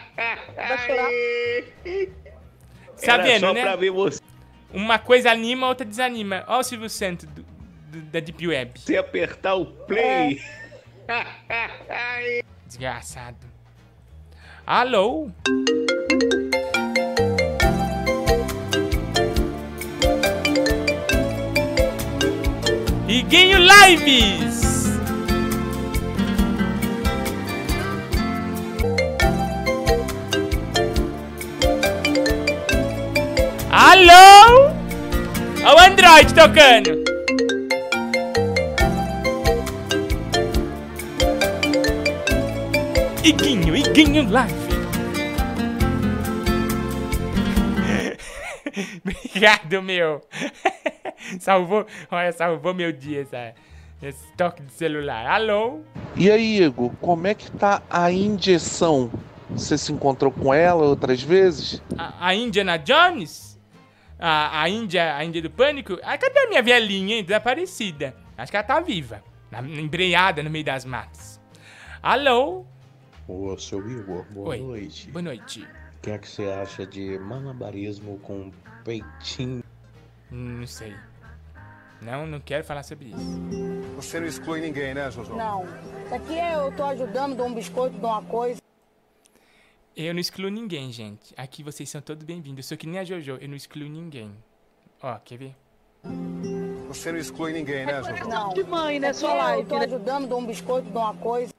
Era 3.02 3.22
vendo, 3.22 3.40
só 3.40 3.52
né? 3.52 3.62
pra 3.62 3.76
ver 3.76 3.90
você. 3.90 4.20
Uma 4.76 4.98
coisa 4.98 5.30
anima, 5.30 5.66
outra 5.66 5.86
desanima. 5.86 6.44
Ó 6.46 6.58
o 6.58 6.62
Silvio 6.62 6.90
Santos 6.90 7.26
do- 7.28 7.42
do- 7.88 8.02
da 8.02 8.20
Deep 8.20 8.46
Web. 8.46 8.78
Você 8.78 8.98
apertar 8.98 9.54
o 9.54 9.64
play. 9.64 10.38
Desgraçado. 12.68 13.38
Alô? 14.66 15.30
Iguinho 23.08 23.58
Lives! 23.58 24.45
Alô? 33.96 34.68
Ó 35.64 35.74
o 35.74 35.80
Android 35.80 36.34
tocando. 36.34 37.02
Iguinho, 43.24 43.74
Iguinho 43.74 44.30
Live. 44.30 44.54
Obrigado, 49.02 49.82
meu. 49.82 50.20
salvou, 51.40 51.86
olha, 52.10 52.32
salvou 52.32 52.74
meu 52.74 52.92
dia 52.92 53.22
essa, 53.22 53.54
esse 54.02 54.30
toque 54.36 54.62
de 54.62 54.72
celular. 54.74 55.24
Alô? 55.26 55.80
E 56.14 56.30
aí, 56.30 56.62
Igor, 56.62 56.90
como 57.00 57.26
é 57.26 57.34
que 57.34 57.50
tá 57.50 57.80
a 57.88 58.12
injeção? 58.12 59.10
Você 59.48 59.78
se 59.78 59.90
encontrou 59.90 60.30
com 60.30 60.52
ela 60.52 60.84
outras 60.84 61.22
vezes? 61.22 61.82
A, 61.96 62.26
a 62.26 62.34
Indiana 62.34 62.76
Jones? 62.76 63.45
A, 64.18 64.62
a 64.62 64.68
Índia, 64.68 65.14
a 65.16 65.24
Índia 65.24 65.42
do 65.42 65.50
Pânico? 65.50 65.98
Ah, 66.02 66.16
cadê 66.16 66.38
a 66.40 66.48
minha 66.48 66.62
velhinha, 66.62 67.16
hein? 67.16 67.24
Desaparecida. 67.24 68.14
Acho 68.36 68.50
que 68.50 68.56
ela 68.56 68.64
tá 68.66 68.80
viva. 68.80 69.22
na- 69.50 69.60
Embreada 69.62 70.42
no 70.42 70.50
meio 70.50 70.64
das 70.64 70.84
matas. 70.84 71.40
Alô? 72.02 72.64
Ô, 73.28 73.56
seu 73.58 73.86
Igor, 73.90 74.24
boa 74.30 74.48
Oi. 74.50 74.58
noite. 74.60 75.10
Boa 75.10 75.22
noite. 75.22 75.62
O 75.98 76.00
que 76.02 76.10
é 76.10 76.18
que 76.18 76.28
você 76.28 76.44
acha 76.50 76.86
de 76.86 77.18
malabarismo 77.18 78.18
com 78.20 78.50
peitinho? 78.84 79.62
Hum, 80.32 80.58
Não 80.60 80.66
sei. 80.66 80.94
Não, 82.02 82.26
não 82.26 82.38
quero 82.40 82.62
falar 82.64 82.82
sobre 82.82 83.06
isso. 83.08 83.40
Você 83.96 84.20
não 84.20 84.26
exclui 84.26 84.60
ninguém, 84.60 84.94
né, 84.94 85.10
Jojo? 85.10 85.34
Não. 85.34 85.64
Isso 86.04 86.14
aqui 86.14 86.38
é 86.38 86.54
eu 86.54 86.70
tô 86.76 86.84
ajudando, 86.84 87.34
dou 87.36 87.46
um 87.46 87.54
biscoito, 87.54 87.96
dou 87.98 88.10
uma 88.10 88.22
coisa. 88.22 88.60
Eu 89.96 90.12
não 90.12 90.20
excluo 90.20 90.50
ninguém, 90.50 90.92
gente. 90.92 91.32
Aqui 91.38 91.62
vocês 91.62 91.88
são 91.88 92.02
todos 92.02 92.22
bem-vindos. 92.22 92.58
Eu 92.58 92.68
sou 92.68 92.76
que 92.76 92.86
nem 92.86 92.98
a 92.98 93.04
Jojo, 93.04 93.38
eu 93.40 93.48
não 93.48 93.56
excluo 93.56 93.88
ninguém. 93.88 94.30
Ó, 95.02 95.18
quer 95.24 95.38
ver? 95.38 95.56
Você 96.88 97.10
não 97.10 97.18
exclui 97.18 97.54
ninguém, 97.54 97.86
né, 97.86 98.02
Jojo? 98.02 98.28
Não. 98.28 98.50
de 98.50 98.62
mãe, 98.64 99.00
né, 99.00 99.14
sua 99.14 99.32
é 99.32 99.38
live, 99.38 99.62
Eu 99.62 99.68
tô 99.68 99.78
né? 99.78 99.86
ajudando, 99.86 100.28
dou 100.28 100.38
um 100.38 100.46
biscoito, 100.46 100.90
dou 100.90 101.00
uma 101.00 101.14
coisa. 101.14 101.50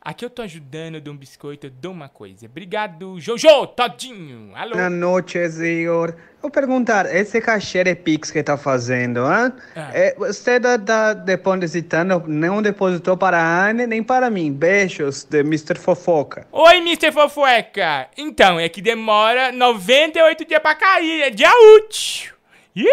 Aqui 0.00 0.24
eu 0.24 0.30
tô 0.30 0.42
ajudando, 0.42 0.94
eu 0.94 1.00
dou 1.00 1.12
um 1.12 1.16
biscoito, 1.16 1.66
eu 1.66 1.70
dou 1.70 1.92
uma 1.92 2.08
coisa. 2.08 2.46
Obrigado, 2.46 3.18
Jojo, 3.18 3.66
todinho. 3.68 4.52
Alô? 4.54 4.74
Boa 4.74 4.88
noite, 4.88 5.38
Igor. 5.38 6.14
Vou 6.40 6.50
perguntar, 6.50 7.12
esse 7.12 7.40
cachê 7.40 7.82
de 7.82 7.96
Pix 7.96 8.30
que 8.30 8.42
tá 8.42 8.56
fazendo, 8.56 9.20
hein? 9.20 9.52
Ah. 9.74 9.90
É, 9.92 10.14
você 10.16 10.60
tá, 10.60 10.78
tá 10.78 11.12
depositando, 11.14 12.22
não 12.28 12.62
depositou 12.62 13.16
para 13.16 13.38
a 13.38 13.68
Anne 13.68 13.86
nem 13.88 14.02
para 14.02 14.30
mim. 14.30 14.52
Beijos 14.52 15.24
de 15.24 15.40
Mr. 15.40 15.76
Fofoca. 15.76 16.46
Oi, 16.52 16.76
Mr. 16.76 17.10
Fofueca. 17.10 18.08
Então, 18.16 18.58
é 18.58 18.68
que 18.68 18.80
demora 18.80 19.50
98 19.50 20.44
dias 20.44 20.62
pra 20.62 20.76
cair. 20.76 21.22
É 21.22 21.30
dia 21.30 21.50
útil. 21.76 22.34
Ih! 22.76 22.86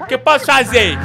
O 0.00 0.04
que 0.06 0.14
eu 0.14 0.18
posso 0.18 0.44
fazer? 0.44 0.98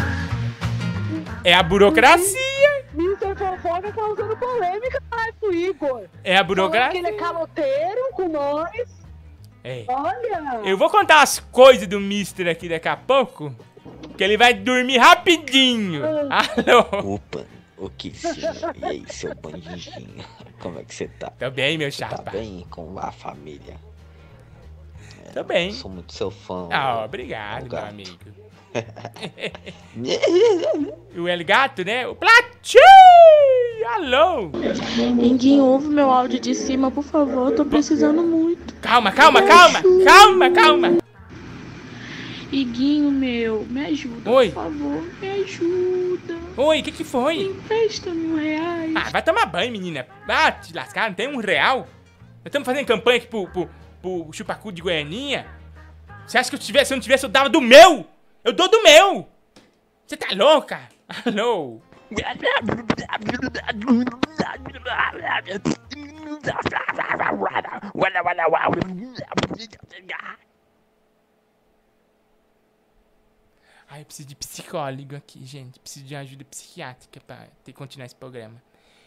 É 1.44 1.54
a 1.54 1.64
burocracia. 1.64 2.79
Mr. 2.94 3.36
Fofoca 3.36 3.92
causando 3.94 4.36
polêmica 4.38 5.02
na 5.12 5.18
live 5.18 5.38
do 5.42 5.54
Igor. 5.54 6.06
É 6.24 6.34
a 6.34 6.38
Falando 6.38 6.48
burocracia. 6.48 6.92
que 6.92 6.98
ele 6.98 7.08
é 7.16 7.20
caloteiro 7.20 8.02
com 8.14 8.28
nós. 8.28 8.72
É. 9.64 9.86
Olha. 9.88 10.62
Eu 10.64 10.78
vou 10.78 10.90
contar 10.90 11.22
as 11.22 11.40
coisas 11.40 11.88
do 11.88 12.00
Mister 12.00 12.48
aqui 12.48 12.68
daqui 12.70 12.88
a 12.88 12.98
pouco. 12.98 13.54
Que 14.18 14.24
ele 14.24 14.38
vai 14.38 14.54
dormir 14.54 14.98
rapidinho. 14.98 16.02
Alô? 16.30 17.16
Opa, 17.16 17.46
o 17.78 17.90
que 17.90 18.14
sim? 18.14 18.42
E 18.82 18.86
aí, 18.86 19.04
seu 19.08 19.34
bandidinho? 19.36 20.26
Como 20.60 20.80
é 20.80 20.84
que 20.84 20.94
você 20.94 21.08
tá? 21.08 21.32
Tô 21.32 21.50
bem, 21.52 21.78
meu 21.78 21.90
Tá 21.90 22.10
chapa. 22.10 22.32
bem 22.32 22.66
com 22.70 22.98
a 23.00 23.12
família? 23.12 23.76
Tô 25.34 25.44
bem. 25.44 25.72
Sou 25.72 25.90
muito 25.92 26.12
seu 26.14 26.32
fã. 26.32 26.68
Ah, 26.72 27.04
obrigado, 27.06 27.70
meu 27.70 27.80
amigo. 27.86 28.18
O 31.18 31.28
El 31.28 31.44
Gato, 31.44 31.84
né? 31.84 32.08
O 32.08 32.16
Plati! 32.16 32.78
Alô? 33.96 34.52
Ninguém 35.16 35.60
ouve 35.60 35.88
meu 35.88 36.10
áudio 36.12 36.40
de 36.40 36.54
cima, 36.54 36.92
por 36.92 37.04
favor, 37.04 37.52
tô 37.54 37.66
precisando 37.66 38.22
muito. 38.22 38.74
Calma, 38.76 39.12
calma, 39.12 39.42
calma! 39.42 39.82
Calma, 40.06 40.52
calma! 40.52 40.98
Iguinho 42.52 43.12
meu, 43.12 43.66
me 43.70 43.86
ajuda, 43.86 44.30
Oi. 44.30 44.50
por 44.50 44.64
favor, 44.64 45.04
me 45.22 45.30
ajuda. 45.30 46.36
Oi, 46.58 46.80
o 46.80 46.84
que 46.84 46.92
que 46.92 47.04
foi? 47.04 47.44
Empresta 47.44 48.10
mil 48.10 48.36
reais. 48.38 48.92
Ah, 48.96 49.10
vai 49.12 49.22
tomar 49.22 49.46
banho, 49.46 49.72
menina. 49.72 50.08
Ah, 50.28 50.52
te 50.52 50.74
lascar, 50.74 51.10
não 51.10 51.16
tem 51.16 51.28
um 51.28 51.38
real? 51.40 51.80
Nós 51.80 52.48
estamos 52.48 52.66
fazendo 52.66 52.88
campanha 52.88 53.18
aqui 53.18 53.28
pro, 53.28 53.48
pro, 53.48 53.70
pro 54.02 54.30
chupacu 54.32 54.72
de 54.72 54.82
Goianinha. 54.82 55.46
Você 56.26 56.38
acha 56.38 56.50
que 56.50 56.56
eu 56.56 56.60
tivesse, 56.60 56.88
se 56.88 56.94
eu 56.94 56.98
não 56.98 57.04
tivesse, 57.04 57.26
eu 57.26 57.30
dava 57.30 57.50
do 57.50 57.62
meu? 57.62 58.06
Eu 58.44 58.54
dou 58.54 58.70
do 58.70 58.82
meu! 58.84 59.30
Você 60.08 60.16
tá 60.16 60.28
louca? 60.34 60.88
Alô? 61.26 61.82
Ai, 73.90 74.02
eu 74.02 74.06
preciso 74.06 74.28
de 74.28 74.36
psicólogo 74.36 75.16
aqui, 75.16 75.46
gente. 75.46 75.80
Preciso 75.80 76.06
de 76.06 76.16
ajuda 76.16 76.46
psiquiátrica 76.46 77.20
pra 77.20 77.48
ter, 77.64 77.74
continuar 77.74 78.06
esse 78.06 78.16
programa. 78.16 78.62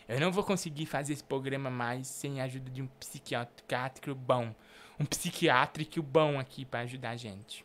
Eu 0.06 0.20
não 0.20 0.30
vou 0.30 0.44
conseguir 0.44 0.84
fazer 0.86 1.14
esse 1.14 1.24
programa 1.24 1.70
mais 1.70 2.06
sem 2.06 2.40
a 2.40 2.44
ajuda 2.44 2.70
de 2.70 2.82
um 2.82 2.86
psiquiátrico 3.00 4.14
bom. 4.14 4.54
Um 5.00 5.06
psiquiátrico 5.06 6.02
bom 6.02 6.38
aqui 6.38 6.64
pra 6.66 6.80
ajudar 6.80 7.10
a 7.10 7.16
gente. 7.16 7.64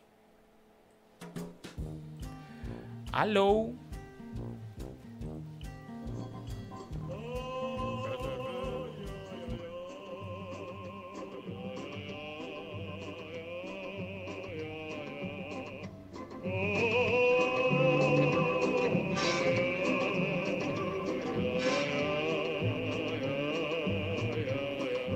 Alô? 3.12 3.74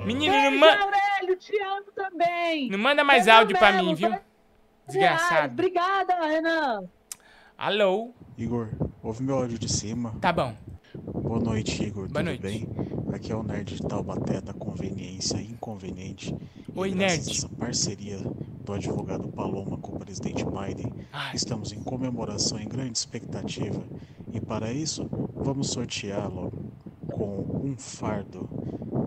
Menino, 0.04 0.34
não, 0.34 0.42
Beijo, 0.42 0.58
ma 0.58 0.82
Aurélio, 0.82 1.36
te 1.36 1.56
amo 1.62 1.92
também. 1.94 2.68
não 2.68 2.78
manda 2.78 3.04
mais 3.04 3.26
Eu 3.26 3.34
áudio 3.34 3.56
pra 3.56 3.68
também, 3.70 3.86
mim, 3.86 3.94
viu? 3.94 4.10
Desgraçado. 4.86 5.52
Obrigada, 5.52 6.26
Renan. 6.26 6.84
Alô? 7.56 8.10
Igor, 8.36 8.68
ouve 9.02 9.22
meu 9.22 9.36
áudio 9.36 9.58
de 9.58 9.68
cima. 9.68 10.14
Tá 10.20 10.32
bom. 10.32 10.54
Boa 10.94 11.38
noite, 11.40 11.82
Igor. 11.82 12.08
Boa 12.08 12.22
Tudo 12.22 12.24
noite. 12.24 12.42
bem? 12.42 12.68
Aqui 13.14 13.30
é 13.32 13.36
o 13.36 13.42
Nerd 13.42 13.76
de 13.76 13.82
Taubaté 13.82 14.40
da 14.40 14.52
Conveniência 14.52 15.38
Inconveniente. 15.40 16.34
E 16.74 16.78
Oi, 16.78 16.90
graças 16.90 17.18
Nerd. 17.18 17.28
a 17.28 17.32
essa 17.32 17.48
parceria 17.48 18.18
do 18.64 18.72
advogado 18.72 19.28
Paloma 19.28 19.76
com 19.78 19.96
o 19.96 19.98
presidente 19.98 20.44
Biden, 20.44 20.92
estamos 21.34 21.72
em 21.72 21.82
comemoração 21.82 22.58
em 22.58 22.68
grande 22.68 22.96
expectativa. 22.98 23.82
E 24.32 24.40
para 24.40 24.72
isso, 24.72 25.08
vamos 25.34 25.70
sorteá-lo 25.70 26.52
com 27.10 27.60
um 27.64 27.76
fardo 27.76 28.48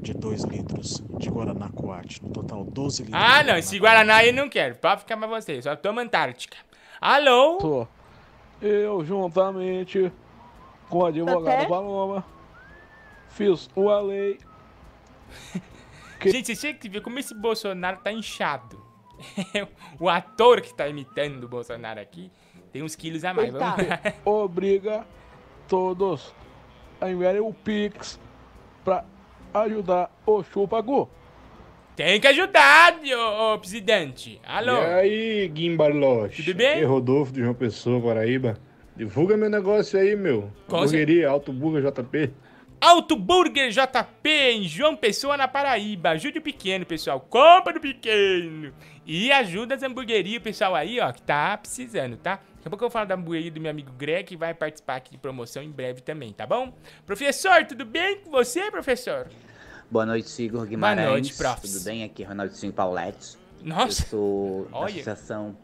de 0.06 0.14
2 0.14 0.43
litros 0.43 1.03
de 1.18 1.30
Guaraná 1.30 1.68
Coate. 1.70 2.24
No 2.24 2.30
total, 2.30 2.64
12 2.64 3.03
litros. 3.03 3.22
Ah, 3.22 3.43
não, 3.43 3.58
esse 3.58 3.80
Guaraná 3.80 4.18
aí 4.18 4.28
eu 4.28 4.34
não 4.34 4.47
quero. 4.47 4.76
Pode 4.76 5.01
ficar 5.01 5.18
pra 5.18 5.28
você, 5.28 5.60
só 5.62 5.76
toma 5.76 6.03
Antártica. 6.03 6.58
Alô? 7.01 7.58
Tô. 7.58 7.88
Eu, 8.62 9.03
juntamente 9.03 10.12
com 10.89 10.99
o 10.99 11.06
advogado 11.06 11.47
Até? 11.47 11.66
Paloma, 11.66 12.24
fiz 13.30 13.68
uma 13.76 13.99
lei. 13.99 14.39
Gente, 16.24 16.56
você 16.56 16.56
tinha 16.56 16.74
que 16.74 16.88
ver 16.88 17.01
como 17.01 17.18
esse 17.18 17.34
Bolsonaro 17.34 17.97
tá 17.97 18.12
inchado. 18.12 18.84
o 19.99 20.08
ator 20.08 20.62
que 20.62 20.74
tá 20.74 20.88
imitando 20.88 21.45
o 21.45 21.47
Bolsonaro 21.47 21.99
aqui 21.99 22.32
tem 22.72 22.84
uns 22.84 22.95
quilos 22.95 23.24
a 23.24 23.34
mais. 23.34 23.51
Vamos 23.51 23.68
lá. 23.68 23.99
Obriga 24.24 25.06
todos 25.68 26.34
a 27.01 27.10
enviarem 27.10 27.41
o 27.41 27.53
Pix 27.53 28.20
pra 28.84 29.03
ajudar 29.64 30.12
o 30.26 30.43
Chupagu. 30.43 31.10
Tem 31.95 32.20
que 32.20 32.28
ajudar, 32.28 32.99
ô, 32.99 33.53
ô, 33.53 33.60
presidente. 33.60 34.41
Alô? 34.45 34.74
E 34.74 34.86
aí, 34.86 35.47
Guimbarloche? 35.47 36.43
Tudo 36.43 36.58
bem? 36.58 36.72
Aqui 36.72 36.82
é 36.82 36.86
Rodolfo 36.86 37.32
de 37.32 37.39
João 37.41 37.53
Pessoa, 37.53 38.01
Paraíba. 38.01 38.58
Divulga 38.97 39.38
meu 39.38 39.49
negócio 39.49 39.97
aí, 39.97 40.16
meu. 40.16 40.51
Com 40.68 40.78
Hamburgueria, 40.78 41.30
Alto 41.30 41.53
Burger 41.53 41.89
JP. 41.89 42.34
Alto 42.82 43.16
Burger 43.16 43.70
JP 43.70 44.30
em 44.30 44.64
João 44.64 44.95
Pessoa, 44.95 45.38
na 45.38 45.47
Paraíba. 45.47 46.10
Ajude 46.10 46.39
o 46.39 46.41
pequeno, 46.41 46.86
pessoal. 46.86 47.20
Compra 47.22 47.74
do 47.74 47.80
pequeno. 47.80 48.74
E 49.06 49.32
ajuda 49.32 49.76
as 49.76 49.84
hamburguerias, 49.84 50.41
pessoal, 50.41 50.76
aí, 50.76 50.99
ó, 50.99 51.12
que 51.12 51.22
tá 51.22 51.58
precisando, 51.58 52.18
tá? 52.18 52.39
Daqui 52.66 52.70
a 52.70 52.72
pouco 52.72 52.84
eu 52.86 52.89
vou 52.89 52.93
falar 52.93 53.05
da 53.05 53.13
hamburgueria 53.13 53.51
do 53.51 53.61
meu 53.61 53.70
amigo 53.70 53.91
Greg, 53.91 54.24
que 54.24 54.36
vai 54.36 54.51
participar 54.51 54.95
aqui 54.95 55.11
de 55.11 55.20
promoção 55.20 55.61
em 55.61 55.70
breve 55.70 56.01
também, 56.01 56.34
tá 56.34 56.47
bom? 56.47 56.74
Professor, 57.05 57.63
tudo 57.63 57.86
bem 57.86 58.22
com 58.22 58.32
você, 58.32 58.72
professor? 58.72 59.28
Boa 59.91 60.03
noite, 60.03 60.41
Igor 60.41 60.66
Guimarães. 60.66 61.07
noite, 61.07 61.36
profs. 61.36 61.72
Tudo 61.74 61.84
bem? 61.84 62.03
Aqui 62.03 62.24
é 62.24 62.26
Ronaldinho 62.26 62.74
Paulette. 62.74 63.38
Nossa. 63.61 64.01
Eu 64.01 64.07
sou 64.09 64.66
da 64.72 64.78
Olha. 64.78 64.86
associação 64.93 65.55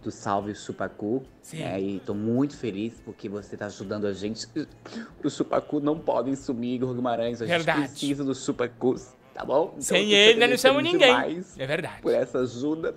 do 0.00 0.12
Salve 0.12 0.54
Supacu. 0.54 1.24
Sim. 1.42 1.60
É, 1.60 1.80
e 1.80 1.98
tô 1.98 2.14
muito 2.14 2.56
feliz 2.56 3.00
porque 3.04 3.28
você 3.28 3.56
tá 3.56 3.66
ajudando 3.66 4.06
a 4.06 4.12
gente. 4.12 4.46
Os 5.24 5.32
Supacu 5.32 5.80
não 5.80 5.98
podem 5.98 6.36
sumir, 6.36 6.76
Igor 6.76 6.94
Guimarães. 6.94 7.42
A 7.42 7.46
Verdade. 7.46 7.80
gente 7.80 7.88
precisa 7.90 8.22
dos 8.22 8.38
Supacus, 8.38 9.08
tá 9.34 9.44
bom? 9.44 9.70
Então, 9.70 9.82
Sem 9.82 10.12
ele, 10.12 10.38
nós 10.38 10.50
não 10.50 10.56
somos 10.58 10.84
ninguém. 10.84 11.42
É 11.58 11.66
verdade. 11.66 12.00
Por 12.00 12.14
essa 12.14 12.38
ajuda. 12.38 12.94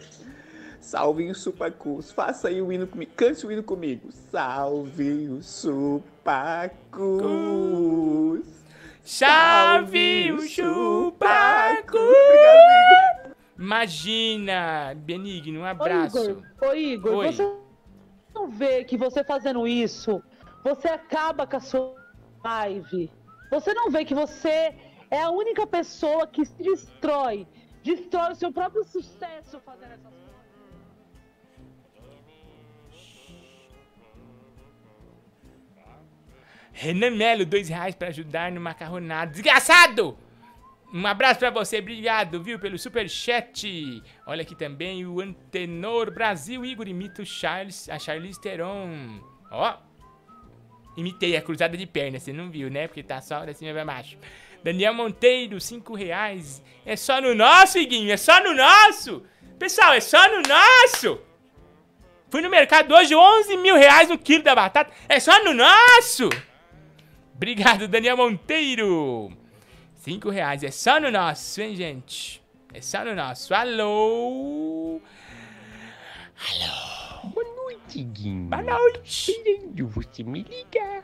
Salve 0.87 1.29
os 1.29 1.41
Supacus. 1.41 2.13
Faça 2.13 2.47
aí 2.47 2.61
o 2.61 2.71
hino 2.71 2.87
comigo. 2.87 3.11
Cante 3.13 3.45
o 3.45 3.51
hino 3.51 3.61
comigo. 3.61 4.09
Salve 4.09 5.27
os 5.27 5.45
Supacus. 5.45 6.87
Salve 9.03 10.31
o 10.31 10.41
chupacu! 10.41 11.97
Imagina, 13.59 14.93
Benigno, 14.95 15.59
um 15.59 15.65
abraço. 15.65 16.17
Ô, 16.17 16.23
Igor, 16.23 16.69
ô, 16.69 16.73
Igor 16.73 17.15
Oi. 17.15 17.33
você 17.33 17.55
não 18.33 18.49
vê 18.49 18.85
que 18.85 18.97
você 18.97 19.25
fazendo 19.25 19.67
isso, 19.67 20.23
você 20.63 20.87
acaba 20.87 21.45
com 21.45 21.57
a 21.57 21.59
sua 21.59 21.95
live. 22.45 23.11
Você 23.51 23.73
não 23.73 23.91
vê 23.91 24.05
que 24.05 24.15
você 24.15 24.73
é 25.11 25.21
a 25.21 25.29
única 25.31 25.67
pessoa 25.67 26.25
que 26.27 26.45
se 26.45 26.63
destrói, 26.63 27.45
destrói 27.83 28.31
o 28.31 28.35
seu 28.35 28.53
próprio 28.53 28.85
sucesso 28.85 29.59
fazendo 29.65 29.91
essas 29.91 30.03
coisas. 30.03 30.26
Renan 36.79 37.09
Melo, 37.09 37.43
dois 37.43 37.67
reais 37.69 37.95
pra 37.95 38.09
ajudar 38.09 38.51
no 38.51 38.61
macarronado. 38.61 39.31
Desgraçado! 39.31 40.15
Um 40.93 41.07
abraço 41.07 41.39
pra 41.39 41.49
você, 41.49 41.79
obrigado, 41.79 42.41
viu, 42.41 42.59
pelo 42.59 42.77
superchat. 42.77 44.03
Olha 44.27 44.43
aqui 44.43 44.53
também 44.53 45.03
o 45.03 45.19
Antenor 45.19 46.11
Brasil, 46.11 46.63
Igor 46.63 46.87
imita 46.87 47.23
o 47.23 47.25
Charles, 47.25 47.89
a 47.89 47.97
Charlize 47.97 48.39
Theron. 48.39 49.19
Ó, 49.49 49.75
imitei 50.95 51.35
a 51.35 51.41
cruzada 51.41 51.75
de 51.75 51.87
perna, 51.87 52.19
você 52.19 52.31
não 52.31 52.51
viu, 52.51 52.69
né? 52.69 52.87
Porque 52.87 53.01
tá 53.01 53.19
só 53.21 53.43
da 53.43 53.55
cima 53.55 53.73
pra 53.73 53.83
baixo. 53.83 54.15
Daniel 54.63 54.93
Monteiro, 54.93 55.59
cinco 55.59 55.95
reais. 55.95 56.63
É 56.85 56.95
só 56.95 57.19
no 57.19 57.33
nosso, 57.33 57.79
Iguinho, 57.79 58.11
é 58.13 58.17
só 58.17 58.41
no 58.43 58.53
nosso. 58.53 59.23
Pessoal, 59.57 59.93
é 59.93 59.99
só 59.99 60.29
no 60.29 60.43
nosso. 60.47 61.19
Fui 62.29 62.41
no 62.41 62.51
mercado 62.51 62.93
hoje, 62.93 63.15
11 63.15 63.57
mil 63.57 63.75
reais 63.75 64.09
no 64.09 64.17
quilo 64.17 64.43
da 64.43 64.53
batata. 64.53 64.93
É 65.09 65.19
só 65.19 65.43
no 65.43 65.55
nosso. 65.55 66.29
Obrigado, 67.37 67.87
Daniel 67.87 68.17
Monteiro. 68.17 69.31
Cinco 69.93 70.29
reais. 70.29 70.63
É 70.63 70.71
só 70.71 70.99
no 70.99 71.11
nosso, 71.11 71.61
hein, 71.61 71.75
gente? 71.75 72.41
É 72.73 72.81
só 72.81 73.05
no 73.05 73.13
nosso. 73.15 73.53
Alô? 73.53 74.99
Alô? 76.35 77.29
Boa 77.29 77.55
noite, 77.55 78.01
Guinho. 78.03 78.49
Boa 78.49 78.61
noite. 78.63 79.31
Esperando 79.31 79.87
você 79.87 80.23
me 80.23 80.43
ligar. 80.43 81.03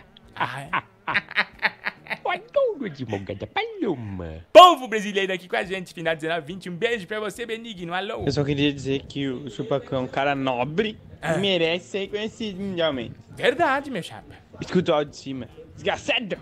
O 2.23 2.29
adoro 2.29 2.85
advogada 2.85 3.45
Paloma. 3.47 4.43
Povo 4.51 4.87
brasileiro 4.87 5.33
aqui 5.33 5.47
com 5.47 5.55
a 5.55 5.63
gente, 5.63 5.93
final 5.93 6.15
19, 6.15 6.47
20. 6.47 6.69
Um 6.69 6.75
beijo 6.75 7.05
pra 7.05 7.19
você, 7.19 7.45
Benigno. 7.45 7.93
Alô? 7.93 8.23
Eu 8.25 8.31
só 8.31 8.43
queria 8.43 8.73
dizer 8.73 9.03
que 9.03 9.27
o 9.27 9.49
Chupacu 9.51 9.93
é 9.93 9.99
um 9.99 10.07
cara 10.07 10.33
nobre 10.33 10.97
Ah. 11.21 11.35
e 11.35 11.39
merece 11.39 11.89
ser 11.89 11.99
reconhecido 11.99 12.59
mundialmente. 12.59 13.15
Verdade, 13.35 13.91
meu 13.91 14.01
chapa. 14.01 14.41
Escuta 14.65 14.93
o 14.93 14.95
áudio 14.95 15.11
de 15.11 15.17
cima. 15.17 15.49
Desgraçado! 15.73 16.37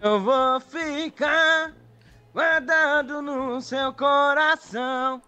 Eu 0.00 0.20
vou 0.20 0.60
ficar 0.60 1.74
guardado 2.32 3.20
no 3.20 3.60
seu 3.60 3.92
coração. 3.92 5.20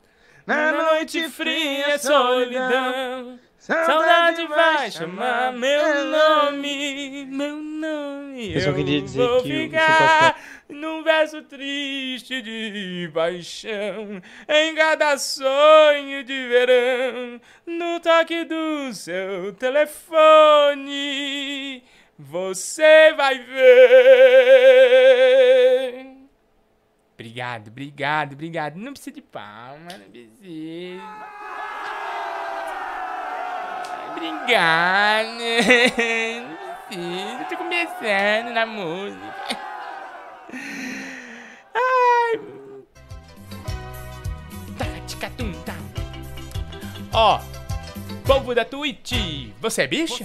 Na 0.46 0.72
noite 0.72 1.28
fria, 1.28 1.98
solidão. 1.98 3.38
Saudade 3.68 4.46
vai 4.46 4.90
chamar 4.90 5.52
meu 5.52 6.06
nome, 6.06 7.26
meu 7.26 7.56
nome. 7.56 8.54
Eu 8.54 8.62
só 8.62 8.72
queria 8.72 9.02
dizer 9.02 9.18
vou 9.18 9.42
que 9.42 9.52
o 9.52 9.64
ficar 9.64 10.40
num 10.70 11.02
verso 11.02 11.42
triste 11.42 12.40
de 12.40 13.10
paixão, 13.12 14.22
em 14.48 14.74
cada 14.74 15.18
sonho 15.18 16.24
de 16.24 16.48
verão, 16.48 17.38
no 17.66 18.00
toque 18.00 18.46
do 18.46 18.90
seu 18.94 19.52
telefone, 19.52 20.64
você 22.18 23.12
vai 23.12 23.38
ver. 23.38 24.48
Obrigado, 27.12 27.68
obrigado, 27.68 28.32
obrigado. 28.32 28.76
Não 28.76 28.92
precisa 28.92 29.12
de 29.14 29.20
palma, 29.20 29.90
não 29.90 30.08
precisa. 30.10 31.02
Não 34.09 34.14
precisa. 34.14 34.48
Tô 37.48 37.56
começando 37.56 38.52
na 38.52 38.64
música. 38.64 39.34
Ai. 41.74 42.40
Tacatum, 44.78 45.52
tá. 45.64 45.74
Ó, 47.12 47.40
povo 48.24 48.54
da 48.54 48.64
Twitch, 48.64 49.12
você 49.61 49.82
é 49.82 49.86
bicha? 49.86 50.24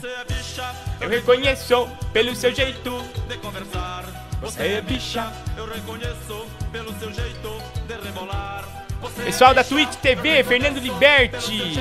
Eu 1.01 1.09
reconheço 1.09 1.89
pelo 2.13 2.35
seu 2.35 2.53
jeito 2.53 3.01
de 3.27 3.37
conversar. 3.37 4.03
Você 4.41 4.63
é 4.63 4.81
bicha. 4.81 5.31
Eu 5.57 5.65
reconheço 5.67 6.47
pelo 6.71 6.93
seu 6.99 7.11
jeito 7.13 7.61
de 7.87 7.93
rebolar. 8.05 8.63
Você 9.01 9.21
é 9.21 9.25
Pessoal 9.25 9.53
da 9.53 9.63
bicha. 9.63 9.75
Twitch 9.75 9.95
TV, 9.95 10.43
Fernando 10.43 10.77
Liberti. 10.79 11.73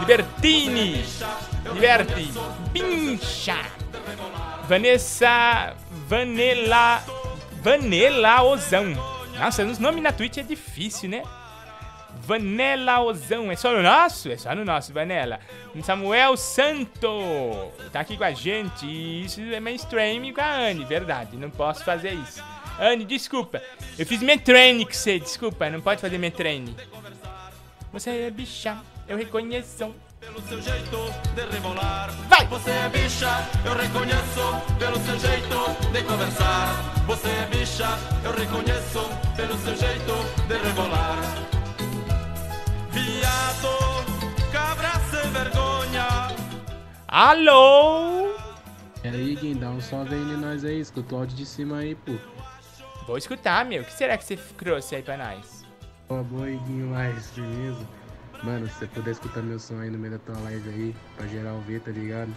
Libertini. 0.00 1.04
Liberti. 1.72 2.32
Bincha. 2.72 3.56
Vanessa. 4.68 5.74
Vanella. 6.08 7.02
Vanella 7.62 8.42
Ozão. 8.42 8.92
Nossa, 9.38 9.64
os 9.64 9.78
nomes 9.78 10.02
na 10.02 10.12
Twitch 10.12 10.38
é 10.38 10.42
difícil, 10.42 11.08
né? 11.08 11.22
Vanella 12.26 13.00
Ozão. 13.00 13.50
É 13.50 13.56
só 13.56 13.72
no 13.72 13.82
nosso? 13.82 14.30
É 14.30 14.36
só 14.36 14.54
no 14.54 14.64
nosso, 14.64 14.92
Vanella. 14.92 15.40
Samuel 15.82 16.36
Santo. 16.36 17.72
Tá 17.92 18.00
aqui 18.00 18.16
com 18.16 18.24
a 18.24 18.32
gente. 18.32 18.86
Isso 19.24 19.40
é 19.40 19.60
mainstream 19.60 20.32
com 20.32 20.40
a 20.40 20.54
Anne, 20.54 20.84
verdade. 20.84 21.36
Não 21.36 21.50
posso 21.50 21.84
fazer 21.84 22.12
isso. 22.12 22.42
Anne, 22.78 23.04
desculpa. 23.04 23.62
Eu 23.98 24.06
fiz 24.06 24.20
treine 24.42 24.84
com 24.84 24.92
você, 24.92 25.18
desculpa. 25.18 25.68
Não 25.70 25.80
pode 25.80 26.00
fazer 26.00 26.30
treine. 26.30 26.76
Você 27.92 28.10
é 28.10 28.30
bicha, 28.30 28.76
eu 29.08 29.16
reconheço 29.16 29.94
Pelo 30.20 30.40
seu 30.42 30.60
jeito 30.60 30.96
de 31.34 31.42
rebolar. 31.54 32.10
Vai! 32.28 32.46
Você 32.46 32.70
é 32.70 32.88
bicha, 32.88 33.28
eu 33.64 33.74
reconheço. 33.74 34.76
Pelo 34.78 34.98
seu 35.00 35.18
jeito 35.18 35.92
de 35.92 36.02
conversar. 36.02 37.04
Você 37.06 37.28
é 37.28 37.46
bicha, 37.50 37.88
eu 38.24 38.32
reconheço. 38.32 39.00
Pelo 39.36 39.56
seu 39.58 39.76
jeito 39.76 40.12
de 40.48 40.56
rebolar. 40.56 41.18
Viado, 42.90 44.50
cabra 44.50 44.92
sem 45.10 45.30
vergonha. 45.30 46.28
Alô? 47.08 48.34
E 49.04 49.08
aí, 49.08 49.34
Guim, 49.36 49.58
dá 49.58 49.68
um 49.68 49.80
salve 49.80 50.14
aí 50.14 50.20
em 50.20 50.36
nós 50.38 50.64
aí, 50.64 50.80
escuta 50.80 51.14
o 51.14 51.18
áudio 51.18 51.36
de 51.36 51.44
cima 51.44 51.78
aí, 51.78 51.94
pô. 51.94 52.12
Vou 53.06 53.18
escutar, 53.18 53.64
meu. 53.66 53.82
O 53.82 53.84
que 53.84 53.92
será 53.92 54.16
que 54.16 54.24
você 54.24 54.36
trouxe 54.36 54.96
aí 54.96 55.02
pra 55.02 55.18
nós? 55.18 55.66
Boa, 56.08 56.22
boa, 56.22 56.46
Guinho, 56.46 56.86
mais, 56.86 57.30
firmeza. 57.30 57.86
Mano, 58.44 58.68
se 58.68 58.74
você 58.74 58.86
puder 58.86 59.12
escutar 59.12 59.42
meu 59.42 59.58
som 59.58 59.80
aí 59.80 59.88
no 59.88 59.98
meio 59.98 60.12
da 60.12 60.18
tua 60.18 60.38
live 60.42 60.68
aí, 60.68 60.94
pra 61.16 61.26
geral 61.26 61.58
ver, 61.60 61.80
tá 61.80 61.90
ligado? 61.90 62.30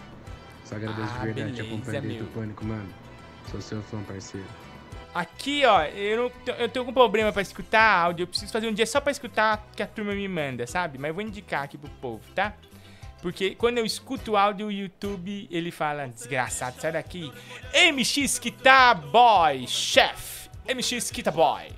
Só 0.64 0.76
agradeço 0.76 1.12
Ah, 1.14 1.18
de 1.18 1.32
verdade, 1.32 1.54
te 1.54 1.60
acompanho 1.60 2.02
desde 2.02 2.22
o 2.22 2.26
Pânico, 2.28 2.64
mano. 2.64 2.88
Sou 3.50 3.60
seu 3.60 3.82
fã, 3.82 4.02
parceiro. 4.02 4.46
Aqui, 5.14 5.66
ó, 5.66 5.82
eu, 5.84 6.32
não, 6.46 6.54
eu 6.54 6.68
tô 6.68 6.82
com 6.84 6.94
problema 6.94 7.30
pra 7.30 7.42
escutar 7.42 8.04
áudio. 8.04 8.22
Eu 8.22 8.26
preciso 8.26 8.50
fazer 8.50 8.68
um 8.68 8.72
dia 8.72 8.86
só 8.86 9.02
pra 9.02 9.12
escutar 9.12 9.66
o 9.70 9.76
que 9.76 9.82
a 9.82 9.86
turma 9.86 10.14
me 10.14 10.26
manda, 10.28 10.66
sabe? 10.66 10.96
Mas 10.96 11.08
eu 11.10 11.14
vou 11.14 11.22
indicar 11.22 11.64
aqui 11.64 11.76
pro 11.76 11.90
povo, 12.00 12.22
tá? 12.34 12.54
Porque 13.20 13.54
quando 13.54 13.76
eu 13.76 13.84
escuto 13.84 14.32
o 14.32 14.36
áudio, 14.36 14.68
o 14.68 14.72
YouTube, 14.72 15.46
ele 15.50 15.70
fala, 15.70 16.06
desgraçado, 16.06 16.80
sai 16.80 16.92
daqui. 16.92 17.30
MX 17.92 18.38
Kita 18.38 18.94
Boy, 18.94 19.66
chef. 19.66 20.48
MX 20.66 21.10
Kita 21.10 21.30
Boy. 21.30 21.68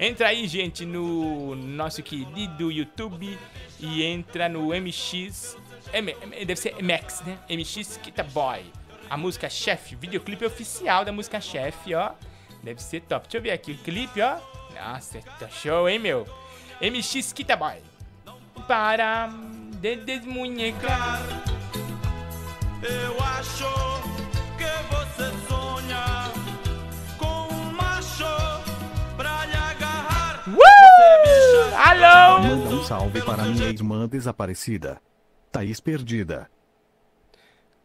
Entra 0.00 0.28
aí, 0.28 0.46
gente, 0.46 0.84
no 0.84 1.54
nosso 1.54 2.02
querido 2.02 2.70
YouTube 2.70 3.38
e 3.80 4.02
entra 4.04 4.48
no 4.48 4.68
MX. 4.68 5.56
M, 5.92 6.14
deve 6.44 6.56
ser 6.56 6.74
MX, 6.82 7.22
né? 7.22 7.38
MX 7.48 7.98
Kita 8.02 8.22
Boy. 8.22 8.64
A 9.08 9.16
música 9.16 9.48
Chef, 9.48 9.94
videoclipe 9.94 10.44
oficial 10.44 11.04
da 11.04 11.12
música 11.12 11.40
Chef, 11.40 11.76
ó. 11.94 12.12
Deve 12.62 12.82
ser 12.82 13.00
top. 13.02 13.22
Deixa 13.26 13.38
eu 13.38 13.42
ver 13.42 13.52
aqui 13.52 13.72
o 13.72 13.78
clipe, 13.78 14.20
ó. 14.20 14.38
Nossa, 14.74 15.20
tá 15.38 15.48
show, 15.48 15.88
hein, 15.88 15.98
meu? 15.98 16.26
MX 16.80 17.32
Kita 17.32 17.56
Boy. 17.56 17.76
Para 18.66 19.28
de 19.80 19.96
desmunhecar. 19.96 21.22
Eu 22.82 23.16
acho 23.22 24.17
Alô? 31.80 32.42
Manda 32.42 32.74
um 32.74 32.82
salve 32.82 33.22
para 33.24 33.44
minha 33.44 33.68
irmã 33.68 34.08
desaparecida. 34.08 35.00
Thaís 35.52 35.78
Perdida. 35.78 36.50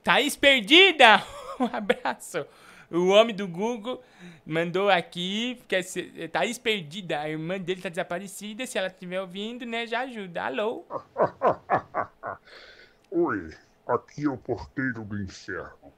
Thaís 0.03 0.35
Perdida! 0.35 1.23
Um 1.59 1.69
abraço. 1.71 2.43
O 2.89 3.09
homem 3.09 3.35
do 3.35 3.47
Google 3.47 4.03
mandou 4.43 4.89
aqui, 4.89 5.61
quer 5.67 5.83
ser, 5.83 6.27
Thaís 6.29 6.57
Perdida, 6.57 7.19
a 7.19 7.29
irmã 7.29 7.59
dele 7.59 7.79
tá 7.79 7.89
desaparecida, 7.89 8.65
se 8.65 8.79
ela 8.79 8.87
estiver 8.87 9.21
ouvindo, 9.21 9.63
né, 9.63 9.85
já 9.85 9.99
ajuda. 9.99 10.45
Alô? 10.45 10.83
Oi, 13.11 13.51
aqui 13.87 14.25
é 14.25 14.29
o 14.29 14.35
porteiro 14.35 15.03
do 15.03 15.21
inferno. 15.21 15.93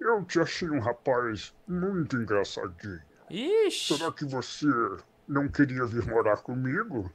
Eu 0.00 0.24
te 0.24 0.40
achei 0.40 0.68
um 0.68 0.80
rapaz 0.80 1.54
muito 1.68 2.16
engraçadinho. 2.16 3.00
Ixi! 3.30 3.96
Será 3.96 4.10
que 4.10 4.24
você 4.24 4.66
não 5.28 5.46
queria 5.46 5.86
vir 5.86 6.04
morar 6.06 6.38
comigo? 6.38 7.08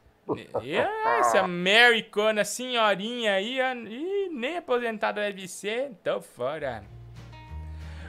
Essa 1.20 1.42
Americana 1.42 2.44
senhorinha 2.44 3.34
aí, 3.34 3.60
ih, 3.60 4.30
nem 4.30 4.58
aposentada 4.58 5.22
deve 5.22 5.48
ser, 5.48 5.92
tô 6.04 6.22
fora. 6.22 6.84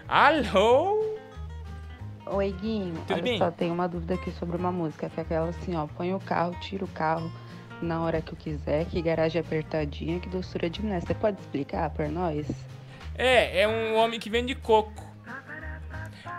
Alô? 0.08 1.16
Oi, 2.26 2.52
Guinho. 2.52 2.94
Tudo 3.06 3.14
Olha 3.14 3.22
bem? 3.22 3.38
só, 3.38 3.50
tem 3.50 3.70
uma 3.70 3.88
dúvida 3.88 4.14
aqui 4.14 4.30
sobre 4.32 4.56
uma 4.56 4.70
música, 4.70 5.08
que 5.08 5.20
é 5.20 5.22
aquela 5.22 5.48
assim, 5.48 5.74
ó, 5.76 5.86
põe 5.86 6.14
o 6.14 6.20
carro, 6.20 6.54
tira 6.60 6.84
o 6.84 6.88
carro 6.88 7.30
na 7.80 8.00
hora 8.00 8.22
que 8.22 8.32
eu 8.32 8.36
quiser, 8.36 8.84
que 8.86 9.02
garagem 9.02 9.40
apertadinha, 9.40 10.20
que 10.20 10.28
doçura 10.28 10.70
de 10.70 10.80
mulher. 10.82 11.02
Você 11.02 11.14
pode 11.14 11.40
explicar 11.40 11.90
pra 11.90 12.08
nós? 12.08 12.46
É, 13.16 13.62
é 13.62 13.68
um 13.68 13.96
homem 13.96 14.20
que 14.20 14.30
vende 14.30 14.54
coco. 14.54 15.10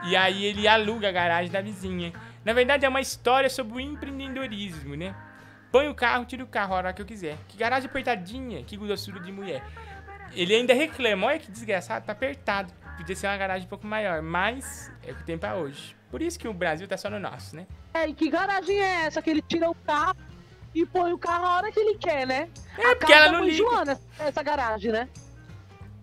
E 0.05 0.15
aí 0.15 0.45
ele 0.45 0.67
aluga 0.67 1.09
a 1.09 1.11
garagem 1.11 1.51
da 1.51 1.61
vizinha. 1.61 2.13
Na 2.43 2.53
verdade 2.53 2.85
é 2.85 2.89
uma 2.89 3.01
história 3.01 3.49
sobre 3.49 3.75
o 3.75 3.79
empreendedorismo, 3.79 4.95
né? 4.95 5.15
Põe 5.73 5.87
o 5.89 5.95
carro, 5.95 6.23
tira 6.23 6.43
o 6.43 6.47
carro 6.47 6.75
a 6.75 6.77
hora 6.77 6.93
que 6.93 7.01
eu 7.01 7.05
quiser. 7.05 7.35
Que 7.47 7.57
garagem 7.57 7.89
apertadinha, 7.89 8.63
que 8.63 8.77
doçura 8.77 9.19
de 9.19 9.31
mulher. 9.31 9.63
Ele 10.31 10.53
ainda 10.53 10.71
reclama, 10.71 11.25
olha 11.25 11.39
que 11.39 11.51
desgraçado, 11.51 12.05
tá 12.05 12.11
apertado. 12.11 12.71
Podia 12.95 13.15
ser 13.15 13.25
uma 13.25 13.35
garagem 13.37 13.65
um 13.65 13.69
pouco 13.69 13.87
maior, 13.87 14.21
mas 14.21 14.91
é 15.03 15.11
o 15.11 15.15
que 15.15 15.23
tem 15.23 15.35
pra 15.35 15.55
hoje. 15.55 15.95
Por 16.11 16.21
isso 16.21 16.37
que 16.37 16.47
o 16.47 16.53
Brasil 16.53 16.87
tá 16.87 16.95
só 16.95 17.09
no 17.09 17.19
nosso, 17.19 17.55
né? 17.55 17.65
É, 17.91 18.07
e 18.07 18.13
que 18.13 18.29
garagem 18.29 18.79
é 18.79 19.05
essa 19.07 19.19
que 19.19 19.31
ele 19.31 19.41
tira 19.41 19.67
o 19.67 19.73
carro 19.73 20.15
e 20.75 20.85
põe 20.85 21.11
o 21.11 21.17
carro 21.17 21.43
a 21.43 21.55
hora 21.57 21.71
que 21.71 21.79
ele 21.79 21.97
quer, 21.97 22.27
né? 22.27 22.49
É, 22.77 22.91
a 22.91 22.95
porque 22.95 23.11
ela 23.11 23.25
da 23.25 23.31
não 23.31 23.43
liga. 23.43 23.57
Joana, 23.57 23.99
essa- 24.19 24.43
garagem, 24.43 24.91
né? 24.91 25.09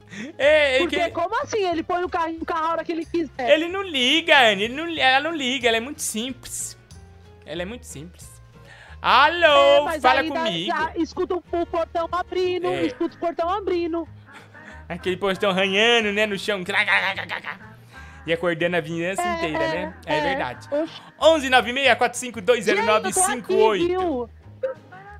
É, 0.36 0.74
é 0.74 0.78
Porque 0.80 0.96
que- 0.98 1.10
como 1.10 1.40
assim? 1.42 1.64
Ele 1.64 1.84
põe 1.84 2.02
o 2.02 2.08
carro, 2.08 2.36
o 2.40 2.44
carro 2.44 2.64
a 2.64 2.70
hora 2.72 2.84
que 2.84 2.90
ele 2.90 3.04
quiser. 3.06 3.48
Ele 3.50 3.68
não 3.68 3.84
liga, 3.84 4.36
Anne. 4.50 4.64
Ele 4.64 4.74
não, 4.74 4.88
ela 4.98 5.20
não 5.30 5.36
liga, 5.36 5.68
ela 5.68 5.76
é 5.76 5.80
muito 5.80 6.02
simples. 6.02 6.76
Ela 7.46 7.62
é 7.62 7.64
muito 7.64 7.86
simples. 7.86 8.39
Alô, 9.02 9.88
É, 9.90 9.98
fala 10.00 10.22
dá- 10.22 10.28
comigo. 10.28 10.72
escuta 10.96 11.34
o, 11.34 11.42
portão 11.66 12.08
abrindo, 12.12 12.68
É. 12.68 12.84
escuta 12.86 13.16
o 13.16 13.18
portão 13.18 13.48
abrindo. 13.48 14.06
Aquele 14.88 15.16
postão 15.16 15.52
ranhando, 15.52 16.12
né, 16.12 16.26
no 16.26 16.38
chão. 16.38 16.62
E 18.26 18.32
acordando 18.32 18.76
a 18.76 18.80
vizinhança 18.80 19.22
É, 19.22 19.34
inteira, 19.36 19.64
é, 19.64 19.72
né? 19.86 19.94
É, 20.04 20.18
é. 20.18 20.20
verdade. 20.20 20.68
11 21.20 21.48
96 21.48 21.96
4520958. 21.96 24.28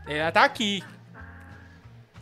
Ela 0.09 0.33
tá 0.33 0.45
aqui. 0.45 0.83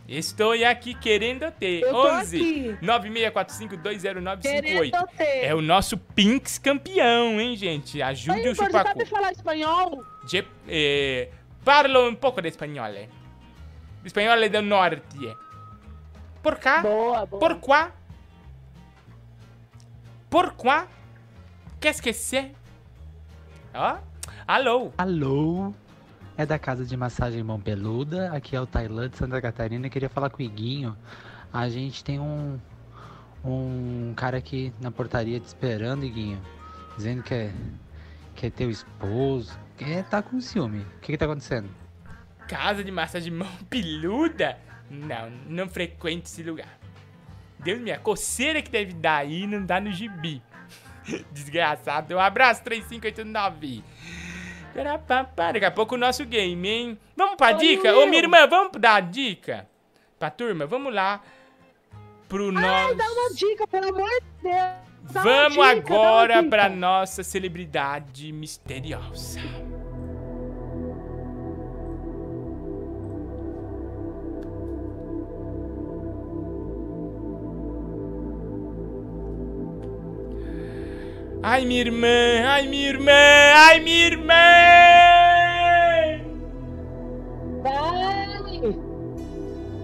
Estou 0.07 0.53
aqui 0.53 0.93
querendo 0.95 1.51
ter. 1.51 1.81
Eu 1.81 1.91
tô 1.91 2.07
11 2.07 2.37
aqui. 2.37 2.77
9645200958. 2.85 4.41
Querendo 4.41 5.07
ter. 5.17 5.45
É 5.45 5.53
o 5.53 5.61
nosso 5.61 5.97
Pinks 5.97 6.57
campeão, 6.57 7.39
hein, 7.41 7.55
gente? 7.57 8.01
Ajude 8.01 8.31
Aí, 8.31 8.39
o 8.39 8.41
Igor, 8.51 8.55
você 8.55 8.65
Chupacu. 8.65 8.87
sabe 8.87 9.05
falar 9.05 9.31
espanhol? 9.31 10.03
Je, 10.27 10.43
eh, 10.67 11.27
parlo 11.63 12.07
un 12.07 12.15
poco 12.15 12.41
de 12.41 12.49
español. 12.49 12.95
eh. 12.95 13.09
Español 14.03 14.49
del 14.49 14.67
norte. 14.67 15.35
Por 16.41 16.57
cá? 16.59 16.81
Por 17.29 17.59
qua? 17.59 17.91
Por 20.29 20.53
qua? 20.55 20.87
Qu'est-ce 21.81 22.01
que 22.01 22.13
c'est? 22.13 22.51
Ó, 23.73 23.97
alô. 24.47 24.91
Alô? 24.97 25.73
É 26.37 26.45
da 26.45 26.57
casa 26.57 26.85
de 26.85 26.95
massagem 26.95 27.43
Mão 27.43 27.59
Peluda. 27.59 28.31
Aqui 28.31 28.55
é 28.55 28.61
o 28.61 28.65
Tailã 28.65 29.09
de 29.09 29.17
Santa 29.17 29.41
Catarina. 29.41 29.87
Eu 29.87 29.91
queria 29.91 30.09
falar 30.09 30.29
com 30.29 30.37
o 30.37 30.45
Iguinho. 30.45 30.95
A 31.51 31.67
gente 31.67 32.03
tem 32.03 32.19
um 32.19 32.57
um 33.43 34.13
cara 34.15 34.37
aqui 34.37 34.73
na 34.81 34.91
portaria 34.91 35.39
te 35.39 35.45
esperando, 35.45 36.03
Iguinho, 36.05 36.41
dizendo 36.97 37.23
que 37.23 37.33
é 37.33 37.51
que 38.35 38.45
é 38.47 38.49
teu 38.49 38.69
esposo. 38.69 39.57
É, 39.79 40.03
tá 40.03 40.21
com 40.21 40.39
ciúme. 40.41 40.81
O 40.81 40.99
que 40.99 41.11
que 41.11 41.17
tá 41.17 41.25
acontecendo? 41.25 41.69
Casa 42.47 42.83
de 42.83 42.91
massagem 42.91 43.31
mão 43.31 43.47
peluda? 43.69 44.57
Não, 44.89 45.29
não 45.47 45.69
frequente 45.69 46.25
esse 46.25 46.43
lugar. 46.43 46.79
Deus 47.59 47.79
me, 47.79 47.91
a 47.91 47.99
coceira 47.99 48.61
que 48.61 48.71
deve 48.71 48.93
dar 48.93 49.17
aí 49.17 49.45
não 49.45 49.65
dá 49.65 49.79
no 49.79 49.91
gibi. 49.91 50.41
Desgraçado. 51.31 52.15
Um 52.15 52.19
abraço, 52.19 52.63
3589. 52.63 53.83
Parapapá. 54.73 55.51
Daqui 55.51 55.65
a 55.65 55.71
pouco 55.71 55.95
o 55.95 55.97
nosso 55.97 56.25
game, 56.25 56.67
hein? 56.67 56.99
Vamos 57.15 57.35
pra 57.35 57.49
Oi, 57.49 57.55
dica? 57.55 57.91
Will. 57.91 58.03
Ô, 58.03 58.05
minha 58.05 58.21
irmã, 58.21 58.47
vamos 58.47 58.71
dar 58.79 58.95
a 58.95 58.99
dica? 58.99 59.67
Pra 60.17 60.29
turma, 60.29 60.65
vamos 60.65 60.93
lá 60.93 61.21
pro 62.27 62.45
Ai, 62.45 62.51
nosso... 62.51 62.95
dá 62.95 63.11
uma 63.11 63.33
dica, 63.33 63.67
pelo 63.67 63.89
amor 63.89 64.09
de 64.09 64.43
Deus. 64.43 64.88
Dá 65.11 65.23
Vamos 65.23 65.53
dica, 65.53 65.71
agora 65.71 66.43
pra 66.43 66.69
nossa 66.69 67.23
celebridade 67.23 68.31
misteriosa. 68.31 69.39
Ai, 81.41 81.65
minha 81.65 81.79
irmã! 81.79 82.07
Ai, 82.47 82.67
minha 82.67 82.89
irmã! 82.89 83.11
Ai, 83.55 83.79
minha 83.79 84.05
irmã! 84.05 84.33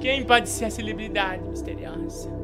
Quem 0.02 0.24
pode 0.24 0.50
ser 0.50 0.66
a 0.66 0.70
celebridade 0.70 1.42
misteriosa? 1.48 2.35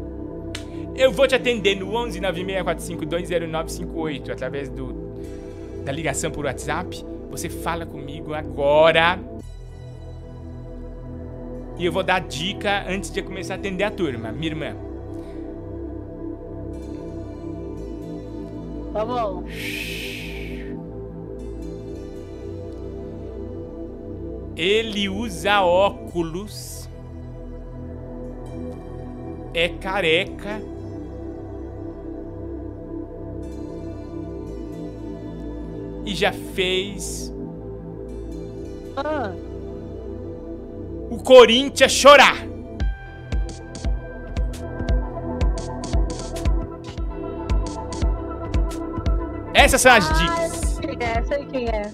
Eu 0.96 1.12
vou 1.12 1.28
te 1.28 1.36
atender 1.36 1.76
no 1.76 1.94
11 1.96 2.20
964520958 2.20 4.30
através 4.30 4.70
do 4.70 5.12
da 5.84 5.92
ligação 5.92 6.32
por 6.32 6.46
WhatsApp. 6.46 7.06
Você 7.30 7.50
fala 7.50 7.86
comigo 7.86 8.34
agora. 8.34 9.20
E 11.78 11.86
eu 11.86 11.92
vou 11.92 12.04
dar 12.04 12.20
dica 12.20 12.86
antes 12.88 13.12
de 13.12 13.22
começar 13.22 13.56
a 13.56 13.58
atender 13.58 13.84
a 13.84 13.92
turma, 13.92 14.32
minha 14.32 14.52
irmã. 14.52 14.76
Tá 18.94 19.06
bom. 19.06 19.44
Ele 24.56 25.10
usa 25.10 25.62
óculos. 25.62 26.90
É 29.54 29.70
careca. 29.70 30.71
E 36.06 36.16
já 36.16 36.32
fez 36.32 37.32
Ah, 38.96 39.32
o 41.10 41.18
Corinthians 41.24 41.92
chorar. 41.92 42.38
Essas 49.54 49.82
são 49.82 49.92
as 49.94 50.08
dicas. 50.18 50.80
quem 50.80 50.98
é? 51.00 51.24
Sei 51.24 51.46
quem 51.46 51.68
é. 51.68 51.92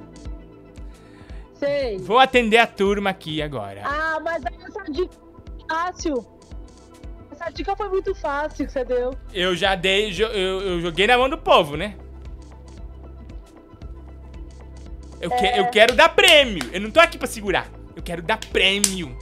Sei. 1.55 1.97
Vou 1.97 2.19
atender 2.19 2.57
a 2.57 2.67
turma 2.67 3.09
aqui 3.09 3.41
agora. 3.41 3.81
Ah, 3.83 4.19
mas 4.23 4.43
essa 4.45 4.83
dica 4.91 5.09
foi 5.11 5.65
fácil. 5.69 6.25
Essa 7.31 7.49
dica 7.49 7.75
foi 7.75 7.89
muito 7.89 8.13
fácil 8.15 8.65
que 8.65 8.71
você 8.71 8.85
deu. 8.85 9.13
Eu 9.33 9.55
já 9.55 9.75
dei, 9.75 10.11
eu, 10.17 10.27
eu 10.29 10.81
joguei 10.81 11.07
na 11.07 11.17
mão 11.17 11.29
do 11.29 11.37
povo, 11.37 11.75
né? 11.75 11.95
Eu, 15.19 15.29
que- 15.31 15.45
eu 15.59 15.67
quero 15.69 15.95
dar 15.95 16.09
prêmio. 16.09 16.69
Eu 16.71 16.81
não 16.81 16.91
tô 16.91 16.99
aqui 16.99 17.17
pra 17.17 17.27
segurar. 17.27 17.67
Eu 17.95 18.03
quero 18.03 18.21
dar 18.21 18.37
prêmio. 18.37 19.17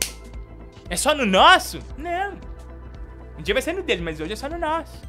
É 0.89 0.95
só 0.95 1.15
no 1.15 1.25
nosso? 1.25 1.79
Não. 1.97 2.37
Um 3.37 3.41
dia 3.41 3.53
vai 3.53 3.61
ser 3.61 3.73
no 3.73 3.83
dele, 3.83 4.01
mas 4.01 4.19
hoje 4.19 4.33
é 4.33 4.35
só 4.35 4.49
no 4.49 4.57
nosso. 4.57 5.01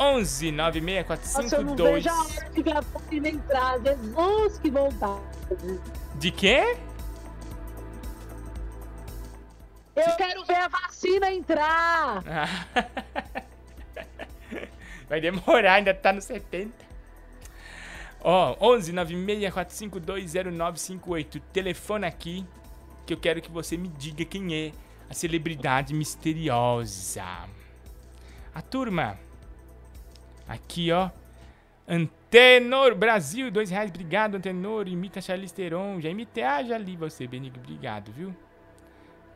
11 0.00 0.50
96 0.50 1.44
Nossa, 1.44 1.56
eu 1.56 1.62
não 1.64 1.76
452 1.76 2.04
vejo 2.04 2.10
a 2.10 2.24
hora 2.24 2.50
de 2.82 2.86
Paulina 2.92 3.28
entrar. 3.28 3.78
Jesus, 3.80 4.58
que 4.58 4.70
vontade. 4.70 5.22
De 6.16 6.30
quê? 6.32 6.76
Eu 9.94 10.16
quero 10.16 10.44
ver 10.44 10.56
a 10.56 10.68
vacina 10.68 11.30
entrar. 11.32 12.24
Vai 15.08 15.20
demorar, 15.20 15.74
ainda 15.74 15.94
tá 15.94 16.12
no 16.12 16.20
70. 16.20 16.83
Ó, 18.26 18.56
11 18.58 18.90
96 18.90 19.52
452 19.52 20.32
0958. 20.32 21.40
Telefone 21.52 22.06
aqui 22.06 22.46
que 23.06 23.12
eu 23.12 23.18
quero 23.18 23.42
que 23.42 23.50
você 23.50 23.76
me 23.76 23.88
diga 23.88 24.24
quem 24.24 24.54
é 24.54 24.72
a 25.10 25.14
celebridade 25.14 25.92
misteriosa. 25.92 27.22
A 28.54 28.62
turma. 28.62 29.18
Aqui, 30.48 30.90
ó. 30.90 31.10
Antenor 31.86 32.94
Brasil, 32.94 33.50
dois 33.50 33.68
reais, 33.68 33.90
obrigado, 33.90 34.36
Antenor. 34.36 34.88
Imita 34.88 35.20
Charlize. 35.20 35.54
Já 36.00 36.08
imitei, 36.08 36.44
ah, 36.44 36.62
já 36.62 36.78
li 36.78 36.96
você, 36.96 37.26
Benigno, 37.26 37.60
obrigado, 37.62 38.10
viu? 38.10 38.34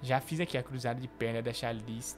Já 0.01 0.19
fiz 0.19 0.41
aqui 0.41 0.57
a 0.57 0.63
cruzada 0.63 0.99
de 0.99 1.09
perna 1.09 1.43
da 1.43 1.53
Charlize. 1.53 2.17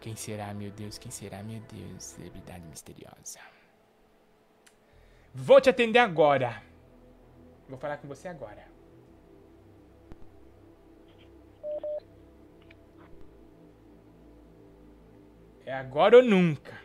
Quem 0.00 0.16
será, 0.16 0.54
meu 0.54 0.70
Deus? 0.70 0.96
Quem 0.96 1.10
será, 1.10 1.42
meu 1.42 1.60
Deus? 1.60 2.02
Celebridade 2.02 2.66
misteriosa. 2.66 3.38
Vou 5.34 5.60
te 5.60 5.68
atender 5.68 5.98
agora. 5.98 6.62
Vou 7.68 7.78
falar 7.78 7.98
com 7.98 8.08
você 8.08 8.26
agora. 8.26 8.66
É 15.66 15.74
agora 15.74 16.16
ou 16.16 16.22
nunca. 16.22 16.80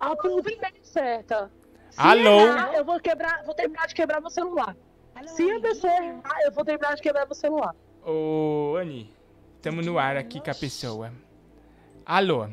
A 0.00 0.14
prova 0.14 0.50
é 0.50 0.72
certa. 0.82 1.50
Se 1.90 2.00
Alô? 2.00 2.40
errar, 2.40 2.74
eu 2.74 2.84
vou 2.84 3.00
quebrar, 3.00 3.44
vou 3.44 3.54
terminar 3.54 3.86
de 3.86 3.94
quebrar 3.94 4.20
meu 4.20 4.30
celular. 4.30 4.76
Se 5.26 5.50
a 5.50 5.60
pessoa 5.60 5.92
errar, 5.92 6.40
eu 6.42 6.52
vou 6.52 6.64
terminar 6.64 6.94
de 6.96 7.02
quebrar 7.02 7.24
meu 7.26 7.34
celular. 7.34 7.74
Ô, 8.04 8.76
Ani, 8.76 9.10
tamo 9.62 9.82
no 9.82 9.98
ar 9.98 10.16
aqui 10.16 10.40
com 10.40 10.50
a 10.50 10.54
pessoa. 10.54 11.12
Alô? 12.04 12.48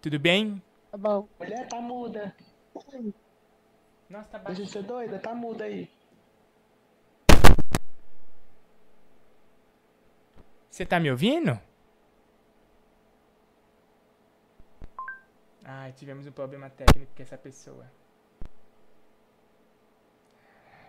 Tudo 0.00 0.18
bem? 0.18 0.62
Tá 0.90 0.98
bom. 0.98 1.28
Mulher 1.38 1.68
tá 1.68 1.80
muda. 1.80 2.34
Nossa, 4.08 4.28
tá 4.28 4.38
Deixa 4.38 4.64
de 4.64 4.70
ser 4.70 4.82
doida, 4.82 5.18
tá 5.18 5.34
muda 5.34 5.64
aí. 5.64 5.90
Você 10.70 10.84
tá 10.84 10.98
me 10.98 11.10
ouvindo? 11.10 11.58
Ai, 15.64 15.92
tivemos 15.92 16.26
um 16.26 16.32
problema 16.32 16.68
técnico 16.68 17.14
com 17.14 17.22
essa 17.22 17.38
pessoa. 17.38 17.90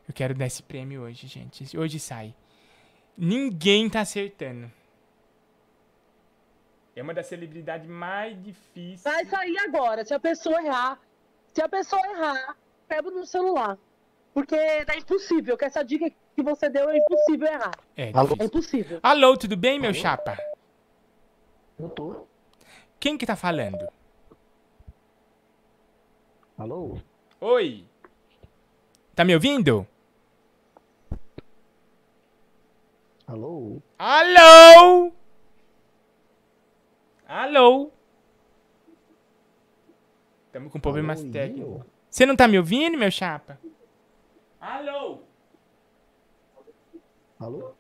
Eu 0.07 0.13
quero 0.13 0.33
dar 0.33 0.47
esse 0.47 0.61
prêmio 0.61 1.01
hoje, 1.01 1.27
gente. 1.27 1.77
Hoje 1.77 1.99
sai. 1.99 2.36
Ninguém 3.17 3.89
tá 3.89 4.01
acertando. 4.01 4.71
É 6.95 7.01
uma 7.01 7.13
das 7.13 7.27
celebridades 7.27 7.87
mais 7.87 8.41
difíceis. 8.41 9.03
Vai 9.03 9.25
sair 9.25 9.57
agora. 9.59 10.05
Se 10.05 10.13
a 10.13 10.19
pessoa 10.19 10.61
errar, 10.63 10.99
se 11.53 11.61
a 11.61 11.67
pessoa 11.67 12.01
errar, 12.07 12.55
quebra 12.87 13.11
no 13.11 13.25
celular. 13.25 13.77
Porque 14.33 14.55
é 14.55 14.97
impossível, 14.97 15.57
que 15.57 15.65
essa 15.65 15.83
dica 15.83 16.09
que 16.35 16.41
você 16.43 16.69
deu 16.69 16.89
é 16.89 16.97
impossível 16.97 17.47
errar. 17.47 17.71
É, 17.97 18.09
É 18.09 18.11
difícil. 18.11 18.45
impossível. 18.45 18.99
Alô, 19.03 19.37
tudo 19.37 19.57
bem, 19.57 19.79
meu 19.79 19.93
chapa? 19.93 20.37
Eu 21.77 21.89
tô. 21.89 22.25
Quem 22.99 23.17
que 23.17 23.25
tá 23.25 23.35
falando? 23.35 23.87
Alô? 26.57 26.97
Oi. 27.41 27.85
Tá 29.13 29.25
me 29.25 29.33
ouvindo? 29.33 29.85
Alô? 33.27 33.81
Alô? 33.99 35.11
Alô? 37.28 37.91
Tamo 40.51 40.69
com 40.69 40.80
problemas 40.80 41.21
Alô, 41.21 41.32
técnicos. 41.32 41.82
Você 42.09 42.26
não 42.26 42.36
tá 42.36 42.47
me 42.47 42.57
ouvindo, 42.57 42.97
meu 42.97 43.09
chapa? 43.09 43.59
Alô? 44.61 45.19
Alô? 47.39 47.73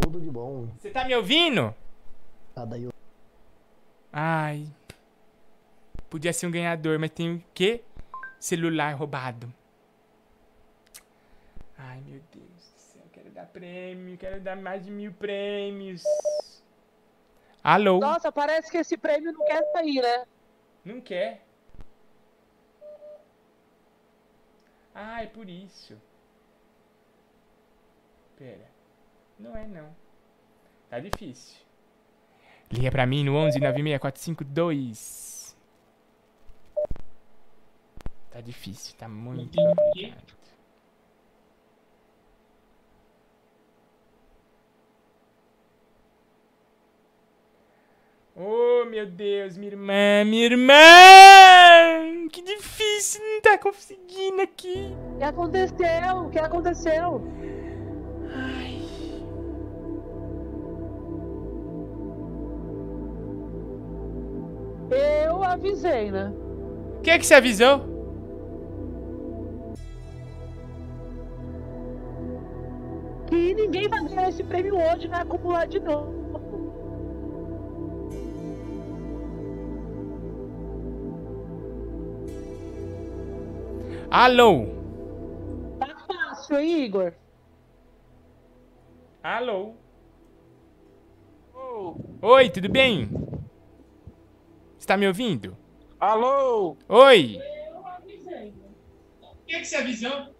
Tudo 0.00 0.20
de 0.20 0.30
bom. 0.30 0.68
Você 0.78 0.90
tá 0.90 1.04
me 1.04 1.14
ouvindo? 1.16 1.74
Tá 2.54 2.64
daí. 2.64 2.88
Ai. 4.12 4.66
Podia 6.08 6.32
ser 6.32 6.46
um 6.46 6.50
ganhador, 6.50 6.98
mas 6.98 7.10
tem 7.10 7.34
o 7.34 7.44
quê? 7.52 7.82
Celular 8.38 8.94
roubado. 8.94 9.52
Ai, 11.76 12.00
meu 12.06 12.20
Deus 12.32 12.72
do 12.72 12.78
céu. 12.78 13.02
Quero 13.12 13.30
dar 13.30 13.46
prêmio. 13.46 14.16
Quero 14.16 14.40
dar 14.40 14.56
mais 14.56 14.84
de 14.84 14.90
mil 14.90 15.12
prêmios. 15.12 16.02
Alô? 17.62 18.00
Nossa, 18.00 18.32
parece 18.32 18.70
que 18.70 18.78
esse 18.78 18.96
prêmio 18.96 19.32
não 19.32 19.44
quer 19.44 19.62
sair, 19.72 20.02
né? 20.02 20.24
Não 20.84 21.00
quer? 21.00 21.46
Ah, 24.94 25.22
é 25.22 25.26
por 25.26 25.48
isso. 25.48 25.96
Pera. 28.36 28.68
Não 29.38 29.56
é, 29.56 29.66
não. 29.66 29.94
Tá 30.90 30.98
difícil. 30.98 31.56
Liga 32.70 32.90
pra 32.90 33.06
mim 33.06 33.24
no 33.24 33.36
11 33.36 33.60
96452. 33.60 35.56
Tá 38.30 38.40
difícil, 38.40 38.96
tá 38.96 39.08
muito 39.08 39.56
complicado. 39.56 40.41
Oh, 48.34 48.86
meu 48.86 49.04
Deus, 49.04 49.58
minha 49.58 49.72
irmã, 49.72 50.24
minha 50.24 50.46
irmã! 50.46 50.72
Que 52.32 52.40
difícil, 52.40 53.20
não 53.22 53.42
tá 53.42 53.58
conseguindo 53.58 54.40
aqui. 54.40 54.90
O 55.14 55.18
que 55.18 55.24
aconteceu? 55.24 56.16
O 56.24 56.30
que 56.30 56.38
aconteceu? 56.38 57.22
Eu 64.90 65.44
avisei, 65.44 66.10
né? 66.10 66.32
O 66.98 67.02
que 67.02 67.10
é 67.10 67.18
que 67.18 67.26
você 67.26 67.34
avisou? 67.34 67.80
Que 73.26 73.54
ninguém 73.54 73.88
vai 73.88 74.02
ganhar 74.04 74.28
esse 74.30 74.42
prêmio 74.42 74.76
hoje, 74.76 75.06
vai 75.06 75.20
acumular 75.20 75.66
de 75.66 75.80
novo. 75.80 76.21
Alô? 84.14 84.66
Tá 85.80 85.96
fácil, 86.06 86.58
hein, 86.58 86.84
Igor? 86.84 87.14
Alô? 89.22 89.72
Oi, 92.20 92.50
tudo 92.50 92.68
bem? 92.68 93.08
Você 94.78 94.86
tá 94.86 94.98
me 94.98 95.06
ouvindo? 95.06 95.56
Alô? 95.98 96.76
Oi! 96.90 97.40
O 99.22 99.46
que, 99.46 99.60
que 99.60 99.64
você 99.64 99.76
avisou? 99.76 100.34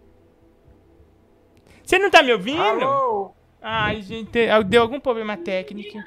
Você 1.83 1.97
não 1.97 2.11
tá 2.11 2.21
me 2.21 2.31
ouvindo? 2.31 2.61
Alô? 2.61 3.33
Ai, 3.59 4.03
gente, 4.03 4.29
deu 4.67 4.83
algum 4.83 4.99
problema 4.99 5.35
técnico. 5.35 5.97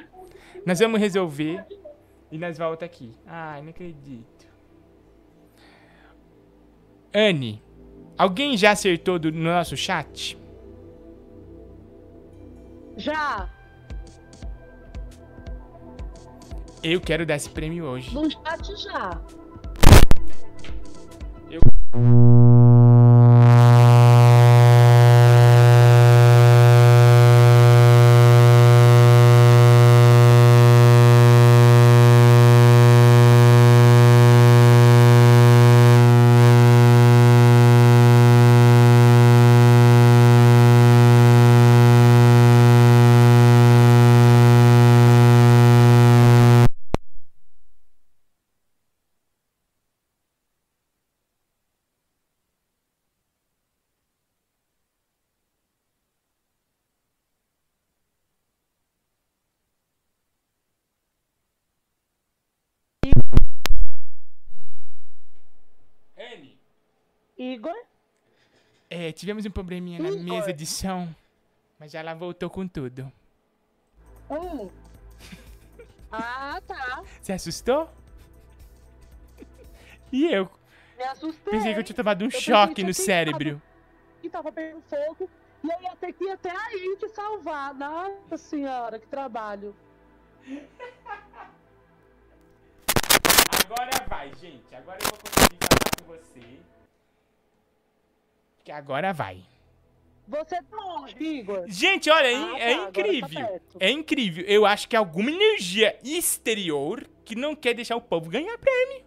Nós 0.65 0.79
vamos 0.79 1.01
resolver 1.01 1.67
e 2.31 2.39
nós 2.39 2.59
volta 2.59 2.85
aqui. 2.85 3.13
Ai, 3.27 3.61
não 3.61 3.71
acredito. 3.71 4.46
Anne, 7.17 7.63
alguém 8.19 8.57
já 8.59 8.73
acertou 8.73 9.19
do, 9.19 9.33
no 9.33 9.45
nosso 9.45 9.75
chat? 9.75 10.37
Já, 12.99 13.49
Eu 16.89 17.01
quero 17.01 17.27
dar 17.27 17.35
esse 17.35 17.51
prêmio 17.51 17.85
hoje. 17.85 18.15
no 18.15 18.31
chat 18.31 18.77
já. 18.77 19.21
Eu... 21.51 21.61
tivemos 69.17 69.47
um 69.47 69.51
probleminha 69.51 69.99
na 69.99 70.11
mesa 70.11 70.53
de 70.53 70.67
som, 70.67 71.09
mas 71.79 71.91
já 71.91 72.01
ela 72.01 72.15
voltou 72.15 72.49
com 72.51 72.69
tudo. 72.69 73.11
Hum. 74.31 74.71
Ah, 76.19 76.63
tá. 76.67 77.03
Você 77.21 77.33
assustou? 77.33 77.91
E 80.13 80.25
eu? 80.33 80.49
Me 80.97 81.03
assustei. 81.03 81.53
Pensei 81.53 81.75
que 81.75 81.81
eu 81.81 81.85
tinha 81.85 81.97
tomado 81.97 82.23
um 82.23 82.27
Eu 82.27 82.31
choque 82.31 82.75
que 82.77 82.85
no 82.85 82.95
cérebro. 82.95 83.61
Que 84.23 84.31
tava 84.31 84.53
pegando 84.53 84.83
fogo. 84.83 85.29
E 85.65 85.69
eu 85.69 85.83
ia 85.83 85.97
ter 85.97 86.13
que 86.13 86.25
ir 86.25 86.31
até 86.31 86.51
aí 86.51 86.97
te 86.97 87.09
salvar. 87.09 87.75
Nossa 87.75 88.39
senhora, 88.39 89.01
que 89.01 89.07
trabalho. 89.09 89.75
Agora 93.65 93.91
vai, 94.09 94.33
gente. 94.37 94.75
Agora 94.75 94.99
eu 95.03 95.09
vou 95.09 95.19
conseguir 95.19 95.59
falar 95.61 95.91
com 95.99 96.05
você. 96.05 96.61
Que 98.67 98.73
agora 98.73 99.13
vai. 99.13 99.45
Você 100.27 100.61
tá 100.61 100.77
onde, 100.77 101.23
Igor? 101.25 101.67
Gente, 101.69 102.11
olha, 102.11 102.27
é, 102.27 102.35
Ah, 102.35 102.51
tá, 102.51 102.59
é 102.59 102.75
tá 102.77 102.89
incrível. 102.89 103.47
perto. 103.47 103.77
é 103.79 103.91
incrível. 103.93 104.45
Eu 104.45 104.67
acho 104.67 104.89
que 104.89 104.97
é 104.97 104.99
alguma 104.99 105.31
energia 105.31 105.97
exterior 106.03 107.07
que 107.25 107.37
não 107.37 107.55
quer 107.55 107.75
deixar 107.75 107.95
o 107.95 108.01
povo 108.01 108.29
ganhar 108.29 108.59
prêmio. 108.59 109.07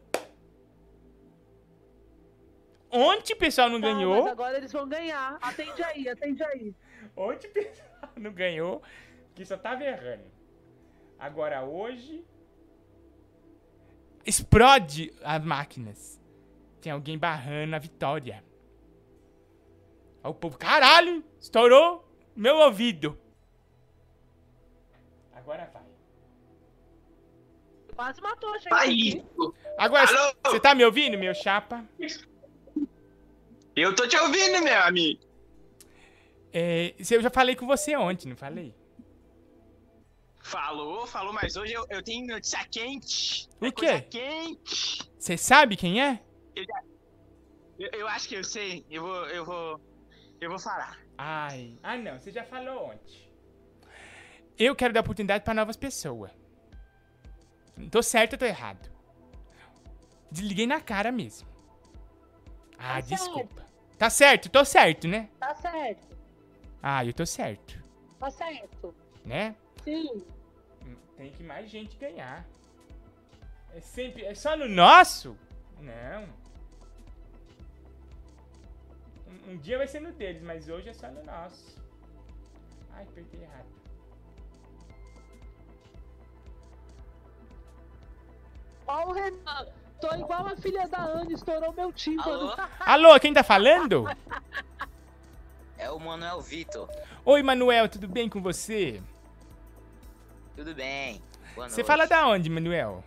Ontem 2.89 3.33
o 3.33 3.37
pessoal 3.37 3.69
não 3.69 3.81
Tá, 3.81 3.87
ganhou. 3.91 4.27
Agora 4.27 4.55
eles 4.55 4.71
vão 4.71 4.87
ganhar. 4.87 5.37
Atende 5.41 5.83
aí, 5.83 6.07
atende 6.07 6.41
aí. 6.41 6.73
Ontem 7.17 7.47
o 7.49 7.51
pessoal 7.51 8.11
não 8.15 8.31
ganhou, 8.31 8.81
que 9.35 9.45
só 9.45 9.57
tava 9.57 9.83
errando. 9.83 10.23
Agora 11.19 11.65
hoje. 11.65 12.23
Explode 14.25 15.13
as 15.21 15.43
máquinas. 15.43 16.17
Tem 16.79 16.93
alguém 16.93 17.17
barrando 17.17 17.75
a 17.75 17.79
vitória. 17.79 18.41
Aí 20.23 20.29
o 20.31 20.33
povo, 20.33 20.57
caralho, 20.57 21.23
estourou 21.39 22.05
meu 22.35 22.57
ouvido. 22.57 23.17
Agora 25.33 25.69
vai. 25.73 25.83
Quase 27.95 28.21
matou 28.21 28.53
a 28.53 28.57
gente. 28.57 28.73
Aí. 28.73 29.25
Agora, 29.77 30.07
você 30.45 30.59
tá 30.59 30.73
me 30.75 30.85
ouvindo, 30.85 31.17
meu 31.17 31.33
chapa? 31.33 31.85
Eu 33.75 33.95
tô 33.95 34.07
te 34.07 34.17
ouvindo, 34.17 34.61
meu 34.61 34.79
amigo. 34.81 35.21
É, 36.51 36.95
se 37.01 37.13
eu 37.15 37.21
já 37.21 37.29
falei 37.29 37.55
com 37.55 37.65
você 37.67 37.95
ontem, 37.95 38.27
não 38.29 38.35
falei? 38.35 38.73
Falou, 40.41 41.05
falou, 41.05 41.31
mas 41.31 41.55
hoje 41.55 41.73
eu, 41.73 41.85
eu 41.89 42.01
tenho 42.01 42.25
notícia 42.25 42.65
quente. 42.71 43.47
O 43.61 43.65
É 43.67 43.71
quê? 43.71 43.75
coisa 43.85 44.01
quente. 44.01 45.11
Você 45.17 45.37
sabe 45.37 45.75
quem 45.77 46.01
é? 46.01 46.21
Eu, 46.55 46.63
já- 46.63 46.83
eu, 47.77 47.89
eu 47.99 48.07
acho 48.07 48.27
que 48.27 48.35
eu 48.35 48.43
sei. 48.43 48.83
Eu 48.89 49.03
vou, 49.03 49.25
eu 49.27 49.45
vou, 49.45 49.79
eu 50.41 50.49
vou 50.49 50.59
falar. 50.59 50.97
Ai, 51.17 51.77
ah 51.83 51.97
não, 51.97 52.17
você 52.17 52.31
já 52.31 52.43
falou 52.43 52.91
ontem. 52.91 53.29
Eu 54.57 54.75
quero 54.75 54.93
dar 54.93 55.01
oportunidade 55.01 55.43
pra 55.43 55.53
novas 55.53 55.77
pessoas. 55.77 56.31
Tô 57.91 58.01
certo 58.03 58.33
ou 58.33 58.39
tô 58.39 58.45
errado? 58.45 58.89
Desliguei 60.31 60.67
na 60.67 60.81
cara 60.81 61.11
mesmo. 61.11 61.47
Ah, 62.77 62.95
Tá 62.95 63.01
desculpa. 63.01 63.65
Tá 63.97 64.09
certo, 64.09 64.49
tô 64.49 64.63
certo, 64.63 65.07
né? 65.07 65.29
Tá 65.39 65.53
certo, 65.55 66.15
Ah, 66.81 67.03
eu 67.05 67.13
tô 67.13 67.25
certo, 67.25 67.81
tá 68.17 68.31
certo. 68.31 68.95
né? 69.25 69.55
Sim. 69.83 70.25
Tem 71.17 71.31
que 71.31 71.43
mais 71.43 71.69
gente 71.69 71.97
ganhar. 71.97 72.45
É 73.73 73.81
sempre. 73.81 74.23
É 74.23 74.33
só 74.33 74.55
no 74.55 74.69
nosso? 74.69 75.37
Não. 75.81 76.29
Um, 79.29 79.51
um 79.53 79.57
dia 79.57 79.77
vai 79.77 79.87
ser 79.87 79.99
no 79.99 80.11
deles, 80.11 80.41
mas 80.41 80.67
hoje 80.69 80.89
é 80.89 80.93
só 80.93 81.07
no 81.09 81.23
nosso. 81.23 81.77
Ai, 82.93 83.03
apertei 83.03 83.41
errado. 83.41 83.67
Ó 88.87 89.09
o 89.09 89.13
Renan. 89.13 89.67
Tô 90.01 90.13
igual 90.15 90.47
a 90.47 90.55
filha 90.55 90.87
da 90.87 91.03
Anne, 91.03 91.33
estourou 91.33 91.73
meu 91.73 91.91
tímpano. 91.91 92.53
Alô, 92.79 93.19
quem 93.19 93.33
tá 93.33 93.43
falando? 93.43 94.05
É 95.77 95.91
o 95.91 95.99
Manuel 95.99 96.39
Vitor. 96.41 96.89
Oi, 97.25 97.43
Manuel, 97.43 97.89
tudo 97.89 98.07
bem 98.07 98.29
com 98.29 98.41
você? 98.41 99.01
Tudo 100.55 100.73
bem? 100.73 101.21
Boa 101.53 101.67
Você 101.69 101.77
noite. 101.81 101.87
fala 101.87 102.05
da 102.07 102.27
onde, 102.27 102.49
Manuel? 102.49 103.03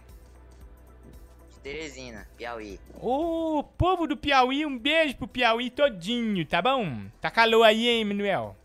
Teresina, 1.62 2.26
Piauí. 2.36 2.80
Ô, 3.00 3.62
povo 3.78 4.06
do 4.06 4.16
Piauí, 4.16 4.66
um 4.66 4.76
beijo 4.76 5.16
pro 5.16 5.28
Piauí 5.28 5.70
todinho, 5.70 6.44
tá 6.44 6.60
bom? 6.60 7.06
Tá 7.20 7.30
calor 7.30 7.62
aí, 7.62 7.88
hein, 7.88 8.04
Manuel? 8.04 8.56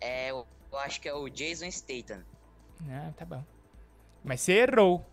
É, 0.00 0.30
eu, 0.30 0.46
eu 0.70 0.78
acho 0.78 1.00
que 1.00 1.08
é 1.08 1.14
o 1.14 1.28
Jason 1.28 1.68
Statham. 1.70 2.22
Ah, 2.88 3.10
tá 3.16 3.24
bom. 3.24 3.42
Mas 4.22 4.40
você 4.40 4.52
errou. 4.62 5.04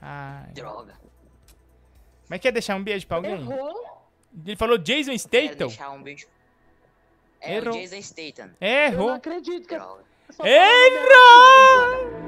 Ai. 0.00 0.52
Droga. 0.52 0.94
Mas 2.28 2.40
quer 2.40 2.52
deixar 2.52 2.76
um 2.76 2.84
beijo 2.84 3.06
pra 3.08 3.16
alguém? 3.16 3.32
Errou? 3.34 4.04
Ele 4.46 4.54
falou 4.56 4.78
Jason 4.78 5.06
Quero 5.10 5.18
Statham? 5.18 5.66
deixar 5.68 5.90
um 5.90 6.02
beijo. 6.02 6.28
É 7.40 7.56
Errou. 7.56 7.74
o 7.74 7.78
Jason 7.80 8.00
Statham. 8.02 8.50
Eu 8.60 8.68
não 8.68 8.68
Errou. 8.68 9.10
acredito 9.10 9.66
que 9.66 9.74
Droga. 9.74 10.04
Errou! 10.44 12.19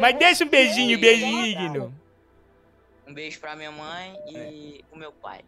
Mas 0.00 0.18
deixa 0.18 0.44
um 0.44 0.48
beijinho, 0.48 0.94
Sim, 0.96 1.00
beijinho. 1.00 1.94
Um 3.06 3.14
beijo 3.14 3.40
pra 3.40 3.54
minha 3.56 3.70
mãe 3.70 4.14
e 4.28 4.84
pro 4.88 4.98
meu 4.98 5.12
pai. 5.12 5.40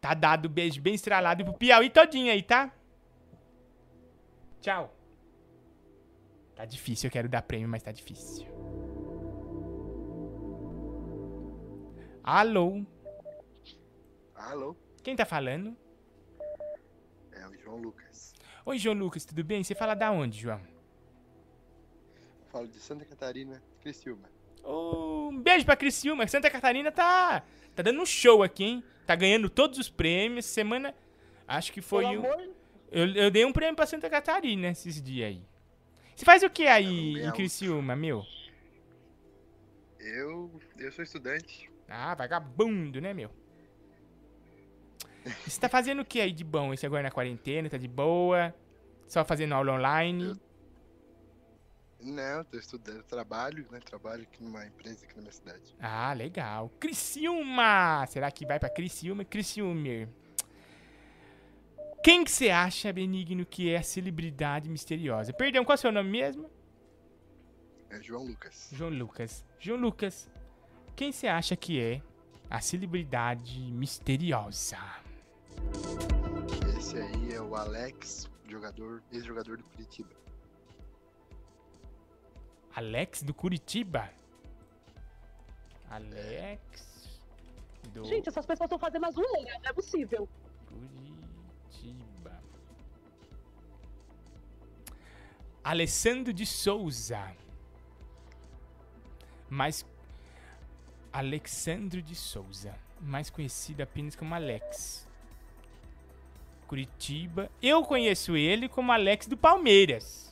Tá 0.00 0.14
dado 0.14 0.48
beijo 0.48 0.80
bem 0.80 0.94
estralado 0.94 1.44
pro 1.44 1.54
Piauí 1.54 1.88
todinho 1.90 2.32
aí, 2.32 2.42
tá? 2.42 2.72
Tchau. 4.60 4.92
Tá 6.56 6.64
difícil, 6.64 7.08
eu 7.08 7.12
quero 7.12 7.28
dar 7.28 7.42
prêmio, 7.42 7.68
mas 7.68 7.82
tá 7.82 7.92
difícil. 7.92 8.46
Alô? 12.24 12.82
Alô, 14.34 14.76
Quem 15.02 15.14
tá 15.16 15.24
falando? 15.24 15.76
é 17.32 17.46
o 17.46 17.54
João 17.58 17.76
Lucas. 17.78 18.34
Oi, 18.64 18.78
João 18.78 18.96
Lucas, 18.96 19.24
tudo 19.24 19.42
bem? 19.44 19.62
Você 19.64 19.74
fala 19.74 19.94
da 19.94 20.10
onde, 20.10 20.38
João? 20.40 20.60
Falo 22.52 22.68
de 22.68 22.78
Santa 22.78 23.06
Catarina, 23.06 23.62
Criciúma. 23.80 24.28
Um 24.62 25.40
beijo 25.40 25.64
pra 25.64 25.74
Criciúma. 25.74 26.26
Santa 26.28 26.50
Catarina 26.50 26.92
tá, 26.92 27.42
tá 27.74 27.82
dando 27.82 28.02
um 28.02 28.06
show 28.06 28.42
aqui, 28.42 28.64
hein? 28.64 28.84
Tá 29.06 29.16
ganhando 29.16 29.48
todos 29.48 29.78
os 29.78 29.88
prêmios. 29.88 30.44
Semana, 30.44 30.94
acho 31.48 31.72
que 31.72 31.80
foi 31.80 32.04
Pelo 32.04 32.22
o... 32.22 32.54
Eu, 32.90 33.08
eu 33.14 33.30
dei 33.30 33.46
um 33.46 33.52
prêmio 33.52 33.74
pra 33.74 33.86
Santa 33.86 34.10
Catarina 34.10 34.68
esses 34.68 35.00
dias 35.00 35.28
aí. 35.28 35.42
Você 36.14 36.26
faz 36.26 36.42
o 36.42 36.50
que 36.50 36.66
aí 36.66 37.24
em. 37.24 37.32
Criciúma, 37.32 37.96
meu? 37.96 38.22
Eu, 39.98 40.60
eu 40.76 40.92
sou 40.92 41.02
estudante. 41.02 41.70
Ah, 41.88 42.14
vagabundo, 42.14 43.00
né, 43.00 43.14
meu? 43.14 43.30
Você 45.46 45.58
tá 45.58 45.70
fazendo 45.70 46.02
o 46.02 46.04
que 46.04 46.20
aí 46.20 46.32
de 46.32 46.44
bom? 46.44 46.74
Esse 46.74 46.84
agora 46.84 47.02
na 47.02 47.10
quarentena, 47.10 47.70
tá 47.70 47.78
de 47.78 47.88
boa? 47.88 48.54
Só 49.06 49.24
fazendo 49.24 49.54
aula 49.54 49.72
online? 49.72 50.38
Não, 52.02 52.42
tô 52.44 52.58
estudando, 52.58 53.02
trabalho, 53.04 53.66
né? 53.70 53.78
Trabalho 53.78 54.24
aqui 54.24 54.42
numa 54.42 54.66
empresa 54.66 55.04
aqui 55.04 55.14
na 55.14 55.22
minha 55.22 55.32
cidade. 55.32 55.76
Ah, 55.80 56.12
legal. 56.12 56.68
Criciúma! 56.80 58.04
Será 58.08 58.30
que 58.30 58.44
vai 58.44 58.58
pra 58.58 58.68
Criciúma? 58.68 59.24
Criciúmer. 59.24 60.08
Quem 62.02 62.24
que 62.24 62.32
você 62.32 62.50
acha, 62.50 62.92
Benigno, 62.92 63.46
que 63.46 63.70
é 63.70 63.76
a 63.76 63.82
celebridade 63.82 64.68
misteriosa? 64.68 65.32
Perdão, 65.32 65.64
qual 65.64 65.74
é 65.74 65.78
o 65.78 65.80
seu 65.80 65.92
nome 65.92 66.10
mesmo? 66.10 66.50
É 67.88 68.02
João 68.02 68.24
Lucas. 68.24 68.70
João 68.72 68.90
Lucas. 68.90 69.44
João 69.60 69.78
Lucas, 69.78 70.28
quem 70.96 71.12
você 71.12 71.28
acha 71.28 71.54
que 71.54 71.80
é 71.80 72.02
a 72.50 72.60
celebridade 72.60 73.60
misteriosa? 73.70 74.78
Esse 76.76 76.98
aí 76.98 77.32
é 77.34 77.40
o 77.40 77.54
Alex, 77.54 78.28
jogador, 78.48 79.00
ex-jogador 79.12 79.58
do 79.58 79.64
Curitiba. 79.64 80.10
Alex 82.74 83.22
do 83.22 83.34
Curitiba? 83.34 84.10
Alex 85.90 86.92
do 87.92 88.04
Gente, 88.04 88.28
essas 88.28 88.46
pessoas 88.46 88.66
estão 88.66 88.78
fazendo 88.78 89.04
a 89.04 89.10
zoeira, 89.10 89.58
não 89.62 89.70
é 89.70 89.72
possível. 89.72 90.28
Curitiba. 90.66 92.42
Alessandro 95.62 96.32
de 96.32 96.46
Souza. 96.46 97.36
Mais. 99.50 99.84
Alexandro 101.12 102.00
de 102.00 102.14
Souza. 102.14 102.74
Mais 103.00 103.28
conhecido 103.28 103.82
apenas 103.82 104.16
como 104.16 104.34
Alex. 104.34 105.06
Curitiba. 106.66 107.50
Eu 107.60 107.84
conheço 107.84 108.34
ele 108.34 108.66
como 108.66 108.92
Alex 108.92 109.26
do 109.26 109.36
Palmeiras. 109.36 110.31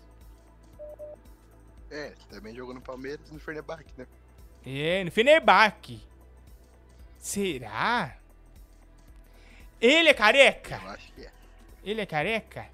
É, 1.91 2.13
também 2.29 2.55
jogou 2.55 2.73
no 2.73 2.81
Palmeiras 2.81 3.29
e 3.29 3.35
no 3.35 3.41
Fenerbahçe, 3.41 3.93
né? 3.97 4.07
É, 4.65 5.03
no 5.03 5.11
Fenerbahçe. 5.11 6.01
Será? 7.19 8.17
Ele 9.81 10.09
é 10.09 10.15
careca? 10.15 10.81
Eu 10.83 10.91
acho 10.91 11.13
que 11.13 11.27
é. 11.27 11.33
Ele 11.83 12.01
é 12.01 12.07
careca? 12.07 12.69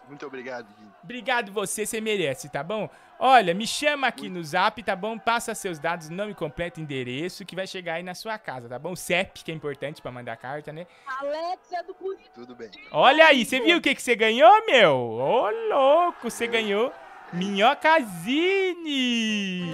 Muito 0.07 0.25
obrigado, 0.25 0.73
Gui. 0.79 0.87
Obrigado 1.03 1.51
você, 1.51 1.85
você 1.85 1.99
merece, 1.99 2.47
tá 2.47 2.63
bom? 2.63 2.89
Olha, 3.19 3.51
me 3.53 3.65
chama 3.65 4.05
aqui 4.07 4.29
no 4.29 4.43
zap, 4.43 4.81
tá 4.83 4.95
bom? 4.95 5.17
Passa 5.17 5.55
seus 5.55 5.79
dados, 5.79 6.07
nome 6.09 6.35
completo, 6.35 6.79
endereço, 6.79 7.43
que 7.45 7.55
vai 7.55 7.65
chegar 7.65 7.95
aí 7.95 8.03
na 8.03 8.13
sua 8.13 8.37
casa, 8.37 8.69
tá 8.69 8.77
bom? 8.77 8.95
CEP, 8.95 9.43
que 9.43 9.51
é 9.51 9.55
importante 9.55 10.01
pra 10.03 10.11
mandar 10.11 10.37
carta, 10.37 10.71
né? 10.71 10.85
Alex 11.19 11.71
é 11.73 11.81
do 11.83 11.95
Curitiba. 11.95 12.29
Tudo 12.35 12.55
bem. 12.55 12.69
Olha 12.91 13.25
aí, 13.25 13.43
você 13.43 13.59
viu 13.59 13.77
o 13.77 13.81
que, 13.81 13.95
que 13.95 14.01
você 14.03 14.15
ganhou, 14.15 14.65
meu? 14.67 14.91
Ô, 14.95 15.49
louco, 15.69 16.29
você 16.29 16.45
ganhou 16.45 16.93
Minhocazine! 17.33 19.71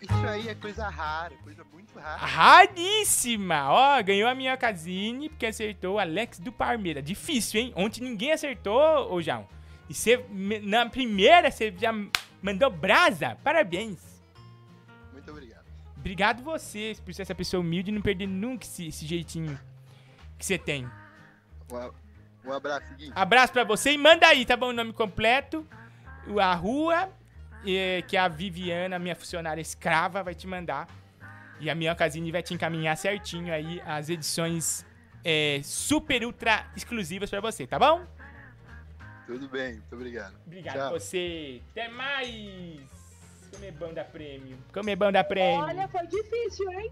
Isso 0.00 0.26
aí 0.26 0.48
é 0.48 0.54
coisa 0.54 0.88
rara, 0.88 1.34
coisa 1.44 1.64
muito 1.72 1.98
rara. 1.98 2.16
Raríssima! 2.16 3.66
Ó, 3.70 4.02
ganhou 4.02 4.28
a 4.28 4.34
Minhocazine 4.34 5.28
porque 5.28 5.46
acertou 5.46 5.96
o 5.96 5.98
Alex 5.98 6.38
do 6.38 6.52
Parmeira. 6.52 7.02
Difícil, 7.02 7.60
hein? 7.60 7.72
Ontem 7.76 8.02
ninguém 8.02 8.32
acertou, 8.32 9.12
ô 9.12 9.20
João. 9.20 9.46
E 9.88 9.94
você, 9.94 10.18
me- 10.28 10.60
na 10.60 10.86
primeira, 10.88 11.50
você 11.50 11.72
já 11.78 11.92
mandou 12.42 12.70
brasa. 12.70 13.36
Parabéns. 13.42 14.22
Muito 15.12 15.30
obrigado. 15.30 15.64
Obrigado 15.96 16.42
você 16.42 16.96
por 17.04 17.12
ser 17.12 17.22
essa 17.22 17.34
pessoa 17.34 17.60
humilde 17.60 17.90
e 17.90 17.94
não 17.94 18.00
perder 18.00 18.26
nunca 18.26 18.64
esse, 18.64 18.86
esse 18.86 19.06
jeitinho 19.06 19.58
que 20.38 20.46
você 20.46 20.56
tem. 20.56 20.86
Um, 21.70 22.50
um 22.50 22.52
abraço, 22.52 22.94
Gui. 22.96 23.12
Abraço 23.14 23.52
pra 23.52 23.64
você 23.64 23.92
e 23.92 23.98
manda 23.98 24.26
aí, 24.26 24.46
tá 24.46 24.56
bom? 24.56 24.68
O 24.68 24.72
nome 24.72 24.92
completo, 24.92 25.66
a 26.40 26.54
rua, 26.54 27.10
que 28.06 28.16
a 28.16 28.28
Viviana, 28.28 28.98
minha 28.98 29.16
funcionária 29.16 29.60
escrava, 29.60 30.22
vai 30.22 30.34
te 30.34 30.46
mandar. 30.46 30.88
E 31.60 31.68
a 31.68 31.74
Minhocazine 31.74 32.30
vai 32.30 32.42
te 32.42 32.54
encaminhar 32.54 32.96
certinho 32.96 33.52
aí 33.52 33.82
as 33.84 34.08
edições 34.08 34.86
eh, 35.24 35.60
super 35.64 36.24
ultra 36.24 36.66
exclusivas 36.76 37.28
pra 37.28 37.40
você, 37.40 37.66
tá 37.66 37.78
bom? 37.78 38.06
Tudo 39.28 39.46
bem, 39.46 39.74
muito 39.74 39.94
obrigado. 39.94 40.34
Obrigado 40.46 40.74
Tchau. 40.74 40.86
a 40.86 40.90
você. 40.90 41.60
Até 41.72 41.86
mais. 41.88 42.80
Como 43.52 43.62
é 43.62 44.04
prêmio. 44.04 44.56
Como 44.72 44.88
é 44.88 44.96
prêmio. 45.22 45.64
Olha, 45.64 45.86
foi 45.86 46.06
difícil, 46.06 46.72
hein? 46.72 46.90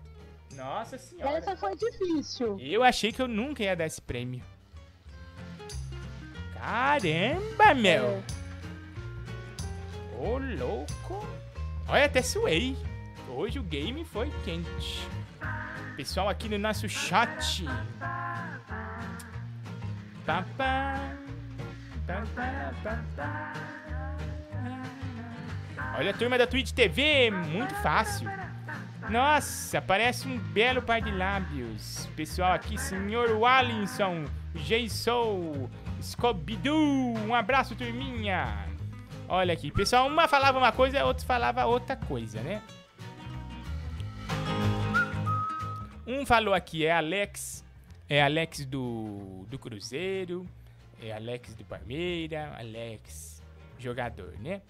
Nossa 0.55 0.99
senhora. 0.99 1.39
Essa 1.39 1.57
foi 1.57 1.75
difícil. 1.77 2.59
Eu 2.61 2.83
achei 2.83 3.11
que 3.11 3.23
eu 3.23 3.27
nunca 3.27 3.63
ia 3.63 3.75
dar 3.75 3.87
esse 3.87 4.03
prêmio. 4.03 4.43
Caramba, 6.53 7.73
meu. 7.75 8.23
Ô, 10.19 10.37
louco. 10.37 11.27
Olha, 11.89 12.05
até 12.05 12.21
suei. 12.21 12.77
Hoje 13.31 13.59
o 13.59 13.63
game 13.63 14.05
foi 14.05 14.31
quente. 14.45 15.09
Pessoal 15.97 16.29
aqui 16.29 16.51
no 16.51 16.59
nosso 16.59 16.87
chat. 16.87 17.65
Papá. 20.27 21.17
Olha 25.99 26.11
a 26.11 26.15
turma 26.15 26.39
da 26.39 26.47
Twitch 26.47 26.71
TV, 26.71 27.31
muito 27.31 27.75
fácil. 27.77 28.29
Nossa, 29.11 29.83
parece 29.83 30.29
um 30.29 30.39
belo 30.39 30.83
par 30.83 31.01
de 31.01 31.11
lábios. 31.11 32.09
Pessoal 32.15 32.53
aqui, 32.53 32.79
senhor 32.79 33.31
Wallinson, 33.31 34.25
Jason, 34.55 35.69
Scooby-Doo, 36.01 37.19
um 37.27 37.35
abraço, 37.35 37.75
turminha. 37.75 38.67
Olha 39.29 39.53
aqui, 39.53 39.73
pessoal, 39.73 40.07
uma 40.07 40.29
falava 40.29 40.59
uma 40.59 40.71
coisa, 40.71 41.01
a 41.01 41.05
outra 41.05 41.27
falava 41.27 41.65
outra 41.67 41.97
coisa, 41.97 42.41
né? 42.41 42.63
Um 46.07 46.25
falou 46.25 46.55
aqui, 46.55 46.87
é 46.87 46.93
Alex, 46.93 47.65
é 48.09 48.23
Alex 48.23 48.65
do, 48.65 49.45
do 49.49 49.59
Cruzeiro, 49.59 50.47
é 51.03 51.13
Alex 51.13 51.55
do 51.55 51.65
Palmeira, 51.65 52.55
Alex, 52.59 53.43
jogador, 53.79 54.35
né? 54.39 54.63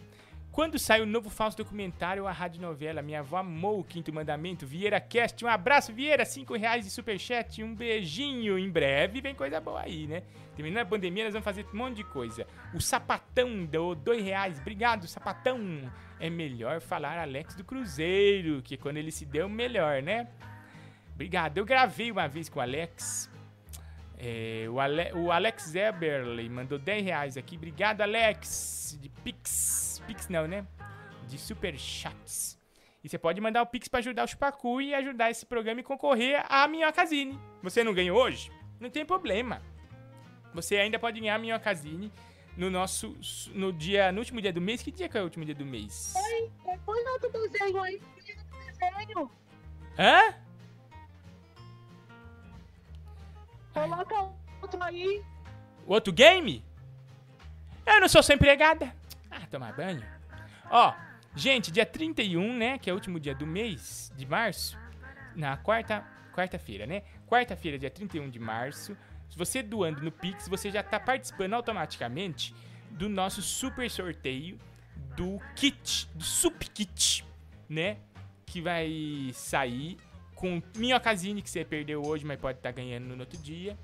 Quando 0.51 0.79
sai 0.79 1.03
o 1.03 1.07
novo 1.07 1.29
falso 1.29 1.55
documentário, 1.55 2.27
a 2.27 2.33
rádio 2.33 2.63
novela 2.63 3.03
Minha 3.03 3.19
Avó 3.21 3.37
Amou 3.37 3.81
o 3.81 3.85
Quinto 3.85 4.11
Mandamento, 4.11 4.67
Vieira 4.67 4.99
Cast, 4.99 5.45
um 5.45 5.49
abraço, 5.49 5.93
Vieira, 5.93 6.25
5 6.25 6.57
reais 6.57 6.87
de 6.87 6.91
superchat, 6.91 7.63
um 7.63 7.75
beijinho, 7.75 8.59
em 8.59 8.71
breve 8.71 9.21
vem 9.21 9.35
coisa 9.35 9.61
boa 9.61 9.83
aí, 9.83 10.07
né? 10.07 10.23
Terminando 10.55 10.85
a 10.85 10.89
pandemia, 10.89 11.25
nós 11.25 11.35
vamos 11.35 11.45
fazer 11.45 11.67
um 11.75 11.77
monte 11.77 11.97
de 11.97 12.05
coisa. 12.05 12.47
O 12.73 12.81
Sapatão 12.81 13.67
deu 13.67 13.95
2 13.95 14.25
reais, 14.25 14.59
obrigado, 14.59 15.07
Sapatão. 15.07 15.93
É 16.19 16.31
melhor 16.31 16.81
falar 16.81 17.19
Alex 17.19 17.55
do 17.55 17.63
Cruzeiro, 17.63 18.63
que 18.63 18.79
quando 18.79 18.97
ele 18.97 19.13
se 19.13 19.27
deu, 19.27 19.51
melhor, 19.51 20.03
né? 20.03 20.27
Obrigado, 21.15 21.59
eu 21.59 21.67
gravei 21.67 22.11
uma 22.11 22.27
vez 22.27 22.49
com 22.49 22.61
o 22.61 22.63
Alex, 22.63 23.31
é, 24.19 24.67
o, 24.69 24.81
Ale- 24.81 25.13
o 25.15 25.31
Alex 25.31 25.75
Eberley 25.75 26.49
mandou 26.49 26.79
10 26.79 27.05
reais 27.05 27.37
aqui. 27.37 27.57
Obrigado, 27.57 28.01
Alex. 28.03 28.99
De 29.01 29.09
Pix. 29.09 30.03
Pix 30.07 30.29
não, 30.29 30.47
né? 30.47 30.67
De 31.29 31.39
Super 31.39 31.77
Chats. 31.79 32.57
E 33.03 33.09
você 33.09 33.19
pode 33.19 33.41
mandar 33.41 33.63
o 33.63 33.67
Pix 33.67 33.89
pra 33.89 33.99
ajudar 34.01 34.25
o 34.25 34.27
Chupacu 34.27 34.81
e 34.81 34.95
ajudar 34.95 35.31
esse 35.31 35.45
programa 35.47 35.81
e 35.81 35.85
concorrer 35.85 36.45
à 36.49 36.67
Minhocazine. 36.67 37.39
Você 37.63 37.85
não 37.85 37.95
ganhou 37.95 38.19
hoje? 38.19 38.51
Não 38.81 38.91
tem 38.91 39.05
problema. 39.07 39.63
Você 40.55 40.77
ainda 40.77 40.99
pode 40.99 41.21
ganhar 41.21 41.35
a 41.35 41.39
Minhocazine 41.39 42.11
no 42.57 42.71
nosso. 42.71 43.17
No 43.55 43.73
dia. 43.73 44.11
No 44.11 44.19
último 44.21 44.41
dia 44.41 44.53
do 44.53 44.61
mês. 44.61 44.83
Que 44.83 44.91
dia 44.91 45.09
que 45.09 45.17
é 45.17 45.21
o 45.21 45.25
último 45.25 45.45
dia 45.45 45.55
do 45.55 45.65
mês? 45.67 46.15
Oi, 46.17 46.51
põe 46.85 47.05
outro 47.09 47.31
desenho 47.31 47.83
aí, 47.83 47.99
põe 47.99 48.35
outro 48.37 48.81
desenho. 49.05 49.31
Hã? 49.99 50.35
Coloca 53.77 54.33
outro 54.63 54.83
aí. 54.83 55.23
O 55.87 55.93
outro 55.93 56.11
game? 56.11 56.65
Eu 57.85 58.01
não 58.01 58.09
sou 58.09 58.23
sua 58.23 58.35
empregada. 58.35 58.91
Ah, 59.31 59.47
tomar 59.51 59.75
banho. 59.75 60.03
Ó, 60.71 60.95
gente, 61.35 61.71
dia 61.71 61.85
31, 61.85 62.57
né? 62.57 62.79
Que 62.79 62.89
é 62.89 62.93
o 62.93 62.97
último 62.97 63.21
dia 63.21 63.35
do 63.35 63.47
mês 63.47 64.11
de 64.17 64.25
março. 64.25 64.79
Na 65.35 65.59
quarta. 65.59 66.03
Quarta-feira, 66.33 66.87
né? 66.87 67.03
Quarta-feira, 67.27 67.79
dia 67.79 67.91
31 67.91 68.31
de 68.31 68.39
março. 68.39 68.97
Se 69.29 69.37
você 69.37 69.63
doando 69.63 70.01
no 70.01 70.11
Pix, 70.11 70.49
você 70.49 70.71
já 70.71 70.83
tá 70.83 70.99
participando 70.99 71.53
automaticamente 71.53 72.55
do 72.91 73.11
nosso 73.11 73.43
super 73.43 73.91
sorteio 73.91 74.59
do 75.15 75.39
kit, 75.55 76.09
do 76.15 76.25
Sup 76.25 76.63
Kit, 76.73 77.27
né? 77.69 77.99
Que 78.47 78.63
vai 78.63 79.31
sair 79.35 79.99
com 80.37 80.63
minhocasine 80.77 81.43
que 81.43 81.51
você 81.51 81.65
perdeu 81.65 82.07
hoje, 82.07 82.25
mas 82.25 82.39
pode 82.39 82.59
estar 82.59 82.71
ganhando 82.71 83.07
no 83.07 83.19
outro 83.19 83.39
dia 83.39 83.77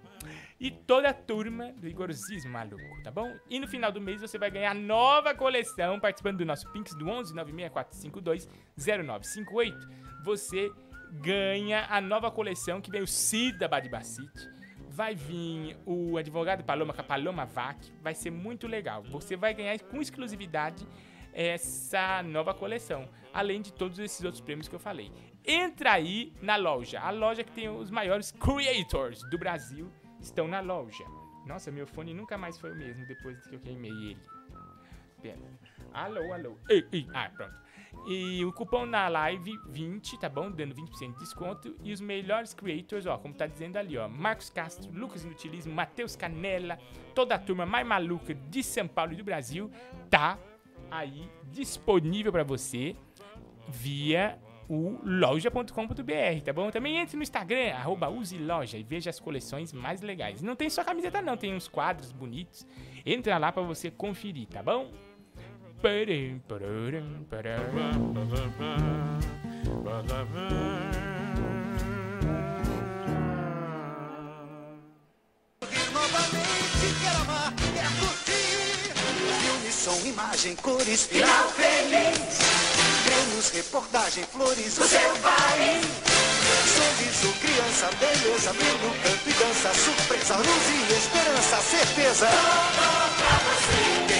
E 0.61 0.71
toda 0.71 1.09
a 1.09 1.15
turma 1.15 1.73
do 1.73 1.89
Igorzismo 1.89 2.51
maluco, 2.51 3.03
tá 3.03 3.11
bom? 3.11 3.35
E 3.49 3.59
no 3.59 3.67
final 3.67 3.91
do 3.91 3.99
mês 3.99 4.21
você 4.21 4.37
vai 4.37 4.51
ganhar 4.51 4.75
nova 4.75 5.35
coleção 5.35 5.99
participando 5.99 6.37
do 6.37 6.45
nosso 6.45 6.71
Pinks 6.71 6.95
do 6.95 7.09
11 7.09 7.35
96452 7.35 8.47
0958. 8.77 9.89
Você 10.23 10.71
ganha 11.13 11.87
a 11.89 11.99
nova 11.99 12.31
coleção 12.31 12.79
que 12.81 12.91
vem 12.91 13.01
o 13.01 13.07
Cid 13.07 13.59
da 13.59 13.69
Badibacite. 13.69 14.60
Vai 15.01 15.15
vir 15.15 15.79
o 15.87 16.19
advogado 16.19 16.63
Paloma 16.63 16.93
com 16.93 17.01
a 17.01 17.05
Paloma 17.05 17.47
Vac. 17.47 17.79
Vai 18.03 18.15
ser 18.15 18.31
muito 18.31 18.67
legal. 18.67 19.03
Você 19.05 19.35
vai 19.35 19.55
ganhar 19.55 19.81
com 19.81 19.99
exclusividade 19.99 20.87
essa 21.33 22.23
nova 22.23 22.53
coleção. 22.53 23.09
Além 23.33 23.63
de 23.63 23.73
todos 23.73 23.99
esses 23.99 24.23
outros 24.23 24.43
prêmios 24.43 24.69
que 24.69 24.75
eu 24.75 24.79
falei. 24.79 25.11
Entra 25.43 25.93
aí 25.93 26.35
na 26.43 26.57
loja. 26.57 27.01
A 27.01 27.09
loja 27.09 27.43
que 27.43 27.51
tem 27.51 27.67
os 27.67 27.91
maiores 27.91 28.31
creators 28.31 29.23
do 29.31 29.39
Brasil 29.39 29.91
estão 30.21 30.47
na 30.47 30.61
loja. 30.61 31.07
Nossa, 31.47 31.71
meu 31.71 31.87
fone 31.87 32.13
nunca 32.13 32.37
mais 32.37 32.59
foi 32.59 32.71
o 32.71 32.77
mesmo 32.77 33.07
depois 33.07 33.47
que 33.47 33.55
eu 33.55 33.61
queimei 33.61 33.91
ele. 33.91 34.21
Pera. 35.23 35.39
Alô, 35.95 36.31
alô. 36.31 36.59
Ei, 36.69 36.87
ei. 36.93 37.09
Ah, 37.15 37.31
pronto. 37.35 37.55
E 38.07 38.45
o 38.45 38.53
cupom 38.53 38.87
na 38.87 39.09
live 39.09 39.59
20, 39.69 40.19
tá 40.19 40.29
bom? 40.29 40.51
Dando 40.51 40.75
20% 40.75 41.13
de 41.13 41.19
desconto. 41.19 41.77
E 41.83 41.93
os 41.93 42.01
melhores 42.01 42.55
creators, 42.55 43.07
ó, 43.07 43.19
como 43.19 43.35
tá 43.35 43.47
dizendo 43.47 43.77
ali, 43.77 43.97
ó. 43.99 44.09
Marcos 44.09 44.51
Castro, 44.51 44.91
Lucas 44.93 45.25
Inutilismo, 45.25 45.75
Matheus 45.75 46.17
Canela, 46.17 46.79
toda 47.15 47.35
a 47.35 47.39
turma 47.39 47.67
mais 47.67 47.87
maluca 47.87 48.35
de 48.35 48.63
São 48.63 48.89
Paulo 48.89 49.13
e 49.13 49.17
do 49.17 49.25
Brasil, 49.25 49.71
tá 50.09 50.39
aí 50.91 51.29
disponível 51.53 52.33
pra 52.33 52.43
você 52.43 52.97
via 53.69 54.39
o 54.69 55.01
loja.com.br, 55.03 56.45
tá 56.45 56.53
bom? 56.53 56.71
Também 56.71 56.99
entre 56.99 57.17
no 57.17 57.25
Instagram, 57.25 57.73
arroba 57.75 58.09
e 58.73 58.83
veja 58.85 59.11
as 59.11 59.19
coleções 59.19 59.73
mais 59.73 60.01
legais. 60.01 60.43
Não 60.43 60.55
tem 60.55 60.71
só 60.71 60.85
camiseta 60.85 61.21
não, 61.21 61.37
tem 61.37 61.53
uns 61.53 61.67
quadros 61.67 62.13
bonitos. 62.13 62.65
Entra 63.05 63.37
lá 63.37 63.51
pra 63.51 63.65
você 63.65 63.91
conferir, 63.91 64.47
tá 64.47 64.63
bom? 64.63 64.93
Som, 79.73 80.07
imagem, 80.07 80.55
cores, 80.57 81.05
final 81.05 81.49
feliz. 81.53 82.39
Prêmios, 83.05 83.51
reportagem, 83.51 84.25
flores, 84.25 84.79
o 84.79 84.85
seu 84.85 85.17
país. 85.23 85.87
Sorriso, 86.77 87.33
criança, 87.41 87.91
beleza, 87.99 88.53
brilho, 88.53 88.95
canto 89.03 89.29
e 89.29 89.33
dança, 89.33 89.73
surpresa, 89.73 90.37
luz 90.37 90.69
e 90.69 90.93
esperança, 90.93 91.57
certeza. 91.63 92.29
Tudo 92.29 93.17
pra 93.17 93.39
você. 93.39 94.20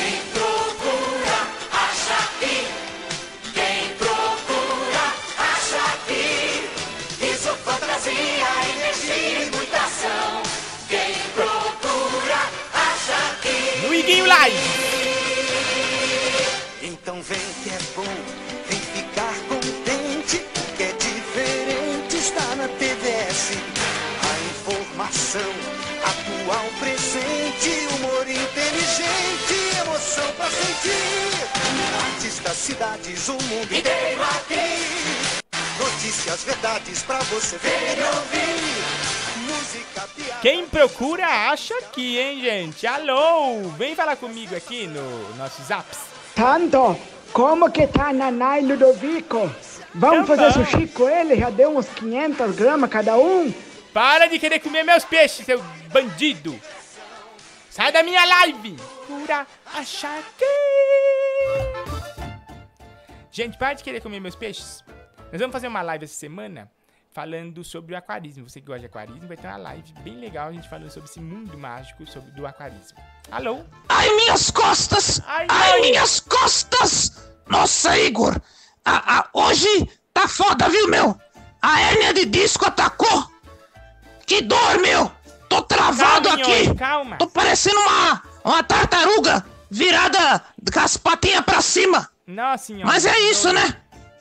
Live! 14.31 14.57
Então 16.83 17.21
vem 17.21 17.41
que 17.65 17.69
é 17.69 17.79
bom, 17.97 18.15
vem 18.69 18.79
ficar 18.79 19.35
contente. 19.49 20.37
O 20.57 20.77
que 20.77 20.85
é 20.85 20.93
diferente 20.93 22.17
está 22.17 22.55
na 22.55 22.69
TVS. 22.69 23.59
A 24.23 24.35
informação, 24.53 25.53
Atual, 26.05 26.65
presente, 26.79 27.89
humor 27.97 28.23
inteligente, 28.23 29.55
emoção 29.81 30.33
pra 30.37 30.49
sentir. 30.49 31.35
Artistas, 32.15 32.57
cidades, 32.57 33.29
o 33.29 33.33
mundo 33.33 33.75
inteiro 33.75 34.23
aqui. 34.23 35.43
Notícias, 35.77 36.45
verdades 36.45 37.03
pra 37.03 37.19
você 37.19 37.59
ver 37.59 37.99
e 37.99 38.05
ouvir. 38.05 39.10
Quem 40.41 40.67
procura, 40.67 41.27
acha 41.51 41.77
aqui, 41.79 42.19
hein, 42.19 42.41
gente? 42.41 42.87
Alô! 42.87 43.69
Vem 43.77 43.95
falar 43.95 44.17
comigo 44.17 44.57
aqui 44.57 44.87
no 44.87 45.35
nosso 45.37 45.63
Zaps. 45.63 45.99
Tanto, 46.35 46.97
como 47.33 47.71
que 47.71 47.87
tá 47.87 48.13
Naná 48.13 48.59
e 48.59 48.65
Ludovico? 48.65 49.51
Vamos 49.95 50.27
fazer 50.27 50.53
sushi 50.53 50.87
com 50.89 51.09
ele? 51.09 51.37
Já 51.37 51.51
deu 51.51 51.77
uns 51.77 51.89
500 51.89 52.55
gramas 52.55 52.91
cada 52.91 53.17
um? 53.17 53.53
Para 53.93 54.27
de 54.27 54.39
querer 54.39 54.61
comer 54.61 54.83
meus 54.83 55.05
peixes, 55.05 55.45
seu 55.45 55.63
bandido! 55.93 56.59
Sai 57.69 57.93
da 57.93 58.03
minha 58.03 58.25
live! 58.25 58.77
Pura 59.07 59.47
achar 59.75 60.23
que... 60.39 60.45
Gente, 63.31 63.59
para 63.59 63.75
de 63.75 63.85
querer 63.85 64.01
comer 64.01 64.21
meus 64.21 64.35
peixes. 64.35 64.83
Nós 65.31 65.41
vamos 65.41 65.53
fazer 65.53 65.69
uma 65.69 65.83
live 65.83 66.05
essa 66.05 66.15
semana 66.15 66.71
falando 67.13 67.65
sobre 67.65 67.95
o 67.95 67.99
aquarismo. 67.99 68.49
Você 68.49 68.61
que 68.61 68.67
gosta 68.67 68.81
de 68.81 68.87
aquarismo, 68.87 69.27
vai 69.27 69.37
ter 69.37 69.47
uma 69.49 69.57
live 69.57 69.93
bem 70.03 70.17
legal 70.19 70.49
a 70.49 70.53
gente 70.53 70.69
falando 70.69 70.91
sobre 70.91 71.09
esse 71.11 71.21
mundo 71.21 71.59
mágico 71.59 72.07
sobre, 72.07 72.31
do 72.33 72.47
aquarismo. 72.47 72.99
Alô? 73.31 73.61
Ai, 73.89 74.09
minhas 74.17 74.51
costas! 74.51 75.21
Ai, 75.27 75.47
Ai, 75.49 75.81
minhas 75.81 76.21
costas! 76.21 77.31
Nossa, 77.49 77.99
Igor! 77.99 78.41
a- 78.85 79.19
a- 79.19 79.29
hoje 79.35 79.89
tá 80.15 80.27
foda, 80.29 80.69
viu, 80.69 80.89
meu? 80.89 81.19
A 81.61 81.81
hérnia 81.81 82.15
de 82.15 82.25
disco 82.27 82.65
atacou! 82.67 83.29
Que 84.27 84.41
dor, 84.43 84.79
meu! 84.81 85.11
Tô 85.49 85.63
travado 85.63 86.29
Calma, 86.29 86.43
aqui! 86.45 86.75
Calma. 86.77 87.17
Tô 87.17 87.27
parecendo 87.27 87.79
uma, 87.81 88.23
uma 88.45 88.63
tartaruga 88.63 89.45
virada 89.69 90.45
com 90.73 90.81
as 90.81 90.97
patinhas 90.97 91.45
pra 91.45 91.61
cima! 91.61 92.09
Nossa 92.27 92.67
senhora. 92.67 92.87
Mas 92.87 93.05
é 93.05 93.19
isso, 93.31 93.53
né? 93.53 93.77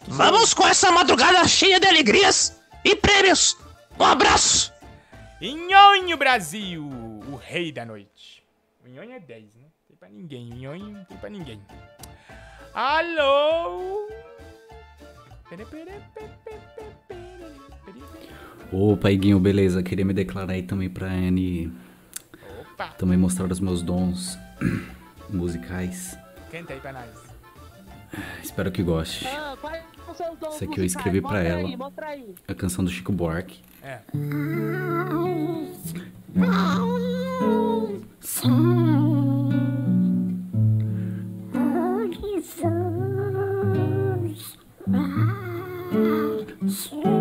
Vamos 0.08 0.56
com 0.56 0.68
essa 0.68 0.92
madrugada 0.92 1.48
cheia 1.48 1.80
de 1.80 1.88
alegrias 1.88 2.59
e 2.84 2.96
prêmios! 2.96 3.58
Um 4.00 4.04
abraço! 4.04 4.74
Nhonho 5.42 6.18
Brasil, 6.18 6.84
o 6.86 7.36
rei 7.36 7.72
da 7.72 7.86
noite. 7.86 8.44
O 8.86 8.90
Nhonho 8.90 9.14
é 9.14 9.20
10, 9.20 9.56
né? 9.56 9.66
Tem 9.88 9.96
pra 9.98 10.10
ninguém. 10.10 10.52
O 10.52 10.56
Nhonho 10.56 10.92
não 10.92 11.04
tem 11.06 11.18
pra 11.18 11.30
ninguém. 11.30 11.62
Alô? 12.74 14.08
Opa, 18.72 19.12
Iguinho, 19.12 19.40
beleza? 19.40 19.82
Queria 19.82 20.06
me 20.06 20.14
declarar 20.14 20.54
aí 20.54 20.64
também 20.64 20.90
pra 20.90 21.08
Anne. 21.08 21.72
Opa. 22.62 22.90
Também 22.90 23.18
mostrar 23.18 23.52
os 23.52 23.60
meus 23.60 23.82
dons 23.82 24.38
musicais. 25.30 26.18
Canta 26.52 26.74
aí 26.74 26.80
pra 26.80 26.94
nós. 26.94 27.29
Espero 28.42 28.72
que 28.72 28.84
goste. 28.84 29.28
Ah, 29.28 29.56
Isso 30.52 30.64
aqui 30.64 30.80
eu 30.80 30.86
escrevi 30.86 31.22
pra 31.22 31.44
Mostra 31.44 32.16
ela. 32.16 32.34
A 32.48 32.56
canção 32.56 32.84
do 32.84 32.90
Chico 32.90 33.12
Buarque. 33.12 33.62
É. 33.84 34.00
É 46.86 47.19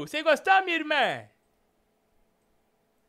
lindo! 0.00 0.10
Você 0.10 0.22
gostou, 0.22 0.64
minha 0.64 0.76
irmã? 0.76 1.24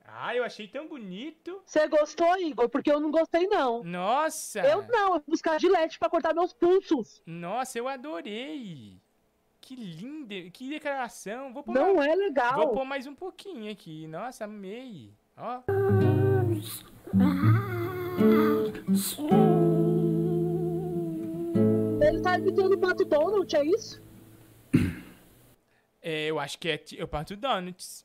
Ah, 0.05 0.35
eu 0.35 0.43
achei 0.43 0.68
tão 0.68 0.88
bonito. 0.88 1.61
Você 1.65 1.88
gostou, 1.88 2.38
Igor? 2.38 2.68
Porque 2.69 2.91
eu 2.91 2.99
não 2.99 3.11
gostei, 3.11 3.47
não. 3.47 3.81
Nossa! 3.84 4.59
Eu 4.59 4.85
não, 4.89 5.03
eu 5.05 5.09
vou 5.11 5.23
buscar 5.27 5.59
gilete 5.59 5.97
pra 5.97 6.09
cortar 6.09 6.34
meus 6.34 6.51
pulsos. 6.53 7.22
Nossa, 7.26 7.77
eu 7.80 7.88
adorei. 7.88 8.99
Que 9.61 9.76
linda, 9.76 10.49
que 10.51 10.69
declaração. 10.69 11.53
Vou 11.53 11.63
pôr 11.63 11.73
Não 11.73 11.95
mais- 11.95 12.11
é 12.11 12.15
legal. 12.15 12.55
Vou 12.55 12.68
pôr 12.73 12.84
mais 12.85 13.07
um 13.07 13.15
pouquinho 13.15 13.72
aqui. 13.72 14.05
Nossa, 14.07 14.43
amei. 14.45 15.13
Ó. 15.38 15.61
Ele 22.01 22.22
tá 22.22 22.38
imitando 22.38 22.73
o 22.73 22.77
Pato 22.77 23.05
Donald, 23.05 23.55
é 23.55 23.65
isso? 23.65 24.01
É, 26.01 26.25
eu 26.27 26.39
acho 26.39 26.57
que 26.57 26.69
é 26.69 26.81
eu 26.97 27.07
parto 27.07 27.35
Donuts. 27.35 28.03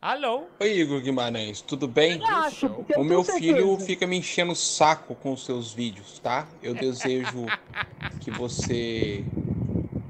Alô? 0.00 0.44
Oi, 0.60 0.78
Igor 0.78 1.00
Guimarães, 1.02 1.60
tudo 1.60 1.86
bem? 1.86 2.24
Acho, 2.24 2.66
O 2.96 3.04
meu 3.04 3.22
filho 3.22 3.66
certeza. 3.68 3.86
fica 3.86 4.06
me 4.06 4.16
enchendo 4.16 4.52
o 4.52 4.56
saco 4.56 5.14
com 5.14 5.32
os 5.32 5.44
seus 5.44 5.72
vídeos, 5.74 6.18
tá? 6.20 6.48
Eu 6.62 6.74
desejo 6.74 7.44
que 8.20 8.30
você 8.30 9.22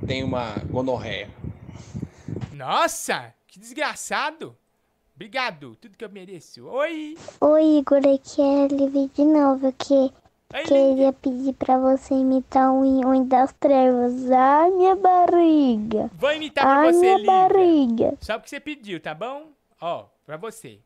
tenha 0.07 0.25
uma 0.25 0.55
gonorreia. 0.71 1.29
Nossa, 2.53 3.35
que 3.49 3.59
desgraçado. 3.59 4.57
Obrigado, 5.17 5.75
tudo 5.77 5.97
que 5.99 6.05
eu 6.05 6.11
mereço. 6.11 6.67
Oi. 6.67 7.17
Oi, 7.41 7.79
Igor, 7.79 7.99
aqui 7.99 8.41
é 8.41 8.65
a 8.65 8.69
Livi 8.69 9.11
de 9.13 9.25
novo, 9.25 9.75
que 10.51 10.63
queria 10.65 11.13
pedir 11.13 11.53
pra 11.55 11.79
você 11.79 12.15
imitar 12.15 12.73
um 12.73 12.85
Inhoi 12.85 13.25
das 13.25 13.53
Trevas. 13.55 14.31
Ai, 14.31 14.71
minha 14.73 14.97
barriga. 14.97 16.11
Vou 16.15 16.33
imitar 16.33 16.65
pra 16.65 16.75
Ai, 16.81 16.93
você, 16.93 17.01
minha 17.01 17.17
Lívia. 17.19 17.27
barriga. 17.33 18.15
Só 18.21 18.35
porque 18.35 18.49
você 18.51 18.61
pediu, 18.61 19.01
tá 19.01 19.15
bom? 19.15 19.45
Ó, 19.81 20.07
pra 20.27 20.37
você. 20.37 20.81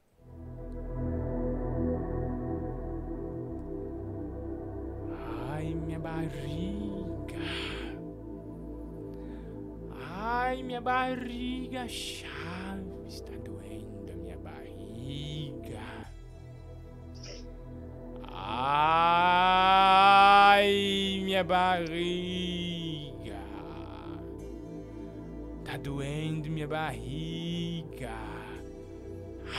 Ai, 5.51 5.75
minha 5.75 5.99
barriga. 5.99 7.39
Ai, 10.17 10.63
minha 10.63 10.81
barriga. 10.81 11.87
Chave, 11.89 13.07
está 13.07 13.33
doendo 13.45 13.54
Ai, 18.47 19.49
minha 21.25 21.43
barriga. 21.43 23.39
Tá 25.65 25.79
doendo 25.79 26.51
minha 26.51 26.69
barriga. 26.69 28.13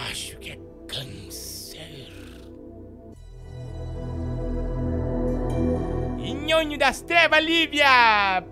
Acho 0.08 0.38
que 0.38 0.52
é 0.52 0.60
câncer. 0.88 1.66
Nhonho 6.46 6.78
das 6.78 7.02
trevas, 7.02 7.44
Lívia! 7.44 7.88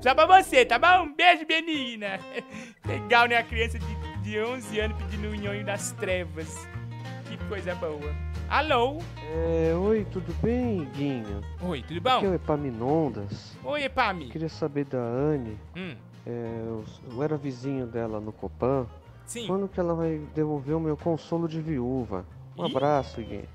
Só 0.01 0.15
pra 0.15 0.25
você, 0.25 0.65
tá 0.65 0.79
bom? 0.79 1.03
Um 1.03 1.15
beijo, 1.15 1.45
menina. 1.47 2.19
Legal, 2.83 3.27
né? 3.27 3.37
A 3.37 3.43
criança 3.43 3.77
de, 3.77 3.85
de 4.23 4.39
11 4.39 4.79
anos 4.79 4.97
pedindo 4.97 5.27
o 5.29 5.35
nhonho 5.35 5.63
das 5.63 5.91
trevas. 5.91 6.67
Que 7.29 7.37
coisa 7.47 7.75
boa. 7.75 8.32
Alô? 8.53 8.99
É, 9.31 9.73
oi, 9.73 10.05
tudo 10.11 10.31
bem, 10.39 10.85
Guinho? 10.91 11.41
Oi, 11.59 11.81
tudo 11.81 11.99
bom? 11.99 12.17
Aqui 12.17 12.27
é 12.27 12.29
o 12.29 12.35
Epaminondas. 12.35 13.57
Oi, 13.63 13.85
Epami. 13.85 14.29
Queria 14.29 14.47
saber 14.47 14.85
da 14.85 14.99
Anne. 14.99 15.59
Hum. 15.75 15.95
É, 16.23 16.61
eu, 16.67 16.85
eu 17.11 17.23
era 17.23 17.35
vizinho 17.35 17.87
dela 17.87 18.19
no 18.21 18.31
Copan. 18.31 18.85
Sim. 19.25 19.47
Quando 19.47 19.67
que 19.67 19.79
ela 19.79 19.95
vai 19.95 20.19
devolver 20.35 20.75
o 20.75 20.79
meu 20.79 20.95
consolo 20.95 21.47
de 21.47 21.59
viúva? 21.59 22.27
Um 22.55 22.67
Ih. 22.67 22.69
abraço, 22.69 23.23
Guinho. 23.23 23.49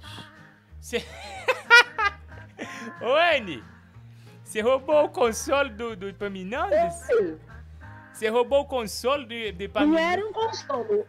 Cê... 0.81 1.05
Ô, 3.01 3.15
Anne, 3.37 3.63
você 4.43 4.61
roubou 4.61 5.05
o 5.05 5.09
consolo 5.11 5.71
do, 5.71 5.95
do 5.95 6.09
Epaminondas? 6.09 7.07
Você 8.13 8.29
roubou 8.29 8.63
o 8.63 8.67
consolo 8.67 9.23
do, 9.23 9.29
do 9.29 9.59
Não 9.59 9.65
Epaminondas? 9.65 10.03
era 10.03 10.27
um 10.27 10.33
consolo. 10.33 11.07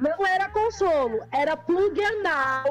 Não 0.00 0.24
era 0.26 0.48
consolo, 0.50 1.20
era 1.32 1.56
plug 1.56 2.00
anal 2.04 2.64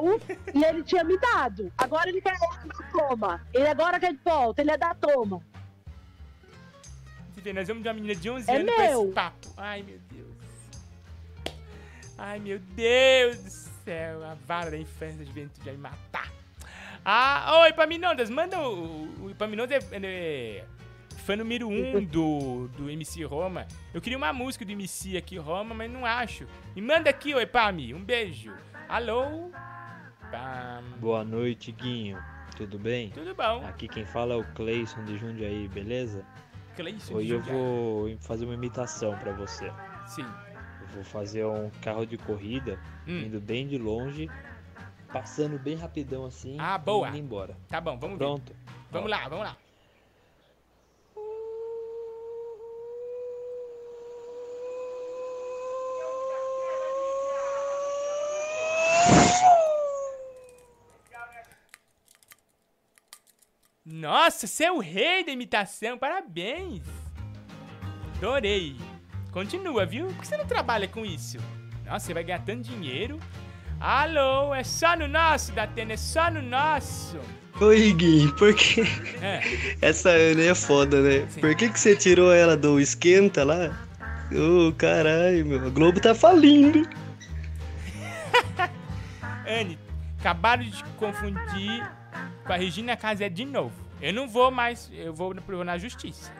e 0.54 0.64
ele 0.64 0.82
tinha 0.82 1.04
me 1.04 1.18
dado. 1.18 1.70
Agora 1.76 2.08
ele 2.08 2.20
quer 2.22 2.38
da 2.38 2.74
toma. 2.90 3.46
Ele 3.52 3.66
agora 3.68 4.00
quer 4.00 4.12
de 4.14 4.20
volta, 4.24 4.62
ele 4.62 4.70
é 4.70 4.78
da 4.78 4.94
toma. 4.94 5.40
Você 7.34 7.40
vê, 7.42 7.52
Nós 7.52 7.68
vamos 7.68 7.82
de 7.82 7.88
uma 7.88 7.94
menina 7.94 8.14
de 8.14 8.30
11 8.30 8.50
É 8.50 8.56
anos 8.56 8.74
com 8.74 8.80
meu. 8.80 9.02
esse 9.04 9.12
papo. 9.12 9.48
Ai, 9.58 9.82
meu 9.82 9.98
Deus. 10.10 11.54
Ai, 12.16 12.38
meu 12.38 12.58
Deus 12.58 13.36
do 13.38 13.50
céu. 13.84 14.24
A 14.24 14.34
vara 14.46 14.70
da 14.70 14.78
infância, 14.78 15.18
da 15.18 15.24
juventude 15.24 15.64
vai 15.64 15.74
me 15.74 15.80
matar. 15.80 16.32
Ah, 17.04 17.58
ô, 17.60 17.66
Epaminondas, 17.66 18.28
manda 18.30 18.58
o... 18.58 19.24
O 19.24 19.30
Epaminondas 19.30 19.84
é, 19.92 19.96
é 19.96 20.64
fã 21.28 21.36
número 21.36 21.68
1 21.68 21.96
um 21.98 22.04
do, 22.06 22.68
do 22.68 22.88
MC 22.88 23.22
Roma. 23.24 23.66
Eu 23.92 24.00
queria 24.00 24.16
uma 24.16 24.32
música 24.32 24.64
do 24.64 24.72
MC 24.72 25.14
aqui, 25.18 25.36
Roma, 25.36 25.74
mas 25.74 25.90
não 25.90 26.06
acho. 26.06 26.46
Me 26.74 26.80
manda 26.80 27.10
aqui, 27.10 27.34
ô 27.34 27.38
Epami. 27.38 27.92
Um 27.92 28.02
beijo. 28.02 28.50
Alô? 28.88 29.50
Pam. 30.30 30.82
Boa 30.98 31.26
noite, 31.26 31.70
Guinho. 31.70 32.18
tudo 32.56 32.78
bem? 32.78 33.10
Tudo 33.10 33.34
bom. 33.34 33.62
Aqui 33.66 33.86
quem 33.88 34.06
fala 34.06 34.32
é 34.32 34.36
o 34.38 34.44
Cleison 34.54 35.04
de 35.04 35.18
Jundiaí, 35.18 35.68
beleza? 35.68 36.24
Cleison 36.74 37.08
de 37.08 37.14
Hoje 37.14 37.30
eu 37.32 37.42
vou 37.42 38.16
fazer 38.20 38.46
uma 38.46 38.54
imitação 38.54 39.14
pra 39.18 39.32
você. 39.32 39.70
Sim. 40.06 40.24
Eu 40.80 40.88
vou 40.94 41.04
fazer 41.04 41.44
um 41.44 41.68
carro 41.82 42.06
de 42.06 42.16
corrida, 42.16 42.80
Hum. 43.06 43.20
indo 43.26 43.38
bem 43.38 43.68
de 43.68 43.76
longe, 43.76 44.30
passando 45.12 45.58
bem 45.58 45.76
rapidão 45.76 46.24
assim 46.24 46.56
Ah, 46.58 46.78
boa. 46.78 47.06
e 47.08 47.10
indo 47.10 47.18
embora. 47.18 47.54
Tá 47.68 47.82
bom, 47.82 47.98
vamos 47.98 48.16
ver. 48.18 48.24
Pronto. 48.24 48.56
Vamos 48.90 49.10
lá, 49.10 49.28
vamos 49.28 49.44
lá. 49.44 49.56
Nossa, 63.90 64.46
você 64.46 64.64
é 64.64 64.72
o 64.72 64.80
rei 64.80 65.24
da 65.24 65.32
imitação, 65.32 65.96
parabéns! 65.96 66.82
Adorei. 68.18 68.76
Continua, 69.32 69.86
viu? 69.86 70.08
Por 70.08 70.16
que 70.16 70.26
você 70.26 70.36
não 70.36 70.44
trabalha 70.44 70.86
com 70.86 71.06
isso? 71.06 71.38
Nossa, 71.86 72.04
você 72.04 72.12
vai 72.12 72.22
ganhar 72.22 72.40
tanto 72.40 72.64
dinheiro. 72.64 73.18
Alô, 73.80 74.54
é 74.54 74.62
só 74.62 74.94
no 74.94 75.08
nosso, 75.08 75.52
Datena, 75.52 75.94
é 75.94 75.96
só 75.96 76.30
no 76.30 76.42
nosso. 76.42 77.18
Oi, 77.62 77.94
Gui, 77.94 78.30
por 78.36 78.54
que. 78.54 78.82
É. 79.22 79.40
Essa 79.80 80.10
Ana 80.10 80.42
é 80.42 80.54
foda, 80.54 81.00
né? 81.00 81.26
Por 81.40 81.54
que, 81.54 81.70
que 81.70 81.80
você 81.80 81.96
tirou 81.96 82.30
ela 82.30 82.58
do 82.58 82.78
esquenta 82.78 83.42
lá? 83.42 83.88
Ô, 84.30 84.70
caralho, 84.74 85.46
meu. 85.46 85.66
A 85.66 85.70
Globo 85.70 85.98
tá 85.98 86.14
falindo. 86.14 86.86
Anne, 89.48 89.78
acabaram 90.18 90.64
de 90.64 90.84
confundir 90.98 91.97
com 92.46 92.52
a 92.52 92.56
Regina 92.56 92.96
Casé 92.96 93.28
de 93.28 93.44
novo. 93.44 93.74
Eu 94.00 94.12
não 94.12 94.28
vou 94.28 94.50
mais, 94.50 94.90
eu 94.92 95.12
vou 95.12 95.34
vou 95.34 95.64
na 95.64 95.76
justiça. 95.76 96.32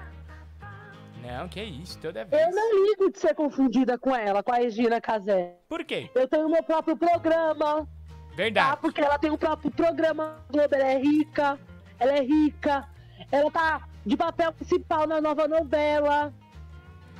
Não, 1.23 1.49
que 1.49 1.63
isso, 1.63 1.99
toda 1.99 2.25
vez. 2.25 2.43
Eu 2.43 2.55
não 2.55 2.87
ligo 2.87 3.11
de 3.11 3.19
ser 3.19 3.35
confundida 3.35 3.99
com 3.99 4.15
ela, 4.15 4.43
com 4.43 4.53
a 4.53 4.57
Regina 4.57 5.01
Casé. 5.01 5.57
Por 5.69 5.85
quê? 5.85 6.09
Eu 6.15 6.29
tenho 6.29 6.49
meu 6.49 6.63
próprio 6.63 6.97
programa. 6.97 7.87
Verdade. 8.35 8.71
Tá? 8.71 8.77
Porque 8.77 9.01
ela 9.01 9.19
tem 9.19 9.31
o 9.31 9.37
próprio 9.37 9.71
programa. 9.71 10.37
Globo, 10.51 10.75
ela 10.75 10.87
é 10.87 10.99
rica. 10.99 11.59
Ela 11.99 12.13
é 12.13 12.21
rica. 12.23 12.89
Ela 13.33 13.51
tá 13.51 13.89
de 14.07 14.17
papel 14.17 14.53
principal 14.53 15.07
na 15.07 15.21
nova 15.21 15.49
novela. 15.49 16.33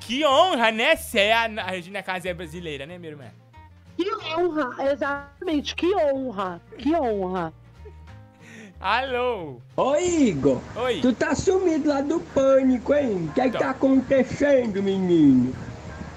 Que 0.01 0.25
honra, 0.25 0.71
né? 0.71 0.95
Ser 0.95 1.33
a, 1.33 1.45
a 1.45 1.71
Regina 1.71 2.03
Casé 2.03 2.33
brasileira, 2.33 2.87
né, 2.87 2.99
minha 2.99 3.11
irmã? 3.11 3.27
Que 3.97 4.15
honra, 4.15 4.93
exatamente. 4.93 5.75
Que 5.75 5.93
honra. 5.97 6.61
Que 6.79 6.95
honra. 6.95 7.53
Alô? 8.81 9.61
Oi, 9.77 10.05
Igor. 10.29 10.61
Oi. 10.77 11.01
Tu 11.01 11.13
tá 11.13 11.35
sumido 11.35 11.89
lá 11.89 12.01
do 12.01 12.21
pânico, 12.21 12.95
hein? 12.95 13.27
O 13.29 13.33
que 13.33 13.41
é 13.41 13.51
que 13.51 13.59
tá 13.59 13.71
acontecendo, 13.71 14.81
menino? 14.83 15.53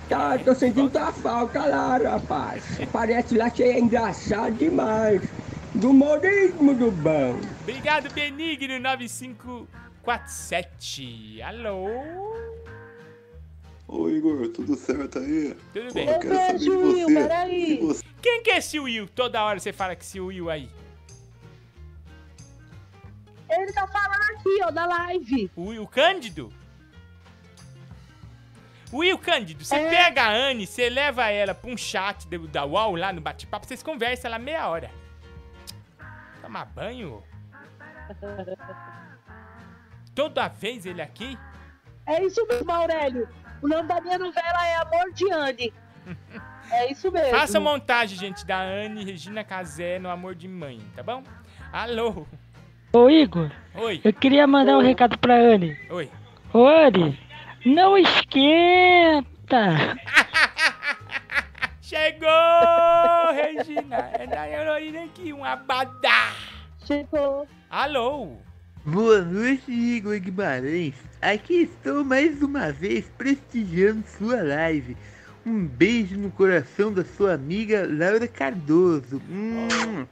Tá, 0.08 0.38
tô 0.38 0.54
sentindo 0.54 0.88
tua 0.90 1.12
falta 1.12 1.66
lá, 1.66 1.98
rapaz. 1.98 2.64
Parece 2.92 3.36
lá 3.36 3.50
que 3.50 3.64
é 3.64 3.80
engraçado 3.80 4.54
demais. 4.56 5.22
Do 5.74 5.90
humorismo 5.92 6.74
do 6.76 6.92
bom. 6.92 7.40
Obrigado, 7.62 8.14
Benigno 8.14 8.78
9547. 8.80 11.42
Alô? 11.42 11.88
Ô 13.88 14.10
Igor, 14.10 14.50
tudo 14.50 14.76
certo 14.76 15.18
aí? 15.20 15.56
Tudo 15.74 15.94
bem. 15.94 16.08
Eu 16.10 16.20
quero 16.20 16.36
saber 16.36 16.60
de 16.60 16.70
você- 17.78 18.04
Quem 18.22 18.44
que 18.44 18.52
é 18.52 18.58
esse 18.58 18.78
Will? 18.80 19.08
Toda 19.16 19.42
hora 19.44 19.60
você 19.60 19.72
fala 19.74 19.96
que 19.96 20.04
esse 20.04 20.20
Will 20.20 20.50
aí. 20.50 20.70
Ele 23.52 23.72
tá 23.74 23.86
falando 23.88 24.22
aqui, 24.40 24.60
ó, 24.64 24.72
da 24.72 24.86
live. 24.86 25.52
O 25.56 25.68
Will 25.68 25.86
Cândido? 25.88 26.52
Will 28.94 29.18
Cândido, 29.18 29.62
É. 29.62 29.64
você 29.66 29.76
pega 29.90 30.24
a 30.24 30.30
Anne, 30.32 30.66
você 30.68 30.90
leva 30.90 31.30
ela 31.30 31.54
pra 31.54 31.70
um 31.72 31.78
chat 31.78 32.28
da 32.48 32.66
UOL 32.66 32.96
lá 32.96 33.14
no 33.14 33.22
bate-papo, 33.22 33.66
vocês 33.66 33.82
conversam 33.82 34.30
lá 34.32 34.38
meia 34.40 34.68
hora. 34.68 34.92
Tomar 36.42 36.66
banho? 36.66 37.24
Toda 40.14 40.48
vez 40.50 40.86
ele 40.86 41.02
aqui? 41.02 41.38
É 42.06 42.22
isso 42.24 42.46
mesmo, 42.48 42.70
Aurélio. 42.72 43.30
O 43.62 43.68
nome 43.68 43.88
da 43.88 44.02
minha 44.02 44.18
novela 44.18 44.68
é 44.68 44.76
Amor 44.76 45.12
de 45.14 45.32
Anne. 45.32 45.74
É 46.74 46.90
isso 46.90 47.12
mesmo. 47.12 47.32
Faça 47.32 47.60
montagem, 47.60 48.18
gente, 48.18 48.46
da 48.46 48.58
Anne 48.62 49.04
Regina 49.04 49.44
Casé 49.44 50.00
no 50.00 50.10
Amor 50.10 50.34
de 50.36 50.48
Mãe, 50.48 50.80
tá 50.96 51.04
bom? 51.04 51.22
Alô? 51.70 52.26
Ô 52.94 53.10
Igor, 53.10 53.50
Oi. 53.74 54.02
eu 54.04 54.12
queria 54.12 54.46
mandar 54.46 54.78
um 54.78 54.82
recado 54.82 55.18
pra 55.18 55.34
Anne. 55.36 55.78
Oi. 55.90 56.10
Ô 56.54 56.68
Anne, 56.68 57.18
não 57.66 57.98
esquenta! 57.98 59.96
Chegou, 61.82 62.28
Regina! 63.34 64.10
É 64.12 64.28
da 64.28 64.50
heroína 64.50 65.06
aqui, 65.06 65.32
um 65.32 65.42
abadá! 65.42 66.34
Chegou. 66.86 67.48
Alô? 67.70 68.34
Boa 68.84 69.22
noite, 69.22 69.72
Igor 69.72 70.20
Guimarães. 70.20 70.96
Aqui 71.22 71.62
estou 71.62 72.04
mais 72.04 72.42
uma 72.42 72.74
vez 72.74 73.06
prestigiando 73.18 74.04
sua 74.06 74.44
live. 74.44 74.98
Um 75.46 75.66
beijo 75.66 76.18
no 76.18 76.30
coração 76.30 76.92
da 76.92 77.06
sua 77.06 77.36
amiga 77.36 77.88
Laura 77.90 78.28
Cardoso. 78.28 79.22
Hum. 79.30 80.06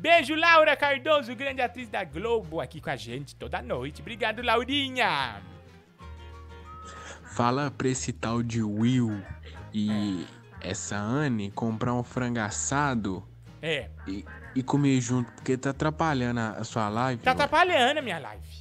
Beijo, 0.00 0.34
Laura 0.34 0.74
Cardoso, 0.76 1.36
grande 1.36 1.60
atriz 1.60 1.86
da 1.88 2.02
Globo, 2.04 2.58
aqui 2.58 2.80
com 2.80 2.88
a 2.88 2.96
gente 2.96 3.36
toda 3.36 3.60
noite. 3.60 4.00
Obrigado, 4.00 4.40
Laurinha! 4.40 5.42
Fala 7.34 7.70
pra 7.70 7.86
esse 7.88 8.10
tal 8.10 8.42
de 8.42 8.62
Will 8.62 9.22
e 9.74 10.26
essa 10.60 10.96
Anne 10.96 11.50
comprar 11.50 11.92
um 11.92 12.02
frango 12.02 12.40
assado 12.40 13.22
É, 13.60 13.90
e, 14.06 14.24
e 14.54 14.62
comer 14.62 14.98
junto, 15.02 15.30
porque 15.32 15.54
tá 15.58 15.68
atrapalhando 15.68 16.40
a, 16.40 16.50
a 16.52 16.64
sua 16.64 16.88
live. 16.88 17.22
tá 17.22 17.32
atrapalhando 17.32 17.98
a 17.98 18.02
minha 18.02 18.18
live. 18.18 18.60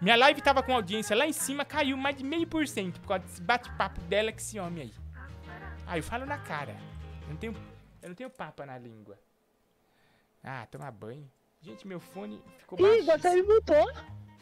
Minha 0.00 0.16
live 0.16 0.40
tava 0.40 0.62
com 0.62 0.72
audiência 0.74 1.14
lá 1.14 1.26
em 1.26 1.32
cima, 1.32 1.62
caiu 1.62 1.94
mais 1.94 2.16
de 2.16 2.24
meio 2.24 2.46
por 2.46 2.66
cento 2.66 2.98
por 3.00 3.08
causa 3.08 3.24
desse 3.24 3.42
bate-papo 3.42 4.00
dela 4.02 4.32
com 4.32 4.38
esse 4.38 4.58
homem 4.58 4.84
aí. 4.84 4.94
Ah, 5.86 5.98
eu 5.98 6.02
falo 6.02 6.24
na 6.24 6.38
cara. 6.38 6.74
Eu 7.24 7.28
não 7.28 7.36
tenho, 7.36 7.54
eu 8.02 8.08
não 8.08 8.16
tenho 8.16 8.30
papa 8.30 8.64
na 8.64 8.78
língua. 8.78 9.18
Ah, 10.42 10.66
tomar 10.70 10.90
banho. 10.90 11.24
Gente, 11.60 11.86
meu 11.86 12.00
fone 12.00 12.40
ficou 12.58 12.78
baixo. 12.78 12.98
Ih, 12.98 13.02
você 13.02 13.34
me 13.34 13.42
mutou? 13.42 13.92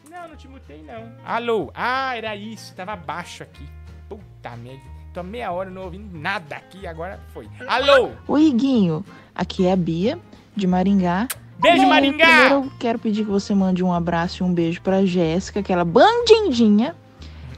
Não, 0.09 0.27
não 0.29 0.35
te 0.35 0.47
mutei, 0.47 0.81
não. 0.81 1.11
Alô? 1.25 1.69
Ah, 1.73 2.15
era 2.15 2.35
isso. 2.35 2.73
Tava 2.73 2.95
baixo 2.95 3.43
aqui. 3.43 3.67
Puta 4.07 4.55
merda. 4.55 4.81
Tô 5.13 5.21
meia 5.23 5.51
hora 5.51 5.69
não 5.69 5.83
ouvindo 5.83 6.17
nada 6.17 6.55
aqui, 6.55 6.87
agora 6.87 7.19
foi. 7.33 7.49
Alô? 7.67 8.11
Oi, 8.27 8.43
Iguinho. 8.45 9.03
Aqui 9.35 9.65
é 9.65 9.73
a 9.73 9.75
Bia, 9.75 10.19
de 10.55 10.65
Maringá. 10.65 11.27
Beijo, 11.59 11.85
Maringá! 11.87 12.25
Primeiro 12.25 12.55
eu 12.55 12.71
quero 12.79 12.99
pedir 12.99 13.25
que 13.25 13.31
você 13.31 13.53
mande 13.53 13.83
um 13.83 13.91
abraço 13.91 14.41
e 14.41 14.45
um 14.45 14.53
beijo 14.53 14.81
pra 14.81 15.05
Jéssica, 15.05 15.59
aquela 15.59 15.83
bandindinha. 15.83 16.95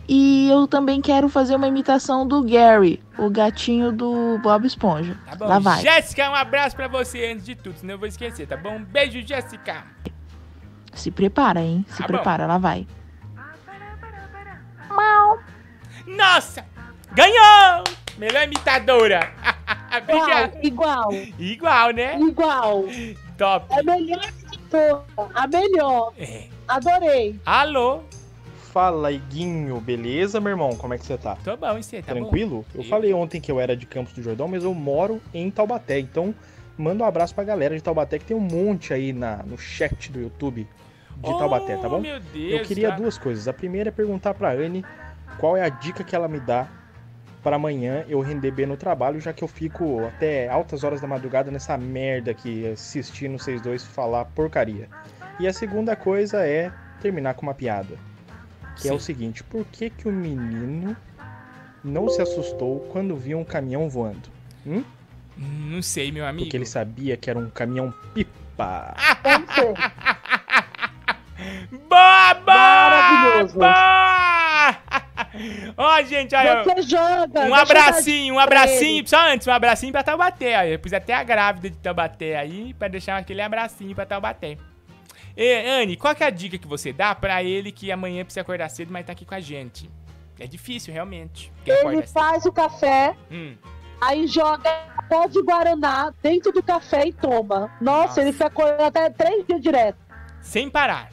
E 0.08 0.50
eu 0.50 0.68
também 0.68 1.00
quero 1.02 1.30
fazer 1.30 1.56
uma 1.56 1.68
imitação 1.68 2.28
do 2.28 2.44
Gary, 2.44 3.02
o 3.18 3.30
gatinho 3.30 3.92
do 3.92 4.38
Bob 4.40 4.66
Esponja. 4.66 5.18
Tá 5.26 5.36
bom. 5.36 5.48
Lá 5.48 5.60
vai. 5.60 5.82
Jéssica, 5.82 6.30
um 6.30 6.36
abraço 6.36 6.76
pra 6.76 6.88
você 6.88 7.26
antes 7.32 7.46
de 7.46 7.56
tudo, 7.56 7.78
senão 7.78 7.94
eu 7.94 8.00
vou 8.00 8.08
esquecer, 8.08 8.46
tá 8.48 8.58
bom? 8.58 8.82
Beijo, 8.84 9.26
Jéssica. 9.26 9.86
Se 10.94 11.10
prepara, 11.12 11.62
hein? 11.62 11.86
Se 11.90 11.98
Tá 12.00 12.04
bom. 12.04 12.08
prepara, 12.14 12.46
lá 12.46 12.58
vai. 12.58 12.86
Nossa! 16.08 16.66
Ganhou! 17.14 17.84
Melhor 18.18 18.44
imitadora. 18.44 19.32
Obrigado. 19.98 20.58
Igual. 20.64 21.10
Igual, 21.40 21.92
né? 21.92 22.20
Igual. 22.20 22.86
Top. 23.38 23.66
É 23.74 23.80
a 23.80 23.84
melhor. 23.84 24.22
A 25.36 25.48
melhor. 25.48 26.14
É. 26.18 26.48
Adorei. 26.68 27.40
Alô? 27.46 28.02
Fala, 28.72 29.12
Iguinho, 29.12 29.82
beleza, 29.82 30.40
meu 30.40 30.52
irmão? 30.52 30.78
Como 30.78 30.94
é 30.94 30.98
que 30.98 31.06
você 31.06 31.18
tá? 31.18 31.36
Tô 31.44 31.58
bom, 31.58 31.78
e 31.78 31.84
você, 31.84 32.02
tá 32.02 32.14
bom? 32.14 32.22
Tranquilo? 32.22 32.66
Eu 32.74 32.82
E- 32.82 32.88
falei 32.90 33.14
ontem 33.14 33.42
que 33.42 33.52
eu 33.52 33.60
era 33.60 33.76
de 33.76 33.86
Campos 33.86 34.14
do 34.14 34.24
Jordão, 34.24 34.48
mas 34.48 34.64
eu 34.64 34.74
moro 34.74 35.22
em 35.34 35.52
Taubaté. 35.52 36.00
Então, 36.00 36.34
manda 36.78 37.04
um 37.04 37.08
abraço 37.08 37.36
pra 37.36 37.44
galera 37.44 37.76
de 37.76 37.84
Taubaté, 37.84 38.18
que 38.18 38.24
tem 38.24 38.38
um 38.38 38.40
monte 38.40 38.94
aí 38.94 39.12
na, 39.12 39.44
no 39.44 39.58
chat 39.58 40.10
do 40.10 40.22
YouTube 40.22 40.66
de 41.18 41.30
Oh, 41.30 41.38
Taubaté, 41.38 41.76
tá 41.76 41.90
bom? 41.90 42.00
meu 42.00 42.18
Deus, 42.22 42.62
eu 42.62 42.62
queria 42.62 42.92
tá. 42.92 42.96
duas 42.96 43.18
coisas. 43.18 43.46
A 43.46 43.52
primeira 43.52 43.90
é 43.90 43.92
perguntar 43.92 44.34
pra 44.34 44.54
Anne 44.54 44.86
qual 45.38 45.58
é 45.58 45.62
a 45.64 45.70
dica 45.70 46.02
que 46.02 46.16
ela 46.16 46.30
me 46.30 46.40
dá 46.40 46.66
para 47.44 47.58
amanhã 47.58 48.06
eu 48.08 48.22
render 48.22 48.52
bem 48.52 48.66
no 48.66 48.78
trabalho, 48.78 49.20
já 49.20 49.34
que 49.34 49.44
eu 49.44 49.50
fico 49.50 50.06
até 50.06 50.48
altas 50.48 50.86
horas 50.86 51.02
da 51.02 51.08
madrugada 51.08 51.52
nessa 51.52 51.78
merda 51.78 52.32
aqui, 52.32 52.66
assistindo 52.72 53.38
vocês 53.38 53.62
dois 53.62 53.84
falar 53.84 54.24
porcaria. 54.26 54.88
E 55.42 55.46
a 55.46 55.52
segunda 55.52 55.94
coisa 55.94 56.46
é 56.48 56.72
terminar 57.02 57.34
com 57.34 57.42
uma 57.42 57.54
piada. 57.54 57.98
Que 58.82 58.90
é 58.90 58.94
o 58.94 59.00
seguinte, 59.00 59.44
por 59.44 59.66
que 59.66 59.90
que 59.90 60.08
o 60.08 60.12
menino 60.12 60.96
não 61.84 62.10
se 62.10 62.22
assustou 62.22 62.80
quando 62.92 63.16
viu 63.16 63.40
um 63.40 63.44
caminhão 63.44 63.90
voando? 63.90 64.30
Hum? 64.66 64.84
Não 65.38 65.82
sei, 65.82 66.12
meu 66.12 66.26
amigo. 66.26 66.46
Porque 66.46 66.58
ele 66.58 66.66
sabia 66.66 67.16
que 67.18 67.30
era 67.30 67.40
um 67.40 67.50
caminhão 67.50 67.94
pipa. 68.14 68.96
Boa! 71.90 72.42
Maravilhoso. 72.46 73.60
Ó, 75.78 76.04
gente, 76.04 76.36
olha. 76.36 76.64
Você 76.64 76.82
joga. 76.84 77.42
Um 77.42 77.56
abracinho, 77.56 78.36
um 78.36 78.40
abracinho, 78.40 79.08
só 79.08 79.32
antes, 79.32 79.48
um 79.48 79.52
abracinho 79.52 79.92
pra 79.92 80.04
Taubaté. 80.04 80.60
Ó. 80.60 80.64
Eu 80.64 80.80
pus 80.80 80.94
até 80.94 81.14
a 81.14 81.24
grávida 81.24 81.70
de 81.70 81.78
Taubaté 81.78 82.38
aí, 82.38 82.74
pra 82.74 82.88
deixar 82.88 83.18
aquele 83.18 83.42
abracinho 83.42 83.96
pra 83.96 84.06
Taubaté. 84.06 84.58
E, 85.36 85.70
Anne, 85.82 85.96
qual 85.98 86.14
que 86.16 86.24
é 86.24 86.28
a 86.28 86.30
dica 86.30 86.58
que 86.58 86.68
você 86.68 86.92
dá 86.92 87.16
pra 87.16 87.44
ele 87.44 87.72
que 87.72 87.92
amanhã 87.92 88.24
precisa 88.24 88.42
acordar 88.42 88.70
cedo, 88.70 88.92
mas 88.92 89.06
tá 89.06 89.14
aqui 89.14 89.26
com 89.26 89.36
a 89.36 89.40
gente? 89.40 89.90
É 90.40 90.48
difícil, 90.48 90.94
realmente. 90.94 91.52
Ele 91.66 92.02
cedo. 92.02 92.08
faz 92.14 92.46
o 92.46 92.52
café, 92.52 93.16
Hum. 93.32 93.56
aí 94.02 94.28
joga 94.28 94.70
pó 95.08 95.28
de 95.28 95.42
Guaraná 95.42 96.14
dentro 96.22 96.52
do 96.52 96.62
café 96.64 97.06
e 97.08 97.14
toma. 97.14 97.72
Nossa, 97.80 98.22
ele 98.22 98.32
fica 98.34 98.48
acordando 98.48 98.84
até 98.84 99.10
três 99.10 99.46
dias 99.46 99.62
direto. 99.62 99.98
Sem 100.42 100.70
parar. 100.70 101.12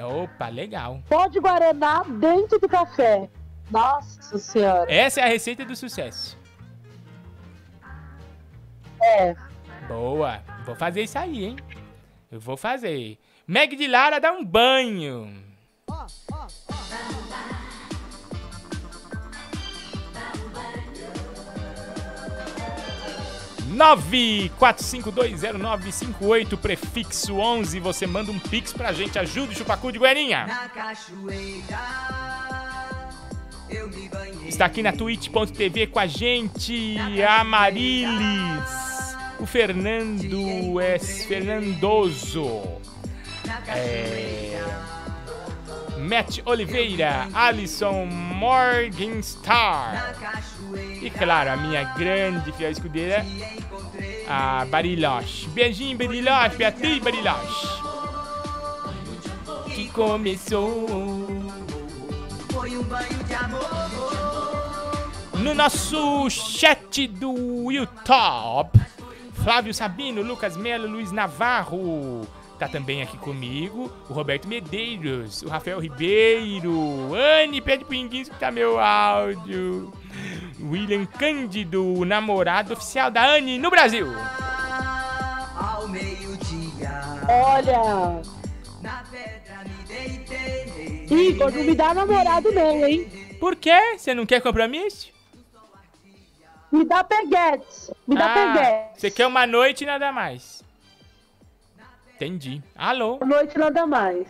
Opa, 0.00 0.48
legal. 0.48 1.00
Pó 1.08 1.26
de 1.26 1.40
Guaraná 1.40 2.04
dentro 2.04 2.58
do 2.58 2.68
café. 2.68 3.28
Nossa 3.70 4.38
senhora. 4.38 4.90
Essa 4.92 5.20
é 5.20 5.24
a 5.24 5.28
receita 5.28 5.64
do 5.64 5.74
sucesso. 5.76 6.38
É. 9.02 9.34
Boa. 9.86 10.40
Vou 10.64 10.74
fazer 10.74 11.02
isso 11.02 11.18
aí, 11.18 11.44
hein? 11.46 11.56
Eu 12.30 12.40
vou 12.40 12.56
fazer. 12.56 13.18
Meg 13.46 13.74
de 13.74 13.86
Lara 13.86 14.18
dá 14.18 14.32
um 14.32 14.44
banho. 14.44 15.48
nove 23.68 24.50
quatro 24.58 24.82
cinco 24.82 25.10
dois 25.12 25.40
zero 25.40 25.56
nove 25.56 25.92
cinco 25.92 26.26
oito 26.26 26.56
prefixo 26.56 27.36
11 27.36 27.78
você 27.78 28.06
manda 28.06 28.32
um 28.32 28.38
pix 28.38 28.72
pra 28.72 28.92
gente. 28.92 29.18
Ajuda 29.18 29.52
o 29.52 29.54
Chupacu 29.54 29.92
de 29.92 29.98
Goianinha. 29.98 30.46
Está 34.46 34.64
aqui 34.64 34.82
na 34.82 34.92
twitch.tv 34.92 35.86
com 35.88 35.98
a 35.98 36.06
gente 36.06 36.96
a 37.20 37.44
Marilis, 37.44 38.87
o 39.38 39.46
Fernando 39.46 40.80
S. 40.80 41.26
Fernandoso, 41.26 42.62
é, 43.68 44.60
Matt 45.98 46.40
Oliveira, 46.44 47.28
Alisson 47.32 48.06
Morgenstar 48.06 50.14
e, 51.00 51.10
claro, 51.10 51.52
a 51.52 51.56
minha 51.56 51.84
grande 51.94 52.52
fiel 52.52 52.70
escudeira, 52.70 53.24
a 54.28 54.64
Bariloche. 54.66 55.48
Beijinho, 55.50 55.96
Bariloche, 55.96 56.56
Beatriz 56.56 57.02
Bariloche. 57.02 57.78
Que 59.74 59.88
começou 59.90 61.28
Foi 62.52 62.76
um 62.76 62.82
banho 62.82 63.24
de 63.24 63.34
amor. 63.34 63.68
no 65.38 65.54
nosso 65.54 66.28
chat 66.30 67.06
do 67.06 67.70
YouTube. 67.70 68.80
Flávio 69.42 69.72
Sabino, 69.72 70.22
Lucas 70.22 70.56
Melo, 70.56 70.86
Luiz 70.88 71.12
Navarro. 71.12 72.26
Tá 72.58 72.66
também 72.66 73.02
aqui 73.02 73.16
comigo. 73.16 73.90
O 74.08 74.12
Roberto 74.12 74.48
Medeiros, 74.48 75.42
o 75.42 75.48
Rafael 75.48 75.78
Ribeiro. 75.78 77.14
Anne, 77.14 77.60
pede 77.60 77.84
pro 77.84 77.94
Inguinho 77.94 78.22
escutar 78.22 78.50
meu 78.50 78.80
áudio. 78.80 79.92
William 80.60 81.06
Cândido, 81.06 82.04
namorado 82.04 82.72
oficial 82.72 83.10
da 83.10 83.24
Anne 83.24 83.58
no 83.58 83.70
Brasil. 83.70 84.08
Ao 85.56 85.86
meio-dia. 85.86 86.90
Olha. 87.28 88.22
Na 88.82 89.04
pedra 89.10 89.64
me 89.64 89.84
deitei. 89.86 91.06
Igor, 91.10 91.52
não 91.52 91.62
me 91.62 91.74
dá 91.74 91.94
namorado 91.94 92.50
não, 92.52 92.84
hein? 92.84 93.08
Por 93.38 93.54
quê? 93.54 93.96
Você 93.96 94.14
não 94.14 94.26
quer 94.26 94.40
compromisso? 94.40 95.17
Me 96.70 96.84
dá 96.84 97.02
peguetes. 97.02 97.90
Me 98.06 98.14
dá 98.16 98.26
Ah, 98.26 98.34
peguetes. 98.34 99.00
Você 99.00 99.10
quer 99.10 99.26
uma 99.26 99.46
noite 99.46 99.84
e 99.84 99.86
nada 99.86 100.12
mais. 100.12 100.62
Entendi. 102.14 102.62
Alô? 102.76 103.18
Noite 103.24 103.56
nada 103.56 103.86
mais. 103.86 104.26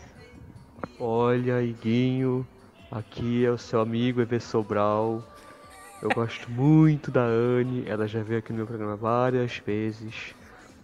Olha, 1.01 1.63
Iguinho, 1.63 2.47
aqui 2.91 3.45
é 3.45 3.51
o 3.51 3.59
seu 3.59 3.81
amigo 3.81 4.21
Ever 4.21 4.41
Sobral. 4.41 5.23
Eu 6.03 6.11
gosto 6.11 6.49
muito 6.51 7.11
da 7.11 7.23
Anne, 7.23 7.85
ela 7.89 8.07
já 8.07 8.23
veio 8.23 8.39
aqui 8.39 8.53
no 8.53 8.59
meu 8.59 8.67
programa 8.67 8.95
várias 8.95 9.57
vezes. 9.59 10.35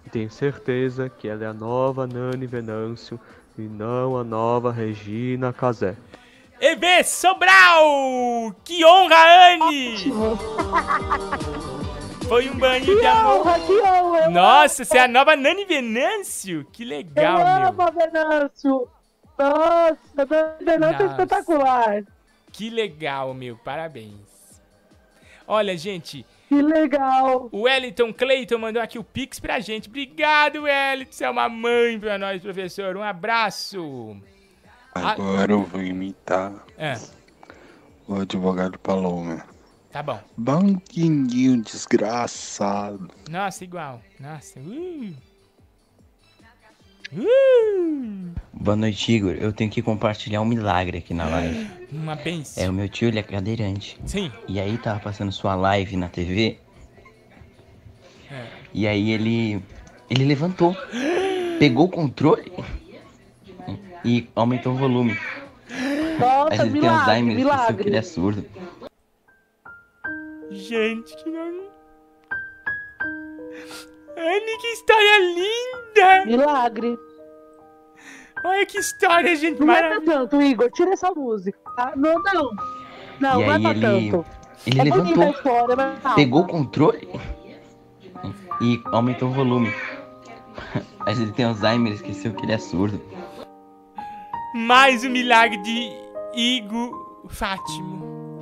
E 0.05 0.11
tenho 0.11 0.31
certeza 0.31 1.09
que 1.09 1.29
ela 1.29 1.45
é 1.45 1.47
a 1.47 1.53
nova 1.53 2.07
Nani 2.07 2.47
Venâncio 2.47 3.19
e 3.57 3.63
não 3.63 4.17
a 4.19 4.25
nova 4.25 4.73
Regina 4.73 5.53
Casé. 5.53 5.95
EV 6.65 7.05
Sobral! 7.05 8.55
Que 8.65 8.83
honra, 8.87 9.17
Anne! 9.53 9.99
Foi 12.27 12.49
um 12.49 12.59
banho 12.59 12.87
de 12.87 13.07
amor. 13.07 13.41
honra, 13.41 13.61
que 13.61 13.73
honra! 13.83 14.31
Nossa, 14.31 14.83
você 14.83 14.97
é 14.97 15.03
a 15.03 15.09
nova 15.09 15.37
Nani 15.37 15.67
Venâncio? 15.67 16.67
Que 16.73 16.83
legal, 16.83 17.39
eu 17.39 17.45
meu. 17.45 17.69
amo 17.69 17.93
Venâncio. 17.93 18.89
Nossa, 19.39 19.99
a 20.17 20.25
Venâncio 20.65 21.03
é 21.03 21.07
espetacular. 21.11 22.03
Que 22.51 22.71
legal, 22.71 23.35
meu. 23.35 23.59
Parabéns. 23.59 24.63
Olha, 25.47 25.77
gente. 25.77 26.25
Que 26.49 26.63
legal. 26.63 27.51
O 27.53 27.65
Wellington 27.65 28.11
Clayton 28.11 28.57
mandou 28.57 28.83
aqui 28.83 28.99
o 28.99 29.05
Pix 29.05 29.39
pra 29.39 29.61
gente. 29.61 29.91
Obrigado, 29.91 30.63
Wellington. 30.63 31.13
Você 31.13 31.27
é 31.27 31.31
uma 31.31 31.47
mãe 31.47 32.01
pra 32.01 32.17
nós, 32.17 32.41
professor. 32.41 32.97
Um 32.97 33.03
abraço. 33.03 34.17
Agora 34.95 35.53
eu 35.53 35.65
vou 35.65 35.83
imitar 35.83 36.53
É, 36.79 36.97
o 38.07 38.15
advogado 38.17 38.79
Paloma. 38.79 39.45
tá 39.91 40.03
bom. 40.03 40.21
Bandidinho 40.37 41.61
desgraçado. 41.63 43.11
Nossa, 43.29 43.65
igual. 43.65 44.01
Nossa. 44.21 44.61
Uh. 44.61 45.13
Uh. 47.13 48.31
Boa 48.53 48.77
noite, 48.77 49.13
Igor. 49.13 49.33
Eu 49.33 49.53
tenho 49.53 49.71
que 49.71 49.83
compartilhar 49.83 50.41
um 50.41 50.45
milagre 50.45 50.99
aqui 50.99 51.13
na 51.13 51.27
live. 51.27 51.71
Uma 51.93 52.17
benção. 52.17 52.63
É, 52.65 52.69
o 52.69 52.73
meu 52.73 52.89
tio, 52.89 53.09
ele 53.09 53.19
é 53.19 53.23
cadeirante. 53.23 53.99
Sim. 54.07 54.33
E 54.49 54.59
aí 54.61 54.77
tava 54.79 55.01
passando 55.01 55.31
sua 55.33 55.55
live 55.55 55.97
na 55.97 56.09
TV. 56.09 56.59
É. 58.31 58.47
E 58.73 58.87
aí 58.87 59.11
ele. 59.11 59.63
Ele 60.11 60.25
levantou. 60.25 60.77
Pegou 61.59 61.87
o 61.87 61.91
controle. 61.91 62.53
E 64.05 64.29
aumentou 64.35 64.73
o 64.73 64.77
volume. 64.77 65.19
Mas 65.71 66.19
Nossa, 66.21 66.55
ele 66.55 66.63
tem 66.63 66.71
milagre, 66.73 66.89
Alzheimer, 67.01 67.33
esqueceu 67.33 67.35
que 67.35 67.35
milagre. 67.37 67.89
ele 67.89 67.97
é 67.97 68.03
surdo. 68.03 68.45
Gente, 70.51 71.17
que 71.17 71.31
não. 71.31 71.65
Anne, 74.17 74.59
que 74.61 74.67
história 74.69 75.19
linda! 75.19 76.27
Milagre. 76.27 76.99
Olha 78.45 78.67
que 78.67 78.79
história, 78.79 79.35
gente. 79.37 79.59
Não 79.61 79.73
é 79.73 79.83
Maravilhosa. 79.83 80.05
pra 80.05 80.15
tanto, 80.21 80.43
Igor. 80.43 80.71
Tira 80.73 80.93
essa 80.93 81.11
música. 81.11 81.59
tá? 81.77 81.93
Não, 81.97 82.23
não. 82.23 82.51
Não, 83.21 83.41
e 83.43 83.47
não 83.47 83.53
é 83.55 83.59
pra 83.59 83.95
ele. 83.95 84.11
tanto. 84.11 84.27
Ele 84.67 84.81
é 84.81 84.85
levantou. 84.85 85.25
história, 85.31 85.77
mas 85.77 85.99
calma. 86.01 86.17
Pegou 86.17 86.43
o 86.43 86.47
controle. 86.47 87.09
E 88.61 88.81
aumentou 88.87 89.29
o 89.29 89.33
volume. 89.33 89.75
Mas 91.01 91.21
ele 91.21 91.33
tem 91.33 91.45
Alzheimer, 91.45 91.93
esqueceu 91.93 92.33
que 92.33 92.45
ele 92.47 92.53
é 92.53 92.59
surdo. 92.59 92.99
Mais 94.55 95.03
um 95.03 95.11
milagre 95.11 95.57
de 95.59 95.91
Igo 96.33 97.27
Fátimo. 97.29 98.39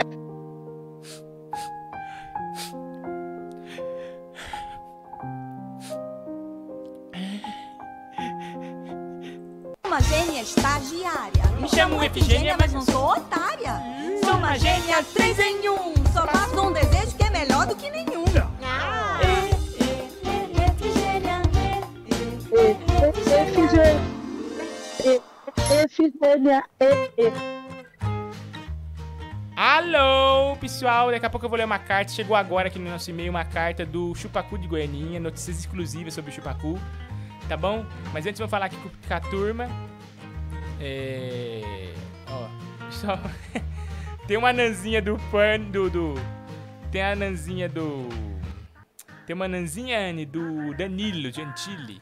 Uma 9.86 10.00
gênia 10.02 10.42
estagiária. 10.42 11.44
Me 11.58 11.66
chamo 11.68 12.02
Efigênia, 12.04 12.56
mas 12.60 12.74
não 12.74 12.82
sou 12.82 13.12
otária. 13.12 13.80
Sou 14.22 14.34
uma 14.34 14.58
gênia 14.58 15.02
três 15.14 15.38
em 15.38 15.66
um. 15.70 15.94
Só 16.12 16.26
faço 16.26 16.60
um 16.60 16.72
desejo 16.72 17.16
que 17.16 17.24
é 17.24 17.30
melhor 17.30 17.66
do 17.66 17.74
que 17.74 17.90
nenhum. 17.90 18.24
Efigênia. 20.74 21.42
e- 24.08 24.11
e- 27.18 27.32
Alô, 29.56 30.56
pessoal. 30.56 31.10
Daqui 31.10 31.24
a 31.26 31.30
pouco 31.30 31.46
eu 31.46 31.50
vou 31.50 31.56
ler 31.58 31.64
uma 31.64 31.78
carta. 31.78 32.12
Chegou 32.12 32.36
agora 32.36 32.68
aqui 32.68 32.78
no 32.78 32.90
nosso 32.90 33.10
e-mail 33.10 33.30
uma 33.30 33.44
carta 33.44 33.84
do 33.86 34.14
Chupacu 34.14 34.58
de 34.58 34.66
Goianinha. 34.68 35.20
Notícias 35.20 35.58
exclusivas 35.60 36.14
sobre 36.14 36.30
o 36.30 36.34
Chupacu. 36.34 36.78
Tá 37.48 37.56
bom? 37.56 37.84
Mas 38.12 38.26
antes 38.26 38.38
vamos 38.38 38.50
falar 38.50 38.66
aqui 38.66 38.76
com 38.76 39.14
a 39.14 39.20
turma. 39.20 39.68
É. 40.80 41.92
Ó, 42.28 42.48
pessoal. 42.86 43.18
Tem 44.26 44.36
uma 44.36 44.52
nanzinha 44.52 45.00
do 45.00 45.16
pan. 45.30 45.60
Do, 45.60 45.88
do. 45.90 46.14
Tem 46.90 47.02
a 47.02 47.14
nanzinha 47.14 47.68
do. 47.68 48.08
Tem 49.26 49.34
uma 49.34 49.46
nanzinha, 49.48 49.98
Anne, 49.98 50.26
do 50.26 50.74
Danilo 50.74 51.30
Gentili. 51.30 52.00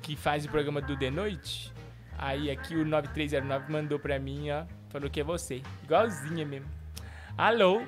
Que 0.00 0.14
faz 0.16 0.44
o 0.44 0.48
programa 0.48 0.80
do 0.80 0.96
De 0.96 1.10
Noite. 1.10 1.75
Aí 2.18 2.50
aqui 2.50 2.74
o 2.74 2.84
9309 2.84 3.72
mandou 3.72 3.98
pra 3.98 4.18
mim, 4.18 4.50
ó. 4.50 4.64
Falou 4.90 5.10
que 5.10 5.20
é 5.20 5.24
você. 5.24 5.62
Igualzinha 5.84 6.44
mesmo. 6.44 6.68
Alô? 7.36 7.82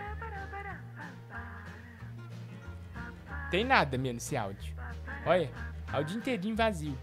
Tem 3.51 3.65
nada 3.65 3.97
mesmo 3.97 4.15
nesse 4.15 4.37
áudio. 4.37 4.75
Olha, 5.25 5.51
áudio 5.93 6.19
inteirinho 6.19 6.55
vazio. 6.55 6.99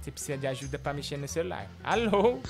Você 0.00 0.10
precisa 0.10 0.38
de 0.38 0.46
ajuda 0.46 0.78
pra 0.78 0.92
mexer 0.92 1.16
no 1.16 1.28
celular. 1.28 1.66
Alô? 1.84 2.40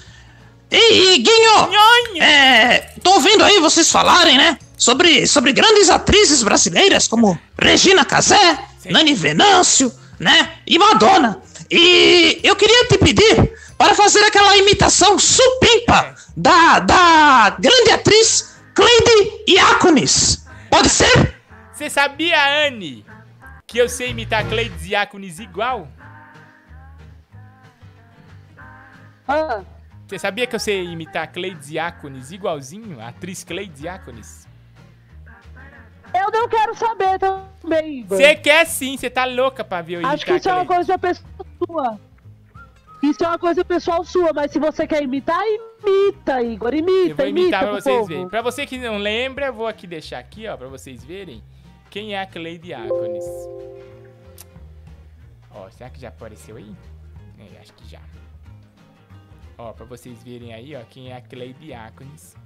Ei, 0.70 1.18
Guinho! 1.18 2.22
É, 2.22 2.78
tô 3.02 3.14
ouvindo 3.14 3.42
aí 3.42 3.58
vocês 3.58 3.90
falarem, 3.90 4.36
né? 4.36 4.58
Sobre, 4.76 5.26
sobre 5.26 5.52
grandes 5.52 5.88
atrizes 5.88 6.42
brasileiras 6.42 7.08
como 7.08 7.38
Regina 7.60 8.04
Casé, 8.04 8.58
Nani 8.86 9.14
Venâncio, 9.14 9.92
né? 10.18 10.52
E 10.66 10.78
Madonna. 10.78 11.42
E 11.70 12.40
eu 12.42 12.56
queria 12.56 12.86
te 12.88 12.96
pedir 12.98 13.52
para 13.76 13.94
fazer 13.94 14.24
aquela 14.24 14.56
imitação 14.56 15.18
supimpa 15.18 16.14
da, 16.36 16.80
da 16.80 17.50
grande 17.58 17.90
atriz 17.90 18.58
Cleide 18.74 19.44
Iaconis. 19.48 20.46
Pode 20.70 20.88
ser? 20.88 21.36
Você 21.72 21.90
sabia, 21.90 22.66
Anne, 22.66 23.04
que 23.66 23.78
eu 23.78 23.88
sei 23.88 24.10
imitar 24.10 24.46
Cleide 24.48 24.76
Diáconis 24.78 25.38
igual? 25.38 25.88
Ah. 29.26 29.62
Você 30.06 30.18
sabia 30.18 30.46
que 30.46 30.56
eu 30.56 30.60
sei 30.60 30.84
imitar 30.84 31.30
Cleide 31.30 31.68
Diáconis 31.68 32.32
igualzinho? 32.32 32.98
A 33.00 33.08
atriz 33.08 33.44
Cleide 33.44 33.74
Diáconis? 33.74 34.48
Eu 36.14 36.30
não 36.32 36.48
quero 36.48 36.74
saber 36.74 37.18
também, 37.18 38.00
Igor. 38.00 38.16
Você 38.16 38.34
quer 38.34 38.66
sim, 38.66 38.96
você 38.96 39.10
tá 39.10 39.26
louca 39.26 39.62
pra 39.62 39.82
ver 39.82 40.02
eu 40.02 40.06
Acho 40.06 40.24
que 40.24 40.32
isso 40.32 40.48
é 40.48 40.54
uma 40.54 40.64
coisa 40.64 40.98
pessoal 40.98 41.47
sua. 41.66 41.98
Isso 43.02 43.22
é 43.24 43.28
uma 43.28 43.38
coisa 43.38 43.64
pessoal 43.64 44.04
sua, 44.04 44.32
mas 44.32 44.50
se 44.50 44.58
você 44.58 44.86
quer 44.86 45.02
imitar, 45.02 45.40
imita, 45.46 46.42
Igor. 46.42 46.74
Imita, 46.74 47.10
Eu 47.10 47.16
vou 47.16 47.26
imita 47.26 47.40
imitar 47.46 47.60
pra 47.60 47.68
pro 47.72 47.80
vocês 47.80 47.96
povo. 47.96 48.08
verem. 48.08 48.28
Pra 48.28 48.42
você 48.42 48.66
que 48.66 48.76
não 48.78 48.96
lembra, 48.98 49.46
eu 49.46 49.52
vou 49.52 49.66
aqui 49.68 49.86
deixar 49.86 50.18
aqui, 50.18 50.48
ó, 50.48 50.56
pra 50.56 50.66
vocês 50.68 51.04
verem 51.04 51.42
quem 51.90 52.14
é 52.14 52.20
a 52.20 52.26
Cleide 52.26 52.64
Diáconis. 52.64 53.24
Ó, 55.50 55.68
será 55.70 55.90
que 55.90 56.00
já 56.00 56.08
apareceu 56.08 56.56
aí? 56.56 56.74
É, 57.38 57.60
acho 57.60 57.72
que 57.74 57.86
já. 57.88 58.00
Ó, 59.56 59.72
pra 59.72 59.84
vocês 59.86 60.22
verem 60.22 60.52
aí, 60.52 60.74
ó, 60.76 60.80
quem 60.90 61.10
é 61.12 61.16
a 61.16 61.20
Cleide 61.20 61.58
Diáconis. 61.60 62.36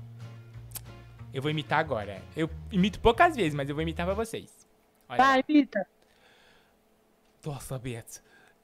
Eu 1.33 1.41
vou 1.41 1.51
imitar 1.51 1.79
agora. 1.79 2.21
Eu 2.37 2.49
imito 2.71 3.01
poucas 3.01 3.35
vezes, 3.35 3.55
mas 3.55 3.69
eu 3.69 3.75
vou 3.75 3.83
imitar 3.83 4.05
pra 4.05 4.15
vocês. 4.15 4.67
Olha 5.09 5.19
lá. 5.19 5.29
Vai, 5.33 5.45
imita. 5.49 5.87
Nossa, 7.45 7.79
Beto, 7.79 8.23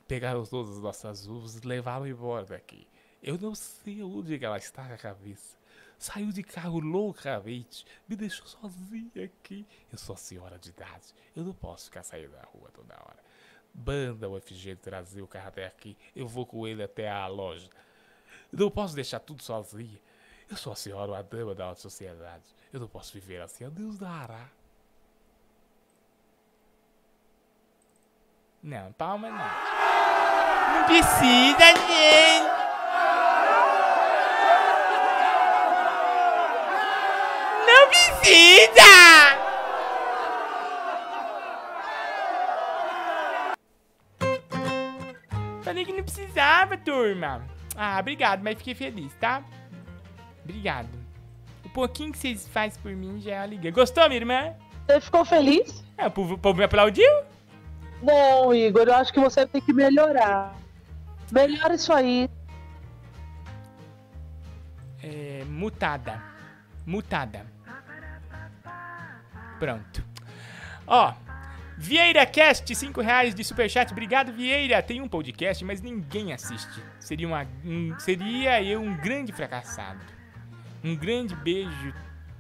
pegaram 0.09 0.45
todas 0.47 0.77
as 0.77 0.83
nossas 0.83 1.27
uvas 1.27 1.57
e 1.57 1.67
levaram 1.67 2.07
embora 2.07 2.47
daqui. 2.47 2.89
Eu 3.23 3.39
não 3.39 3.55
sei 3.55 4.03
onde 4.03 4.43
ela 4.43 4.57
está 4.57 4.87
a 4.87 4.97
cabeça. 4.97 5.59
Saiu 5.99 6.33
de 6.33 6.43
carro 6.43 6.79
loucamente, 6.79 7.85
me 8.09 8.17
deixou 8.17 8.47
sozinha 8.47 9.25
aqui. 9.25 9.67
Eu 9.93 9.99
sou 9.99 10.17
senhora 10.17 10.59
de 10.59 10.71
idade, 10.71 11.13
eu 11.37 11.45
não 11.45 11.53
posso 11.53 11.87
ficar 11.87 12.03
saindo 12.05 12.33
da 12.33 12.43
rua 12.43 12.71
toda 12.73 12.95
hora. 12.95 13.19
Banda 13.75 14.29
o 14.29 14.41
FG 14.41 14.77
trazer 14.77 15.21
o 15.21 15.27
carro 15.27 15.49
até 15.49 15.67
aqui, 15.67 15.97
eu 16.17 16.27
vou 16.27 16.47
com 16.47 16.67
ele 16.67 16.83
até 16.83 17.11
a 17.11 17.27
loja. 17.27 17.69
Eu 18.53 18.61
não 18.61 18.71
posso 18.71 18.95
deixar 18.95 19.21
tudo 19.21 19.43
sozinha. 19.43 20.01
Eu 20.49 20.57
sou 20.57 20.73
a 20.73 20.77
senhora, 20.77 21.13
uma 21.13 21.23
dama 21.23 21.55
da 21.55 21.67
alta 21.67 21.81
sociedade. 21.81 22.45
Eu 22.73 22.81
não 22.81 22.89
posso 22.89 23.13
viver 23.13 23.43
assim, 23.43 23.65
a 23.65 23.69
Deus 23.69 23.99
dará. 23.99 24.49
Não, 28.63 28.93
palma 28.93 29.31
não. 29.31 29.88
Não 30.75 30.85
precisa, 30.85 31.67
gente. 31.87 32.49
Não 37.67 37.89
precisa! 37.89 39.39
Falei 45.63 45.85
que 45.85 45.93
não 45.93 46.03
precisava, 46.03 46.77
turma. 46.79 47.45
Ah, 47.77 47.99
obrigado, 48.01 48.43
mas 48.43 48.57
fiquei 48.59 48.75
feliz, 48.75 49.15
tá? 49.21 49.43
Obrigado. 50.43 50.89
O 51.65 51.69
pouquinho 51.69 52.11
que 52.11 52.19
vocês 52.19 52.49
fazem 52.49 52.81
por 52.81 52.91
mim 52.93 53.21
já 53.21 53.33
é 53.33 53.39
alegria. 53.39 53.71
Gostou, 53.71 54.09
minha 54.09 54.21
irmã? 54.21 54.55
Você 54.87 55.01
ficou 55.01 55.25
feliz? 55.25 55.85
É, 55.99 56.07
o 56.07 56.11
povo, 56.11 56.35
o 56.35 56.39
povo 56.39 56.59
me 56.59 56.65
aplaudiu? 56.65 57.07
Não, 58.03 58.55
Igor, 58.55 58.87
eu 58.87 58.95
acho 58.95 59.13
que 59.13 59.21
você 59.21 59.47
tem 59.47 59.61
que 59.61 59.73
melhorar. 59.73 60.57
Melhora 61.31 61.75
isso 61.75 61.93
aí. 61.93 62.31
É, 65.03 65.45
mutada. 65.47 66.23
Mutada. 66.87 67.47
Pronto. 69.59 70.05
Ó, 70.87 71.13
Vieira 71.77 72.27
Cast, 72.27 72.75
5 72.75 73.01
reais 73.01 73.35
de 73.35 73.45
superchat. 73.45 73.93
Obrigado, 73.93 74.33
Vieira. 74.33 74.83
Tem 74.83 75.01
um 75.01 75.09
podcast, 75.09 75.65
mas 75.65 75.81
ninguém 75.81 76.33
assiste. 76.33 76.83
Seria, 76.99 77.29
uma, 77.29 77.47
um, 77.65 77.95
seria 77.99 78.63
eu 78.63 78.81
um 78.81 78.97
grande 78.97 79.33
fracassado. 79.33 80.01
Um 80.83 80.97
grande 80.97 81.37
beijo. 81.37 81.95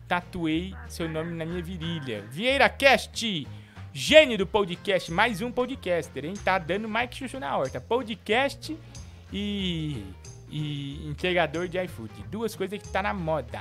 Tatuei 0.08 0.74
seu 0.88 1.08
nome 1.08 1.34
na 1.34 1.44
minha 1.44 1.62
virilha. 1.62 2.24
Vieira 2.30 2.68
Cast, 2.68 3.46
gênio 3.92 4.38
do 4.38 4.46
podcast. 4.46 5.10
Mais 5.10 5.40
um 5.42 5.50
podcaster, 5.50 6.24
hein? 6.24 6.34
Tá 6.44 6.58
dando 6.58 6.88
Mike 6.88 7.16
Chuchu 7.16 7.38
na 7.40 7.56
horta. 7.56 7.80
Podcast 7.80 8.76
e, 9.32 10.04
e 10.50 11.06
entregador 11.08 11.68
de 11.68 11.82
iFood. 11.84 12.12
Duas 12.30 12.54
coisas 12.54 12.80
que 12.80 12.88
tá 12.88 13.02
na 13.02 13.14
moda. 13.14 13.60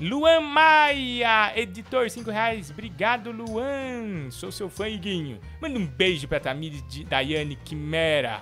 Luan 0.00 0.40
Maia, 0.40 1.52
editor, 1.54 2.10
5 2.10 2.30
reais. 2.30 2.70
Obrigado, 2.70 3.30
Luan. 3.30 4.30
Sou 4.30 4.50
seu 4.50 4.68
fã, 4.68 4.88
Iguinho. 4.88 5.38
Manda 5.60 5.78
um 5.78 5.86
beijo 5.86 6.26
pra 6.26 6.40
Tamires 6.40 6.82
de 6.88 7.04
Daiane 7.04 7.54
Quimera, 7.56 8.40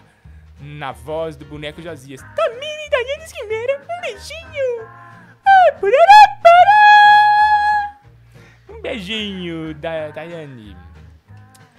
na 0.59 0.93
voz 0.93 1.37
do 1.37 1.45
boneco 1.45 1.83
Josias. 1.83 2.23
Tamires 2.35 2.91
Daiane 2.91 3.31
Quimera, 3.31 3.83
um 3.83 4.01
beijinho. 4.01 4.89
Ah, 5.45 5.73
parará, 5.73 6.41
pará. 6.43 6.80
Um 8.81 8.83
beijinho, 8.83 9.75
da 9.75 10.09
Daiane. 10.09 10.75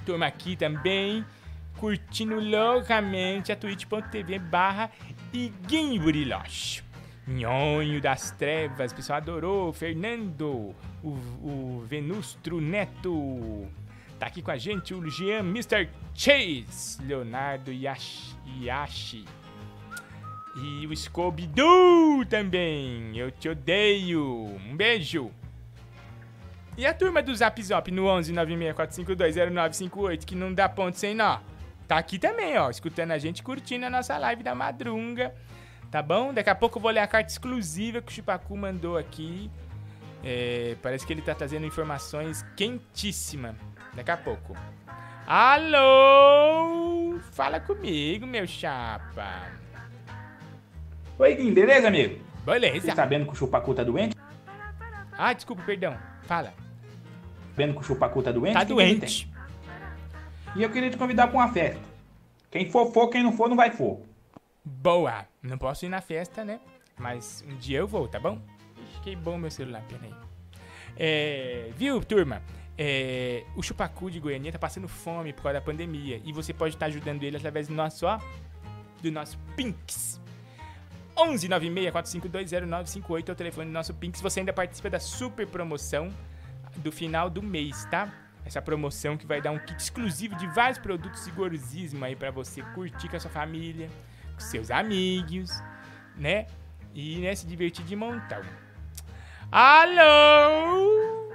Turma 0.06 0.28
aqui 0.28 0.56
também, 0.56 1.26
curtindo 1.78 2.40
loucamente 2.40 3.52
a 3.52 3.56
twitch.tv 3.56 4.38
barra 4.38 4.92
Iguinho 5.34 6.00
Buriloche. 6.00 6.84
Nhonho 7.28 8.00
das 8.00 8.30
Trevas, 8.30 8.92
o 8.92 8.96
pessoal 8.96 9.18
adorou. 9.18 9.74
Fernando, 9.74 10.76
o, 11.04 11.10
o 11.42 11.84
Venustro 11.88 12.62
Neto. 12.62 13.68
Tá 14.20 14.28
aqui 14.28 14.44
com 14.44 14.52
a 14.52 14.58
gente 14.58 14.94
o 14.94 15.10
Jean 15.10 15.40
Mr. 15.40 15.90
Chase, 16.14 17.02
Leonardo 17.04 17.72
Yashi. 17.72 18.36
Yashi. 18.60 19.26
E 20.56 20.86
o 20.86 20.96
Scooby-Doo 20.96 22.26
também. 22.28 23.18
Eu 23.18 23.32
te 23.32 23.50
odeio. 23.50 24.24
Um 24.24 24.76
beijo. 24.76 25.32
E 26.78 26.86
a 26.86 26.94
turma 26.94 27.22
do 27.22 27.36
Zap 27.36 27.62
Zop 27.62 27.92
no 27.92 28.08
11 28.08 28.34
964520958, 28.34 30.26
que 30.26 30.36
não 30.36 30.54
dá 30.54 30.70
ponto 30.70 30.98
sem 30.98 31.14
nó. 31.14 31.40
Tá 31.88 31.98
aqui 31.98 32.18
também, 32.18 32.58
ó, 32.58 32.70
escutando 32.70 33.12
a 33.12 33.18
gente, 33.18 33.44
curtindo 33.44 33.86
a 33.86 33.90
nossa 33.90 34.18
live 34.18 34.42
da 34.44 34.56
madrunga. 34.56 35.34
Tá 35.92 36.02
bom? 36.02 36.34
Daqui 36.34 36.50
a 36.50 36.56
pouco 36.56 36.78
eu 36.78 36.82
vou 36.82 36.90
ler 36.90 37.02
a 37.02 37.08
carta 37.08 37.30
exclusiva 37.30 38.02
que 38.02 38.10
o 38.12 38.16
Chupacu 38.16 38.56
mandou 38.56 38.98
aqui. 38.98 39.52
É, 40.24 40.78
parece 40.82 41.06
que 41.06 41.12
ele 41.12 41.22
tá 41.22 41.36
trazendo 41.36 41.66
informações 41.66 42.46
quentíssimas. 42.56 43.56
Daqui 43.94 44.12
a 44.12 44.16
pouco. 44.16 44.56
Alô? 45.28 47.20
Fala 47.32 47.60
comigo, 47.60 48.26
meu 48.26 48.48
chapa. 48.48 49.50
Oi, 51.20 51.36
Guim, 51.36 51.54
beleza, 51.54 51.90
amigo? 51.90 52.24
Beleza. 52.46 52.80
Você 52.80 52.96
sabendo 52.96 53.26
que 53.26 53.34
o 53.34 53.36
Chupacu 53.36 53.74
tá 53.74 53.84
doente? 53.84 54.16
Ah, 55.18 55.34
desculpa, 55.34 55.62
perdão. 55.64 55.98
Fala. 56.32 56.54
Sabendo 57.50 57.74
que 57.74 57.80
o 57.82 57.84
Chupacu 57.84 58.24
tá 58.24 58.32
doente? 58.32 58.54
Tá 58.54 58.64
doente. 58.64 59.30
E 60.56 60.64
eu 60.64 60.70
queria 60.72 60.90
te 60.90 60.96
convidar 60.96 61.28
pra 61.28 61.38
uma 61.38 61.52
festa. 61.52 61.82
Quem 62.50 62.72
for, 62.72 62.90
for. 62.94 63.10
Quem 63.10 63.22
não 63.22 63.34
for, 63.34 63.50
não 63.50 63.58
vai 63.58 63.70
for. 63.72 64.00
Boa. 64.64 65.26
Não 65.44 65.58
posso 65.58 65.86
ir 65.86 65.90
na 65.90 66.00
festa, 66.00 66.46
né? 66.46 66.62
Mas 66.98 67.44
um 67.46 67.58
dia 67.58 67.80
eu 67.80 67.86
vou, 67.86 68.08
tá 68.08 68.18
bom? 68.18 68.42
Ixi, 68.82 69.02
que 69.02 69.14
bom 69.14 69.38
meu 69.38 69.52
celular, 69.52 69.84
peraí. 69.90 70.14
É, 70.96 71.70
viu, 71.76 72.02
turma? 72.02 72.42
É, 72.78 73.44
o 73.54 73.62
Chupacu 73.62 74.10
de 74.10 74.22
Goiânia 74.22 74.54
tá 74.54 74.60
passando 74.60 74.88
fome 74.88 75.34
por 75.34 75.44
causa 75.44 75.60
da 75.60 75.66
pandemia. 75.66 76.22
E 76.24 76.32
você 76.32 76.54
pode 76.54 76.76
estar 76.76 76.86
ajudando 76.86 77.24
ele 77.24 77.36
através 77.36 77.68
do 77.68 77.74
nosso, 77.74 78.06
ó, 78.06 78.18
do 79.02 79.12
nosso 79.12 79.38
Pinks. 79.58 80.22
11 81.18 81.50
964520958 81.50 83.30
é 83.30 83.32
o 83.32 83.36
telefone 83.36 83.68
do 83.68 83.74
nosso 83.74 83.94
Pinks. 83.94 84.22
Você 84.22 84.40
ainda 84.40 84.54
participa 84.54 84.90
da 84.90 85.00
super 85.00 85.48
promoção 85.48 86.10
do 86.78 86.92
final 86.92 87.30
do 87.30 87.42
mês, 87.42 87.86
tá? 87.86 88.12
Essa 88.46 88.62
promoção 88.62 89.18
que 89.18 89.26
vai 89.26 89.42
dar 89.42 89.52
um 89.52 89.60
kit 89.60 89.80
exclusivo 89.80 90.36
de 90.36 90.48
vários 90.48 90.80
produtos 90.80 91.26
rigorosíssimos 91.26 92.04
aí 92.04 92.16
pra 92.16 92.32
você 92.32 92.62
curtir 92.74 93.08
com 93.08 93.18
a 93.18 93.20
sua 93.20 93.30
família, 93.30 93.90
com 94.34 94.40
seus 94.40 94.72
amigos, 94.72 95.52
né? 96.18 96.48
E 96.94 97.20
né, 97.20 97.36
se 97.36 97.46
divertir 97.46 97.86
de 97.86 97.96
montão. 97.96 98.42
Alô? 99.52 101.32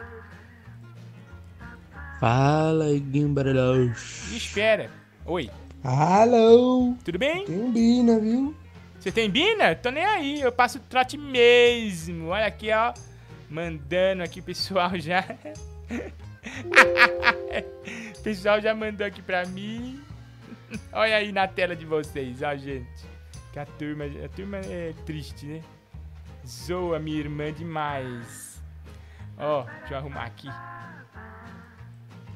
Fala, 2.18 2.90
Iguinho 2.90 3.28
Barulhos. 3.28 4.32
Espera. 4.32 4.90
Oi. 5.24 5.50
Alô. 5.84 6.94
Tudo 7.04 7.18
bem? 7.18 7.44
Tem 7.44 7.70
bina, 7.70 8.18
viu? 8.18 8.56
Você 9.06 9.12
tem 9.12 9.30
bina? 9.30 9.72
Tô 9.76 9.88
nem 9.90 10.04
aí, 10.04 10.40
eu 10.40 10.50
passo 10.50 10.80
trote 10.80 11.16
mesmo. 11.16 12.30
Olha 12.30 12.44
aqui, 12.46 12.72
ó. 12.72 12.92
Mandando 13.48 14.24
aqui 14.24 14.42
pessoal 14.42 14.90
já. 14.98 15.24
pessoal 18.24 18.60
já 18.60 18.74
mandou 18.74 19.06
aqui 19.06 19.22
pra 19.22 19.46
mim. 19.46 20.02
Olha 20.92 21.18
aí 21.18 21.30
na 21.30 21.46
tela 21.46 21.76
de 21.76 21.86
vocês, 21.86 22.42
ó, 22.42 22.56
gente. 22.56 23.06
Que 23.52 23.60
a 23.60 23.64
turma, 23.64 24.06
a 24.06 24.28
turma 24.28 24.56
é 24.56 24.92
triste, 25.04 25.46
né? 25.46 25.60
Zoa 26.44 26.98
minha 26.98 27.20
irmã 27.20 27.52
demais. 27.52 28.60
Ó, 29.38 29.62
deixa 29.62 29.94
eu 29.94 29.98
arrumar 29.98 30.24
aqui. 30.24 30.48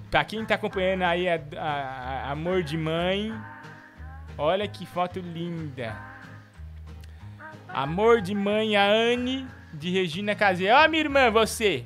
Pra 0.09 0.25
quem 0.25 0.45
tá 0.45 0.55
acompanhando 0.55 1.03
aí 1.03 1.29
a, 1.29 1.35
a- 1.57 2.29
a- 2.29 2.31
Amor 2.31 2.63
de 2.63 2.79
Mãe, 2.79 3.33
olha 4.39 4.69
que 4.69 4.87
foto 4.87 5.19
linda. 5.19 6.10
Amor 7.73 8.21
de 8.21 8.35
Mãe, 8.35 8.77
a 8.77 8.85
Anne 8.91 9.47
de 9.73 9.91
Regina 9.91 10.35
Casé. 10.35 10.73
Ó, 10.73 10.89
minha 10.89 11.03
irmã, 11.03 11.31
você. 11.31 11.85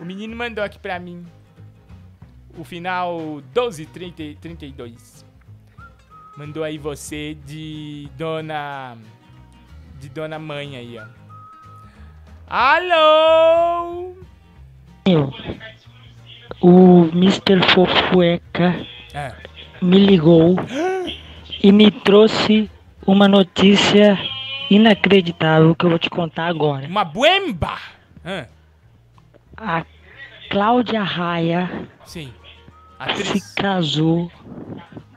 O 0.00 0.04
menino 0.04 0.34
mandou 0.36 0.62
aqui 0.62 0.78
pra 0.78 0.98
mim. 0.98 1.24
O 2.58 2.64
final 2.64 3.18
1232. 3.54 5.24
Mandou 6.36 6.62
aí 6.64 6.78
você 6.78 7.36
de 7.46 8.08
Dona. 8.16 8.96
De 10.00 10.08
Dona 10.08 10.38
Mãe 10.38 10.76
aí, 10.76 10.98
ó. 10.98 11.06
Alô? 12.46 14.14
O 16.60 17.04
Mr. 17.12 17.60
Fofueca 17.72 18.74
É. 19.12 19.34
me 19.80 19.98
ligou 19.98 20.56
e 21.62 21.72
me 21.72 21.90
trouxe 21.90 22.70
uma 23.06 23.28
notícia 23.28 24.18
inacreditável 24.70 25.74
que 25.74 25.84
eu 25.84 25.90
vou 25.90 25.98
te 25.98 26.10
contar 26.10 26.46
agora. 26.46 26.86
Uma 26.86 27.04
buemba! 27.04 27.78
Ah, 28.24 28.46
A 29.56 29.84
Cláudia 30.50 31.02
Raia 31.02 31.88
sim. 32.04 32.32
se 33.24 33.54
casou 33.54 34.30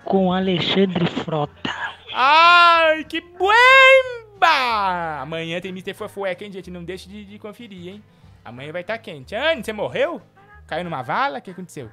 com 0.04 0.32
Alexandre 0.34 1.06
Frota. 1.08 1.74
Ai, 2.14 3.04
que 3.04 3.22
buemba! 3.22 5.22
Amanhã 5.22 5.60
tem 5.62 5.72
Mr. 5.72 5.94
Fofueca, 5.94 6.44
hein, 6.44 6.52
gente? 6.52 6.72
Não 6.72 6.84
deixe 6.84 7.08
de, 7.10 7.26
de 7.26 7.40
conferir, 7.40 7.88
hein? 7.94 8.04
Amanhã 8.44 8.72
vai 8.72 8.82
estar 8.82 8.98
quente. 8.98 9.36
Anne, 9.36 9.64
você 9.64 9.74
morreu? 9.74 10.22
Caiu 10.68 10.84
numa 10.84 11.02
vala? 11.02 11.40
O 11.40 11.42
que 11.42 11.52
aconteceu? 11.52 11.90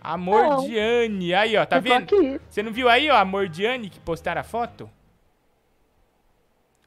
Amor 0.00 0.42
Não. 0.42 0.66
de 0.66 0.78
Anne. 0.78 1.34
Aí, 1.34 1.56
ó, 1.56 1.64
tá 1.66 1.76
Eu 1.76 1.82
vendo? 1.82 2.40
Você 2.48 2.62
não 2.62 2.72
viu 2.72 2.88
aí, 2.88 3.10
ó, 3.10 3.16
Amor 3.16 3.48
de 3.48 3.66
Anne, 3.66 3.90
que 3.90 4.00
postaram 4.00 4.40
a 4.40 4.44
foto? 4.44 4.88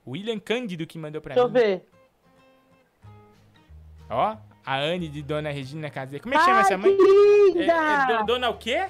William 0.06 0.40
Cândido 0.40 0.85
que 0.85 0.98
mandou 0.98 1.22
pra 1.22 1.34
Deixa 1.35 1.48
eu 1.48 1.52
mim. 1.52 1.60
ver. 1.60 1.88
Ó, 4.10 4.35
a 4.65 4.76
Anne 4.76 5.07
de 5.07 5.22
Dona 5.22 5.49
Regina 5.52 5.90
Casé. 5.90 6.19
Como 6.19 6.34
é 6.34 6.38
que 6.38 6.44
chama 6.44 6.57
Ai, 6.57 6.61
essa 6.64 6.77
mãe? 6.77 6.91
linda! 6.91 7.64
É, 7.73 8.14
é 8.14 8.18
do- 8.18 8.26
dona 8.26 8.49
o 8.49 8.57
quê? 8.57 8.90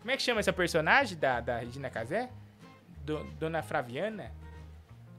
Como 0.00 0.10
é 0.10 0.16
que 0.16 0.22
chama 0.22 0.40
essa 0.40 0.52
personagem 0.52 1.16
da, 1.16 1.40
da 1.40 1.58
Regina 1.58 1.88
Casé? 1.88 2.28
Do- 3.04 3.24
dona 3.38 3.62
Flaviana? 3.62 4.30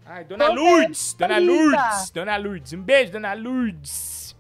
Ai, 0.06 0.26
Dona 0.26 0.46
Tô 0.48 0.54
Lourdes! 0.54 1.14
Dona. 1.14 1.38
Lourdes! 1.40 2.10
Dona 2.12 2.36
Lourdes! 2.38 2.74
Um 2.74 2.82
beijo, 2.82 3.12
Dona 3.14 3.34
Lourdes! 3.34 4.36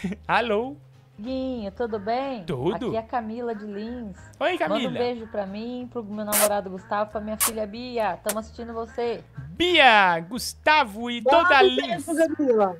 Alô? 0.26 0.76
Guinho, 1.18 1.70
tudo 1.72 1.98
bem? 1.98 2.44
Tudo. 2.44 2.74
Aqui 2.88 2.96
é 2.96 2.98
a 2.98 3.02
Camila 3.02 3.54
de 3.54 3.64
Lins. 3.64 4.18
Oi, 4.38 4.52
Manda 4.52 4.58
Camila. 4.68 4.90
um 4.90 4.92
beijo 4.92 5.26
pra 5.28 5.46
mim, 5.46 5.88
pro 5.90 6.04
meu 6.04 6.24
namorado 6.26 6.68
Gustavo, 6.68 7.10
pra 7.10 7.20
minha 7.22 7.38
filha 7.38 7.66
Bia. 7.66 8.18
Tamo 8.22 8.38
assistindo 8.40 8.74
você. 8.74 9.24
Bia, 9.56 10.20
Gustavo 10.20 11.10
e 11.10 11.22
toda 11.22 11.56
a 11.58 11.62
um 11.62 11.66
Lins. 11.66 12.04
beijo, 12.06 12.36
Camila. 12.36 12.76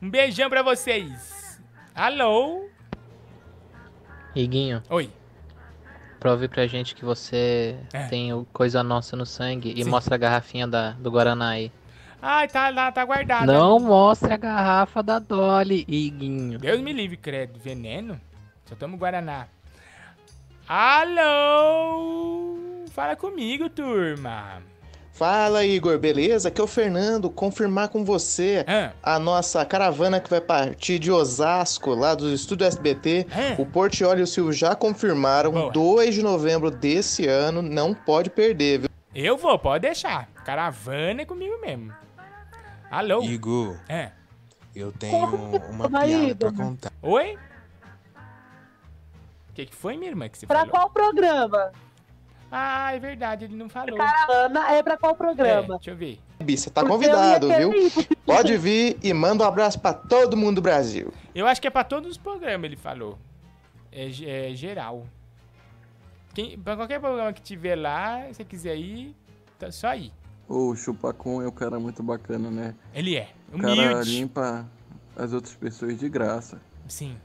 Um 0.00 0.08
beijão 0.10 0.48
pra 0.48 0.62
vocês. 0.62 1.60
Alô? 1.94 2.66
Iguinho. 4.34 4.82
Oi. 4.88 5.10
Prove 6.18 6.48
pra 6.48 6.66
gente 6.66 6.94
que 6.94 7.04
você 7.04 7.78
É. 7.92 8.06
tem 8.08 8.32
o 8.32 8.46
coisa 8.54 8.82
nossa 8.82 9.14
no 9.16 9.26
sangue 9.26 9.74
e 9.76 9.84
Sim. 9.84 9.90
mostra 9.90 10.14
a 10.14 10.18
garrafinha 10.18 10.66
da, 10.66 10.92
do 10.92 11.10
Guaraná 11.10 11.50
aí. 11.50 11.70
Ai, 12.20 12.48
tá 12.48 12.70
lá, 12.70 12.90
tá 12.90 13.04
guardado. 13.04 13.46
Não 13.46 13.78
mostre 13.78 14.32
a 14.32 14.36
garrafa 14.36 15.02
da 15.02 15.18
Dolly, 15.18 15.84
Iguinho. 15.86 16.58
Deus 16.58 16.80
me 16.80 16.92
livre, 16.92 17.16
credo. 17.16 17.58
Veneno? 17.58 18.20
Só 18.64 18.74
tomo 18.74 18.96
Guaraná. 18.96 19.46
Alô? 20.68 22.58
Fala 22.90 23.14
comigo, 23.14 23.68
turma. 23.68 24.62
Fala, 25.12 25.64
Igor, 25.64 25.98
beleza? 25.98 26.48
Aqui 26.48 26.60
é 26.60 26.64
o 26.64 26.66
Fernando, 26.66 27.30
confirmar 27.30 27.88
com 27.88 28.04
você 28.04 28.66
a 29.02 29.18
nossa 29.18 29.64
caravana 29.64 30.20
que 30.20 30.28
vai 30.28 30.40
partir 30.42 30.98
de 30.98 31.10
Osasco, 31.10 31.94
lá 31.94 32.14
do 32.14 32.30
Estúdio 32.32 32.66
SBT. 32.66 33.26
O 33.56 33.64
Portioli 33.64 34.20
e 34.20 34.24
o 34.24 34.26
Silvio 34.26 34.52
já 34.52 34.74
confirmaram, 34.74 35.70
2 35.70 36.14
de 36.16 36.22
novembro 36.22 36.70
desse 36.70 37.26
ano, 37.26 37.62
não 37.62 37.94
pode 37.94 38.28
perder, 38.28 38.80
viu? 38.80 38.90
Eu 39.14 39.38
vou, 39.38 39.58
pode 39.58 39.82
deixar. 39.82 40.28
Caravana 40.44 41.22
é 41.22 41.24
comigo 41.24 41.58
mesmo. 41.62 41.94
Alô? 42.96 43.22
Igor, 43.22 43.76
É. 43.90 44.10
eu 44.74 44.90
tenho 44.90 45.26
uma 45.68 45.86
piada 45.86 46.34
pra 46.34 46.50
contar. 46.52 46.90
Oi? 47.02 47.36
O 49.50 49.52
que, 49.52 49.66
que 49.66 49.74
foi, 49.74 49.98
minha 49.98 50.10
irmã, 50.10 50.30
que 50.30 50.38
você 50.38 50.46
Pra 50.46 50.60
falou? 50.60 50.70
qual 50.70 50.88
programa? 50.90 51.72
Ah, 52.50 52.94
é 52.94 52.98
verdade, 52.98 53.44
ele 53.44 53.54
não 53.54 53.68
falou. 53.68 53.98
Caravana 53.98 54.70
é 54.72 54.82
pra 54.82 54.96
qual 54.96 55.12
É, 55.12 55.14
programa? 55.14 55.74
deixa 55.76 55.90
eu 55.90 55.96
ver. 55.96 56.18
Bi, 56.42 56.56
Você 56.56 56.70
tá 56.70 56.80
Porque 56.80 56.94
convidado, 57.06 57.48
viu? 57.48 57.70
Pode 58.24 58.56
vir 58.56 58.96
e 59.02 59.12
manda 59.12 59.44
um 59.44 59.46
abraço 59.46 59.78
pra 59.78 59.92
todo 59.92 60.34
mundo 60.34 60.54
do 60.56 60.62
Brasil. 60.62 61.12
Eu 61.34 61.46
acho 61.46 61.60
que 61.60 61.66
é 61.66 61.70
pra 61.70 61.84
todos 61.84 62.12
os 62.12 62.16
programas, 62.16 62.64
ele 62.64 62.76
falou. 62.76 63.18
É, 63.92 64.06
é 64.06 64.54
geral. 64.54 65.04
Quem, 66.32 66.58
pra 66.58 66.76
qualquer 66.76 66.98
programa 66.98 67.30
que 67.34 67.42
tiver 67.42 67.76
lá, 67.76 68.22
se 68.28 68.34
você 68.36 68.44
quiser 68.44 68.76
ir, 68.76 69.14
tá 69.58 69.70
só 69.70 69.94
ir. 69.94 70.12
O 70.48 70.74
Chupacum 70.76 71.42
é 71.42 71.48
um 71.48 71.52
cara 71.52 71.78
muito 71.80 72.02
bacana, 72.02 72.50
né? 72.50 72.74
Ele 72.94 73.16
é. 73.16 73.28
O 73.52 73.58
cara 73.58 73.72
Humilde. 73.72 74.10
limpa 74.10 74.66
as 75.16 75.32
outras 75.32 75.54
pessoas 75.54 75.98
de 75.98 76.08
graça. 76.08 76.60
Sim. 76.88 77.16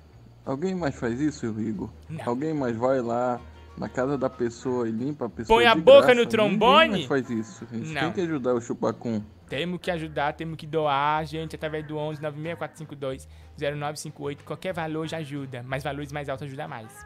Alguém 0.46 0.74
mais 0.74 0.96
faz 0.96 1.20
isso, 1.20 1.46
Igor? 1.60 1.90
Não. 2.10 2.20
Alguém 2.26 2.54
mais 2.54 2.76
vai 2.76 3.00
lá 3.00 3.40
na 3.78 3.88
casa 3.88 4.18
da 4.18 4.30
pessoa 4.30 4.88
e 4.90 4.92
limpa 4.92 5.26
a 5.28 5.30
pessoa 5.30 5.58
Põe 5.60 5.68
a 5.68 5.76
de 5.76 5.82
boca 5.82 6.00
graça? 6.08 6.14
no 6.16 6.22
Ninguém 6.22 6.30
trombone? 6.32 6.90
mais 6.92 7.06
faz 7.06 7.30
isso. 7.30 7.68
A 7.72 7.76
gente 7.76 7.90
Não. 7.94 8.02
tem 8.02 8.12
que 8.12 8.22
ajudar 8.22 8.54
o 8.56 8.62
Chupacum. 8.62 9.22
Temos 9.48 9.80
que 9.82 9.92
ajudar, 9.92 10.34
temos 10.34 10.56
que 10.58 10.66
doar, 10.66 11.26
gente, 11.26 11.56
através 11.56 11.86
do 11.86 11.98
11 11.98 12.22
96452 12.22 13.28
0958. 13.60 14.44
Qualquer 14.44 14.74
valor 14.74 15.08
já 15.08 15.18
ajuda, 15.18 15.62
mas 15.64 15.84
valores 15.84 16.12
mais 16.12 16.28
altos 16.28 16.48
ajuda 16.48 16.68
mais. 16.68 17.06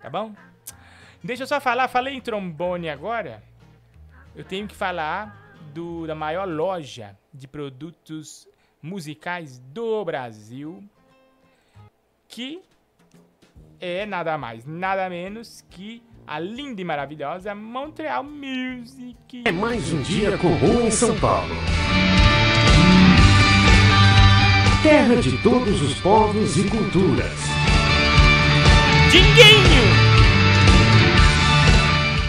Tá 0.00 0.10
bom? 0.10 0.32
Deixa 1.22 1.44
eu 1.44 1.46
só 1.46 1.60
falar, 1.60 1.86
falei 1.88 2.14
em 2.14 2.20
trombone 2.20 2.88
agora. 2.88 3.42
Eu 4.34 4.42
tenho 4.42 4.66
que 4.66 4.74
falar 4.74 5.40
do, 5.72 6.06
da 6.06 6.14
maior 6.14 6.46
loja 6.48 7.16
de 7.32 7.48
produtos 7.48 8.48
musicais 8.82 9.58
do 9.72 10.04
Brasil, 10.04 10.82
que 12.28 12.60
é 13.80 14.06
nada 14.06 14.36
mais, 14.38 14.64
nada 14.64 15.08
menos 15.08 15.64
que 15.70 16.02
a 16.26 16.38
linda 16.38 16.80
e 16.80 16.84
maravilhosa 16.84 17.54
Montreal 17.54 18.22
Music. 18.22 19.42
É 19.44 19.52
mais 19.52 19.92
um 19.92 20.02
dia 20.02 20.36
comum 20.38 20.86
em 20.86 20.90
São 20.90 21.18
Paulo. 21.18 21.54
Terra 24.82 25.16
de 25.16 25.40
todos 25.42 25.80
os 25.80 26.00
povos 26.00 26.56
e 26.56 26.68
culturas. 26.68 27.38
Dinguinho! 29.10 30.11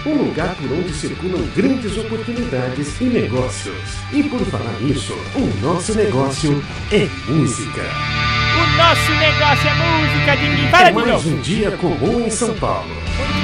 Um 0.05 0.15
lugar 0.15 0.53
por 0.55 0.69
onde 0.69 0.93
circulam 0.93 1.41
grandes 1.55 1.97
oportunidades 1.97 2.99
e 2.99 3.05
negócios. 3.05 3.75
E 4.11 4.21
por 4.23 4.41
falar 4.47 4.73
nisso, 4.81 5.13
o 5.33 5.65
nosso 5.65 5.95
negócio 5.95 6.61
é 6.91 7.07
música. 7.25 7.81
O 7.81 8.77
nosso 8.77 9.11
negócio 9.11 9.69
é 9.69 9.73
música, 9.73 10.35
Dinguinho. 10.35 10.69
Fala 10.71 10.87
é 10.87 10.91
de 10.91 10.95
mais 10.95 11.07
novo. 11.07 11.29
um 11.29 11.41
dia 11.41 11.71
comum 11.71 12.25
em 12.25 12.29
São 12.29 12.53
Paulo. 12.55 12.89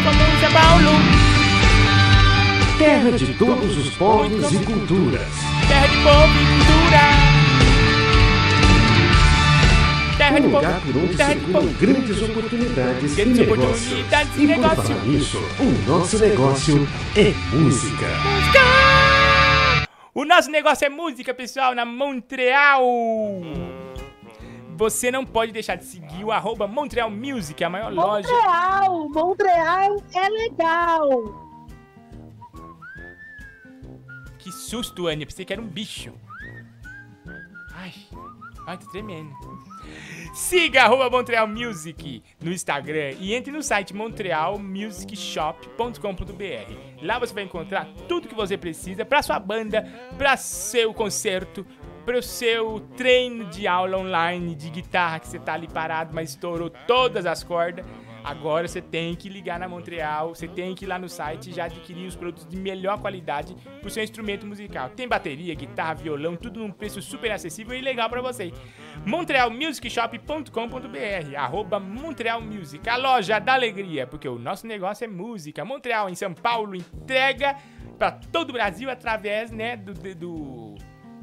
Comum 0.03 0.40
São 0.41 0.52
Paulo. 0.52 0.90
Terra 2.77 3.11
de 3.11 3.34
todos 3.36 3.77
os 3.77 3.90
povos 3.91 4.52
e 4.52 4.57
culturas. 4.57 5.27
Terra 5.65 5.88
de 5.88 5.95
povo 6.03 6.34
e 6.34 6.45
cultura. 6.45 7.39
Terra 10.30 10.39
de 10.39 10.47
um 10.47 10.51
lugar 10.56 10.81
por 10.81 10.97
onde 10.97 11.15
terra 11.18 11.34
de 11.34 11.39
circulam 11.39 11.73
grandes 11.73 12.22
oportunidades 12.22 13.15
Grandes 13.15 13.38
e 13.38 13.41
negócios. 13.41 13.81
oportunidades 13.88 14.38
e 14.38 14.43
E 14.43 14.47
por 14.56 14.64
falar 14.76 15.06
nisso, 15.06 15.38
o 15.60 15.89
nosso 15.89 16.19
negócio 16.19 16.88
é 17.15 17.56
música. 17.56 18.06
O 20.14 20.26
nosso 20.26 20.51
negócio 20.51 20.85
é 20.85 20.89
música, 20.89 21.34
pessoal, 21.34 21.73
na 21.73 21.85
Montreal. 21.85 22.84
Você 24.76 25.11
não 25.11 25.26
pode 25.26 25.51
deixar 25.51 25.76
de 25.76 25.85
seguir 25.85 26.23
o 26.23 26.31
arroba 26.31 26.68
Montreal 26.68 27.10
Music, 27.10 27.61
a 27.64 27.69
maior 27.69 27.91
loja. 27.91 28.27
Montreal, 28.30 29.10
Montreal 29.10 30.03
é 30.14 30.30
legal. 30.30 31.49
Que 34.39 34.51
susto, 34.51 35.07
Anny. 35.07 35.23
Eu 35.23 35.27
pensei 35.27 35.45
que 35.45 35.53
era 35.53 35.61
um 35.61 35.68
bicho. 35.68 36.14
Ai, 37.76 37.93
ai, 38.68 38.77
tô 38.77 38.88
tremendo. 38.91 39.31
Siga 40.34 40.84
arroba 40.84 41.10
Montreal 41.10 41.48
Music 41.48 42.24
no 42.41 42.52
Instagram 42.52 43.14
e 43.20 43.34
entre 43.34 43.52
no 43.52 43.64
site 43.64 43.94
montrealmusicshop.com.br. 43.94 46.74
Lá 47.02 47.20
você 47.20 47.34
vai 47.34 47.44
encontrar 47.44 47.88
tudo 48.07 48.28
que 48.28 48.36
você 48.36 48.57
precisa 48.57 49.03
para 49.03 49.22
sua 49.22 49.40
banda, 49.40 49.84
para 50.18 50.38
seu 50.38 50.94
concerto, 50.94 51.66
para 52.06 52.18
o 52.18 52.24
seu 52.24 52.80
treino 52.95 53.45
de 53.45 53.68
aula 53.68 53.98
online 53.98 54.56
de 54.56 54.70
guitarra 54.70 55.20
que 55.20 55.28
você 55.28 55.40
tá 55.40 55.53
ali 55.53 55.68
parado, 55.68 56.14
mas 56.14 56.30
estourou 56.30 56.70
todas 56.70 57.26
as 57.26 57.44
cordas. 57.44 57.86
Agora 58.30 58.68
você 58.68 58.80
tem 58.80 59.15
que 59.15 59.27
ligar 59.27 59.60
na 59.60 59.68
Montreal, 59.68 60.35
você 60.35 60.47
tem 60.47 60.76
que 60.76 60.85
ir 60.85 60.88
lá 60.88 60.99
no 60.99 61.10
site 61.10 61.49
e 61.49 61.53
já 61.53 61.64
adquirir 61.65 62.06
os 62.06 62.15
produtos 62.15 62.45
de 62.47 62.56
melhor 62.57 62.99
qualidade 62.99 63.56
pro 63.81 63.89
seu 63.89 64.03
instrumento 64.03 64.45
musical. 64.45 64.89
Tem 64.89 65.07
bateria, 65.07 65.56
guitarra, 65.56 65.95
violão, 65.95 66.35
tudo 66.35 66.60
num 66.60 66.69
preço 66.69 67.01
super 67.01 67.31
acessível 67.31 67.76
e 67.76 67.81
legal 67.81 68.07
para 68.07 68.22
você. 68.22 68.53
montrealmusicshop.com.br 69.03 71.35
arroba 71.35 71.80
Montreal 71.80 72.39
Music, 72.39 72.88
a 72.88 72.97
loja 72.97 73.39
da 73.39 73.53
alegria, 73.53 74.06
porque 74.06 74.27
o 74.27 74.38
nosso 74.38 74.68
negócio 74.68 75.06
é 75.06 75.07
música. 75.07 75.65
Montreal, 75.65 76.07
em 76.07 76.14
São 76.15 76.31
Paulo, 76.34 76.76
entrega 76.76 77.56
para 77.97 78.11
todo 78.11 78.51
o 78.51 78.53
Brasil 78.53 78.91
através, 78.91 79.49
né, 79.51 79.76
do- 79.76 79.93
do 80.15 80.76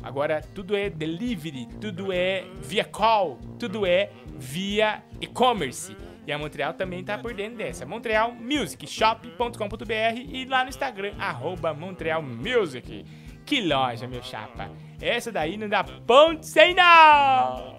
Agora 0.03 0.41
tudo 0.55 0.77
é 0.77 0.91
delivery, 0.91 1.67
tudo 1.81 2.13
é 2.13 2.45
via 2.63 2.85
call, 2.85 3.39
tudo 3.59 3.85
é 3.87 4.11
via 4.37 5.03
e-commerce. 5.21 5.97
E 6.27 6.33
a 6.33 6.39
Montreal 6.39 6.75
também 6.75 7.05
tá 7.05 7.17
por 7.17 7.33
dentro 7.33 7.59
dessa. 7.59 7.87
montrealmusicshop.com.br 7.87 10.19
e 10.29 10.45
lá 10.45 10.65
no 10.65 10.71
Instagram, 10.71 11.13
arroba 11.19 11.73
Montreal 11.73 12.21
Music. 12.23 13.05
Que 13.45 13.61
loja, 13.61 14.09
meu 14.09 14.23
chapa. 14.23 14.69
Essa 15.01 15.31
daí 15.31 15.57
não 15.57 15.69
dá 15.69 15.85
ponto 15.85 16.45
sem 16.45 16.75
não! 16.75 17.77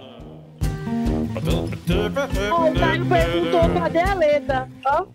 O 1.37 2.79
Caio 2.79 3.05
perguntou 3.05 3.61
cadê 3.79 3.99
a 3.99 4.13
Leda. 4.13 4.69
Ó, 4.85 5.07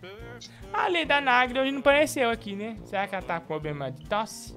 A 0.73 0.89
Leda 0.89 1.21
Nagre 1.21 1.61
hoje 1.61 1.73
não 1.73 1.81
apareceu 1.81 2.31
aqui, 2.31 2.55
né? 2.55 2.77
Será 2.85 3.07
que 3.07 3.15
ela 3.15 3.25
tá 3.25 3.41
com 3.41 3.47
problema 3.47 3.91
de 3.91 4.05
tosse? 4.09 4.55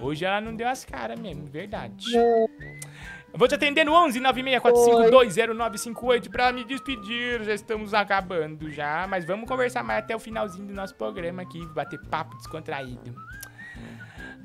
Hoje 0.00 0.24
ela 0.24 0.40
não 0.40 0.54
deu 0.56 0.68
as 0.68 0.84
caras 0.84 1.18
mesmo, 1.20 1.46
verdade. 1.46 2.06
Eu 3.32 3.38
vou 3.38 3.48
te 3.48 3.54
atender 3.54 3.84
no 3.84 3.92
11 3.94 4.20
964520958 4.20 6.28
pra 6.30 6.52
me 6.52 6.64
despedir. 6.64 7.42
Já 7.44 7.54
estamos 7.54 7.94
acabando 7.94 8.70
já, 8.70 9.06
mas 9.08 9.24
vamos 9.24 9.48
conversar 9.48 9.82
mais 9.82 10.00
até 10.04 10.14
o 10.14 10.18
finalzinho 10.18 10.66
do 10.66 10.74
nosso 10.74 10.94
programa 10.94 11.40
aqui, 11.42 11.64
bater 11.68 11.98
papo 12.10 12.36
descontraído. 12.36 13.14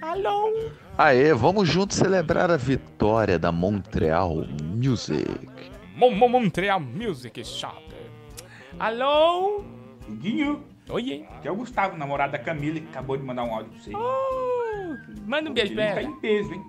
Alô? 0.01 0.53
Aê, 0.97 1.33
vamos 1.33 1.67
juntos 1.67 1.97
celebrar 1.97 2.49
a 2.51 2.55
vitória 2.57 3.37
da 3.37 3.51
Montreal 3.51 4.45
Music. 4.63 5.25
Mon- 5.95 6.11
Mon- 6.11 6.29
Montreal 6.29 6.79
Music 6.79 7.43
Shop. 7.43 7.83
Alô? 8.79 9.63
Guinho. 10.09 10.63
Oi. 10.89 11.25
Que 11.41 11.47
é 11.47 11.51
o 11.51 11.55
Gustavo, 11.55 11.97
namorado 11.97 12.31
da 12.33 12.39
Camila, 12.39 12.79
que 12.79 12.87
acabou 12.87 13.17
de 13.17 13.23
mandar 13.23 13.43
um 13.43 13.53
áudio 13.53 13.71
pra 13.71 13.81
você. 13.81 13.91
Manda 15.25 15.49
um 15.49 15.53
beijo 15.53 15.73
pra 15.73 15.83
Ele 15.83 15.91
ela. 15.91 16.01
tá 16.01 16.07
em 16.07 16.19
peso, 16.21 16.53
hein? 16.53 16.63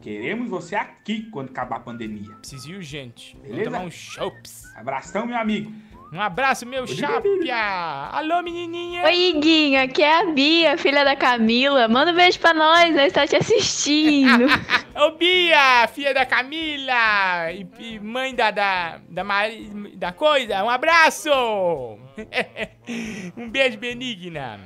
Queremos 0.00 0.48
você 0.48 0.76
aqui 0.76 1.28
quando 1.30 1.50
acabar 1.50 1.76
a 1.76 1.80
pandemia. 1.80 2.32
Preciso 2.36 2.70
ir 2.70 2.76
urgente. 2.76 3.34
Vou 3.36 3.42
Beleza? 3.50 3.64
tomar 3.64 3.80
um 3.80 3.90
chops. 3.90 4.64
Abração, 4.76 5.26
meu 5.26 5.36
amigo. 5.36 5.72
Um 6.10 6.20
abraço, 6.20 6.64
meu 6.64 6.86
chapia. 6.86 8.08
Alô, 8.12 8.42
menininha. 8.42 9.04
Oi, 9.04 9.14
Iguinho, 9.30 9.82
aqui 9.82 10.02
é 10.02 10.22
a 10.22 10.32
Bia, 10.32 10.78
filha 10.78 11.04
da 11.04 11.14
Camila. 11.14 11.86
Manda 11.86 12.12
um 12.12 12.14
beijo 12.14 12.40
pra 12.40 12.54
nós, 12.54 12.94
nós 12.94 13.12
tá 13.12 13.26
te 13.26 13.36
assistindo. 13.36 14.46
Ô, 14.96 15.10
Bia, 15.18 15.86
filha 15.92 16.14
da 16.14 16.24
Camila 16.24 17.52
e, 17.52 17.66
e 17.78 18.00
mãe 18.00 18.34
da, 18.34 18.50
da, 18.50 19.00
da, 19.10 19.22
Mari- 19.22 19.70
da 19.96 20.10
coisa, 20.10 20.64
um 20.64 20.70
abraço! 20.70 21.28
um 23.36 23.50
beijo 23.50 23.76
benigna. 23.76 24.58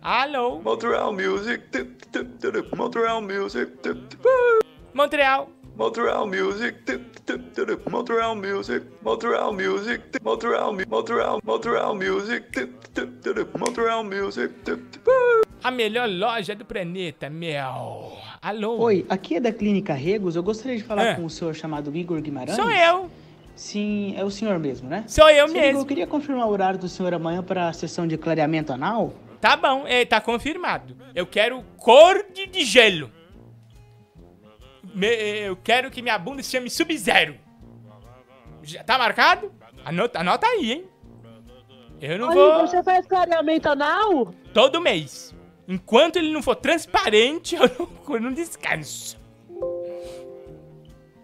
Alô? 0.00 0.60
Montreal 0.62 1.12
Music. 1.12 1.62
Montreal 2.74 3.20
Music. 3.20 3.70
Montreal. 4.96 5.50
Montreal 5.76 6.26
Music. 6.26 6.74
Montreal 7.90 8.34
Music. 8.34 8.86
Montreal 9.02 9.52
Music. 9.52 10.02
Montreal 10.24 10.72
Montreal 10.88 11.38
Montreal 11.44 11.94
Music. 11.94 12.46
Montreal 13.58 14.02
Music. 14.02 14.54
A 15.62 15.70
melhor 15.70 16.08
loja 16.08 16.54
do 16.54 16.64
planeta, 16.64 17.28
meu. 17.28 18.14
Alô? 18.40 18.78
Oi, 18.84 19.04
aqui 19.10 19.36
é 19.36 19.40
da 19.40 19.52
Clínica 19.52 19.92
Regos. 19.92 20.34
Eu 20.34 20.42
gostaria 20.42 20.78
de 20.78 20.84
falar 20.84 21.08
É. 21.08 21.14
com 21.14 21.26
o 21.26 21.30
senhor 21.30 21.54
chamado 21.54 21.94
Igor 21.94 22.22
Guimarães. 22.22 22.56
Sou 22.56 22.70
eu. 22.70 23.10
Sim, 23.54 24.14
é 24.16 24.24
o 24.24 24.30
senhor 24.30 24.58
mesmo, 24.58 24.88
né? 24.88 25.04
Sou 25.06 25.28
eu 25.28 25.46
Senhor 25.46 25.60
mesmo. 25.62 25.68
Igor, 25.72 25.82
eu 25.82 25.86
queria 25.86 26.06
confirmar 26.06 26.46
o 26.46 26.50
horário 26.50 26.78
do 26.78 26.88
senhor 26.88 27.12
amanhã 27.12 27.42
para 27.42 27.68
a 27.68 27.72
sessão 27.74 28.06
de 28.06 28.16
clareamento 28.16 28.72
anal. 28.72 29.12
Tá 29.42 29.54
bom, 29.58 29.84
é, 29.86 30.06
tá 30.06 30.22
confirmado. 30.22 30.96
Eu 31.14 31.26
quero 31.26 31.62
cor 31.76 32.24
de 32.32 32.64
gelo. 32.64 33.10
Me- 34.96 35.40
eu 35.48 35.56
quero 35.56 35.90
que 35.90 36.00
minha 36.00 36.18
bunda 36.18 36.42
se 36.42 36.50
chame 36.50 36.70
Sub-Zero. 36.70 37.36
Já 38.62 38.82
Tá 38.82 38.96
marcado? 38.98 39.52
Anota, 39.84 40.20
anota 40.20 40.46
aí, 40.46 40.72
hein? 40.72 40.84
Eu 42.00 42.18
não 42.18 42.28
Aí, 42.30 42.34
vou. 42.34 42.66
você 42.66 42.82
faz 42.82 43.06
clareamento 43.06 43.68
anal? 43.68 44.32
Todo 44.52 44.80
mês. 44.80 45.34
Enquanto 45.68 46.16
ele 46.16 46.32
não 46.32 46.42
for 46.42 46.56
transparente, 46.56 47.54
eu 47.56 47.62
não, 47.78 48.14
eu 48.14 48.20
não 48.20 48.32
descanso. 48.32 49.18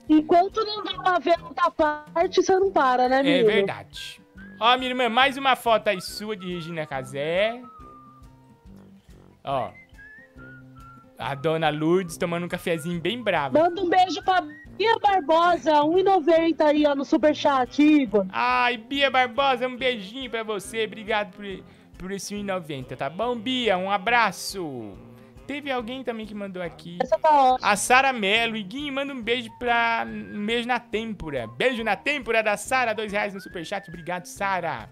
Enquanto 0.09 0.65
não 0.65 0.85
dá 0.85 0.95
pra 1.03 1.19
ver 1.19 1.37
outra 1.43 1.71
parte, 1.71 2.43
você 2.43 2.55
não 2.59 2.71
para, 2.71 3.09
né, 3.09 3.21
É 3.21 3.23
menino? 3.23 3.47
verdade. 3.47 4.21
Ó, 4.61 4.77
minha 4.77 4.91
irmã, 4.91 5.09
mais 5.09 5.37
uma 5.37 5.57
foto 5.57 5.89
aí 5.89 6.01
sua 6.01 6.37
de 6.37 6.55
Regina 6.55 6.87
Casé. 6.87 7.61
Ó. 9.45 9.71
A 11.19 11.35
dona 11.35 11.71
Lourdes 11.71 12.17
tomando 12.17 12.45
um 12.45 12.49
cafezinho 12.49 13.01
bem 13.01 13.23
bravo. 13.23 13.59
Manda 13.59 13.81
um 13.81 13.89
beijo 13.89 14.23
pra 14.25 14.41
Bia 14.77 14.99
Barbosa, 15.01 15.73
1,90 15.83 16.61
aí, 16.63 16.87
ó, 16.87 16.95
no 16.95 17.05
superchat, 17.05 17.81
Igor. 17.83 18.27
Ai, 18.31 18.77
Bia 18.77 19.11
Barbosa, 19.11 19.69
um 19.69 19.77
beijinho 19.77 20.31
pra 20.31 20.43
você. 20.43 20.85
Obrigado 20.85 21.33
por, 21.37 21.45
por 21.99 22.11
esse 22.11 22.35
1,90, 22.35 22.97
tá 22.97 23.09
bom, 23.09 23.37
Bia? 23.37 23.77
Um 23.79 23.91
abraço. 23.91 24.93
Teve 25.47 25.71
alguém 25.71 26.03
também 26.03 26.25
que 26.25 26.35
mandou 26.35 26.63
aqui. 26.63 26.99
tá 27.21 27.57
A 27.61 27.77
Sara 27.77 28.13
Melo. 28.13 28.57
Iguinho, 28.57 28.93
manda 28.93 29.13
um 29.13 29.21
beijo 29.21 29.51
pra. 29.59 30.07
Um 30.07 30.47
beijo 30.47 30.67
na 30.67 30.79
têmpora. 30.81 31.47
Beijo 31.47 31.83
na 31.85 31.97
têmpora 31.97 32.43
da 32.43 32.57
Sara, 32.57 32.95
dois 32.95 33.13
reais 33.13 33.35
no 33.35 33.41
superchat. 33.41 33.89
Obrigado, 33.89 34.25
Sara. 34.27 34.89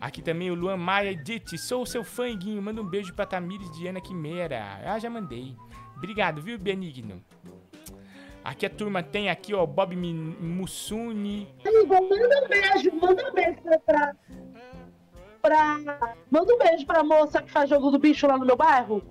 Aqui 0.00 0.22
também 0.22 0.50
o 0.50 0.54
Luan 0.54 0.78
Maia 0.78 1.14
Dite. 1.14 1.58
Sou 1.58 1.84
seu 1.84 2.02
fã, 2.02 2.26
Iguinho. 2.26 2.62
Manda 2.62 2.80
um 2.80 2.86
beijo 2.86 3.12
pra 3.12 3.26
Tamires 3.26 3.70
Diana 3.72 4.00
Quimera. 4.00 4.80
Ah, 4.84 4.98
já 4.98 5.10
mandei. 5.10 5.54
Obrigado, 5.96 6.40
viu, 6.40 6.58
Benigno? 6.58 7.22
Aqui 8.42 8.64
a 8.64 8.70
turma 8.70 9.02
tem 9.02 9.28
aqui, 9.28 9.52
ó, 9.52 9.66
Bob 9.66 9.94
Mussuni. 9.94 11.46
Manda 11.62 12.44
um 12.44 12.48
beijo, 12.48 12.96
manda 12.96 13.28
um 13.28 13.34
beijo 13.34 13.60
pra, 13.84 14.14
pra, 15.42 15.78
Manda 16.30 16.54
um 16.54 16.58
beijo 16.58 16.86
pra 16.86 17.04
moça 17.04 17.42
que 17.42 17.50
faz 17.50 17.68
jogo 17.68 17.90
do 17.90 17.98
bicho 17.98 18.26
lá 18.26 18.38
no 18.38 18.46
meu 18.46 18.56
bairro. 18.56 19.02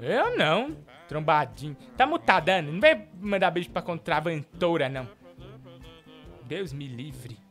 Eu 0.00 0.36
não. 0.38 0.74
Trombadinho. 1.06 1.76
Tá 1.94 2.06
mutado, 2.06 2.48
Ana. 2.48 2.72
Não 2.72 2.80
vai 2.80 3.06
mandar 3.20 3.50
beijo 3.50 3.68
pra 3.68 3.82
contraventora, 3.82 4.88
não. 4.88 5.06
Deus 6.44 6.72
me 6.72 6.86
livre. 6.86 7.41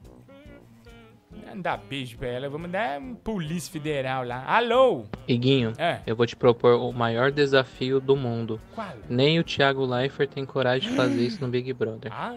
Não 1.54 1.62
dá 1.62 1.76
beijo 1.78 2.18
pra 2.18 2.28
ela. 2.28 2.50
Vou 2.50 2.60
mandar 2.60 3.00
um 3.00 3.16
polícia 3.16 3.72
federal 3.72 4.24
lá. 4.26 4.44
Alô? 4.46 5.06
Iguinho, 5.28 5.74
É. 5.78 6.02
eu 6.08 6.16
vou 6.16 6.26
te 6.26 6.36
propor 6.36 6.76
o 6.80 6.92
maior 6.92 7.32
desafio 7.32 8.00
do 8.00 8.16
mundo. 8.16 8.60
Qual? 8.74 8.94
Nem 9.10 9.40
o 9.40 9.44
Thiago 9.44 9.86
Leifert 9.86 10.30
tem 10.32 10.46
coragem 10.46 10.90
de 10.90 10.96
fazer 10.96 11.26
isso 11.26 11.42
no 11.44 11.48
Big 11.50 11.72
Brother. 11.74 12.12
Ah, 12.14 12.36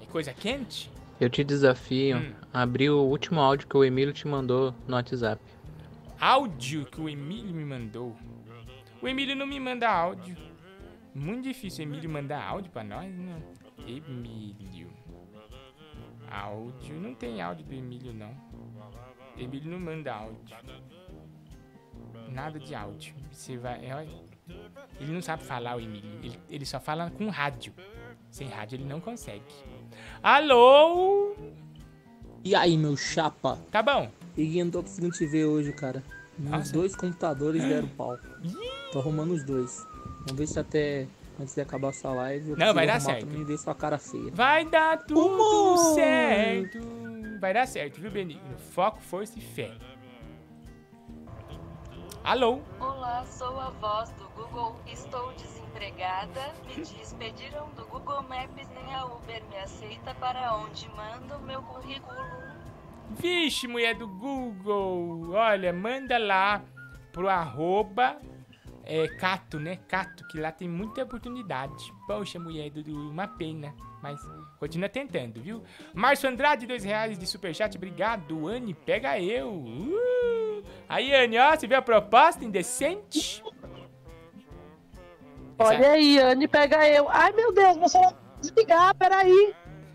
é 0.00 0.06
coisa 0.06 0.32
quente? 0.32 0.90
Eu 1.20 1.30
te 1.30 1.42
desafio 1.42 2.18
Hum. 2.18 2.32
a 2.52 2.62
abrir 2.62 2.90
o 2.90 3.00
último 3.02 3.40
áudio 3.40 3.66
que 3.66 3.76
o 3.76 3.82
Emílio 3.84 4.12
te 4.12 4.26
mandou 4.28 4.74
no 4.86 4.94
WhatsApp. 4.96 5.40
Áudio 6.20 6.84
que 6.86 7.00
o 7.00 7.08
Emílio 7.08 7.54
me 7.54 7.64
mandou. 7.64 8.14
O 9.02 9.08
Emílio 9.08 9.34
não 9.36 9.46
me 9.46 9.58
manda 9.60 9.88
áudio. 9.88 10.36
Muito 11.14 11.44
difícil 11.44 11.84
o 11.84 11.88
Emílio 11.88 12.08
mandar 12.10 12.42
áudio 12.42 12.70
pra 12.70 12.84
nós, 12.84 13.10
né? 13.14 13.36
Emílio. 13.86 14.88
Áudio. 16.30 17.00
Não 17.00 17.14
tem 17.14 17.40
áudio 17.40 17.64
do 17.64 17.74
Emílio, 17.74 18.12
não. 18.12 18.34
Emílio 19.36 19.70
não 19.70 19.80
manda 19.80 20.12
áudio. 20.14 20.56
Nada 22.30 22.58
de 22.58 22.74
áudio. 22.74 23.14
Você 23.30 23.56
vai. 23.56 23.84
é, 23.84 24.06
Ele 25.00 25.12
não 25.12 25.22
sabe 25.22 25.44
falar, 25.44 25.76
o 25.76 25.80
Emílio. 25.80 26.10
Ele, 26.22 26.38
ele 26.48 26.66
só 26.66 26.80
fala 26.80 27.10
com 27.10 27.28
rádio. 27.28 27.72
Sem 28.30 28.48
rádio 28.48 28.76
ele 28.76 28.84
não 28.84 29.00
consegue. 29.00 29.44
Alô? 30.22 31.34
E 32.44 32.54
aí, 32.54 32.76
meu 32.76 32.96
chapa? 32.96 33.58
Tá 33.70 33.82
bom. 33.82 34.10
E 34.36 34.62
não 34.62 34.70
tô 34.70 34.82
conseguindo 34.82 35.16
te 35.16 35.26
ver 35.26 35.46
hoje, 35.46 35.72
cara. 35.72 36.02
Meus 36.38 36.70
dois 36.70 36.94
computadores 36.94 37.62
deram 37.62 37.88
pau. 37.88 38.18
Tô 38.92 38.98
arrumando 38.98 39.32
os 39.32 39.42
dois. 39.42 39.86
Vamos 40.26 40.34
ver 40.38 40.46
se 40.46 40.58
até 40.58 41.06
antes 41.40 41.54
de 41.54 41.60
acabar 41.60 41.88
essa 41.88 42.10
live 42.10 42.50
eu 42.50 42.56
Não, 42.56 42.72
vai 42.74 42.86
dar 42.86 43.00
certo. 43.00 43.26
ver 43.26 43.58
sua 43.58 43.74
cara 43.74 43.98
feia. 43.98 44.30
Vai 44.32 44.64
dar 44.64 44.98
tudo 45.04 45.20
Humor. 45.20 45.94
certo. 45.94 46.78
Vai 47.40 47.52
dar 47.54 47.66
certo, 47.66 48.00
viu, 48.00 48.10
Benigno? 48.10 48.58
Foco, 48.58 49.00
força 49.00 49.38
e 49.38 49.42
fé. 49.42 49.72
Alô? 52.24 52.60
Olá, 52.80 53.24
sou 53.26 53.60
a 53.60 53.70
voz 53.70 54.10
do 54.12 54.28
Google. 54.30 54.76
Estou 54.86 55.32
desempregada. 55.34 56.52
Me 56.66 56.82
despediram 56.82 57.68
do 57.76 57.84
Google 57.86 58.22
Maps, 58.22 58.68
nem 58.74 58.94
a 58.94 59.04
Uber 59.04 59.42
me 59.48 59.56
aceita 59.58 60.12
para 60.14 60.56
onde 60.56 60.88
mando 60.90 61.38
meu 61.40 61.62
currículo. 61.62 62.18
Vixe, 63.10 63.68
mulher 63.68 63.94
do 63.94 64.08
Google. 64.08 65.34
Olha, 65.34 65.72
manda 65.72 66.18
lá 66.18 66.62
pro 67.12 67.28
arroba 67.28 68.18
é, 68.86 69.08
Cato, 69.08 69.58
né? 69.58 69.78
Cato, 69.88 70.26
que 70.28 70.38
lá 70.38 70.52
tem 70.52 70.68
muita 70.68 71.02
oportunidade. 71.02 71.92
Poxa, 72.06 72.38
mulher 72.38 72.70
do 72.70 73.10
uma 73.10 73.26
pena. 73.26 73.74
Mas 74.00 74.20
continua 74.60 74.88
tentando, 74.88 75.42
viu? 75.42 75.64
Márcio 75.92 76.28
Andrade, 76.28 76.66
dois 76.66 76.84
reais 76.84 77.18
de 77.18 77.26
superchat. 77.26 77.76
Obrigado, 77.76 78.46
Anne. 78.46 78.72
Pega 78.72 79.20
eu. 79.20 79.50
Uh! 79.50 80.62
Aí, 80.88 81.12
Anne, 81.12 81.38
ó, 81.38 81.50
você 81.50 81.66
viu 81.66 81.76
a 81.76 81.82
proposta 81.82 82.44
indecente? 82.44 83.42
Olha 85.58 85.90
aí, 85.90 86.18
Anne, 86.20 86.46
pega 86.46 86.88
eu. 86.88 87.08
Ai, 87.08 87.32
meu 87.32 87.52
Deus, 87.52 87.76
você 87.78 87.98
vai 87.98 88.14
desligar, 88.40 88.94
peraí. 88.94 89.54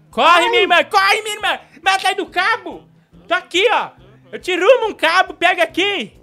Corre, 0.10 0.50
minha 0.50 0.64
irmã! 0.64 0.84
Corre, 0.84 1.22
minha 1.22 1.36
irmã! 1.36 1.60
Vai 1.82 1.96
atrás 1.96 2.18
do 2.18 2.26
cabo! 2.26 2.84
Tô 3.26 3.34
aqui, 3.34 3.66
ó! 3.72 3.92
Eu 4.30 4.40
te 4.40 4.54
rumo 4.54 4.88
um 4.90 4.94
cabo, 4.94 5.34
pega 5.34 5.64
aqui! 5.64 6.20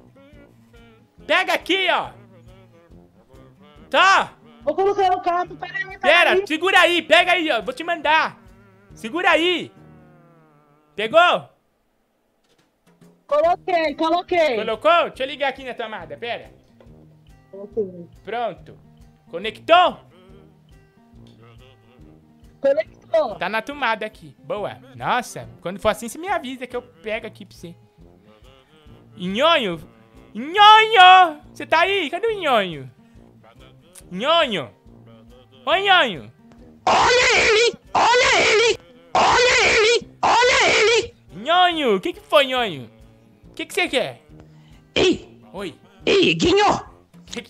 Pega 1.26 1.54
aqui, 1.54 1.88
ó! 1.90 2.17
Tá! 3.90 4.35
Vou 4.62 4.74
colocar 4.74 5.12
o 5.16 5.20
cabo, 5.23 5.56
peraí, 5.56 5.85
Pera, 5.98 6.31
peraí. 6.31 6.47
segura 6.47 6.81
aí, 6.81 7.01
pega 7.02 7.32
aí, 7.32 7.51
ó! 7.51 7.62
Vou 7.62 7.73
te 7.73 7.82
mandar! 7.85 8.39
Segura 8.94 9.31
aí! 9.31 9.73
Pegou? 10.94 11.48
Coloquei, 13.27 13.94
coloquei. 13.94 14.56
Colocou? 14.56 15.09
Deixa 15.09 15.23
eu 15.23 15.28
ligar 15.28 15.48
aqui 15.48 15.65
na 15.65 15.74
tomada, 15.74 16.16
pera. 16.16 16.51
Coloquei. 17.51 18.09
Pronto. 18.24 18.78
Conectou? 19.31 20.01
Conectou. 22.60 23.36
Tá 23.36 23.48
na 23.48 23.62
tomada 23.62 24.05
aqui. 24.05 24.35
Boa. 24.40 24.78
Nossa, 24.97 25.48
quando 25.60 25.78
for 25.78 25.90
assim, 25.90 26.09
você 26.09 26.19
me 26.19 26.28
avisa 26.28 26.66
que 26.66 26.74
eu 26.74 26.82
pego 26.82 27.27
aqui 27.27 27.44
pra 27.47 27.56
você. 27.56 27.74
Nhonho! 29.16 29.81
Nhonho! 30.35 31.40
Você 31.52 31.66
tá 31.66 31.81
aí? 31.81 32.10
Cadê 32.10 32.27
o 32.27 32.40
Nhonho? 32.40 32.90
Nhonho! 34.10 34.70
Oi, 35.66 35.80
Nhonho! 35.82 36.32
Olha 36.86 37.36
ele! 37.36 37.78
Olha 37.94 38.40
ele! 38.40 38.78
Olha 39.14 39.66
ele! 39.68 40.10
Olha 40.22 40.70
ele! 40.70 41.14
Nhonho! 41.35 41.97
O 41.97 42.01
que 42.01 42.12
que 42.14 42.20
foi, 42.20 42.47
Nhonho? 42.47 42.90
O 43.51 43.55
que 43.55 43.66
que 43.66 43.74
você 43.74 43.89
quer? 43.89 44.22
Ei! 44.94 45.40
Oi! 45.52 45.78
Ei, 46.06 46.35
Guinho! 46.35 46.80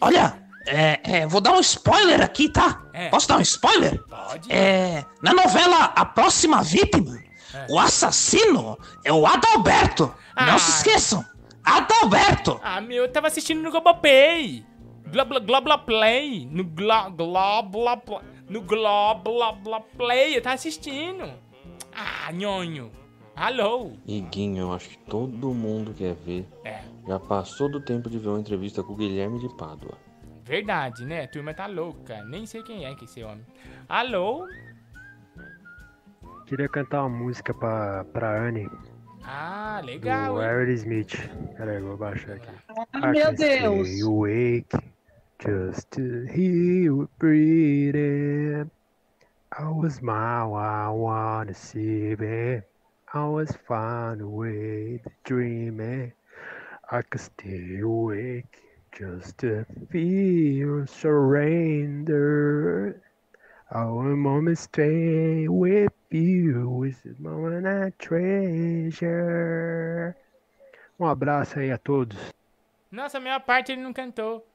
Olha, 0.01 0.43
é, 0.66 1.01
é, 1.05 1.26
vou 1.26 1.40
dar 1.40 1.52
um 1.52 1.60
spoiler 1.60 2.20
aqui, 2.22 2.48
tá? 2.48 2.82
É. 2.93 3.09
Posso 3.09 3.28
dar 3.28 3.39
um 3.39 3.43
spoiler? 3.43 4.02
Pode. 4.05 4.52
É, 4.52 5.05
na 5.22 5.32
novela 5.32 5.85
A 5.94 6.05
Próxima 6.05 6.62
Vítima, 6.62 7.22
o 7.70 7.78
assassino 7.78 8.76
é 9.05 9.12
o 9.12 9.24
Adalberto. 9.26 10.12
Não 10.36 10.55
Ah. 10.55 10.59
se 10.59 10.70
esqueçam, 10.78 11.24
Adalberto. 11.64 12.60
Ah, 12.62 12.80
meu, 12.80 13.05
eu 13.05 13.12
tava 13.12 13.28
assistindo 13.28 13.62
no 13.62 13.70
Globoplay. 13.70 14.64
Globla, 15.10 15.40
Globla 15.40 15.78
Play. 15.78 16.47
No 16.51 16.64
Glo, 16.64 17.10
Globla, 17.16 17.97
Pla- 17.97 18.22
no 18.48 18.62
Globla, 18.62 19.52
Bla 19.52 19.80
Play. 19.80 20.40
Tava 20.40 20.55
assistindo. 20.55 21.24
Ah, 21.94 22.30
nhonho. 22.32 22.90
Alô? 23.35 23.93
Iguinho, 24.06 24.62
eu 24.62 24.72
acho 24.72 24.89
que 24.89 24.98
todo 25.05 25.55
mundo 25.55 25.94
quer 25.94 26.14
ver. 26.14 26.47
É. 26.64 26.80
Já 27.06 27.18
passou 27.20 27.70
do 27.70 27.80
tempo 27.80 28.10
de 28.10 28.18
ver 28.18 28.28
uma 28.28 28.40
entrevista 28.40 28.82
com 28.82 28.93
o 28.93 28.97
Guilherme 28.97 29.39
de 29.39 29.48
Pádua. 29.56 29.97
Verdade, 30.44 31.05
né? 31.05 31.24
A 31.24 31.28
turma 31.28 31.55
tá 31.55 31.66
louca. 31.66 32.24
Nem 32.24 32.47
sei 32.47 32.62
quem 32.62 32.85
é 32.85 32.94
que 32.94 33.05
esse 33.05 33.22
homem. 33.22 33.44
Alô? 33.89 34.47
Queria 36.47 36.68
cantar 36.68 37.02
uma 37.05 37.10
música 37.16 37.52
pra, 37.55 38.05
pra 38.12 38.40
Anne, 38.48 38.68
Ah, 39.22 39.80
legal, 39.85 40.35
do 40.36 40.43
hein? 40.43 40.48
Aerosmith. 40.48 41.14
Peraí, 41.56 41.80
vou 41.80 41.97
baixar 41.97 42.36
aqui. 42.36 42.48
Ai, 42.94 43.10
I 43.10 43.12
meu 43.12 43.35
Deus. 43.35 43.89
stay 43.89 44.02
awake 44.02 44.78
just 45.39 45.90
to 45.93 46.27
hear 46.27 46.82
you 46.82 47.09
breathing. 47.19 48.70
I 49.56 49.69
was 49.70 49.94
smile, 49.94 50.55
I 50.55 50.89
wanna 50.89 51.55
see 51.55 52.16
it. 52.19 52.69
I 53.15 53.24
was 53.24 53.52
find 53.69 54.20
a 54.20 54.28
way 54.28 55.01
to 55.05 55.10
dream 55.24 55.81
it. 55.81 56.12
I 56.90 57.02
could 57.02 57.20
stay 57.20 57.81
awake 57.81 58.59
just 58.90 59.39
to 59.39 59.65
feel 59.90 60.86
surrender. 60.86 62.20
I 63.70 63.85
will 63.85 64.16
moment 64.16 64.59
stay 64.59 65.47
with 65.47 65.93
you. 66.10 66.81
This 66.85 67.05
is 67.05 67.20
moment 67.20 67.66
I 67.66 67.93
treasure. 67.98 69.36
Um 70.98 71.06
abraço 71.06 71.60
aí 71.60 71.70
a 71.70 71.78
todos. 71.78 72.19
Nossa, 72.90 73.19
a 73.19 73.20
maior 73.20 73.40
parte 73.40 73.70
ele 73.70 73.82
não 73.82 73.93
cantou. 73.93 74.47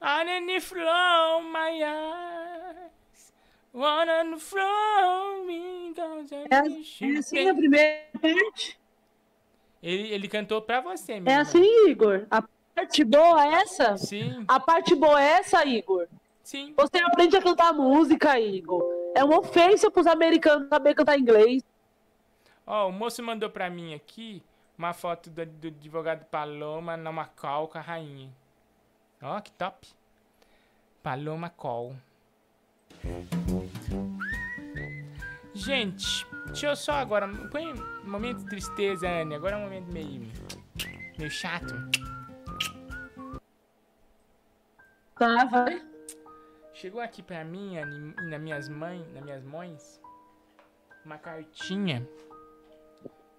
Underneath 0.00 0.62
flow 0.62 1.42
my 1.42 1.82
eyes. 1.82 3.32
Wanna 3.72 4.38
flow 4.38 5.44
me 5.46 5.92
cause 5.94 6.32
I 6.34 6.46
É, 6.50 6.62
miss 6.62 7.02
é 7.02 7.18
assim 7.18 7.48
a 7.48 7.54
primeira 7.54 8.04
parte? 8.20 8.78
Ele, 9.82 10.08
ele 10.12 10.28
cantou 10.28 10.62
pra 10.62 10.80
você, 10.80 11.12
É 11.12 11.20
menina. 11.20 11.40
assim, 11.42 11.88
Igor? 11.88 12.26
A 12.30 12.42
parte 12.74 13.04
boa 13.04 13.44
é 13.46 13.52
essa? 13.62 13.96
Sim. 13.96 14.44
A 14.48 14.58
parte 14.58 14.94
boa 14.94 15.22
é 15.22 15.32
essa, 15.38 15.64
Igor? 15.66 16.06
Sim. 16.42 16.72
Você 16.76 16.98
aprende 16.98 17.36
a 17.36 17.42
cantar 17.42 17.72
música, 17.72 18.38
Igor. 18.40 18.82
É 19.14 19.22
uma 19.24 19.38
ofensa 19.38 19.90
pros 19.90 20.06
americanos 20.06 20.68
saber 20.68 20.94
cantar 20.94 21.18
inglês. 21.18 21.62
Ó, 22.66 22.88
o 22.88 22.92
moço 22.92 23.22
mandou 23.22 23.48
pra 23.50 23.68
mim 23.70 23.94
aqui 23.94 24.42
uma 24.76 24.92
foto 24.92 25.30
do, 25.30 25.44
do 25.46 25.68
advogado 25.68 26.24
Paloma 26.26 26.96
na 26.96 27.12
Macau 27.12 27.68
com 27.68 27.78
a 27.78 27.80
rainha. 27.80 28.30
Ó, 29.22 29.40
que 29.40 29.52
top. 29.52 29.88
Paloma 31.02 31.50
Call. 31.50 31.94
Gente, 35.54 36.26
deixa 36.46 36.66
eu 36.66 36.76
só 36.76 36.92
agora. 36.92 37.26
Põe 37.50 37.72
um 37.72 38.10
momento 38.10 38.40
de 38.40 38.46
tristeza, 38.46 39.08
Anne. 39.08 39.34
Agora 39.34 39.56
é 39.56 39.58
um 39.58 39.62
momento 39.62 39.90
meio. 39.90 40.30
meio 41.16 41.30
chato. 41.30 41.74
Tá, 45.18 45.44
vai. 45.46 45.82
Chegou 46.74 47.00
aqui 47.00 47.22
pra 47.22 47.42
mim, 47.42 47.78
Anne, 47.78 48.14
e 48.18 48.26
nas 48.26 48.40
minhas 48.40 48.68
mães, 48.68 49.10
nas 49.14 49.24
minhas 49.24 49.42
mães, 49.42 50.00
uma 51.06 51.16
cartinha 51.16 52.06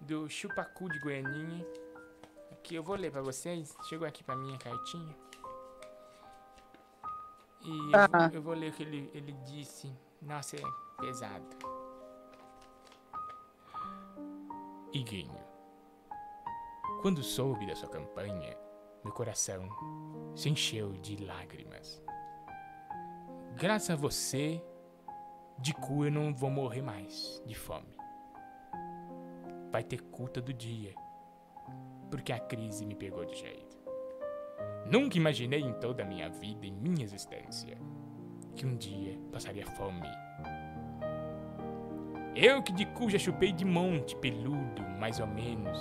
do 0.00 0.28
Chupacu 0.28 0.88
de 0.88 0.98
Goianinha. 0.98 1.64
Aqui 2.50 2.74
eu 2.74 2.82
vou 2.82 2.96
ler 2.96 3.12
pra 3.12 3.22
vocês. 3.22 3.76
Chegou 3.88 4.08
aqui 4.08 4.24
pra 4.24 4.34
mim 4.34 4.54
a 4.54 4.58
cartinha. 4.58 5.27
E 7.64 7.86
eu, 7.86 8.08
Tá. 8.08 8.08
vou, 8.28 8.34
eu 8.36 8.42
vou 8.42 8.54
ler 8.54 8.70
o 8.70 8.74
que 8.74 8.82
ele, 8.82 9.10
ele 9.14 9.32
disse. 9.44 9.92
Nossa, 10.22 10.56
é 10.56 10.62
pesado. 11.00 11.46
Iguinho, 14.92 15.38
quando 17.02 17.22
soube 17.22 17.66
da 17.66 17.76
sua 17.76 17.88
campanha, 17.88 18.56
meu 19.04 19.12
coração 19.12 19.68
se 20.34 20.48
encheu 20.48 20.92
de 20.94 21.16
lágrimas. 21.24 22.02
Graças 23.56 23.90
a 23.90 23.96
você, 23.96 24.62
de 25.58 25.74
cu 25.74 26.04
eu 26.06 26.10
não 26.12 26.34
vou 26.34 26.50
morrer 26.50 26.82
mais 26.82 27.42
de 27.44 27.54
fome. 27.54 27.94
Vai 29.70 29.84
ter 29.84 30.00
culta 30.00 30.40
do 30.40 30.52
dia, 30.54 30.94
porque 32.10 32.32
a 32.32 32.38
crise 32.40 32.86
me 32.86 32.94
pegou 32.94 33.24
de 33.26 33.34
jeito. 33.34 33.67
Nunca 34.90 35.18
imaginei 35.18 35.60
em 35.60 35.72
toda 35.74 36.02
a 36.02 36.06
minha 36.06 36.30
vida, 36.30 36.66
em 36.66 36.72
minha 36.72 37.04
existência, 37.04 37.76
que 38.56 38.64
um 38.64 38.74
dia 38.74 39.18
passaria 39.30 39.66
fome. 39.66 40.08
Eu 42.34 42.62
que 42.62 42.72
de 42.72 42.86
cu 42.86 43.10
já 43.10 43.18
chupei 43.18 43.52
de 43.52 43.66
monte 43.66 44.16
peludo, 44.16 44.82
mais 44.98 45.20
ou 45.20 45.26
menos. 45.26 45.78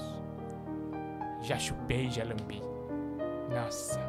Já 1.42 1.58
chupei, 1.58 2.10
já 2.10 2.26
lambi. 2.26 2.62
Nossa. 3.50 4.02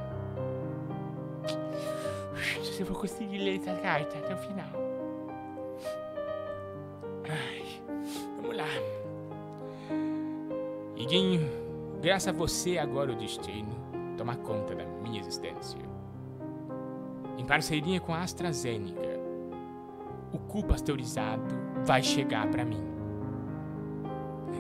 Se 2.65 2.81
eu 2.81 2.87
vou 2.87 2.99
conseguir 2.99 3.39
ler 3.39 3.61
essa 3.61 3.75
carta 3.75 4.19
até 4.19 4.35
o 4.35 4.39
final. 4.39 4.73
Ai, 7.29 7.83
vamos 8.41 8.57
lá. 8.57 8.67
Iguinho, 10.97 11.49
graças 12.03 12.29
a 12.29 12.33
você 12.33 12.79
agora 12.79 13.13
o 13.13 13.17
destino 13.17 13.89
toma 14.19 14.37
conta 14.37 14.75
da 14.75 14.85
minha 14.85 15.21
existência. 15.21 15.81
Em 17.39 17.47
parceria 17.47 18.01
com 18.01 18.13
a 18.13 18.21
AstraZeneca, 18.21 19.19
o 20.33 20.39
cu 20.39 20.63
pasteurizado 20.65 21.43
vai 21.87 22.03
chegar 22.03 22.47
pra 22.49 22.65
mim. 22.65 22.83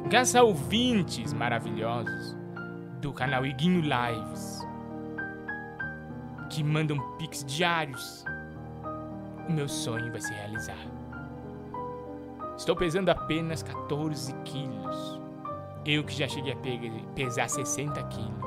Graças 0.08 0.36
a 0.36 0.42
ouvintes 0.42 1.32
maravilhosos 1.34 2.36
do 3.00 3.12
canal 3.12 3.44
Iguinho 3.44 3.82
Lives, 3.82 4.66
que 6.50 6.62
mandam 6.64 6.98
pics 7.18 7.44
diários, 7.44 8.24
o 9.48 9.52
meu 9.52 9.68
sonho 9.68 10.10
vai 10.10 10.20
se 10.20 10.32
realizar. 10.32 10.78
Estou 12.56 12.74
pesando 12.74 13.08
apenas 13.10 13.62
14 13.62 14.32
quilos. 14.44 15.20
Eu 15.84 16.04
que 16.04 16.12
já 16.12 16.26
cheguei 16.28 16.52
a 16.52 16.56
pe- 16.56 17.04
pesar 17.14 17.48
60 17.48 18.02
quilos. 18.04 18.37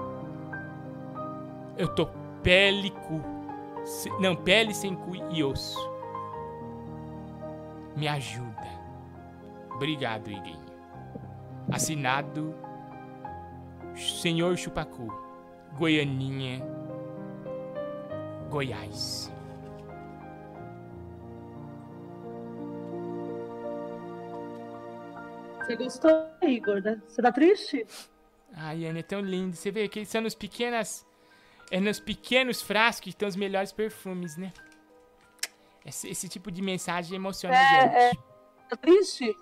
Eu 1.78 1.88
tô 1.96 2.08
pele 2.44 2.92
cu. 2.92 3.22
se- 3.86 4.10
Não, 4.20 4.36
pele 4.36 4.74
sem 4.74 4.96
cu 4.96 5.16
e 5.32 5.44
osso. 5.44 5.80
Me 7.96 8.08
ajuda. 8.08 8.70
Obrigado, 9.76 10.30
Iguinho. 10.30 10.72
Assinado 11.72 12.54
Senhor 13.96 14.56
Chupacu, 14.58 15.08
Goianinha, 15.78 16.62
Goiás. 18.50 19.32
Você 25.60 25.76
gostou, 25.76 26.12
Igor, 26.42 26.82
né? 26.82 27.02
Você 27.08 27.22
tá 27.22 27.32
triste? 27.32 27.86
Ai, 28.54 28.86
Ana, 28.86 29.00
é 29.00 29.04
tão 29.04 29.22
lindo. 29.22 29.56
Você 29.56 29.72
vê 29.72 29.88
que 29.88 30.04
são 30.06 30.22
nos 30.22 30.36
pequenas. 30.36 31.06
É 31.72 31.80
nos 31.80 32.00
pequenos 32.00 32.62
frascos 32.62 33.00
que 33.02 33.10
estão 33.10 33.28
os 33.28 33.36
melhores 33.36 33.72
perfumes, 33.72 34.36
né? 34.38 34.52
Esse, 35.86 36.10
esse 36.10 36.28
tipo 36.30 36.52
de 36.52 36.62
mensagem 36.62 37.16
emociona 37.16 37.56
a 37.56 37.60
É, 37.60 37.82
gente. 37.82 37.96
é. 37.96 38.12
Tá 38.70 38.76
triste? 38.78 39.34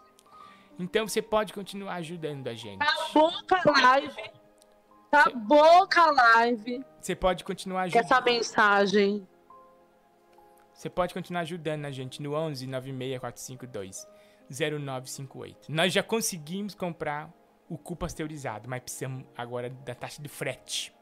Então 0.78 1.08
você 1.08 1.22
pode 1.22 1.52
continuar 1.54 1.96
ajudando 1.96 2.48
a 2.48 2.54
gente. 2.54 2.82
Acabou 2.82 3.32
com 3.48 3.56
a 3.56 3.82
live. 3.82 4.32
Acabou 5.12 5.90
com 5.90 6.00
a 6.00 6.12
live. 6.12 6.86
Você 7.02 7.16
pode 7.16 7.44
continuar 7.44 7.82
ajudando. 7.84 8.04
essa 8.06 8.22
mensagem. 8.22 9.28
Você 10.74 10.90
pode 10.90 11.14
continuar 11.14 11.42
ajudando 11.42 11.84
a 11.86 11.92
gente 11.92 12.22
no 12.22 12.34
11 12.34 12.66
96452 12.68 14.08
0958. 14.50 15.70
Nós 15.72 15.92
já 15.92 16.02
conseguimos 16.02 16.74
comprar 16.74 17.30
o 17.68 17.78
cu 17.78 17.96
pasteurizado, 17.96 18.70
mas 18.70 18.82
precisamos 18.82 19.26
agora 19.36 19.70
da 19.70 19.94
taxa 19.94 20.22
de 20.22 20.30
frete. 20.30 20.94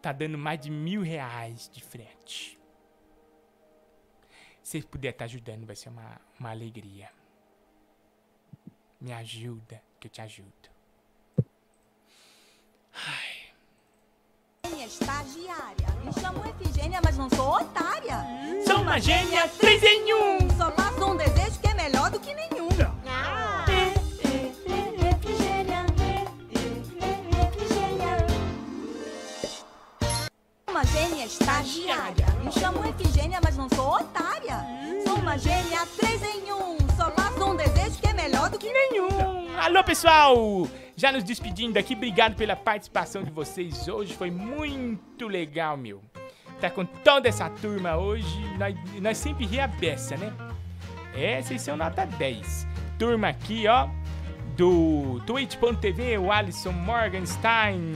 Tá 0.00 0.12
dando 0.12 0.38
mais 0.38 0.60
de 0.60 0.70
mil 0.70 1.02
reais 1.02 1.68
de 1.72 1.82
frete. 1.82 2.58
Se 4.62 4.80
puder 4.82 5.10
estar 5.10 5.24
ajudando, 5.24 5.66
vai 5.66 5.76
ser 5.76 5.88
uma, 5.88 6.20
uma 6.38 6.50
alegria. 6.50 7.10
Me 9.00 9.12
ajuda, 9.12 9.82
que 9.98 10.06
eu 10.06 10.10
te 10.10 10.20
ajudo. 10.20 10.70
Minha 14.70 14.86
estagiária. 14.86 15.88
Me 16.04 16.12
chamo 16.12 16.42
Efigênia, 16.46 17.00
mas 17.02 17.16
não 17.16 17.28
sou 17.30 17.56
otária. 17.56 18.24
Sou 18.66 18.80
uma 18.82 18.98
gênia, 18.98 19.48
três 19.48 19.82
em 19.82 20.14
um. 20.14 20.38
Só 20.56 20.70
faço 20.72 21.04
um 21.04 21.16
desejo 21.16 21.60
que 21.60 21.68
é 21.68 21.74
melhor 21.74 22.10
do 22.10 22.20
que 22.20 22.34
nenhum. 22.34 22.69
Uma 30.80 30.86
gênia 30.86 31.26
estagiária. 31.26 32.26
Me 32.42 32.50
chamo 32.50 32.82
Efigênia, 32.88 33.38
mas 33.44 33.54
não 33.54 33.68
sou 33.68 33.96
otária. 33.96 34.64
Sou 35.04 35.16
uma 35.16 35.36
gênia 35.36 35.86
três 35.98 36.22
em 36.22 36.50
um. 36.50 36.78
Só 36.96 37.10
faço 37.10 37.44
um 37.44 37.54
desejo 37.54 38.00
que 38.00 38.08
é 38.08 38.14
melhor 38.14 38.48
do 38.48 38.58
que 38.58 38.72
nenhum. 38.72 39.58
Alô, 39.58 39.84
pessoal! 39.84 40.66
Já 40.96 41.12
nos 41.12 41.22
despedindo 41.22 41.78
aqui, 41.78 41.92
obrigado 41.92 42.34
pela 42.34 42.56
participação 42.56 43.22
de 43.22 43.30
vocês 43.30 43.88
hoje. 43.88 44.14
Foi 44.14 44.30
muito 44.30 45.28
legal, 45.28 45.76
meu. 45.76 46.00
Tá 46.62 46.70
com 46.70 46.86
toda 46.86 47.28
essa 47.28 47.50
turma 47.50 47.98
hoje. 47.98 48.40
Nós, 48.56 48.74
nós 49.02 49.18
sempre 49.18 49.44
ri 49.44 49.60
a 49.60 49.66
beça, 49.66 50.16
né? 50.16 50.32
É, 51.14 51.42
vocês 51.42 51.60
são 51.60 51.76
nota 51.76 52.06
10. 52.06 52.66
Turma 52.98 53.28
aqui, 53.28 53.68
ó. 53.68 53.86
Do 54.60 55.22
twitch.tv, 55.24 56.18
o 56.18 56.30
Alisson 56.30 56.72
Morgenstein 56.72 57.94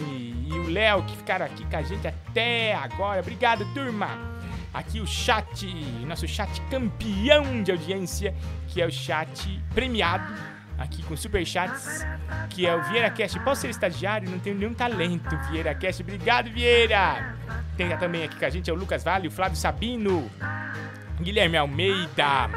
e 0.48 0.50
o 0.50 0.70
Léo 0.70 1.02
que 1.02 1.14
ficaram 1.14 1.44
aqui 1.44 1.62
com 1.62 1.76
a 1.76 1.82
gente 1.82 2.08
até 2.08 2.74
agora. 2.74 3.20
Obrigado, 3.20 3.70
turma! 3.74 4.08
Aqui 4.72 4.98
o 4.98 5.06
chat, 5.06 5.66
nosso 6.06 6.26
chat 6.26 6.62
campeão 6.70 7.62
de 7.62 7.70
audiência, 7.70 8.34
que 8.68 8.80
é 8.80 8.86
o 8.86 8.90
chat 8.90 9.62
premiado, 9.74 10.32
aqui 10.78 11.02
com 11.02 11.14
super 11.14 11.44
chats, 11.44 12.02
que 12.48 12.66
é 12.66 12.74
o 12.74 12.82
Vieira 12.84 13.10
Cast. 13.10 13.38
Posso 13.40 13.60
ser 13.60 13.68
estagiário? 13.68 14.30
Não 14.30 14.38
tenho 14.38 14.56
nenhum 14.56 14.72
talento, 14.72 15.36
Vieira 15.50 15.74
Cast. 15.74 16.02
Obrigado, 16.02 16.48
Vieira! 16.48 17.36
Tem 17.76 17.94
também 17.98 18.24
aqui 18.24 18.38
com 18.38 18.44
a 18.46 18.48
gente 18.48 18.70
é 18.70 18.72
o 18.72 18.76
Lucas 18.76 19.04
Vale, 19.04 19.28
o 19.28 19.30
Flávio 19.30 19.58
Sabino, 19.58 20.30
Guilherme 21.20 21.58
Almeida. 21.58 22.48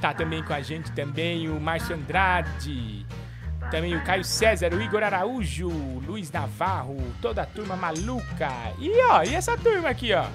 Tá 0.00 0.12
também 0.12 0.42
com 0.42 0.52
a 0.52 0.60
gente 0.60 0.92
também 0.92 1.48
o 1.48 1.60
Márcio 1.60 1.94
Andrade. 1.94 3.06
Também 3.70 3.96
o 3.96 4.04
Caio 4.04 4.24
César, 4.24 4.72
o 4.72 4.80
Igor 4.80 5.02
Araújo, 5.02 5.68
o 5.68 6.00
Luiz 6.06 6.30
Navarro, 6.30 6.96
toda 7.20 7.42
a 7.42 7.46
turma 7.46 7.74
maluca. 7.76 8.48
E 8.78 8.90
ó, 9.10 9.24
e 9.24 9.34
essa 9.34 9.56
turma 9.58 9.88
aqui, 9.88 10.12
ó? 10.12 10.26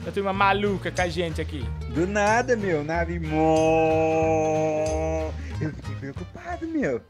Essa 0.00 0.12
turma 0.12 0.32
maluca 0.32 0.92
com 0.92 1.02
a 1.02 1.08
gente 1.08 1.40
aqui. 1.40 1.64
Do 1.92 2.06
nada, 2.06 2.56
meu, 2.56 2.84
nave 2.84 3.18
mó. 3.18 3.38
Eu 5.60 5.72
fiquei 5.72 5.94
preocupado, 5.96 6.68
meu. 6.68 7.02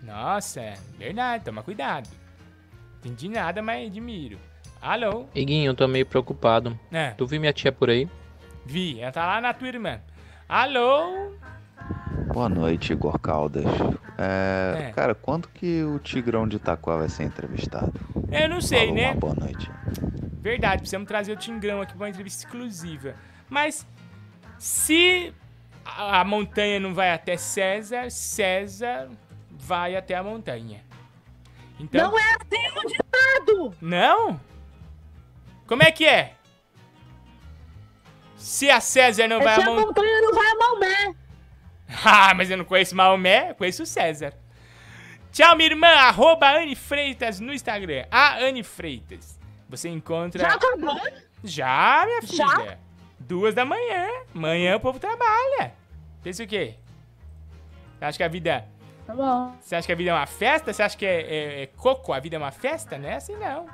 Nossa, 0.00 0.60
é 0.60 0.74
verdade, 0.96 1.44
toma 1.44 1.62
cuidado. 1.62 2.08
Entendi 3.00 3.28
nada, 3.28 3.60
mas 3.60 3.88
admiro. 3.88 4.38
Alô? 4.80 5.26
Iguinho, 5.34 5.70
eu 5.70 5.74
tô 5.74 5.88
meio 5.88 6.06
preocupado. 6.06 6.78
É. 6.92 7.10
Tu 7.10 7.26
viu 7.26 7.40
minha 7.40 7.52
tia 7.52 7.72
por 7.72 7.90
aí? 7.90 8.08
Vi, 8.64 9.00
ela 9.00 9.10
tá 9.10 9.26
lá 9.26 9.40
na 9.40 9.52
tua 9.52 9.66
irmã. 9.68 10.00
Alô? 10.48 11.32
Boa 12.32 12.48
noite, 12.48 12.92
Igor 12.94 13.18
Caldas. 13.18 13.64
É, 14.16 14.88
É. 14.88 14.92
Cara, 14.92 15.14
quando 15.14 15.46
que 15.48 15.82
o 15.84 15.98
Tigrão 15.98 16.48
de 16.48 16.56
Itaquá 16.56 16.96
vai 16.96 17.08
ser 17.10 17.24
entrevistado? 17.24 17.92
Eu 18.30 18.48
não 18.48 18.60
sei, 18.60 18.86
Falou, 18.86 18.94
né? 18.94 19.10
Uma 19.10 19.20
boa 19.20 19.34
noite. 19.34 19.70
Verdade, 20.40 20.78
precisamos 20.78 21.06
trazer 21.06 21.32
o 21.32 21.36
Tingrão 21.36 21.82
aqui 21.82 21.92
pra 21.92 22.04
uma 22.04 22.08
entrevista 22.08 22.44
exclusiva. 22.46 23.14
Mas 23.48 23.86
se 24.58 25.34
a 25.84 26.20
a 26.20 26.24
montanha 26.24 26.80
não 26.80 26.94
vai 26.94 27.12
até 27.12 27.36
César, 27.36 28.10
César 28.10 29.10
vai 29.50 29.96
até 29.96 30.14
a 30.14 30.22
montanha. 30.22 30.82
Então... 31.78 32.10
Não 32.10 32.18
é 32.18 32.22
assim 32.22 32.78
o 32.78 32.86
ditado! 32.88 33.74
Não? 33.82 34.40
Como 35.66 35.82
é 35.82 35.90
que 35.90 36.06
é? 36.06 36.34
Se 38.38 38.70
a 38.70 38.80
César 38.80 39.26
não 39.28 39.40
É 39.40 39.44
vai 39.44 39.54
se 39.56 39.60
a 39.62 39.66
a 39.66 39.70
montanha. 39.74 40.20
não 40.22 40.32
vai 40.32 40.46
a 40.50 40.54
Maomé. 40.54 41.14
Ah, 42.04 42.34
mas 42.34 42.50
eu 42.50 42.56
não 42.58 42.64
conheço 42.66 42.94
Maomé, 42.94 43.54
conheço 43.54 43.82
o 43.82 43.86
César. 43.86 44.34
Tchau, 45.32 45.56
minha 45.56 45.70
irmã. 45.70 45.86
Arroba 45.88 46.46
Anne 46.50 46.76
Freitas 46.76 47.40
no 47.40 47.52
Instagram. 47.52 48.04
A 48.10 48.36
Anne 48.38 48.62
Freitas. 48.62 49.38
Você 49.68 49.88
encontra. 49.88 50.40
Já 50.42 50.54
acabou? 50.54 51.00
Já, 51.42 52.02
minha 52.06 52.22
filha. 52.22 52.36
Já? 52.46 52.78
Duas 53.18 53.54
da 53.54 53.64
manhã. 53.64 54.06
Manhã 54.34 54.76
o 54.76 54.80
povo 54.80 54.98
trabalha. 54.98 55.72
Pensa 56.22 56.42
o 56.44 56.46
quê? 56.46 56.74
Você 57.98 58.04
acha 58.04 58.18
que 58.18 58.24
a 58.24 58.28
vida. 58.28 58.64
Tá 59.06 59.14
bom. 59.14 59.56
Você 59.60 59.74
acha 59.74 59.86
que 59.86 59.92
a 59.92 59.96
vida 59.96 60.10
é 60.10 60.14
uma 60.14 60.26
festa? 60.26 60.72
Você 60.72 60.82
acha 60.82 60.96
que 60.96 61.06
é, 61.06 61.20
é- 61.22 61.62
é 61.62 61.66
coco? 61.68 62.12
A 62.12 62.20
vida 62.20 62.36
é 62.36 62.38
uma 62.38 62.50
festa? 62.52 62.98
Não 62.98 63.08
é 63.08 63.14
assim, 63.14 63.34
não. 63.36 63.66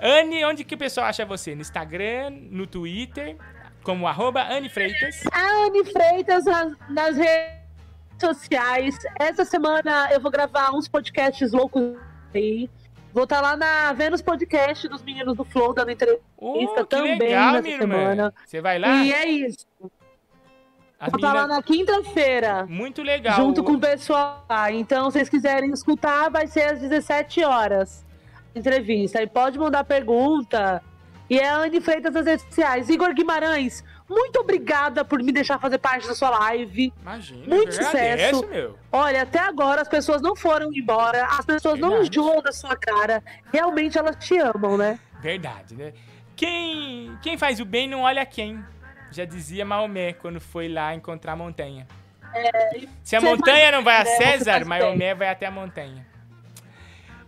Anne, 0.00 0.44
onde 0.44 0.64
que 0.64 0.74
o 0.74 0.78
pessoal 0.78 1.06
acha 1.06 1.24
você? 1.24 1.54
No 1.54 1.60
Instagram, 1.60 2.30
no 2.50 2.66
Twitter, 2.66 3.36
como 3.82 4.06
arroba 4.06 4.42
Anne 4.42 4.68
Freitas. 4.68 5.22
A 5.32 5.66
Anne 5.66 5.84
Freitas 5.84 6.44
nas, 6.44 6.72
nas 6.88 7.16
redes 7.16 7.62
sociais. 8.18 8.96
Essa 9.18 9.44
semana 9.44 10.08
eu 10.12 10.20
vou 10.20 10.30
gravar 10.30 10.70
uns 10.72 10.88
podcasts 10.88 11.52
loucos 11.52 11.96
aí. 12.34 12.70
Vou 13.12 13.24
estar 13.24 13.42
lá 13.42 13.56
na 13.56 13.92
Vênus 13.92 14.22
Podcast 14.22 14.88
dos 14.88 15.02
meninos 15.02 15.36
do 15.36 15.44
Flow, 15.44 15.74
dando 15.74 15.90
entrevista 15.90 16.22
que 16.38 16.84
também 16.86 17.18
legal, 17.18 17.52
nessa 17.52 17.76
semana. 17.76 18.34
Você 18.46 18.60
vai 18.60 18.78
lá? 18.78 19.04
E 19.04 19.12
é 19.12 19.28
isso. 19.28 19.66
As 20.98 21.10
Vou 21.10 21.18
estar 21.18 21.32
lá 21.32 21.46
na 21.46 21.62
quinta-feira. 21.62 22.64
Muito 22.66 23.02
legal. 23.02 23.36
Junto 23.36 23.62
com 23.62 23.72
o 23.72 23.80
pessoal 23.80 24.46
lá. 24.48 24.72
Então, 24.72 25.10
se 25.10 25.18
vocês 25.18 25.28
quiserem 25.28 25.70
escutar, 25.72 26.30
vai 26.30 26.46
ser 26.46 26.62
às 26.62 26.80
17 26.80 27.44
horas. 27.44 28.06
Entrevista. 28.54 29.20
E 29.20 29.26
pode 29.26 29.58
mandar 29.58 29.84
pergunta. 29.84 30.80
E 31.32 31.38
é 31.38 31.48
Anne 31.48 31.80
Freitas 31.80 32.12
nas 32.12 32.26
redes 32.26 32.44
sociais. 32.44 32.90
Igor 32.90 33.14
Guimarães, 33.14 33.82
muito 34.06 34.38
obrigada 34.38 35.02
por 35.02 35.22
me 35.22 35.32
deixar 35.32 35.58
fazer 35.58 35.78
parte 35.78 36.06
da 36.06 36.14
sua 36.14 36.28
live. 36.28 36.92
Imagina. 37.00 37.46
Muito 37.46 37.74
agradeço, 37.74 38.34
sucesso. 38.34 38.48
meu. 38.48 38.78
Olha, 38.92 39.22
até 39.22 39.38
agora 39.38 39.80
as 39.80 39.88
pessoas 39.88 40.20
não 40.20 40.36
foram 40.36 40.70
embora, 40.74 41.24
as 41.24 41.46
pessoas 41.46 41.80
não 41.80 42.02
enjoam 42.02 42.42
da 42.42 42.52
sua 42.52 42.76
cara. 42.76 43.24
Realmente 43.50 43.96
elas 43.96 44.14
te 44.16 44.36
amam, 44.36 44.76
né? 44.76 45.00
Verdade, 45.22 45.74
né? 45.74 45.94
Quem, 46.36 47.16
quem 47.22 47.38
faz 47.38 47.60
o 47.60 47.64
bem 47.64 47.88
não 47.88 48.02
olha 48.02 48.26
quem. 48.26 48.62
Já 49.10 49.24
dizia 49.24 49.64
Maomé 49.64 50.12
quando 50.12 50.38
foi 50.38 50.68
lá 50.68 50.94
encontrar 50.94 51.32
a 51.32 51.36
montanha. 51.36 51.88
Se 53.02 53.16
a 53.16 53.22
montanha 53.22 53.72
não 53.72 53.82
vai 53.82 53.96
a 53.96 54.00
é, 54.00 54.04
você 54.04 54.22
César, 54.22 54.66
Maomé 54.66 55.14
vai 55.14 55.30
até 55.30 55.46
a 55.46 55.50
montanha. 55.50 56.11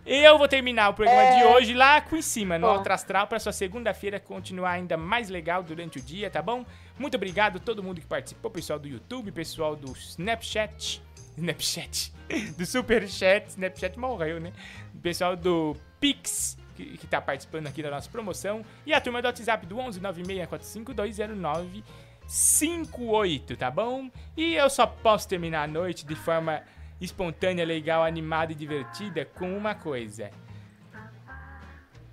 Eu 0.05 0.37
vou 0.37 0.47
terminar 0.47 0.89
o 0.89 0.93
programa 0.93 1.21
É. 1.21 1.37
de 1.39 1.43
hoje 1.45 1.73
lá 1.73 1.99
com 1.99 2.15
em 2.15 2.21
cima, 2.21 2.59
no. 2.59 2.67
Alto 2.67 2.91
Astral, 2.91 3.25
para 3.25 3.39
sua 3.39 3.51
segunda-feira 3.51 4.19
continuar 4.19 4.71
ainda 4.71 4.95
mais 4.95 5.29
legal 5.29 5.63
durante 5.63 5.97
o 5.97 6.01
dia, 6.01 6.29
tá 6.29 6.43
bom? 6.43 6.63
Muito 6.99 7.15
obrigado 7.15 7.57
a 7.57 7.59
todo 7.59 7.81
mundo 7.81 7.99
que 7.99 8.05
participou, 8.05 8.51
pessoal 8.51 8.77
do 8.77 8.87
YouTube, 8.87 9.31
pessoal 9.31 9.75
do 9.75 9.91
Snapchat, 9.93 11.01
Snapchat, 11.35 12.13
do 12.55 12.65
Superchat, 12.67 13.49
Snapchat 13.49 13.97
morreu, 13.97 14.39
né? 14.39 14.53
Pessoal 15.01 15.35
do 15.35 15.75
Pix, 15.99 16.55
que, 16.75 16.97
que 16.97 17.07
tá 17.07 17.19
participando 17.19 17.65
aqui 17.65 17.81
da 17.81 17.89
nossa 17.89 18.07
promoção, 18.09 18.63
e 18.85 18.93
a 18.93 19.01
turma 19.01 19.23
do 19.23 19.25
WhatsApp 19.25 19.65
do 19.65 19.79
11 19.79 19.99
9645209 20.01 21.83
58, 22.27 23.55
tá 23.55 23.69
bom? 23.71 24.09
E 24.35 24.55
eu 24.55 24.69
só 24.69 24.85
posso 24.87 25.27
terminar 25.27 25.63
a 25.63 25.67
noite 25.67 26.05
de 26.05 26.15
forma 26.15 26.63
espontânea, 26.99 27.65
legal, 27.65 28.03
animada 28.03 28.51
e 28.51 28.55
divertida 28.55 29.25
com 29.25 29.55
uma 29.57 29.75
coisa. 29.75 30.29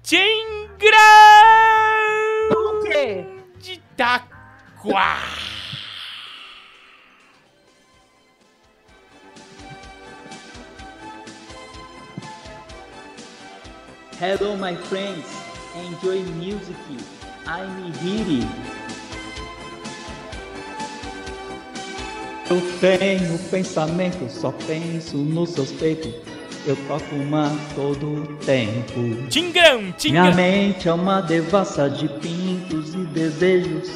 Tingra 0.02 0.96
O 2.50 2.82
quê? 2.84 3.24
de 3.59 3.78
Taquá! 3.96 5.18
Hello, 14.18 14.56
my 14.56 14.74
friends. 14.74 15.26
Enjoy 15.74 16.22
music. 16.34 16.76
I'm 17.46 17.92
here. 17.94 18.81
Eu 22.52 22.60
tenho 22.82 23.38
pensamento, 23.50 24.30
só 24.30 24.52
penso 24.66 25.16
nos 25.16 25.54
seus 25.54 25.72
peitos. 25.72 26.12
Eu 26.66 26.76
toco 26.86 27.14
uma 27.14 27.50
todo 27.74 28.36
tempo. 28.44 29.26
Tingrão, 29.30 29.78
Minha 29.78 29.92
tingrão! 29.94 30.34
mente 30.34 30.86
é 30.86 30.92
uma 30.92 31.22
devassa 31.22 31.88
de 31.88 32.06
pintos 32.08 32.92
e 32.92 32.98
desejos. 33.06 33.90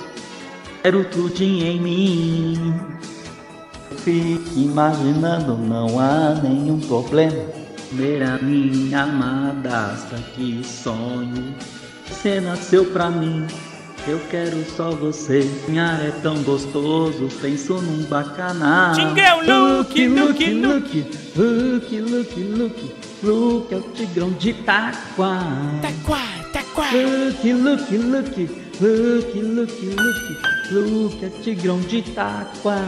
Quero 0.83 1.05
tudo 1.05 1.39
em 1.43 1.79
mim. 1.79 2.75
Fique 3.99 4.59
imaginando, 4.59 5.59
não 5.59 6.01
há 6.01 6.35
nenhum 6.43 6.81
problema. 6.81 7.37
Ver 7.93 8.23
a 8.23 8.39
minha 8.39 9.03
amadaça, 9.03 10.17
que 10.35 10.65
sonho. 10.65 11.55
Você 12.09 12.41
nasceu 12.41 12.87
pra 12.87 13.11
mim. 13.11 13.47
Eu 14.09 14.21
quero 14.31 14.65
só 14.77 14.93
você. 14.93 15.41
Minha 15.67 15.99
é 16.01 16.13
tão 16.23 16.41
gostoso, 16.45 17.29
penso 17.41 17.75
num 17.75 18.05
bacanal. 18.05 18.95
Tingrão, 18.95 19.41
look, 19.41 20.07
look, 20.07 20.45
look, 20.55 21.07
look, 21.35 22.01
look, 22.01 22.41
look, 22.41 22.95
look, 23.25 23.73
é 23.73 23.77
o 23.77 23.81
tigrão 23.81 24.31
de 24.31 24.53
Taquá. 24.55 25.43
Taquá, 25.83 26.23
Taquá. 26.53 26.91
Look, 26.93 27.45
look, 27.45 27.91
look, 27.97 28.49
look, 28.81 29.35
look, 29.43 29.75
look, 29.83 30.23
look, 30.71 31.25
é 31.25 31.27
o 31.27 31.43
tigrão 31.43 31.81
de 31.81 32.03
Taquá. 32.03 32.79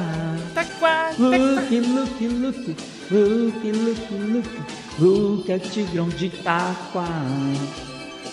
Taquá, 0.55 1.11
Look, 1.19 1.37
look, 1.37 1.73
look, 1.83 2.23
look, 2.31 2.77
look, 3.11 4.13
look, 4.31 4.49
look, 5.01 5.51
é 5.51 5.57
o 5.57 5.59
tigrão 5.59 6.09
de 6.11 6.31
Taquá. 6.31 7.09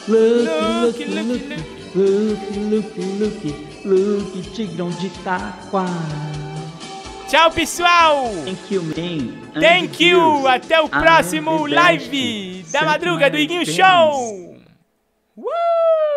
Look, 0.08 0.50
look, 0.84 1.00
look, 1.00 1.75
look, 1.96 2.40
look, 2.70 2.98
look, 3.20 3.86
look, 3.86 4.42
tigrão 4.54 4.90
de 4.90 5.10
Taquá. 5.24 5.86
Tchau, 7.28 7.50
pessoal! 7.52 8.30
Thank 8.44 8.74
you, 8.74 8.84
man. 8.84 9.34
Thank 9.60 10.04
you! 10.04 10.48
Até 10.48 10.80
o 10.80 10.86
am 10.86 10.90
próximo 10.90 11.68
the 11.68 11.74
live 11.74 12.66
da 12.72 12.84
madruga 12.84 13.30
do 13.30 13.38
Iguinho. 13.38 13.66
Show! 13.66 14.56
Uh! 15.38 16.15